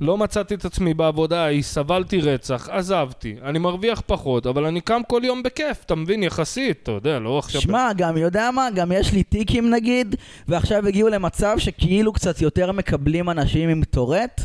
לא 0.00 0.18
מצאתי 0.18 0.54
את 0.54 0.64
עצמי 0.64 0.94
בעבודה 0.94 1.44
ההיא, 1.44 1.62
סבלתי 1.62 2.20
רצח, 2.20 2.68
עזבתי, 2.68 3.36
אני 3.44 3.58
מרוויח 3.58 4.02
פחות, 4.06 4.46
אבל 4.46 4.64
אני 4.64 4.80
קם 4.80 5.00
כל 5.08 5.20
יום 5.24 5.42
בכיף, 5.42 5.82
אתה 5.86 5.94
מבין? 5.94 6.22
יחסית, 6.22 6.78
אתה 6.82 6.92
יודע, 6.92 7.18
לא 7.18 7.38
עכשיו... 7.38 7.60
שמע, 7.60 7.90
גם 7.96 8.16
יודע 8.16 8.50
מה, 8.50 8.68
גם 8.74 8.92
יש 8.92 9.12
לי 9.12 9.22
טיקים 9.22 9.70
נגיד, 9.70 10.16
ועכשיו 10.48 10.86
הגיעו 10.86 11.08
למצב 11.08 11.54
שכאילו 11.58 12.12
קצת 12.12 12.42
יותר 12.42 12.72
מקבלים 12.72 13.30
אנשים 13.30 13.68
עם 13.68 13.84
טורט, 13.84 14.40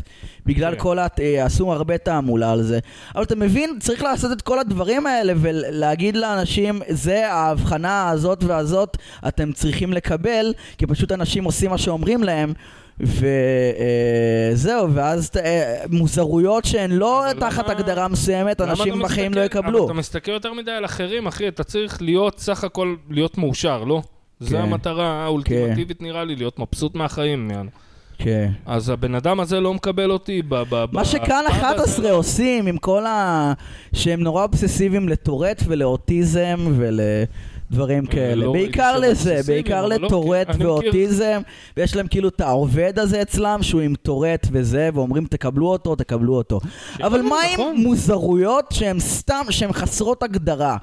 בגלל 0.45 0.73
כן. 0.75 0.79
כל 0.79 0.99
ה... 0.99 1.07
אה, 1.19 1.45
עשו 1.45 1.73
הרבה 1.73 1.97
תעמולה 1.97 2.51
על 2.51 2.63
זה. 2.63 2.79
אבל 3.15 3.23
אתה 3.23 3.35
מבין, 3.35 3.77
צריך 3.79 4.03
לעשות 4.03 4.31
את 4.31 4.41
כל 4.41 4.59
הדברים 4.59 5.07
האלה 5.07 5.33
ולהגיד 5.37 6.15
לאנשים, 6.15 6.81
זה 6.89 7.31
ההבחנה 7.33 8.09
הזאת 8.09 8.43
והזאת, 8.43 8.97
אתם 9.27 9.51
צריכים 9.51 9.93
לקבל, 9.93 10.53
כי 10.77 10.87
פשוט 10.87 11.11
אנשים 11.11 11.43
עושים 11.43 11.71
מה 11.71 11.77
שאומרים 11.77 12.23
להם. 12.23 12.53
וזהו, 13.03 14.93
ואז 14.93 15.31
אה, 15.43 15.83
מוזרויות 15.89 16.65
שהן 16.65 16.91
לא 16.91 17.31
אבל 17.31 17.39
תחת 17.39 17.69
הגדרה 17.69 18.07
מסוימת, 18.07 18.61
אנשים 18.61 18.99
בחיים 18.99 19.33
לא 19.33 19.37
אבל 19.39 19.45
יקבלו. 19.45 19.85
אתה 19.85 19.93
מסתכל 19.93 20.31
יותר 20.31 20.53
מדי 20.53 20.71
על 20.71 20.85
אחרים, 20.85 21.27
אחי, 21.27 21.47
אתה 21.47 21.63
צריך 21.63 22.01
להיות 22.01 22.39
סך 22.39 22.63
הכל, 22.63 22.95
להיות 23.09 23.37
מאושר, 23.37 23.83
לא? 23.83 24.01
כן. 24.39 24.45
זו 24.45 24.57
המטרה 24.57 25.23
האולטימטיבית 25.23 26.01
נראה 26.01 26.23
לי, 26.23 26.35
להיות 26.35 26.59
מבסוט 26.59 26.95
מהחיים. 26.95 27.51
כן. 28.17 28.51
אז 28.65 28.89
הבן 28.89 29.15
אדם 29.15 29.39
הזה 29.39 29.59
לא 29.59 29.73
מקבל 29.73 30.11
אותי 30.11 30.41
ב... 30.41 30.63
ב- 30.69 30.85
מה 30.91 31.05
שכאן 31.05 31.43
בפאב 31.47 31.61
11 31.61 31.97
הזה. 31.97 32.11
עושים 32.11 32.67
עם 32.67 32.77
כל 32.77 33.05
ה... 33.05 33.53
שהם 33.93 34.19
נורא 34.19 34.43
אובססיביים 34.43 35.09
לטורט 35.09 35.63
ולאוטיזם 35.67 36.73
ולדברים 37.71 38.05
כאלה. 38.05 38.45
לא 38.45 38.51
בעיקר 38.51 38.99
לזה, 38.99 39.39
בעיקר 39.47 39.85
לא, 39.87 39.95
לטורט 39.95 40.49
מכיר. 40.49 40.67
ואוטיזם, 40.67 41.41
ויש 41.77 41.95
להם 41.95 42.07
כאילו 42.07 42.29
את 42.29 42.41
העובד 42.41 42.99
הזה 42.99 43.21
אצלם 43.21 43.63
שהוא 43.63 43.81
עם 43.81 43.95
טורט 43.95 44.47
וזה, 44.51 44.89
ואומרים 44.93 45.25
תקבלו 45.25 45.67
אותו, 45.67 45.95
תקבלו 45.95 46.35
אותו. 46.35 46.59
אבל 47.03 47.21
מה 47.21 47.35
עם 47.41 47.53
נכון. 47.53 47.75
מוזרויות 47.75 48.65
שהן 48.71 48.99
סתם, 48.99 49.45
שהן 49.49 49.73
חסרות 49.73 50.23
הגדרה? 50.23 50.77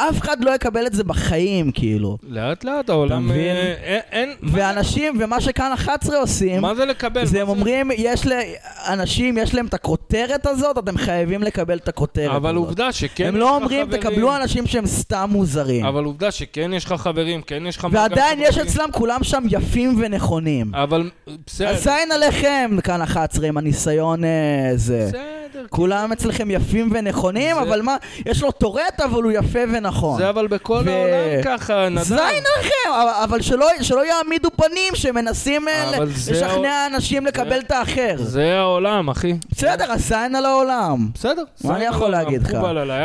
אף 0.00 0.20
אחד 0.20 0.44
לא 0.44 0.54
יקבל 0.54 0.86
את 0.86 0.92
זה 0.92 1.04
בחיים, 1.04 1.70
כאילו. 1.72 2.18
לאט 2.28 2.64
לאט 2.64 2.88
העולם... 2.90 3.28
מבין? 3.28 3.56
אה, 3.56 3.98
אין... 4.12 4.34
מה- 4.40 4.50
ואנשים, 4.54 5.18
ומה 5.20 5.40
שכאן 5.40 5.72
11 5.74 6.18
עושים, 6.18 6.60
מה 6.62 6.74
זה 6.74 6.84
לקבל? 6.84 7.24
זה 7.26 7.42
הם 7.42 7.48
אומרים, 7.48 7.90
יש 7.96 8.22
לאנשים, 8.26 9.38
יש 9.38 9.54
להם 9.54 9.66
את 9.66 9.74
הכותרת 9.74 10.46
הזאת, 10.46 10.78
אתם 10.78 10.98
חייבים 10.98 11.42
לקבל 11.42 11.76
את 11.76 11.88
הכותרת 11.88 12.30
אבל 12.36 12.50
הזאת. 12.50 12.66
עובדה 12.66 12.92
שכן 12.92 13.26
הם 13.28 13.34
יש 13.34 13.40
לא 13.40 13.46
לך 13.46 13.62
אומרים, 13.62 13.86
חברים. 13.86 14.00
תקבלו 14.02 14.36
אנשים 14.36 14.66
שהם 14.66 14.86
סתם 14.86 15.28
מוזרים. 15.32 15.84
אבל 15.86 16.04
עובדה 16.04 16.30
שכן 16.30 16.70
יש 16.74 16.84
לך 16.84 16.92
חברים, 16.92 17.42
כן 17.42 17.66
יש 17.66 17.76
לך... 17.76 17.86
ועדיין 17.92 18.38
יש. 18.42 18.58
אצלם 18.58 18.88
כולם 18.92 19.24
שם 19.24 19.42
יפים 19.50 19.94
ונכונים. 20.00 20.74
אבל 20.74 21.10
בסדר. 21.46 21.68
אז 21.68 21.82
זין 21.84 22.12
עליכם, 22.14 22.70
כאן 22.84 23.02
11, 23.02 23.46
עם 23.48 23.56
הניסיון 23.58 24.24
אה, 24.24 24.30
זה. 24.74 25.06
בסדר. 25.08 25.37
כולם 25.70 26.12
אצלכם 26.12 26.50
יפים 26.50 26.90
ונכונים, 26.94 27.56
זה- 27.56 27.62
אבל 27.62 27.82
מה, 27.82 27.96
יש 28.26 28.42
לו 28.42 28.50
טורט, 28.52 29.00
אבל 29.04 29.22
הוא 29.22 29.32
יפה 29.32 29.58
ונכון. 29.72 30.18
זה 30.18 30.28
אבל 30.30 30.46
בכל 30.46 30.82
ו- 30.84 30.90
העולם 30.90 31.42
ככה, 31.44 31.88
נדב. 31.88 32.02
זין 32.02 32.18
עליכם, 32.18 32.90
אבל- 33.24 33.40
שלא, 33.40 33.66
שלא 33.82 34.06
יעמידו 34.06 34.48
פנים 34.56 34.94
שמנסים 34.94 35.68
אה, 35.68 35.90
זה 36.14 36.32
לשכנע 36.32 36.86
אנשים 36.86 37.26
לקבל 37.26 37.58
את 37.60 37.70
האחר. 37.70 38.14
זה 38.18 38.58
העולם, 38.58 39.08
אחי. 39.10 39.32
בסדר, 39.50 39.92
אז 39.92 40.08
זין 40.08 40.34
על 40.34 40.44
העולם. 40.46 41.08
בסדר. 41.14 41.42
מה 41.64 41.76
אני 41.76 41.84
יכול 41.84 42.10
להגיד 42.10 42.42
לך? 42.42 42.50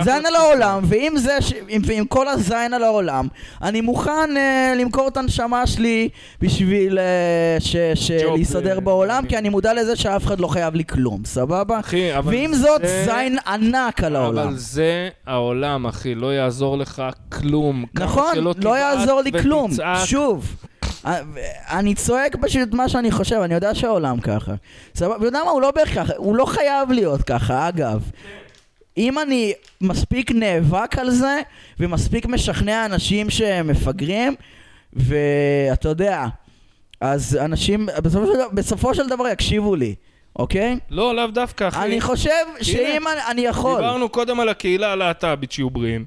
זין 0.04 0.26
על 0.26 0.36
העולם, 0.36 0.84
ועם 0.84 1.18
זה, 1.18 1.38
ש- 1.42 1.54
עם- 1.68 1.82
ועם 1.86 2.06
כל 2.06 2.28
הזין 2.28 2.74
על 2.74 2.84
העולם, 2.84 3.28
אני 3.62 3.82
מוכן 3.82 4.38
אה, 4.38 4.74
למכור 4.78 5.08
את 5.08 5.18
הנשמה 5.18 5.68
שלי 5.68 6.10
בשביל 6.42 7.00
אה, 7.00 7.04
ש- 7.60 7.76
ש- 7.96 8.12
להסתדר 8.38 8.80
בעולם, 8.80 9.26
כי 9.30 9.38
אני 9.38 9.50
מודע 9.50 9.74
לזה 9.74 9.96
שאף 9.96 10.26
אחד 10.26 10.40
לא 10.40 10.48
חייב 10.48 10.76
לי 10.76 10.84
כלום, 10.86 11.22
סבבה? 11.26 11.80
אחי, 11.80 12.18
אבל 12.18 12.32
ועם 12.44 12.54
זאת, 12.54 12.82
זה- 12.82 13.06
זין 13.06 13.38
ענק 13.48 14.04
על 14.04 14.16
העולם. 14.16 14.48
אבל 14.48 14.58
זה 14.58 15.10
העולם, 15.26 15.88
אחי, 15.88 16.16
לא 16.16 16.34
יעזור 16.34 16.78
לך 16.78 17.04
כלום. 17.32 17.86
כמה 17.96 18.06
נכון, 18.06 18.32
שלא 18.36 18.44
לא 18.44 18.54
תבעט 18.54 18.78
יעזור 19.00 19.22
לי 19.22 19.32
כלום. 19.42 19.72
ותצעק. 19.72 20.06
שוב, 20.06 20.56
אה, 21.06 21.20
אני 21.70 21.96
צועק 21.96 22.36
פשוט 22.42 22.74
מה 22.74 22.90
שאני 22.90 23.12
חושב, 23.12 23.36
אני 23.36 23.54
יודע 23.54 23.76
שהעולם 23.76 24.20
ככה. 24.20 24.54
סבבה? 24.96 25.16
אתה 25.18 25.26
יודע 25.26 25.40
מה? 25.46 25.52
הוא 25.52 25.62
לא 25.62 25.72
בהכרח, 25.72 26.10
הוא 26.18 26.36
לא 26.36 26.46
חייב 26.46 26.92
להיות 26.92 27.22
ככה, 27.24 27.68
אגב. 27.70 28.10
אם 28.98 29.20
אני 29.20 29.54
מספיק 29.82 30.32
נאבק 30.32 30.98
על 30.98 31.12
זה, 31.12 31.42
ומספיק 31.80 32.26
משכנע 32.26 32.86
אנשים 32.86 33.30
שהם 33.30 33.68
מפגרים, 33.68 34.36
ואתה 34.94 35.90
יודע, 35.90 36.26
אז 37.02 37.38
אנשים 37.42 37.86
בסופו 38.04 38.26
של, 38.34 38.40
בסופו 38.54 38.96
של 38.96 39.10
דבר 39.10 39.28
יקשיבו 39.28 39.76
לי, 39.76 39.96
אוקיי? 40.40 40.78
לא, 40.90 41.16
לאו 41.16 41.28
דווקא, 41.28 41.68
אחי. 41.68 41.86
אני 41.86 42.02
חושב 42.02 42.30
שאם 42.62 43.08
אני, 43.08 43.20
אני 43.32 43.42
יכול... 43.42 43.76
דיברנו 43.76 44.10
קודם 44.10 44.40
על 44.40 44.50
הקהילה 44.50 44.92
הלהט"בית 44.92 45.52
שיהיו 45.52 45.70
בריאים. 45.70 46.06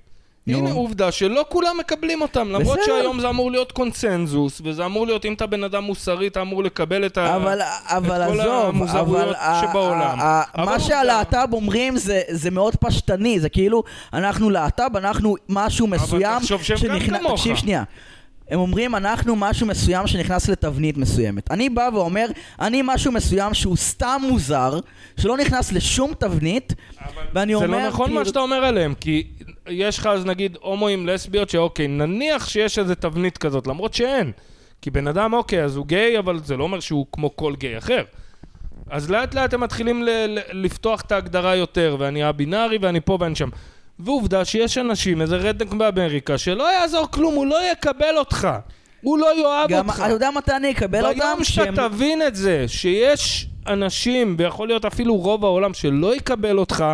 נו. 0.48 0.58
הנה 0.58 0.70
עובדה 0.72 1.12
שלא 1.12 1.44
כולם 1.48 1.76
מקבלים 1.78 2.22
אותם, 2.22 2.48
למרות 2.48 2.78
בסדר. 2.78 2.94
שהיום 2.98 3.20
זה 3.20 3.28
אמור 3.28 3.50
להיות 3.50 3.72
קונצנזוס, 3.72 4.60
וזה 4.64 4.84
אמור 4.86 5.06
להיות, 5.06 5.24
אם 5.24 5.32
אתה 5.32 5.46
בן 5.46 5.64
אדם 5.64 5.84
מוסרי, 5.84 6.26
אתה 6.26 6.40
אמור 6.40 6.64
לקבל 6.64 7.06
את 7.06 7.18
ה... 7.18 7.36
אבל, 7.36 7.60
אבל 7.86 8.26
כל 8.32 8.40
עזוב, 8.40 8.64
המוזרויות 8.66 9.06
אבל 9.08 9.34
ה- 9.34 9.62
שבעולם. 9.70 10.00
ה- 10.20 10.22
ה- 10.22 10.42
אבל 10.54 10.64
מה 10.64 10.70
עובדה. 10.72 10.84
שהלהט"ב 10.88 11.48
אומרים 11.52 11.96
זה, 11.96 12.20
זה 12.30 12.50
מאוד 12.50 12.76
פשטני, 12.76 13.40
זה 13.40 13.48
כאילו, 13.48 13.82
אנחנו 14.12 14.50
להט"ב, 14.50 14.96
אנחנו 14.96 15.36
משהו 15.48 15.86
מסוים 15.86 16.40
תחשוב 16.40 16.62
שהם 16.62 16.76
גם 16.88 17.00
שנכנס- 17.00 17.18
כמוך. 17.20 17.32
תקשיב 17.32 17.56
שנייה. 17.56 17.82
הם 18.50 18.58
אומרים, 18.60 18.94
אנחנו 18.94 19.36
משהו 19.36 19.66
מסוים 19.66 20.06
שנכנס 20.06 20.48
לתבנית 20.48 20.96
מסוימת. 20.96 21.50
אני 21.50 21.68
בא 21.68 21.88
ואומר, 21.92 22.26
אני 22.60 22.82
משהו 22.84 23.12
מסוים 23.12 23.54
שהוא 23.54 23.76
סתם 23.76 24.20
מוזר, 24.22 24.80
שלא 25.20 25.36
נכנס 25.36 25.72
לשום 25.72 26.12
תבנית, 26.18 26.74
ואני 27.34 27.52
זה 27.52 27.64
אומר... 27.64 27.78
לא 27.78 27.88
נכון 27.88 28.06
כאילו- 28.06 28.20
מה 28.20 28.24
שאתה 28.26 28.40
אומר 28.40 28.56
עליהם, 28.64 28.94
כי 29.00 29.26
יש 29.68 29.98
לך 29.98 30.06
אז 30.06 30.24
נגיד 30.26 30.56
הומואים 30.60 31.06
לסביות 31.06 31.50
שאוקיי, 31.50 31.88
נניח 31.88 32.48
שיש 32.48 32.78
איזה 32.78 32.94
תבנית 32.94 33.38
כזאת, 33.38 33.66
למרות 33.66 33.94
שאין. 33.94 34.32
כי 34.82 34.90
בן 34.90 35.08
אדם 35.08 35.32
אוקיי, 35.32 35.64
אז 35.64 35.76
הוא 35.76 35.86
גיי, 35.86 36.18
אבל 36.18 36.40
זה 36.44 36.56
לא 36.56 36.64
אומר 36.64 36.80
שהוא 36.80 37.06
כמו 37.12 37.36
כל 37.36 37.54
גיי 37.56 37.78
אחר. 37.78 38.02
אז 38.90 39.10
לאט 39.10 39.34
לאט 39.34 39.54
הם 39.54 39.60
מתחילים 39.60 40.02
ל- 40.02 40.26
ל- 40.26 40.64
לפתוח 40.64 41.00
את 41.00 41.12
ההגדרה 41.12 41.56
יותר, 41.56 41.96
ואני 41.98 42.28
א-בינארי 42.28 42.78
ואני 42.80 43.00
פה 43.00 43.18
ואני 43.20 43.34
שם. 43.34 43.48
ועובדה 43.98 44.44
שיש 44.44 44.78
אנשים, 44.78 45.22
איזה 45.22 45.36
רדנק 45.36 45.72
באמריקה, 45.72 46.38
שלא 46.38 46.72
יעזור 46.72 47.06
כלום, 47.10 47.34
הוא 47.34 47.46
לא 47.46 47.72
יקבל 47.72 48.16
אותך. 48.16 48.48
הוא 49.00 49.18
לא 49.18 49.40
יאהב 49.40 49.70
גם, 49.70 49.88
אותך. 49.88 50.02
אתה 50.04 50.12
יודע 50.12 50.30
מתי 50.30 50.56
אני 50.56 50.70
אקבל 50.70 51.06
אותם? 51.06 51.18
ביום 51.18 51.44
שאתה 51.44 51.88
תבין 51.88 52.22
את 52.22 52.36
זה, 52.36 52.64
שיש 52.68 53.48
אנשים, 53.66 54.34
ויכול 54.38 54.68
להיות 54.68 54.84
אפילו 54.84 55.16
רוב 55.16 55.44
העולם, 55.44 55.74
שלא 55.74 56.16
יקבל 56.16 56.58
אותך 56.58 56.84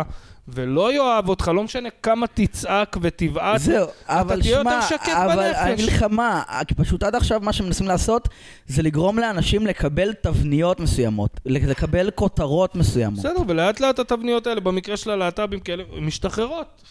ולא 0.47 0.93
יאהב 0.93 1.29
אותך, 1.29 1.51
לא 1.55 1.63
משנה 1.63 1.89
כמה 2.03 2.27
תצעק 2.27 2.97
ותבעט, 3.01 3.61
זהו, 3.61 3.87
אבל 4.07 4.41
תהיה 4.41 4.57
יותר 4.57 4.69
שמע, 4.69 4.81
שקט 4.81 5.09
אבל 5.09 5.35
בנפש. 5.35 5.57
אני 5.57 5.73
אגיד 5.73 5.85
לך 5.85 6.03
מה, 6.03 6.43
פשוט 6.77 7.03
עד 7.03 7.15
עכשיו 7.15 7.39
מה 7.39 7.53
שמנסים 7.53 7.87
לעשות 7.87 8.29
זה 8.67 8.81
לגרום 8.81 9.19
לאנשים 9.19 9.67
לקבל 9.67 10.13
תבניות 10.13 10.79
מסוימות, 10.79 11.39
לקבל 11.45 12.11
כותרות 12.11 12.75
מסוימות. 12.75 13.19
בסדר, 13.19 13.41
ולאט 13.47 13.79
לאט 13.79 13.99
התבניות 13.99 14.47
האלה, 14.47 14.61
במקרה 14.61 14.97
של 14.97 15.09
הלהט"בים 15.11 15.59
כאלה, 15.59 15.83
משתחררות. 16.01 16.81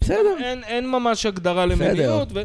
בסדר. 0.00 0.36
אין, 0.38 0.64
אין 0.64 0.90
ממש 0.90 1.26
הגדרה 1.26 1.66
בסדר. 1.66 1.84
למיניות, 1.86 2.28
ו... 2.34 2.42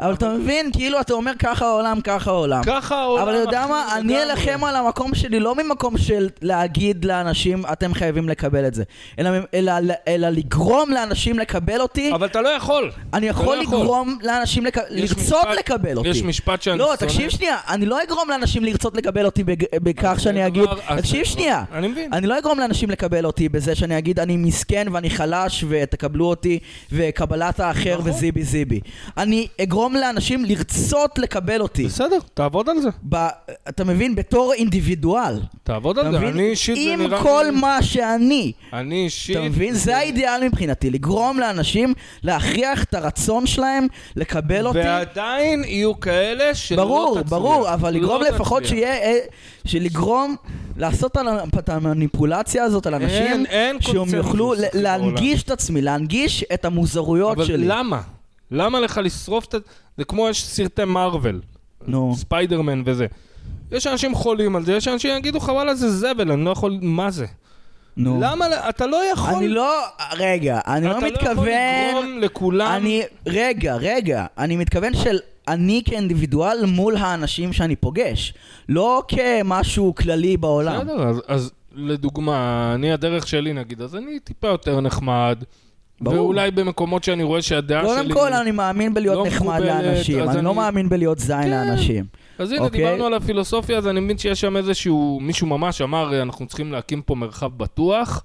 אבל 0.00 0.14
אתה 0.14 0.28
מבין, 0.28 0.70
כאילו 0.72 1.00
אתה 1.00 1.14
אומר 1.14 1.32
ככה 1.38 1.66
העולם, 1.66 2.00
ככה 2.04 2.30
העולם. 2.30 2.62
ככה 2.66 2.96
העולם 2.96 3.22
אבל 3.22 3.32
אתה 3.32 3.42
יודע 3.42 3.66
מה, 3.66 3.96
אני. 3.98 4.22
אלחם 4.22 4.64
על 4.64 4.76
המקום 4.76 5.14
שלי 5.14 5.40
לא 5.40 5.54
ממקום 5.54 5.98
של 5.98 6.28
להגיד 6.42 7.04
לאנשים, 7.04 7.62
אתם 7.72 7.94
חייבים 7.94 8.28
לקבל 8.28 8.66
את 8.66 8.74
זה, 8.74 8.84
אלא, 9.18 9.30
אלא, 9.54 9.72
אלא 10.08 10.28
לגרום 10.28 10.90
לאנשים 10.90 11.38
לקבל 11.38 11.80
אותי, 11.80 12.12
אבל 12.14 12.26
אתה 12.26 12.40
לא 12.40 12.48
יכול. 12.48 12.90
אני 13.14 13.26
יכול 13.28 13.56
לא 13.56 13.62
יכול. 13.62 13.78
לגרום 13.78 14.18
לאנשים 14.22 14.64
לרצות 14.90 15.46
לקבל 15.58 15.96
אותי. 15.98 16.08
יש 16.08 16.22
משפט 16.22 16.62
שאני 16.62 16.78
לא, 16.78 16.84
שונא. 16.84 16.96
תקשיב 16.96 17.30
שנייה, 17.30 17.56
אני 17.68 17.86
לא 17.86 18.02
אגרום 18.02 18.30
לאנשים 18.30 18.64
לרצות 18.64 18.96
לקבל 18.96 19.24
אותי. 19.24 19.44
בכך 19.74 20.20
שאני 20.20 20.46
אגיד, 20.46 20.64
תקשיב 20.96 21.24
שנייה, 21.24 21.64
אני 21.72 21.88
מבין. 21.88 22.12
אני 22.12 22.26
לא 22.26 22.38
אגרום 22.38 22.58
לאנשים 22.58 22.90
לקבל 22.90 23.26
אותי 23.26 23.48
בזה 23.48 23.74
שאני 23.74 23.98
אגיד 23.98 24.20
אני 24.20 24.36
מסכן 24.36 24.86
ואני 24.92 25.10
חלש 25.10 25.64
ותקבלו 25.68 26.24
אותי 26.26 26.58
וקבלת 26.92 27.60
האחר 27.60 27.98
נכון. 27.98 28.10
וזיבי 28.10 28.42
זיבי. 28.42 28.80
אני 29.16 29.46
אגרום 29.62 29.85
לאנשים 29.94 30.44
לרצות 30.44 31.18
לקבל 31.18 31.60
אותי. 31.60 31.84
בסדר, 31.86 32.18
תעבוד 32.34 32.68
על 32.68 32.80
זה. 32.80 32.88
ב... 33.08 33.16
אתה 33.68 33.84
מבין? 33.84 34.14
בתור 34.14 34.52
אינדיבידואל. 34.52 35.40
תעבוד 35.64 35.98
על 35.98 36.12
זה. 36.12 36.18
מבין? 36.18 36.28
אני 36.28 36.42
אישית 36.48 36.76
זה 36.76 36.92
עם 36.92 37.02
נראה 37.02 37.22
כל 37.22 37.44
לי... 37.50 37.60
מה 37.60 37.82
שאני. 37.82 38.52
אני 38.72 39.04
אישית... 39.04 39.36
אתה 39.36 39.44
מבין? 39.44 39.74
זה 39.74 39.96
האידיאל 39.96 40.44
מבחינתי, 40.48 40.90
לגרום 40.90 41.40
לאנשים 41.40 41.94
להכריח 42.22 42.84
את 42.84 42.94
הרצון 42.94 43.46
שלהם 43.46 43.86
לקבל 44.16 44.66
אותי. 44.66 44.78
ועדיין 44.78 45.64
יהיו 45.64 46.00
כאלה 46.00 46.54
שלא 46.54 46.84
ברור, 46.84 47.14
תצליח. 47.14 47.30
ברור, 47.30 47.74
אבל 47.74 47.92
לא 47.92 47.98
לגרום 47.98 48.22
לפחות 48.22 48.62
תצליח. 48.62 48.78
שיהיה, 48.78 48.94
אה, 49.02 49.18
שלגרום, 49.66 50.36
לעשות 50.76 51.16
את 51.58 51.68
המניפולציה 51.68 52.64
הזאת 52.64 52.86
על 52.86 52.94
אנשים, 52.94 53.22
אין- 53.22 53.46
אין 53.46 53.80
שהם 53.80 54.14
יוכלו 54.16 54.54
להנגיש 54.74 55.42
את 55.42 55.50
עצמי, 55.50 55.82
להנגיש 55.82 56.44
את 56.54 56.64
המוזרויות 56.64 57.36
אבל 57.36 57.44
שלי. 57.46 57.66
למה? 57.68 58.00
למה 58.50 58.80
לך 58.80 59.00
לשרוף 59.04 59.44
את... 59.44 59.54
זה 59.98 60.04
כמו 60.04 60.28
יש 60.28 60.44
סרטי 60.44 60.84
מארוול. 60.84 61.40
נו. 61.86 62.14
ספיידרמן 62.16 62.82
וזה. 62.86 63.06
יש 63.72 63.86
אנשים 63.86 64.14
חולים 64.14 64.56
על 64.56 64.64
זה, 64.64 64.72
יש 64.72 64.88
אנשים 64.88 65.12
שיגידו 65.12 65.38
לך 65.38 65.48
וואלה 65.48 65.74
זה 65.74 65.90
זבל, 65.90 66.32
אני 66.32 66.44
לא 66.44 66.50
יכול... 66.50 66.78
מה 66.82 67.10
זה? 67.10 67.26
נו. 67.96 68.18
למה? 68.22 68.48
ל- 68.48 68.52
אתה 68.52 68.86
לא 68.86 69.10
יכול... 69.12 69.34
אני 69.34 69.48
לא, 69.48 69.82
רגע, 70.18 70.60
אני 70.66 70.86
לא 70.86 70.90
אתה 70.90 71.00
לא 71.00 71.06
יכול 71.06 71.28
מתכוון, 71.28 71.48
לגרום 71.92 72.18
לכולם... 72.18 72.72
אני, 72.76 73.02
רגע, 73.26 73.76
רגע, 73.76 74.26
אני 74.38 74.56
מתכוון 74.56 74.94
של 74.94 75.18
אני 75.48 75.82
כאינדיבידואל 75.84 76.66
מול 76.66 76.96
האנשים 76.96 77.52
שאני 77.52 77.76
פוגש, 77.76 78.34
לא 78.68 79.02
כמשהו 79.08 79.94
כללי 79.94 80.36
בעולם. 80.36 80.80
בסדר, 80.80 81.08
אז, 81.08 81.22
אז 81.26 81.52
לדוגמה, 81.74 82.72
אני 82.74 82.92
הדרך 82.92 83.26
שלי 83.28 83.52
נגיד, 83.52 83.82
אז 83.82 83.96
אני 83.96 84.20
טיפה 84.20 84.48
יותר 84.48 84.80
נחמד. 84.80 85.44
ברור. 86.00 86.16
ואולי 86.16 86.50
במקומות 86.50 87.04
שאני 87.04 87.22
רואה 87.22 87.42
שהדעה 87.42 87.82
שלי... 87.82 87.94
קודם 87.96 88.12
כל, 88.12 88.32
אני 88.32 88.50
מאמין 88.50 88.94
בלהיות 88.94 89.16
לא 89.16 89.26
נחמד 89.26 89.40
מקובלת, 89.60 89.84
לאנשים, 89.84 90.20
אז 90.22 90.36
אני 90.36 90.44
לא 90.44 90.50
אני- 90.50 90.56
מאמין 90.56 90.88
בלהיות 90.88 91.18
זין 91.18 91.42
כן. 91.42 91.50
לאנשים. 91.50 92.04
אז 92.38 92.52
הנה, 92.52 92.60
אוקיי. 92.60 92.84
דיברנו 92.84 93.06
על 93.06 93.14
הפילוסופיה, 93.14 93.78
אז 93.78 93.86
אני 93.86 94.00
מבין 94.00 94.18
שיש 94.18 94.40
שם 94.40 94.56
איזשהו... 94.56 95.18
מישהו 95.22 95.46
ממש 95.46 95.82
אמר, 95.82 96.22
אנחנו 96.22 96.46
צריכים 96.46 96.72
להקים 96.72 97.02
פה 97.02 97.14
מרחב 97.14 97.50
בטוח, 97.56 98.24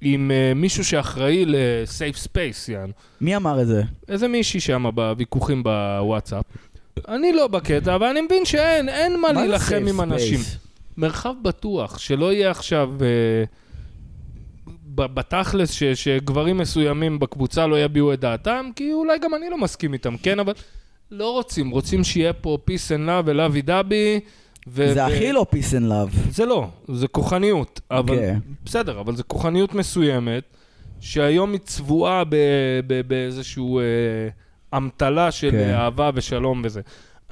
עם 0.00 0.30
uh, 0.30 0.58
מישהו 0.58 0.84
שאחראי 0.84 1.44
ל-safe 1.44 2.24
space, 2.26 2.72
יענו. 2.72 2.92
מי 3.20 3.36
אמר 3.36 3.62
את 3.62 3.66
זה? 3.66 3.82
איזה 4.08 4.28
מישהי 4.28 4.60
שם 4.60 4.86
בוויכוחים 4.94 5.62
בוואטסאפ. 5.62 6.44
אני 7.08 7.32
לא 7.32 7.46
בקטע, 7.46 7.94
אבל 7.94 8.06
אני 8.06 8.20
מבין 8.20 8.44
שאין, 8.44 8.88
אין 8.88 9.12
מה 9.20 9.32
מה 9.32 9.40
להילחם 9.40 9.84
עם 9.88 10.00
אנשים. 10.00 10.40
space? 10.40 10.58
מרחב 10.96 11.34
בטוח, 11.42 11.98
שלא 11.98 12.32
יהיה 12.32 12.50
עכשיו... 12.50 12.90
אה, 12.90 12.96
ב- 12.98 13.44
בתכלס 14.94 15.72
ש, 15.72 15.84
שגברים 15.84 16.58
מסוימים 16.58 17.18
בקבוצה 17.18 17.66
לא 17.66 17.80
יביעו 17.80 18.12
את 18.12 18.20
דעתם, 18.20 18.70
כי 18.76 18.92
אולי 18.92 19.18
גם 19.18 19.34
אני 19.34 19.50
לא 19.50 19.58
מסכים 19.58 19.92
איתם, 19.92 20.16
כן, 20.16 20.40
אבל 20.40 20.52
לא 21.10 21.32
רוצים, 21.32 21.70
רוצים 21.70 22.04
שיהיה 22.04 22.32
פה 22.32 22.58
peace 22.70 22.96
and 22.96 23.08
love 23.08 23.22
ולאבי 23.24 23.62
דאבי. 23.62 24.20
ו- 24.68 24.94
זה 24.94 25.06
הכי 25.06 25.32
לא 25.32 25.46
peace 25.50 25.72
and 25.72 25.90
love. 25.90 26.30
זה 26.30 26.46
לא, 26.46 26.68
זה 26.88 27.08
כוחניות. 27.08 27.80
אבל, 27.90 28.14
אוקיי. 28.14 28.34
בסדר, 28.64 29.00
אבל 29.00 29.16
זה 29.16 29.22
כוחניות 29.22 29.74
מסוימת, 29.74 30.44
שהיום 31.00 31.52
היא 31.52 31.60
צבועה 31.60 32.22
באיזשהו 33.06 33.78
אה, 33.78 33.84
אמתלה 34.76 35.30
של 35.30 35.50
כן. 35.50 35.56
אה, 35.56 35.84
אהבה 35.84 36.10
ושלום 36.14 36.62
וזה. 36.64 36.80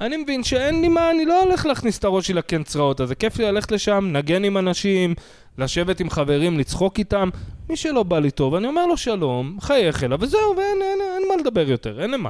אני 0.01 0.17
מבין 0.17 0.43
שאין 0.43 0.81
לי 0.81 0.87
מה, 0.87 1.11
אני 1.11 1.25
לא 1.25 1.43
הולך 1.43 1.65
להכניס 1.65 1.99
את 1.99 2.03
הראש 2.03 2.27
שלי 2.27 2.35
לקנצראות, 2.35 3.01
אז 3.01 3.07
זה 3.07 3.15
כיף 3.15 3.37
לי 3.37 3.45
ללכת 3.45 3.71
לשם, 3.71 4.09
נגן 4.11 4.43
עם 4.43 4.57
אנשים, 4.57 5.15
לשבת 5.57 5.99
עם 5.99 6.09
חברים, 6.09 6.59
לצחוק 6.59 6.99
איתם. 6.99 7.29
מי 7.69 7.75
שלא 7.75 8.03
בא 8.03 8.19
לי 8.19 8.31
טוב, 8.31 8.55
אני 8.55 8.67
אומר 8.67 8.85
לו 8.85 8.97
שלום, 8.97 9.57
חייך 9.61 10.03
אליו, 10.03 10.17
וזהו, 10.21 10.53
ואין 10.57 10.81
אין, 10.81 10.99
אין 11.15 11.27
מה 11.29 11.35
לדבר 11.41 11.69
יותר, 11.69 12.01
אין 12.01 12.11
למה. 12.11 12.29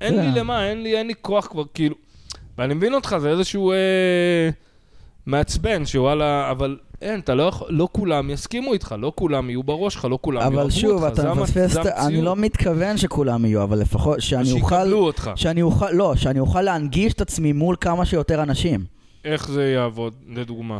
אין 0.00 0.14
כן. 0.14 0.20
לי 0.20 0.40
למה, 0.40 0.68
אין 0.68 0.82
לי, 0.82 0.98
אין 0.98 1.06
לי 1.06 1.14
כוח 1.22 1.46
כבר, 1.46 1.62
כאילו... 1.74 1.94
ואני 2.58 2.74
מבין 2.74 2.94
אותך, 2.94 3.16
זה 3.20 3.30
איזשהו 3.30 3.72
אה, 3.72 3.76
מעצבן, 5.26 5.86
שוואלה, 5.86 6.50
אבל 6.50 6.78
אין, 7.02 7.20
אתה 7.20 7.34
לא 7.34 7.42
יכול, 7.42 7.68
לא 7.70 7.88
כולם 7.92 8.30
יסכימו 8.30 8.72
איתך, 8.72 8.94
לא 8.98 9.12
כולם 9.14 9.50
יהיו 9.50 9.62
בראש 9.62 9.94
שלך, 9.94 10.04
לא 10.04 10.18
כולם 10.20 10.40
יאהבו 10.40 10.54
אבל 10.54 10.62
אותך, 10.64 10.74
שוב, 10.74 11.00
זה 11.00 11.08
אתה 11.08 11.34
מפספס, 11.34 11.86
אני. 11.86 12.22
לא 12.22 12.36
מתכוון 12.36 12.96
שכולם 12.96 13.44
יהיו, 13.44 13.62
אבל 13.62 13.78
לפחות 13.78 14.20
שאני 14.20 14.52
אוכל, 14.52 14.76
שיקבלו 14.76 14.98
אותך. 14.98 15.30
שאני 15.36 15.62
אוכל, 15.62 15.90
לא, 15.90 16.16
שאני 16.16 16.40
אוכל 16.40 16.62
להנגיש 16.62 17.12
את 17.12 17.20
עצמי 17.20 17.52
מול 17.52 17.76
כמה 17.80 18.06
שיותר 18.06 18.42
אנשים. 18.42 18.84
איך 19.24 19.48
זה 19.48 19.70
יעבוד, 19.70 20.14
לדוגמה? 20.28 20.78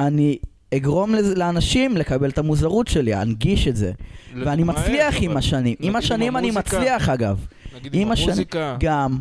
שאני 0.00 0.38
אגרום 0.74 1.14
לזה- 1.14 1.34
לאנשים 1.34 1.96
לקבל 1.96 2.30
את 2.30 2.38
המוזרות 2.38 2.88
שלי, 2.88 3.10
להנגיש 3.10 3.68
את 3.68 3.76
זה. 3.76 3.92
ואני 4.44 4.62
מצליח 4.64 5.14
עם? 5.20 5.36
השנים. 5.36 5.74
עם 5.80 5.96
השנים 5.96 6.36
אני. 6.36 6.50
מצליח 6.50 7.08
אגב. 7.08 7.46
נגיד 7.76 7.94
עם 7.94 8.12
המוזיקה, 8.12 8.76
גם. 8.80 9.18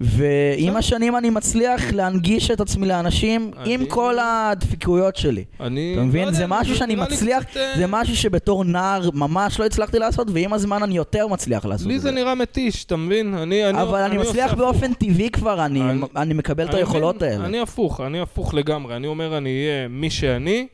ועם. 0.00 0.76
השנים 0.76 1.16
אני 1.16 1.30
מצליח 1.30 1.92
להנגיש 1.92 2.50
את 2.50 2.60
עצמי 2.60 2.86
לאנשים 2.86 3.50
עם 3.64 3.80
אני- 3.80 3.90
כל 3.90 4.16
הדפיקויות 4.18 5.16
שלי. 5.16 5.44
אני... 5.60 5.92
אתה 5.92 6.00
לא 6.00 6.06
מבין? 6.06 6.24
יודע, 6.26 6.38
זה 6.38 6.46
משהו 6.46 6.76
שאני 6.76 6.94
לי 6.96 7.00
מצליח, 7.02 7.42
קצת, 7.44 7.56
אה, 7.56 7.72
זה 7.76 7.86
משהו 7.86 8.16
שבתור 8.16 8.64
נער 8.64 9.10
ממש 9.14 9.60
לא 9.60 9.64
הצלחתי 9.64 9.98
לעשות, 9.98 10.28
ועם 10.32 10.52
הזמן 10.52 10.82
אני 10.82 10.96
יותר 10.96 11.26
מצליח 11.26 11.64
לעשות 11.66 11.86
לי 11.86 11.96
את 11.96 12.00
זה 12.00 12.08
זה. 12.08 12.14
נראה 12.14 12.34
מתיש, 12.34 12.84
אתה 12.84 12.96
מבין? 12.96 13.34
אני... 13.34 13.68
אני- 13.68 13.82
אבל 13.82 14.00
אני 14.02 14.16
עושה 14.16 14.30
מצליח 14.30 14.46
הפוך. 14.52 14.58
באופן 14.58 14.92
טבעי 14.94 15.30
כבר, 15.30 15.64
אני- 15.64 15.80
אני- 15.90 16.00
אני 16.16 16.34
מקבל 16.34 16.64
את 16.64 16.70
אני 16.70 16.78
היכולות 16.78 17.22
האלה. 17.22 17.44
אני 17.44 17.60
הפוך, 17.60 18.00
אני 18.00 18.20
הפוך 18.20 18.54
לגמרי. 18.54 18.96
אני 18.96 19.06
אומר, 19.06 19.36
אני 19.38 19.50
אהיה 19.50 19.88
מי 19.88 20.10
שאני, 20.10 20.66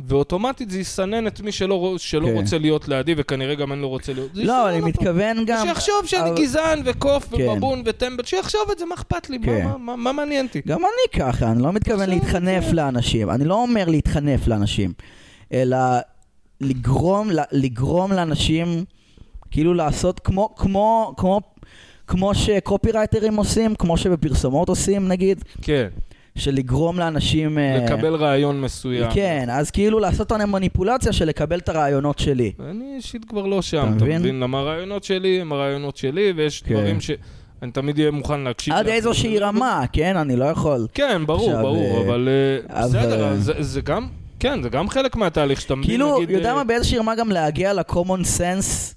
ואוטומטית 0.00 0.70
זה 0.70 0.78
יסנן 0.80 1.26
את 1.26 1.40
מי 1.40 1.52
שלא, 1.52 1.94
שלא 1.98 2.26
כן. 2.26 2.34
רוצה 2.34 2.58
להיות 2.58 2.88
לידי, 2.88 3.14
וכנראה 3.16 3.54
גם 3.54 3.72
אני 3.72 3.82
לא 3.82 3.86
רוצה 3.86 4.12
להיות. 4.12 4.30
לא, 4.34 4.68
אני. 4.70 4.80
מתכוון 4.80 5.44
גם... 5.46 5.66
שיחשוב 5.66 6.06
שאני 6.06 6.30
אבל- 6.30 6.38
גזען 6.42 6.82
וקוף 6.84 7.34
כן. 7.36 7.48
ובבון 7.48 7.82
וטמבל, 7.84 8.24
שיחשוב 8.24 8.60
את 8.72 8.78
זה, 8.78 8.84
מה 8.86 8.94
אכפת 8.94 9.30
לי? 9.30 9.38
מה- 9.38 9.46
כן. 9.46 9.64
מה- 9.64 9.78
מה- 9.78 9.96
מה 9.96 10.12
מעניין 10.12 10.46
אותי? 10.46 10.60
גם 10.66 10.78
אני 10.80 11.20
ככה, 11.20 11.50
אני 11.52 11.62
לא 11.62 11.72
מתכוון 11.72 12.10
להתחנף 12.10 12.64
זה- 12.64 12.72
לאנשים. 12.74 13.30
אני 13.30 13.44
לא 13.44 13.54
אומר 13.54 13.84
להתחנף 13.88 14.46
לאנשים, 14.48 14.92
אלא 15.52 15.76
לגרום, 16.60 17.28
לגרום 17.52 18.12
לאנשים, 18.12 18.84
כאילו 19.50 19.74
לעשות 19.74 20.20
כמו, 20.20 20.54
כמו, 20.56 21.14
כמו, 21.16 21.40
כמו 22.06 22.34
שקופירייטרים 22.34 23.36
עושים, 23.36 23.74
כמו 23.74 23.96
שבפרסומות 23.96 24.68
עושים 24.68 25.08
נגיד, 25.08 25.44
כן, 25.62 25.88
של 26.38 26.54
לגרום 26.54 26.98
לאנשים... 26.98 27.58
אה, 27.58 27.78
לקבל 27.84 28.14
רעיון 28.14 28.60
מסוים. 28.60 29.10
כן, 29.14 29.46
אז 29.52 29.70
כאילו 29.70 29.98
לעשות 29.98 30.32
עליהם 30.32 30.52
מניפולציה 30.52 31.12
של 31.12 31.24
לקבל 31.24 31.58
את 31.58 31.68
הרעיונות 31.68 32.18
שלי. 32.18 32.52
אני 32.70 32.94
אישית 32.96 33.24
כבר 33.24 33.46
לא 33.46 33.62
שם, 33.62 33.86
אתה 33.88 33.96
אתה 33.96 34.04
מבין? 34.04 34.18
מבין? 34.20 34.40
למה 34.40 34.58
הרעיונות 34.58 35.04
שלי 35.04 35.40
הם 35.40 35.52
הרעיונות 35.52 35.96
שלי, 35.96 36.32
ויש 36.36 36.62
כן. 36.62 36.74
דברים 36.74 37.00
שאני 37.00 37.18
תמיד 37.72 37.98
אהיה 37.98 38.10
מוכן 38.10 38.40
להקשיב. 38.40 38.74
עד. 38.74 38.88
איזושהי 38.88 39.38
רמה, 39.38 39.84
כן? 39.92 40.16
אני 40.16 40.36
לא 40.36 40.44
יכול. 40.44 40.86
כן, 40.94 41.22
ברור, 41.26 41.48
עכשיו, 41.50 41.62
ברור, 41.62 41.96
אה, 41.98 42.06
אבל 42.06 42.28
בסדר, 42.82 43.34
זה- 43.36 43.52
זה 43.62 43.80
גם, 43.80 44.06
כן, 44.40 44.62
זה 44.62 44.68
גם 44.68 44.88
חלק 44.88 45.16
מהתהליך 45.16 45.60
שאתה 45.60 45.74
מבין, 45.74 45.88
כאילו, 45.90 46.16
נגיד... 46.16 46.30
יודע 46.30 46.50
אה, 46.50 46.54
מה, 46.54 46.64
באיזושהי 46.64 46.98
רמה 46.98 47.14
גם 47.14 47.30
להגיע 47.30 47.72
ל-common 47.72 48.24
sense 48.38 48.94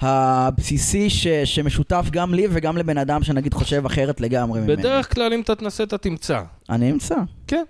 הבסיסי 0.00 1.10
ש- 1.10 1.26
שמשותף 1.44 2.06
גם 2.10 2.34
לי 2.34 2.46
וגם 2.50 2.76
לבן 2.76 2.98
אדם 2.98 3.22
שנגיד 3.22 3.54
חושב 3.54 3.86
אחרת 3.86 4.20
לגמרי 4.20 4.60
ממני. 4.60 4.76
בדרך 4.76 5.14
כלל 5.14 5.32
אם 5.32 5.40
אתה 5.40 5.54
תנסה 5.54 5.82
אתה 5.84 5.98
תמצא. 5.98 6.40
אני 6.70 6.90
אמצא. 6.90 7.14
כן. 7.46 7.62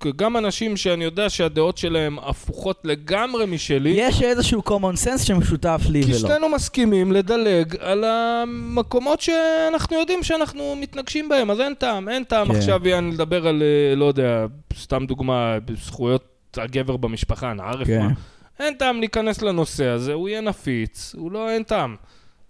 כי 0.00 0.08
גם 0.16 0.36
אנשים 0.36 0.76
שאני 0.76 1.04
יודע 1.04 1.30
שהדעות 1.30 1.78
שלהם 1.78 2.18
הפוכות 2.18 2.80
לגמרי 2.84 3.46
משלי, 3.46 3.90
יש 3.90 4.22
איזשהו 4.22 4.62
common 4.66 5.06
sense 5.06 5.18
שמשותף 5.24 5.80
לי 5.88 6.02
כי 6.04 6.10
ולא. 6.10 6.18
שנינו 6.18 6.48
מסכימים 6.48 7.12
לדלג 7.12 7.76
על 7.80 8.04
המקומות 8.04 9.20
שאנחנו 9.20 9.96
יודעים 9.98 10.22
שאנחנו 10.22 10.76
מתנגשים 10.80 11.28
בהם, 11.28 11.50
אז 11.50 11.60
אין 11.60 11.74
טעם, 11.74 12.08
אין 12.08 12.24
טעם 12.24 12.48
כן. 12.48 12.54
עכשיו 12.58 12.88
יעני 12.88 13.10
לדבר 13.12 13.46
על, 13.46 13.62
אה, 13.62 13.94
לא 13.96 14.04
יודע, 14.04 14.46
סתם 14.78 15.06
דוגמה, 15.06 15.56
זכויות 15.84 16.24
הגבר 16.56 16.96
במשפחה, 16.96 17.52
נערף 17.52 17.86
כן. 17.86 18.02
מה. 18.02 18.10
אין 18.58 18.74
טעם 18.74 19.00
להיכנס 19.00 19.42
לנושא 19.42 19.86
הזה, 19.86 20.12
הוא 20.12 20.28
יהיה 20.28 20.40
נפיץ, 20.40 21.14
הוא 21.18 21.32
לא, 21.32 21.50
אין 21.50 21.62
טעם. 21.62 21.96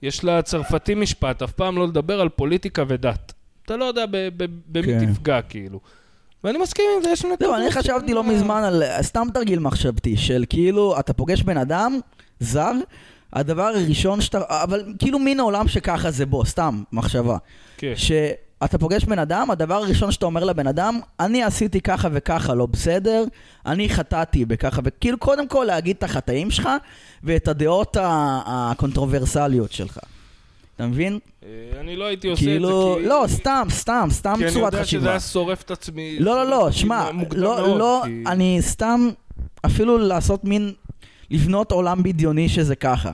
יש 0.03 0.25
לצרפתי 0.25 0.95
משפט, 0.95 1.43
אף 1.43 1.53
פעם 1.53 1.77
לא 1.77 1.89
לדבר 1.89 2.21
על 2.21 2.29
פוליטיקה 2.29 2.85
ודת. 2.89 3.33
אתה 3.65 3.77
לא 3.77 3.85
יודע 3.85 4.05
במי 4.69 4.83
כן. 4.87 5.13
תפגע, 5.13 5.43
כאילו. 5.43 5.81
ואני 6.45 6.59
מסכים 6.59 6.85
עם 6.97 7.03
זה, 7.03 7.11
יש 7.11 7.25
נקודות. 7.25 7.41
לא, 7.43 7.57
אני 7.57 7.71
חשבתי 7.71 8.15
לא 8.15 8.25
מזמן 8.25 8.63
על 8.65 8.83
סתם 9.03 9.27
תרגיל 9.35 9.59
מחשבתי 9.59 10.17
של 10.17 10.45
כאילו, 10.49 11.01
אתה 11.01 11.13
פוגש 11.13 11.43
בן 11.43 11.57
אדם 11.57 11.99
זר, 12.41 12.73
הדבר 13.33 13.63
הראשון 13.63 14.21
שאתה... 14.21 14.41
אבל 14.49 14.95
כאילו 14.99 15.19
מין 15.19 15.41
העולם 15.41 15.69
שככה 15.69 16.11
זה 16.11 16.27
בו, 16.27 16.47
סתם, 16.47 16.83
מחשבה. 16.93 17.37
כן. 17.77 17.93
שאתה 18.67 18.79
פוגש 18.79 19.05
בן 19.05 19.19
אדם, 19.19 19.51
הדבר 19.51 19.75
הראשון 19.75 20.13
שאתה 20.13 20.27
אומר 20.27 20.45
לבן 20.45 20.67
אדם, 20.67 21.01
אני 21.21 21.43
עשיתי 21.43 21.81
ככה 21.81 22.09
וככה, 22.13 22.55
לא 22.55 22.67
בסדר, 22.67 23.25
אני 23.67 23.89
חטאתי 23.89 24.45
בככה, 24.45 24.81
וכאילו 24.85 25.19
קודם 25.19 25.49
כל 25.49 25.65
להגיד 25.69 25.97
את 25.97 26.03
החטאים 26.03 26.51
שלך 26.51 26.69
ואת 27.25 27.49
הדעות 27.49 27.97
הקונטרוברסליות 28.01 29.73
שלך. 29.73 29.99
אתה 30.77 30.87
מבין? 30.87 31.19
אה, 31.45 31.49
אני 31.81 31.97
לא 31.97 32.05
הייתי 32.05 32.29
עושה 32.29 32.41
את 32.43 32.47
זה 32.47 32.51
כאילו, 32.53 32.97
כי... 33.01 33.07
לא, 33.09 33.25
סתם, 33.29 33.67
סתם, 33.71 34.09
סתם 34.11 34.35
כי 34.39 34.45
אני 34.45 34.53
צורת 34.53 34.73
יודע 34.73 34.85
שזה 34.85 34.99
חשיבה. 34.99 35.11
היה 35.11 35.21
שורף 35.21 35.63
את 35.63 35.71
עצמי. 35.71 36.17
לא, 36.21 36.37
לא, 36.37 36.51
לא, 36.51 36.71
שמע, 36.71 37.11
לא, 37.33 37.79
לא, 37.79 38.03
כי- 38.05 38.25
אני 38.27 38.59
סתם, 38.61 39.09
אפילו 39.67 39.99
לעשות 39.99 40.45
מין, 40.45 40.73
לבנות 41.31 41.73
עולם 41.73 42.03
בדיוני 42.03 42.49
שזה 42.49 42.77
ככה. 42.77 43.11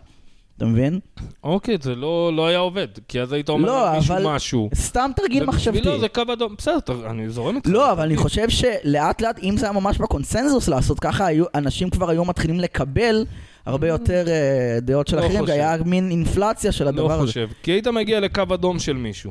אתה 0.59 0.67
מבין? 0.67 0.99
אוקיי, 1.45 1.77
זה 1.83 1.95
לא 1.95 2.33
לא 2.37 2.47
היה 2.47 2.59
עובד, 2.59 2.87
כי 3.09 3.21
אז 3.21 3.33
היית 3.33 3.49
אומר 3.49 3.67
לא, 3.69 3.93
למישהו 3.95 4.15
אבל- 4.15 4.27
משהו. 4.27 4.71
סתם 4.75 5.11
תרגיל 5.17 5.45
מחשבתי. 5.45 5.79
ובשבילו 5.79 6.01
זה 6.01 6.09
קו 6.09 6.23
אדום. 6.33 6.55
בסדר, 6.59 7.11
אני 7.11 7.29
זורם 7.29 7.57
איתך. 7.57 7.69
לא, 7.73 7.93
אבל 7.93 8.03
אני 8.03 8.17
חושב 8.17 8.49
שלאט 8.49 9.21
לאט, 9.23 9.39
אם 9.43 9.57
זה 9.57 9.67
היה 9.67 9.73
ממש 9.73 9.99
בקונסנזוס 9.99 10.69
לעשות 10.69 11.01
ככה, 11.01 11.27
היו, 11.27 11.45
אנשים 11.55 11.91
כבר 11.91 12.11
היו 12.11 12.25
מתחילים 12.25 12.61
לקבל 12.61 13.25
הרבה 13.67 13.89
יותר 13.89 14.25
אה, 14.29 14.81
דעות 14.83 15.09
של 15.09 15.17
לא 15.17 15.27
אחרים. 15.27 15.45
היה 15.49 15.77
מין 15.85 16.11
אינפלציה 16.11 16.73
של 16.73 16.85
לא 16.85 16.89
הדבר 16.89 17.13
הזה. 17.13 17.27
חושב. 17.27 17.49
כי 17.63 17.71
היית 17.71 17.87
מגיע 17.87 18.21
לקו 18.21 18.43
אדום 18.55 18.79
של 18.79 18.93
מישהו. 18.93 19.31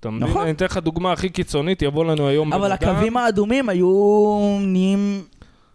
אתה 0.00 0.10
מבין? 0.10 0.28
נכון. 0.28 0.42
אני 0.42 0.50
אתן 0.50 0.64
לך 0.64 0.76
דוגמה 0.76 1.12
הכי 1.12 1.28
קיצונית, 1.28 1.82
יבוא 1.82 2.04
לנו 2.04 2.28
היום 2.28 2.52
אבל 2.52 2.68
בן 2.68 2.72
אדם- 2.72 2.88
הקווים 2.94 3.16
האדומים 3.16 3.68
היו 3.68 3.88
נהיים 4.60 5.22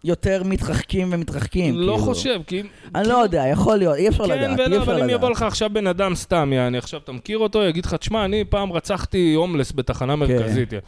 יותר 0.05 0.43
מתרחקים 0.45 1.07
ומתרחקים. 1.11 1.75
לא 1.75 1.93
כאילו. 1.93 1.97
חושב, 1.97 2.39
כי... 2.47 2.63
אני 2.95 3.07
לא 3.07 3.13
יודע, 3.13 3.43
יכול 3.47 3.77
להיות, 3.77 3.95
אי 3.95 4.07
אפשר 4.07 4.27
כן 4.27 4.29
לדעת, 4.29 4.59
אי 4.59 4.65
אפשר 4.65 4.77
אבל 4.77 5.03
אם 5.03 5.09
יבוא 5.09 5.29
לדעת. 5.29 5.37
לך 5.37 5.43
עכשיו 5.43 5.69
בן 5.73 5.87
אדם 5.87 6.15
סתם, 6.15 6.53
יעני, 6.53 6.77
עכשיו 6.77 6.99
אתה 7.03 7.11
מכיר 7.11 7.37
אותו, 7.37 7.63
יגיד 7.63 7.85
לך, 7.85 7.93
תשמע, 7.93 8.25
אני 8.25 8.43
פעם 8.49 8.71
רצחתי 8.71 9.33
הומלס 9.33 9.71
בתחנה 9.75 10.15
מרכזית. 10.15 10.73
יעני." 10.73 10.85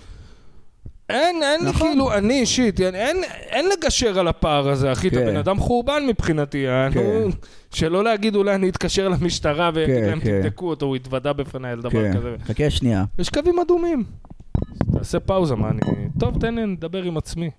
אין, 1.09 1.43
אין 1.43 1.63
לי 1.63 1.69
נכון. 1.69 1.87
כאילו, 1.87 2.13
אני 2.13 2.39
אישית, 2.39 2.79
יעני, 2.79 2.97
אין, 2.97 3.17
אין 3.49 3.65
לגשר 3.69 4.19
על 4.19 4.27
הפער 4.27 4.69
הזה, 4.69 4.91
אחי, 4.91 5.07
אתה 5.07 5.15
כן. 5.15 5.25
בן 5.25 5.35
אדם 5.35 5.59
חורבן 5.59 6.03
מבחינתי, 6.07 6.57
יענו, 6.57 6.93
כן. 6.93 7.29
שלא 7.71 8.03
להגיד 8.03 8.35
אולי 8.35 8.55
אני 8.55 8.69
אתקשר 8.69 9.09
למשטרה 9.09 9.71
ויגיד 9.73 9.95
כן, 9.95 10.09
להם 10.09 10.19
כן. 10.19 10.41
תבדקו 10.41 10.69
אותו, 10.69 10.85
הוא 10.85 10.95
התוודה 10.95 11.33
בפניי 11.33 11.71
על 11.71 11.79
דבר 11.79 11.89
כן, 11.89 12.17
כזה. 12.17 12.35
חכה 12.45 12.69
שנייה. 12.69 13.03
יש 13.19 13.29
קווים 13.29 13.59
אדומים. 13.59 14.03
תעשה 14.93 15.19
פאוזה, 15.19 15.55
מה 15.55 15.69
אני... 15.69 15.79
טוב, 16.19 16.39
תן 16.39 16.55
לי 16.55 16.65
לדבר 16.65 17.03
עם 17.03 17.17
עצמי. 17.17 17.49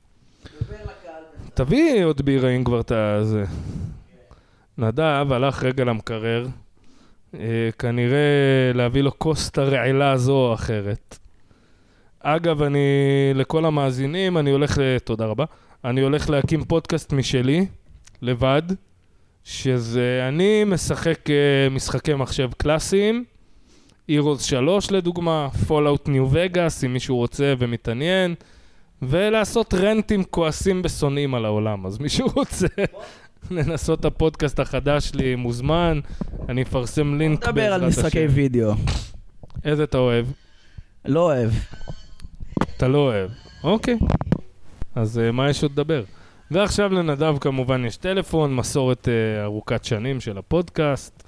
תביא 1.58 2.04
עוד 2.04 2.22
בירה 2.22 2.50
אם 2.50 2.64
כבר 2.64 2.80
אתה... 2.80 3.24
זה. 3.24 3.44
נדב 4.78 5.26
הלך 5.30 5.62
רגע 5.62 5.84
למקרר, 5.84 6.46
אה, 7.34 7.68
כנראה 7.78 8.18
להביא 8.74 9.02
לו 9.02 9.18
כוס 9.18 9.50
הרעילה 9.56 10.16
זו 10.16 10.32
או 10.32 10.54
אחרת. 10.54 11.18
אגב, 12.20 12.62
אני, 12.62 12.78
לכל 13.34 13.64
המאזינים, 13.64 14.38
אני 14.38 14.50
הולך, 14.50 14.78
תודה 15.04 15.26
רבה, 15.26 15.44
אני 15.84 16.00
הולך 16.00 16.30
להקים 16.30 16.64
פודקאסט 16.64 17.12
משלי, 17.12 17.66
לבד, 18.22 18.62
שזה, 19.44 20.24
אני 20.28 20.64
משחק 20.64 21.30
אה, 21.30 21.68
משחקי 21.70 22.14
מחשב 22.14 22.50
קלאסיים, 22.56 23.24
Heroes 24.10 24.42
3 24.42 24.90
לדוגמה, 24.90 25.48
Fallout 25.68 26.08
New 26.08 26.34
Vegas, 26.34 26.86
אם 26.86 26.92
מישהו 26.92 27.16
רוצה 27.16 27.54
ומתעניין, 27.58 28.34
ולעשות 29.02 29.74
רנטים 29.74 30.24
כועסים 30.24 30.82
ושונאים 30.84 31.34
על 31.34 31.44
העולם. 31.44 31.86
אז 31.86 31.98
מישהו 31.98 32.28
רוצה 32.36 32.66
לנסות 33.50 34.00
את 34.00 34.04
הפודקאסט 34.04 34.60
החדש 34.60 35.08
שלי, 35.08 35.34
מוזמן, 35.34 36.00
אני 36.48 36.62
אפרסם 36.62 37.18
לינק 37.18 37.38
בעזרת 37.38 37.54
נדבר 37.54 37.72
על 37.72 37.86
משחקי 37.86 38.26
וידאו. 38.26 38.72
איזה 39.64 39.84
אתה 39.84 39.98
אוהב? 39.98 40.26
לא 41.04 41.20
אוהב. 41.20 41.50
אתה 42.76 42.88
לא 42.88 42.98
אוהב. 42.98 43.30
אוקיי. 43.64 43.98
אז 44.94 45.20
uh, 45.28 45.32
מה 45.32 45.50
יש 45.50 45.62
עוד 45.62 45.72
לדבר? 45.72 46.04
ועכשיו 46.50 46.92
לנדב 46.92 47.38
כמובן 47.40 47.84
יש 47.84 47.96
טלפון, 47.96 48.56
מסורת 48.56 49.08
uh, 49.08 49.44
ארוכת 49.44 49.84
שנים 49.84 50.20
של 50.20 50.38
הפודקאסט. 50.38 51.22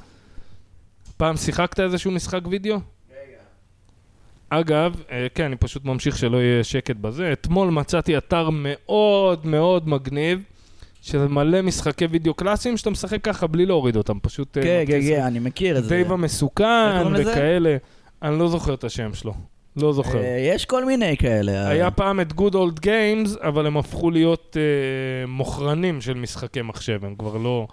פעם 1.17 1.37
שיחקת 1.37 1.81
איזשהו 1.81 2.11
משחק 2.11 2.41
וידאו? 2.51 2.77
אגב, 4.51 4.95
אה, 5.09 5.13
כן, 5.35 5.45
אני 5.45 5.57
פשוט 5.57 5.85
ממשיך 5.85 6.19
שלא 6.19 6.37
יהיה 6.37 6.65
שקט 6.65 6.97
בזה. 6.97 7.33
אתמול 7.33 7.69
מצאתי 7.69 8.19
אתר 8.19 8.49
מאוד 8.53 9.47
מאוד 9.47 9.89
מגניב, 9.89 10.43
שזה 11.03 11.29
מלא 11.29 11.63
משחקי 11.63 12.07
וידאו 12.07 12.35
קלאסיים 12.35 12.77
שאתה 12.77 12.91
משחק 12.91 13.25
ככה 13.25 13.47
בלי 13.47 13.67
להוריד 13.67 13.97
אותם, 13.97 14.19
פשוט... 14.23 14.57
אה, 14.57 14.63
כן, 14.63 14.85
כן, 14.87 15.01
כן, 15.09 15.23
אני 15.23 15.39
מכיר 15.39 15.79
את 15.79 15.85
זה. 15.85 15.89
דייב 15.89 16.13
המסוכן? 16.13 16.65
וכאלה. 17.17 17.77
אני 18.23 18.39
לא 18.39 18.49
זוכר 18.49 18.75
את 18.75 18.85
השם 18.85 19.15
שלו. 19.15 19.35
לא 19.77 19.93
זוכר. 19.93 20.19
אה, 20.19 20.51
יש 20.55 20.65
כל 20.65 20.85
מיני 20.85 21.17
כאלה. 21.17 21.69
היה 21.69 21.91
פעם 21.91 22.21
את 22.21 22.33
Good 22.33 22.53
Old 22.53 22.85
Games, 22.85 23.43
אבל 23.43 23.67
הם 23.67 23.77
הפכו 23.77 24.11
להיות 24.11 24.57
אה, 24.61 25.27
מוכרנים 25.27 26.01
של 26.01 26.15
משחקי 26.15 26.63
מחשב, 26.63 27.05
הם 27.05 27.15
כבר 27.19 27.37
לא... 27.37 27.67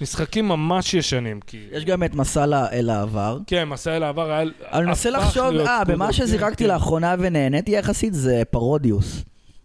משחקים 0.00 0.48
ממש 0.48 0.94
ישנים, 0.94 1.40
כי... 1.40 1.66
יש 1.72 1.84
גם 1.84 2.04
את 2.04 2.14
מסע 2.14 2.44
אל 2.72 2.90
העבר. 2.90 3.38
כן, 3.46 3.68
מסע 3.68 3.96
אל 3.96 4.02
העבר 4.02 4.30
היה... 4.30 4.50
אני 4.72 4.86
מנסה 4.86 5.10
לחשוב, 5.10 5.56
אה, 5.56 5.84
במה 5.84 6.12
שזרקתי 6.12 6.64
כן. 6.64 6.70
לאחרונה 6.70 7.14
ונהניתי 7.18 7.70
יחסית 7.70 8.14
זה 8.14 8.42
פרודיוס. 8.50 9.24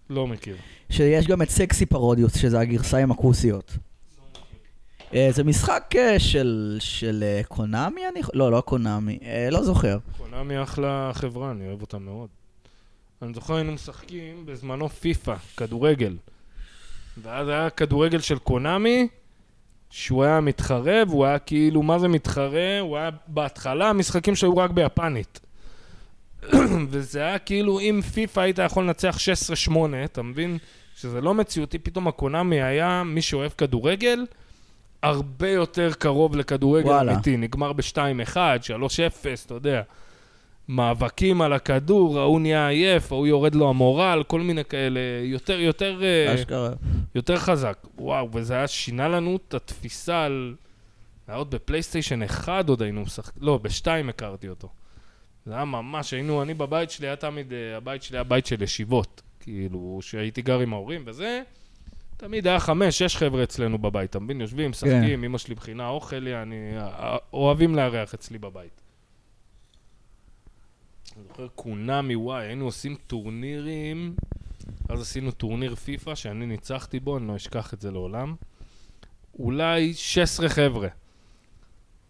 לא 0.09 0.27
מכיר. 0.27 0.55
שיש 0.89 1.27
גם 1.27 1.41
את 1.41 1.49
סקסי 1.49 1.85
פרודיוס, 1.85 2.37
שזה 2.37 2.59
הגרסה 2.59 2.97
עם 2.97 3.11
הכוסיות. 3.11 3.77
אה, 5.13 5.29
זה 5.31 5.43
משחק 5.43 5.93
אה, 5.97 6.19
של 6.19 6.77
של 6.79 7.23
אה, 7.23 7.41
קונאמי, 7.47 8.07
אני... 8.07 8.21
לא, 8.33 8.51
לא 8.51 8.61
קונאמי, 8.61 9.19
לא 9.51 9.63
זוכר. 9.63 9.97
קונאמי 10.17 10.63
אחלה 10.63 11.11
חברה, 11.13 11.51
אני 11.51 11.67
אוהב 11.67 11.81
אותה 11.81 11.99
מאוד. 11.99 12.29
אני 13.21 13.33
זוכר 13.33 13.55
היינו 13.55 13.71
משחקים 13.71 14.45
בזמנו 14.45 14.89
פיפא, 14.89 15.35
כדורגל. 15.57 16.17
ואז 17.21 17.47
היה 17.47 17.69
כדורגל 17.69 18.19
של 18.19 18.37
קונאמי, 18.37 19.07
שהוא 19.91 20.23
היה 20.23 20.41
מתחרה, 20.41 21.01
והוא 21.07 21.25
היה 21.25 21.39
כאילו, 21.39 21.83
מה 21.83 21.99
זה 21.99 22.07
מתחרה? 22.07 22.79
הוא 22.79 22.97
היה 22.97 23.09
בהתחלה 23.27 23.93
משחקים 23.93 24.35
שהיו 24.35 24.57
רק 24.57 24.71
ביפנית. 24.71 25.39
וזה 26.91 27.19
היה 27.19 27.39
כאילו, 27.39 27.79
אם 27.79 28.01
פיפא 28.13 28.39
היית 28.39 28.59
יכול 28.59 28.83
לנצח 28.83 29.17
16-8, 29.67 29.71
אתה 30.05 30.21
מבין? 30.21 30.57
שזה 30.95 31.21
לא 31.21 31.33
מציאותי, 31.33 31.79
פתאום 31.79 32.07
הקונאמי 32.07 32.61
היה, 32.61 33.03
מי 33.05 33.21
שאוהב 33.21 33.51
כדורגל, 33.51 34.25
הרבה 35.03 35.49
יותר 35.49 35.93
קרוב 35.93 36.35
לכדורגל. 36.35 37.09
אמיתי. 37.09 37.37
נגמר 37.37 37.73
ב-2-1, 37.73 38.35
3-0, 38.35 38.37
אתה 39.45 39.53
יודע. 39.53 39.81
מאבקים 40.67 41.41
על 41.41 41.53
הכדור, 41.53 42.19
ההוא 42.19 42.41
נהיה 42.41 42.67
עייף, 42.67 43.11
ההוא 43.11 43.27
יורד 43.27 43.55
לו 43.55 43.69
המורל, 43.69 44.23
כל 44.27 44.41
מיני 44.41 44.65
כאלה, 44.65 44.99
יותר, 45.23 45.59
יותר, 45.59 46.03
אה, 46.03 46.35
אשכרה. 46.35 46.69
יותר 47.15 47.37
חזק. 47.37 47.77
וואו, 47.97 48.29
וזה 48.33 48.53
היה 48.53 48.67
שינה 48.67 49.07
לנו 49.07 49.35
את 49.35 49.53
התפיסה 49.53 50.23
על... 50.23 50.55
היה 51.27 51.37
עוד 51.37 51.51
בפלייסטיישן 51.51 52.23
1 52.23 52.69
עוד 52.69 52.81
היינו 52.81 53.01
משחקים, 53.01 53.43
לא, 53.43 53.57
ב-2 53.57 54.09
הכרתי 54.09 54.49
אותו. 54.49 54.69
זה 55.45 55.53
היה 55.53 55.65
ממש, 55.65 56.13
היינו, 56.13 56.41
אני 56.41 56.53
בבית 56.53 56.91
שלי, 56.91 57.07
היה 57.07 57.15
תמיד, 57.15 57.53
אה, 57.53 57.77
הבית 57.77 58.03
שלי 58.03 58.17
היה 58.17 58.23
בית 58.23 58.45
של 58.45 58.63
ישיבות. 58.63 59.21
כאילו, 59.39 59.99
שהייתי 60.01 60.41
גר 60.41 60.59
עם 60.59 60.73
ההורים 60.73 61.03
וזה, 61.05 61.41
תמיד 62.17 62.47
היה 62.47 62.59
חמש, 62.59 62.99
שש 62.99 63.15
חבר'ה 63.17 63.43
אצלנו 63.43 63.77
בבית, 63.77 64.09
אתה 64.09 64.19
מבין? 64.19 64.41
יושבים, 64.41 64.69
משחקים, 64.69 65.23
אמא 65.23 65.37
שלי 65.37 65.55
מכינה 65.55 65.87
אוכל, 65.87 66.27
אני... 66.27 66.55
אוהבים 67.33 67.75
לארח 67.75 68.13
אצלי 68.13 68.37
בבית. 68.37 68.81
אני 71.21 71.27
זוכר 71.29 71.47
קונאמי, 71.55 72.15
וואי, 72.15 72.45
היינו 72.45 72.65
עושים 72.65 72.95
טורנירים, 73.07 74.15
אז 74.89 75.01
עשינו 75.01 75.31
טורניר 75.31 75.75
פיפא 75.75 76.15
שאני 76.15 76.45
ניצחתי 76.45 76.99
בו, 76.99 77.17
אני 77.17 77.27
לא 77.27 77.35
אשכח 77.35 77.73
את 77.73 77.81
זה 77.81 77.91
לעולם. 77.91 78.35
אולי 79.39 79.93
16 79.93 80.49
חבר'ה. 80.49 80.87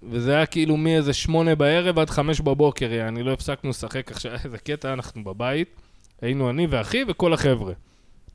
וזה 0.03 0.35
היה 0.35 0.45
כאילו 0.45 0.77
מאיזה 0.77 1.13
שמונה 1.13 1.55
בערב 1.55 1.99
עד 1.99 2.09
חמש 2.09 2.41
בבוקר, 2.41 2.91
יעני, 2.91 3.23
לא 3.23 3.31
הפסקנו 3.31 3.69
לשחק 3.69 4.11
עכשיו, 4.11 4.31
איזה 4.45 4.57
קטע, 4.57 4.93
אנחנו 4.93 5.23
בבית, 5.23 5.75
היינו 6.21 6.49
אני 6.49 6.67
ואחי 6.69 7.03
וכל 7.07 7.33
החבר'ה. 7.33 7.73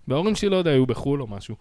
וההורים 0.08 0.34
שלי, 0.34 0.48
לא 0.48 0.56
יודע, 0.56 0.70
היו 0.70 0.86
בחו"ל 0.86 1.22
או 1.22 1.26
משהו. 1.26 1.56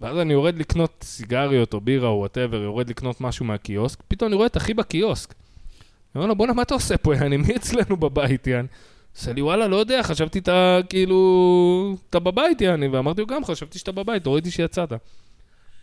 ואז 0.00 0.18
אני 0.18 0.32
יורד 0.32 0.58
לקנות 0.58 1.04
סיגריות 1.06 1.74
או 1.74 1.80
בירה 1.80 2.08
או 2.08 2.18
whatever, 2.18 2.62
יורד 2.62 2.90
לקנות 2.90 3.20
משהו 3.20 3.44
מהקיוסק, 3.44 4.02
פתאום 4.08 4.28
אני 4.28 4.36
רואה 4.36 4.46
את 4.46 4.56
אחי 4.56 4.74
בקיוסק. 4.74 5.34
אני 6.14 6.20
אומר 6.20 6.28
לו, 6.28 6.36
בואנה, 6.36 6.52
מה 6.52 6.62
אתה 6.62 6.74
עושה 6.74 6.96
פה, 6.96 7.14
יעני? 7.14 7.36
מי 7.36 7.56
אצלנו 7.56 7.96
בבית, 7.96 8.46
יעני? 8.46 8.68
עושה 9.16 9.32
לי, 9.32 9.42
וואלה, 9.42 9.68
לא 9.68 9.76
יודע, 9.76 10.02
חשבתי 10.02 10.38
אתה, 10.38 10.78
כאילו, 10.88 11.96
אתה 12.10 12.18
בבית, 12.18 12.60
יעני, 12.60 12.88
ואמרתי 12.88 13.20
לו, 13.20 13.26
גם 13.26 13.44
חשבתי 13.44 13.78
שאתה 13.78 13.92
בבית, 13.92 14.26
לא 14.26 14.34
ראיתי 14.34 14.50
שיצאת. 14.50 14.92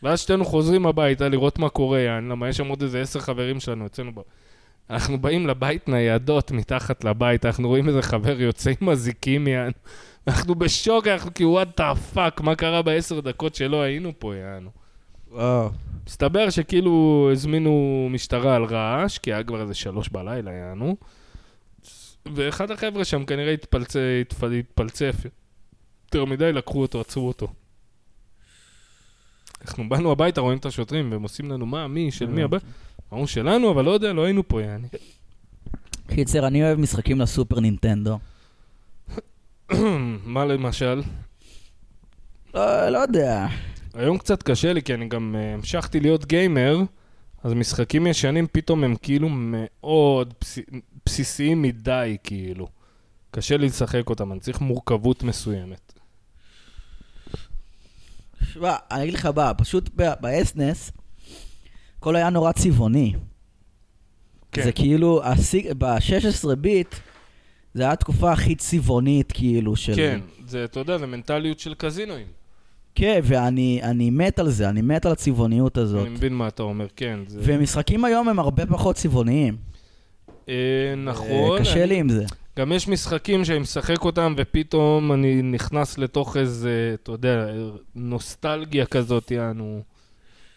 ואז 0.04 0.20
שתינו 0.20 0.46
חוזרים 0.46 0.86
הביתה 0.86 1.30
לראות 1.30 1.60
מה 1.60 1.70
קורה, 1.70 2.00
יעני, 2.00 2.30
למה 2.30 2.50
יש 2.50 2.58
שם 2.58 2.68
עוד 2.68 2.82
איזה 2.82 3.02
עשר 3.02 3.20
חברים 3.20 3.60
שלנו 3.60 3.86
אצלנו. 3.86 4.12
אנחנו 4.90 5.22
באים 5.22 5.48
לבית 5.48 5.90
ניידות 5.90 6.52
מתחת 6.52 7.04
לבית, 7.04 7.46
אנחנו 7.46 7.68
רואים 7.68 7.88
איזה 7.88 8.02
חבר 8.02 8.42
יוצא 8.42 8.72
עם 8.82 8.90
אזיקים, 8.90 9.48
יענו. 9.48 9.72
אנחנו 10.28 10.56
בשוק, 10.56 11.08
אנחנו 11.08 11.34
כאילו, 11.34 11.62
what 11.62 11.80
the 11.80 12.16
fuck, 12.16 12.44
מה 12.44 12.56
קרה 12.56 12.82
בעשר 12.82 13.20
דקות 13.20 13.56
שלא 13.56 13.82
היינו 13.82 14.12
פה, 14.20 14.36
יענו. 14.36 14.70
וואו. 15.32 15.70
מסתבר 16.08 16.50
שכאילו 16.50 17.30
הזמינו 17.32 18.08
משטרה 18.12 18.56
על 18.56 18.64
רעש, 18.64 19.18
כי 19.18 19.34
היה 19.34 19.44
כבר 19.44 19.62
איזה 19.62 19.74
שלוש 19.74 20.10
בלילה, 20.10 20.52
יענו. 20.52 20.96
ואחד 22.36 22.72
החבר'ה 22.72 23.06
שם 23.06 23.26
כנראה 23.26 23.54
התפלצ... 23.54 23.96
התפ... 24.22 24.44
התפלצף 24.44 25.16
יותר 26.06 26.26
מדי, 26.26 26.54
לקחו 26.54 26.82
אותו, 26.82 27.02
עצרו 27.02 27.28
אותו. 27.28 27.48
אנחנו 29.62 29.90
באנו 29.90 30.12
הביתה, 30.12 30.42
רואים 30.42 30.58
את 30.58 30.66
השוטרים, 30.66 31.12
והם 31.12 31.24
עושים 31.24 31.52
לנו, 31.52 31.66
מה, 31.66 31.88
מי, 31.88 32.12
של 32.12 32.28
מי 32.28 32.44
הבית? 32.44 32.64
אמרו 33.14 33.28
שלנו, 33.28 33.72
אבל 33.72 33.86
לא 33.86 33.92
יודע, 33.92 34.14
לא 34.14 34.24
היינו 34.24 34.48
פה, 34.48 34.62
יעני. 34.62 34.88
קיצר, 36.08 36.48
אני 36.48 36.64
אוהב 36.64 36.80
משחקים 36.80 37.22
לסופר 37.22 37.60
נינטנדו. 37.60 38.20
מה 40.26 40.46
למשל? 40.46 41.02
לא, 42.54 42.90
לא 42.90 42.98
יודע. 42.98 43.48
היום 43.94 44.18
קצת 44.18 44.44
קשה 44.44 44.74
לי, 44.74 44.82
כי 44.82 44.94
אני 44.94 45.08
גם 45.08 45.36
uh, 45.36 45.54
המשכתי 45.54 46.00
להיות 46.00 46.26
גיימר, 46.26 46.78
אז 47.44 47.54
משחקים 47.54 48.08
ישנים 48.08 48.48
פתאום 48.52 48.84
הם 48.84 48.96
כאילו 48.96 49.28
מאוד 49.32 50.34
בס... 50.42 50.60
בסיסיים 51.06 51.62
מדי, 51.62 52.18
כאילו. 52.24 52.68
קשה 53.32 53.58
לי 53.58 53.66
לשחק 53.66 54.10
אותם, 54.10 54.32
אני 54.32 54.40
צריך 54.40 54.62
מורכבות 54.62 55.24
מסוימת. 55.24 55.94
שמע, 58.54 58.76
אני 58.92 59.04
אגיד 59.04 59.14
לך 59.14 59.26
מה, 59.26 59.54
פשוט 59.54 59.90
באסנס, 59.96 60.92
הכל 61.98 62.16
היה 62.16 62.30
נורא 62.30 62.52
צבעוני. 62.52 63.14
כן. 64.52 64.64
זה 64.64 64.72
כאילו, 64.72 65.22
ב-16 65.78 66.56
ביט, 66.56 66.96
זה 67.74 67.84
היה 67.84 67.92
התקופה 67.92 68.32
הכי 68.32 68.56
צבעונית, 68.56 69.32
כאילו, 69.32 69.76
של... 69.76 69.96
כן, 69.96 70.20
זה, 70.48 70.66
אתה 70.66 70.80
יודע, 70.80 70.98
זה 70.98 71.06
מנטליות 71.06 71.60
של 71.60 71.74
קזינואים. 71.74 72.28
כן, 72.96 73.20
ואני 73.24 73.80
אני 73.84 74.10
מת 74.10 74.40
על 74.40 74.50
זה, 74.50 74.70
אני 74.70 74.82
מת 74.82 75.06
על 75.06 75.12
הצבעוניות 75.12 75.78
הזאת. 75.78 76.02
אני 76.02 76.10
מבין 76.10 76.34
מה 76.34 76.48
אתה 76.48 76.64
אומר, 76.64 76.88
כן. 76.96 77.20
זה... 77.28 77.40
ומשחקים 77.44 78.06
היום 78.06 78.30
הם 78.30 78.40
הרבה 78.40 78.66
פחות 78.66 78.96
צבעוניים. 78.96 79.58
אה, 80.50 80.54
נכון. 80.98 81.28
אה, 81.28 81.60
קשה 81.60 81.74
אני... 81.74 81.88
לי 81.88 82.00
עם 82.00 82.10
זה. 82.10 82.26
גם 82.60 82.72
יש 82.72 82.88
משחקים 82.88 83.46
שאני 83.46 83.60
משחק 83.60 84.06
אותם, 84.06 84.34
ופתאום 84.38 85.12
אני 85.12 85.42
נכנס 85.42 85.98
לתוך 85.98 86.38
איזה, 86.38 86.96
אתה 87.04 87.12
יודע, 87.12 87.48
נוסטלגיה 87.96 88.86
כזאת, 88.86 89.32
יענו. 89.32 89.82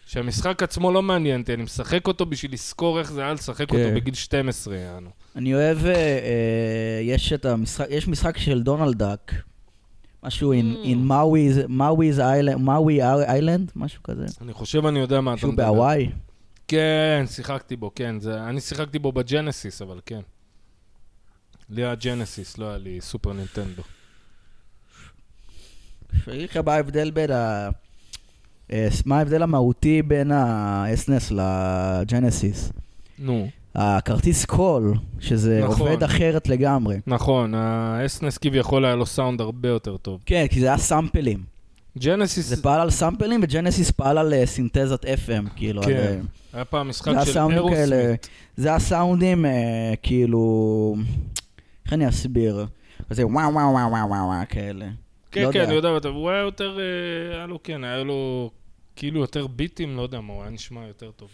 שהמשחק 0.05 0.63
עצמו 0.63 0.91
לא 0.91 1.01
מעניין 1.01 1.41
אותי, 1.41 1.53
אני 1.53 1.63
משחק 1.63 2.07
אותו 2.07 2.25
בשביל 2.25 2.53
לזכור 2.53 2.99
איך 2.99 3.11
זה 3.11 3.21
היה 3.21 3.33
לשחק 3.33 3.69
כן. 3.69 3.77
אותו 3.77 3.95
בגיל 3.95 4.13
12, 4.13 4.75
יענו. 4.75 5.09
אני 5.35 5.53
אוהב, 5.53 5.85
אה, 5.85 5.93
אה, 5.93 6.99
יש 7.01 7.33
המשחק, 7.43 7.85
יש 7.89 8.07
משחק 8.07 8.37
של 8.37 8.63
דונלד 8.63 8.97
דאק, 8.97 9.33
משהו 10.25 10.53
in, 10.53 10.57
Mm. 10.57 10.85
in 10.85 11.09
Maui's, 11.11 11.67
Maui's 11.69 12.17
Island, 12.19 12.59
Maui 12.59 12.99
Island, 13.27 13.71
משהו 13.75 14.03
כזה, 14.03 14.25
אני 14.41 14.53
חושב 14.53 14.85
אני 14.85 14.99
יודע 14.99 15.21
מה 15.21 15.31
אתה 15.33 15.39
שהוא 15.39 15.53
מדבר. 15.53 15.63
בהוואי. 15.65 16.09
כן, 16.67 17.25
שיחקתי 17.29 17.75
בו, 17.75 17.91
כן. 17.95 18.19
זה, 18.19 18.43
אני 18.43 18.61
שיחקתי 18.61 18.99
בו 18.99 19.11
בג'נסיס, 19.11 19.81
אבל 19.81 19.99
כן. 20.05 20.19
לי 21.69 21.83
היה 21.85 21.95
ג'נסיס, 21.95 22.57
לא 22.57 22.69
היה 22.69 22.77
לי 22.77 23.01
סופר 23.01 23.33
נינטנדו. 23.33 23.81
אני 26.27 26.35
אגיד 26.35 26.49
לך 26.49 26.57
מה 26.57 26.73
ההבדל 26.73 27.11
בין 27.11 27.31
ה... 27.31 27.69
אה, 28.71 28.87
מה 29.05 29.17
ההבדל 29.17 29.43
המהותי 29.43 30.01
בין 30.01 30.31
ה-SNES 30.31 31.33
לג'נסיס? 31.33 32.71
נו, 33.19 33.47
הכרטיס 33.75 34.45
קול, 34.45 34.93
שזה 35.19 35.61
נכון. 35.63 35.87
עובד 35.87 36.03
אחרת 36.03 36.47
לגמרי. 36.47 36.97
נכון, 37.07 37.53
האסנס 37.55 38.37
כביכול 38.37 38.85
היה 38.85 38.95
לו 38.95 39.05
סאונד 39.05 39.41
הרבה 39.41 39.69
יותר 39.69 39.97
טוב. 39.97 40.21
כן, 40.25 40.45
כי 40.49 40.59
זה 40.59 40.67
היה 40.67 40.77
סאמפלים. 40.77 41.55
ג'נסיס, 41.97 42.45
זה 42.45 42.63
פעל 42.63 42.81
על 42.81 42.89
סאמפלים, 42.89 43.39
וג'נסיס 43.43 43.91
פעל 43.91 44.17
על 44.17 44.33
אה, 44.33 44.45
סינתזת 44.45 45.05
FM, 45.05 45.49
כאילו. 45.55 45.81
כן. 45.81 45.89
על, 45.89 45.97
אה, 45.97 46.15
היה 46.53 46.65
פעם 46.65 46.89
משחק 46.89 47.13
זה 47.19 47.33
של 47.33 47.39
אירוסמית. 47.51 48.29
זה 48.57 48.73
הסאונדים, 48.73 49.45
אה, 49.45 49.93
כאילו, 50.03 50.95
איך 51.85 51.93
אני 51.93 52.09
אסביר? 52.09 52.65
כזה 53.09 53.25
וואו 53.27 53.53
וואו 53.53 53.71
וואו 53.73 53.91
וואו 53.91 54.09
וואו 54.09 54.27
וואו 54.27 54.45
כאלה. 54.49 54.85
כן, 55.31 55.41
לא 55.43 55.51
כן, 55.51 55.59
יודע. 55.59 55.63
אני 55.63 55.75
יודע, 55.75 55.89
אבל 55.89 56.09
הוא 56.09 56.29
היה 56.29 56.39
יותר, 56.39 56.79
אה, 56.79 57.37
היה 57.37 57.45
לו, 57.45 57.59
כן, 57.63 57.83
היה 57.83 58.03
לו 58.03 58.49
כאילו 58.95 59.19
יותר 59.19 59.47
ביטים, 59.47 59.97
לא 59.97 60.01
יודע 60.01 60.21
מה, 60.21 60.33
הוא 60.33 60.41
היה 60.41 60.51
נשמע 60.51 60.87
יותר 60.87 61.11
טוב. 61.11 61.29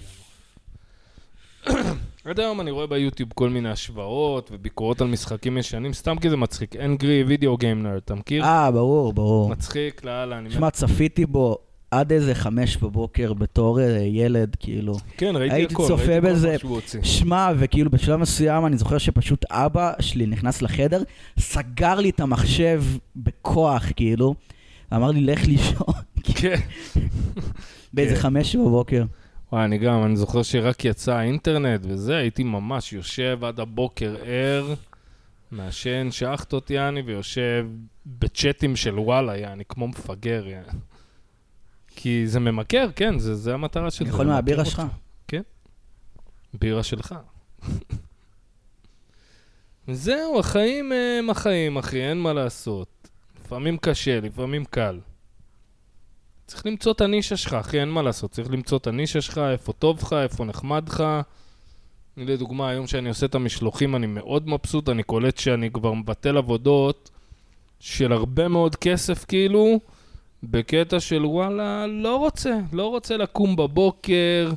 עד 2.26 2.40
היום 2.40 2.62
אני 2.62 2.72
רואה 2.72 2.88
ביוטיוב 2.88 3.30
כל 3.36 3.50
מיני 3.50 3.70
השוואות 3.70 4.50
וביקורות 4.54 5.02
על 5.02 5.08
משחקים 5.08 5.58
ישנים, 5.58 5.94
סתם 5.94 6.16
כי 6.22 6.30
זה 6.30 6.38
מצחיק. 6.38 6.76
אנגרי 6.76 7.24
וידאו 7.24 7.58
גיימנר, 7.58 7.98
אתה 7.98 8.16
מכיר? 8.16 8.44
אה, 8.44 8.72
ברור, 8.72 9.14
ברור. 9.14 9.50
מצחיק, 9.50 10.04
לאללה, 10.04 10.38
אני... 10.38 10.52
שמע, 10.52 10.70
צפיתי 10.70 11.26
בו 11.26 11.58
עד 11.92 12.12
איזה 12.12 12.36
חמש 12.36 12.78
בבוקר 12.78 13.34
בתור 13.34 13.80
אה, 13.82 13.86
ילד, 14.00 14.56
כאילו. 14.60 14.98
כן, 15.18 15.36
ראיתי 15.36 15.56
הכל, 15.56 15.58
ראיתי 15.58 15.76
כל. 15.76 15.84
מה 16.22 16.58
שהוא 16.60 16.76
הוציא. 16.76 17.04
שמע, 17.04 17.52
וכאילו 17.58 17.92
בשלב 17.92 18.20
מסוים 18.20 18.66
אני 18.66 18.78
זוכר 18.78 18.98
שפשוט 18.98 19.46
אבא 19.52 19.94
שלי 20.00 20.26
נכנס 20.26 20.62
לחדר, 20.62 21.04
סגר 21.40 21.96
לי 21.96 22.10
את 22.10 22.20
המחשב 22.20 22.84
בכוח, 23.16 23.86
כאילו, 23.96 24.36
ואמר 24.92 25.12
לי, 25.12 25.22
לך 25.22 25.48
לישון, 25.48 25.94
כן. 26.36 26.60
באיזה 27.94 28.16
כן. 28.16 28.22
חמש 28.22 28.56
בבוקר. 28.56 29.04
וואי, 29.52 29.66
אני 29.66 29.78
גם, 29.78 30.04
אני 30.04 30.16
זוכר 30.16 30.44
שרק 30.44 30.86
יצא 30.86 31.14
האינטרנט 31.16 31.82
וזה, 31.84 32.18
הייתי 32.18 32.44
ממש 32.44 32.94
יושב 32.94 33.40
עד 33.44 33.60
הבוקר 33.60 34.16
ער, 34.26 34.74
מעשן 35.52 36.12
שאכטות 36.12 36.70
יעני, 36.70 37.02
ויושב 37.02 37.68
בצ'אטים 38.06 38.76
של 38.76 39.00
וואלה 39.00 39.38
יעני, 39.38 39.64
כמו 39.70 39.88
מפגר 39.88 40.48
יעני. 40.48 40.80
כי 41.88 42.28
זה 42.28 42.40
ממכר, 42.40 42.90
כן, 42.96 43.20
זה, 43.20 43.36
זה 43.36 43.54
המטרה 43.54 43.92
של 43.92 44.04
אני 44.04 44.12
זה. 44.12 44.16
יכול 44.16 44.28
מהבירה. 44.28 44.66
שלך. 44.66 44.82
בירה 46.54 46.84
שלך. 46.84 47.16
זהו, 49.88 50.40
החיים 50.40 50.92
הם 50.92 51.30
החיים, 51.30 51.78
אחי, 51.78 52.02
אין 52.02 52.18
מה 52.18 52.34
לעשות. 52.34 53.10
לפעמים 53.46 53.78
קשה, 53.78 54.20
לפעמים 54.20 54.66
קל. 54.66 55.00
צריך 56.52 56.66
למצוא 56.66 56.92
את 56.92 57.02
הנישה 57.02 57.38
שלך, 57.38 57.54
אחי, 57.54 57.80
אין 57.80 57.90
מה 57.90 58.02
לעשות. 58.02 58.32
צריך 58.32 58.52
למצוא 58.52 58.78
את 58.78 58.88
הנישה 58.88 59.22
שלך, 59.22 59.38
איפה 59.38 59.74
טוב 59.74 60.00
לך, 60.02 60.14
איפה 60.14 60.46
נחמד 60.46 60.90
לך. 60.90 61.04
לדוגמה, 62.18 62.70
היום 62.70 62.88
שאני 62.88 63.10
עושה 63.10 63.26
את 63.26 63.36
המשלוחים, 63.36 63.96
אני 63.96 64.08
מאוד 64.08 64.50
מבסוט, 64.50 64.90
אני 64.90 65.04
קולט 65.04 65.38
שאני 65.38 65.72
כבר 65.72 65.94
מבטל 65.94 66.38
עבודות 66.38 67.10
של 67.80 68.12
הרבה 68.12 68.48
מאוד 68.48 68.76
כסף, 68.76 69.26
כאילו, 69.26 69.80
בקטע 70.44 71.00
של 71.00 71.26
וואלה, 71.26 71.88
לא 71.88 72.16
רוצה, 72.16 72.60
לא 72.74 72.88
רוצה 72.88 73.18
לקום 73.18 73.56
בבוקר 73.56 74.52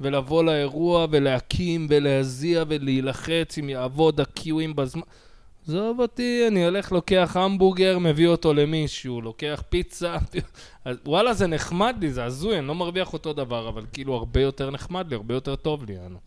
ולבוא 0.00 0.44
לאירוע 0.44 1.06
ולהקים 1.10 1.86
ולהזיע 1.90 2.64
ולהילחץ 2.68 3.58
אם 3.58 3.68
יעבוד 3.68 4.20
הקיואים 4.20 4.76
בזמן. 4.76 5.02
עזוב 5.70 6.00
אותי, 6.00 6.44
אני 6.48 6.64
הולך, 6.64 6.92
לוקח 6.92 7.36
המבורגר, 7.36 7.98
מביא 7.98 8.26
אותו 8.26 8.54
למישהו, 8.54 9.20
לוקח 9.20 9.62
פיצה. 9.68 10.16
אז 10.84 10.96
וואלה, 11.06 11.34
זה 11.34 11.46
נחמד 11.46 11.96
לי, 12.00 12.12
זה 12.12 12.24
הזוי, 12.24 12.58
אני 12.58 12.66
לא 12.66 12.74
מרוויח 12.74 13.12
אותו 13.12 13.32
דבר, 13.32 13.68
אבל 13.68 13.84
כאילו 13.92 14.14
הרבה 14.14 14.40
יותר 14.40 14.70
נחמד 14.70 15.08
לי, 15.08 15.14
הרבה 15.14 15.34
יותר 15.34 15.56
טוב 15.56 15.84
לי, 15.84 15.92
יענו. 15.92 16.18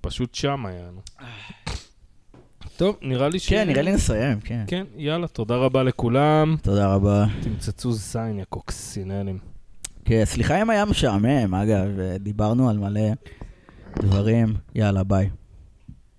פשוט 0.00 0.34
שמה, 0.34 0.72
יענו. 0.72 1.00
טוב, 2.76 2.96
נראה 3.02 3.28
לי 3.28 3.38
ש... 3.38 3.48
כן, 3.48 3.68
נראה 3.68 3.82
לי 3.82 3.92
נסיים, 3.92 4.40
כן. 4.40 4.64
כן, 4.66 4.84
יאללה, 4.96 5.28
תודה 5.28 5.56
רבה 5.56 5.82
לכולם. 5.82 6.56
תודה 6.62 6.94
רבה. 6.94 7.26
תמצצו 7.42 7.92
זין, 7.92 8.38
יא 8.38 8.44
קוקסינלים. 8.44 9.38
כן, 10.04 10.24
סליחה 10.24 10.62
אם 10.62 10.70
היה 10.70 10.84
משעמם, 10.84 11.54
אגב, 11.54 11.86
דיברנו 12.20 12.70
על 12.70 12.78
מלא 12.78 13.10
דברים. 13.98 14.54
יאללה, 14.74 15.04
ביי. 15.04 15.30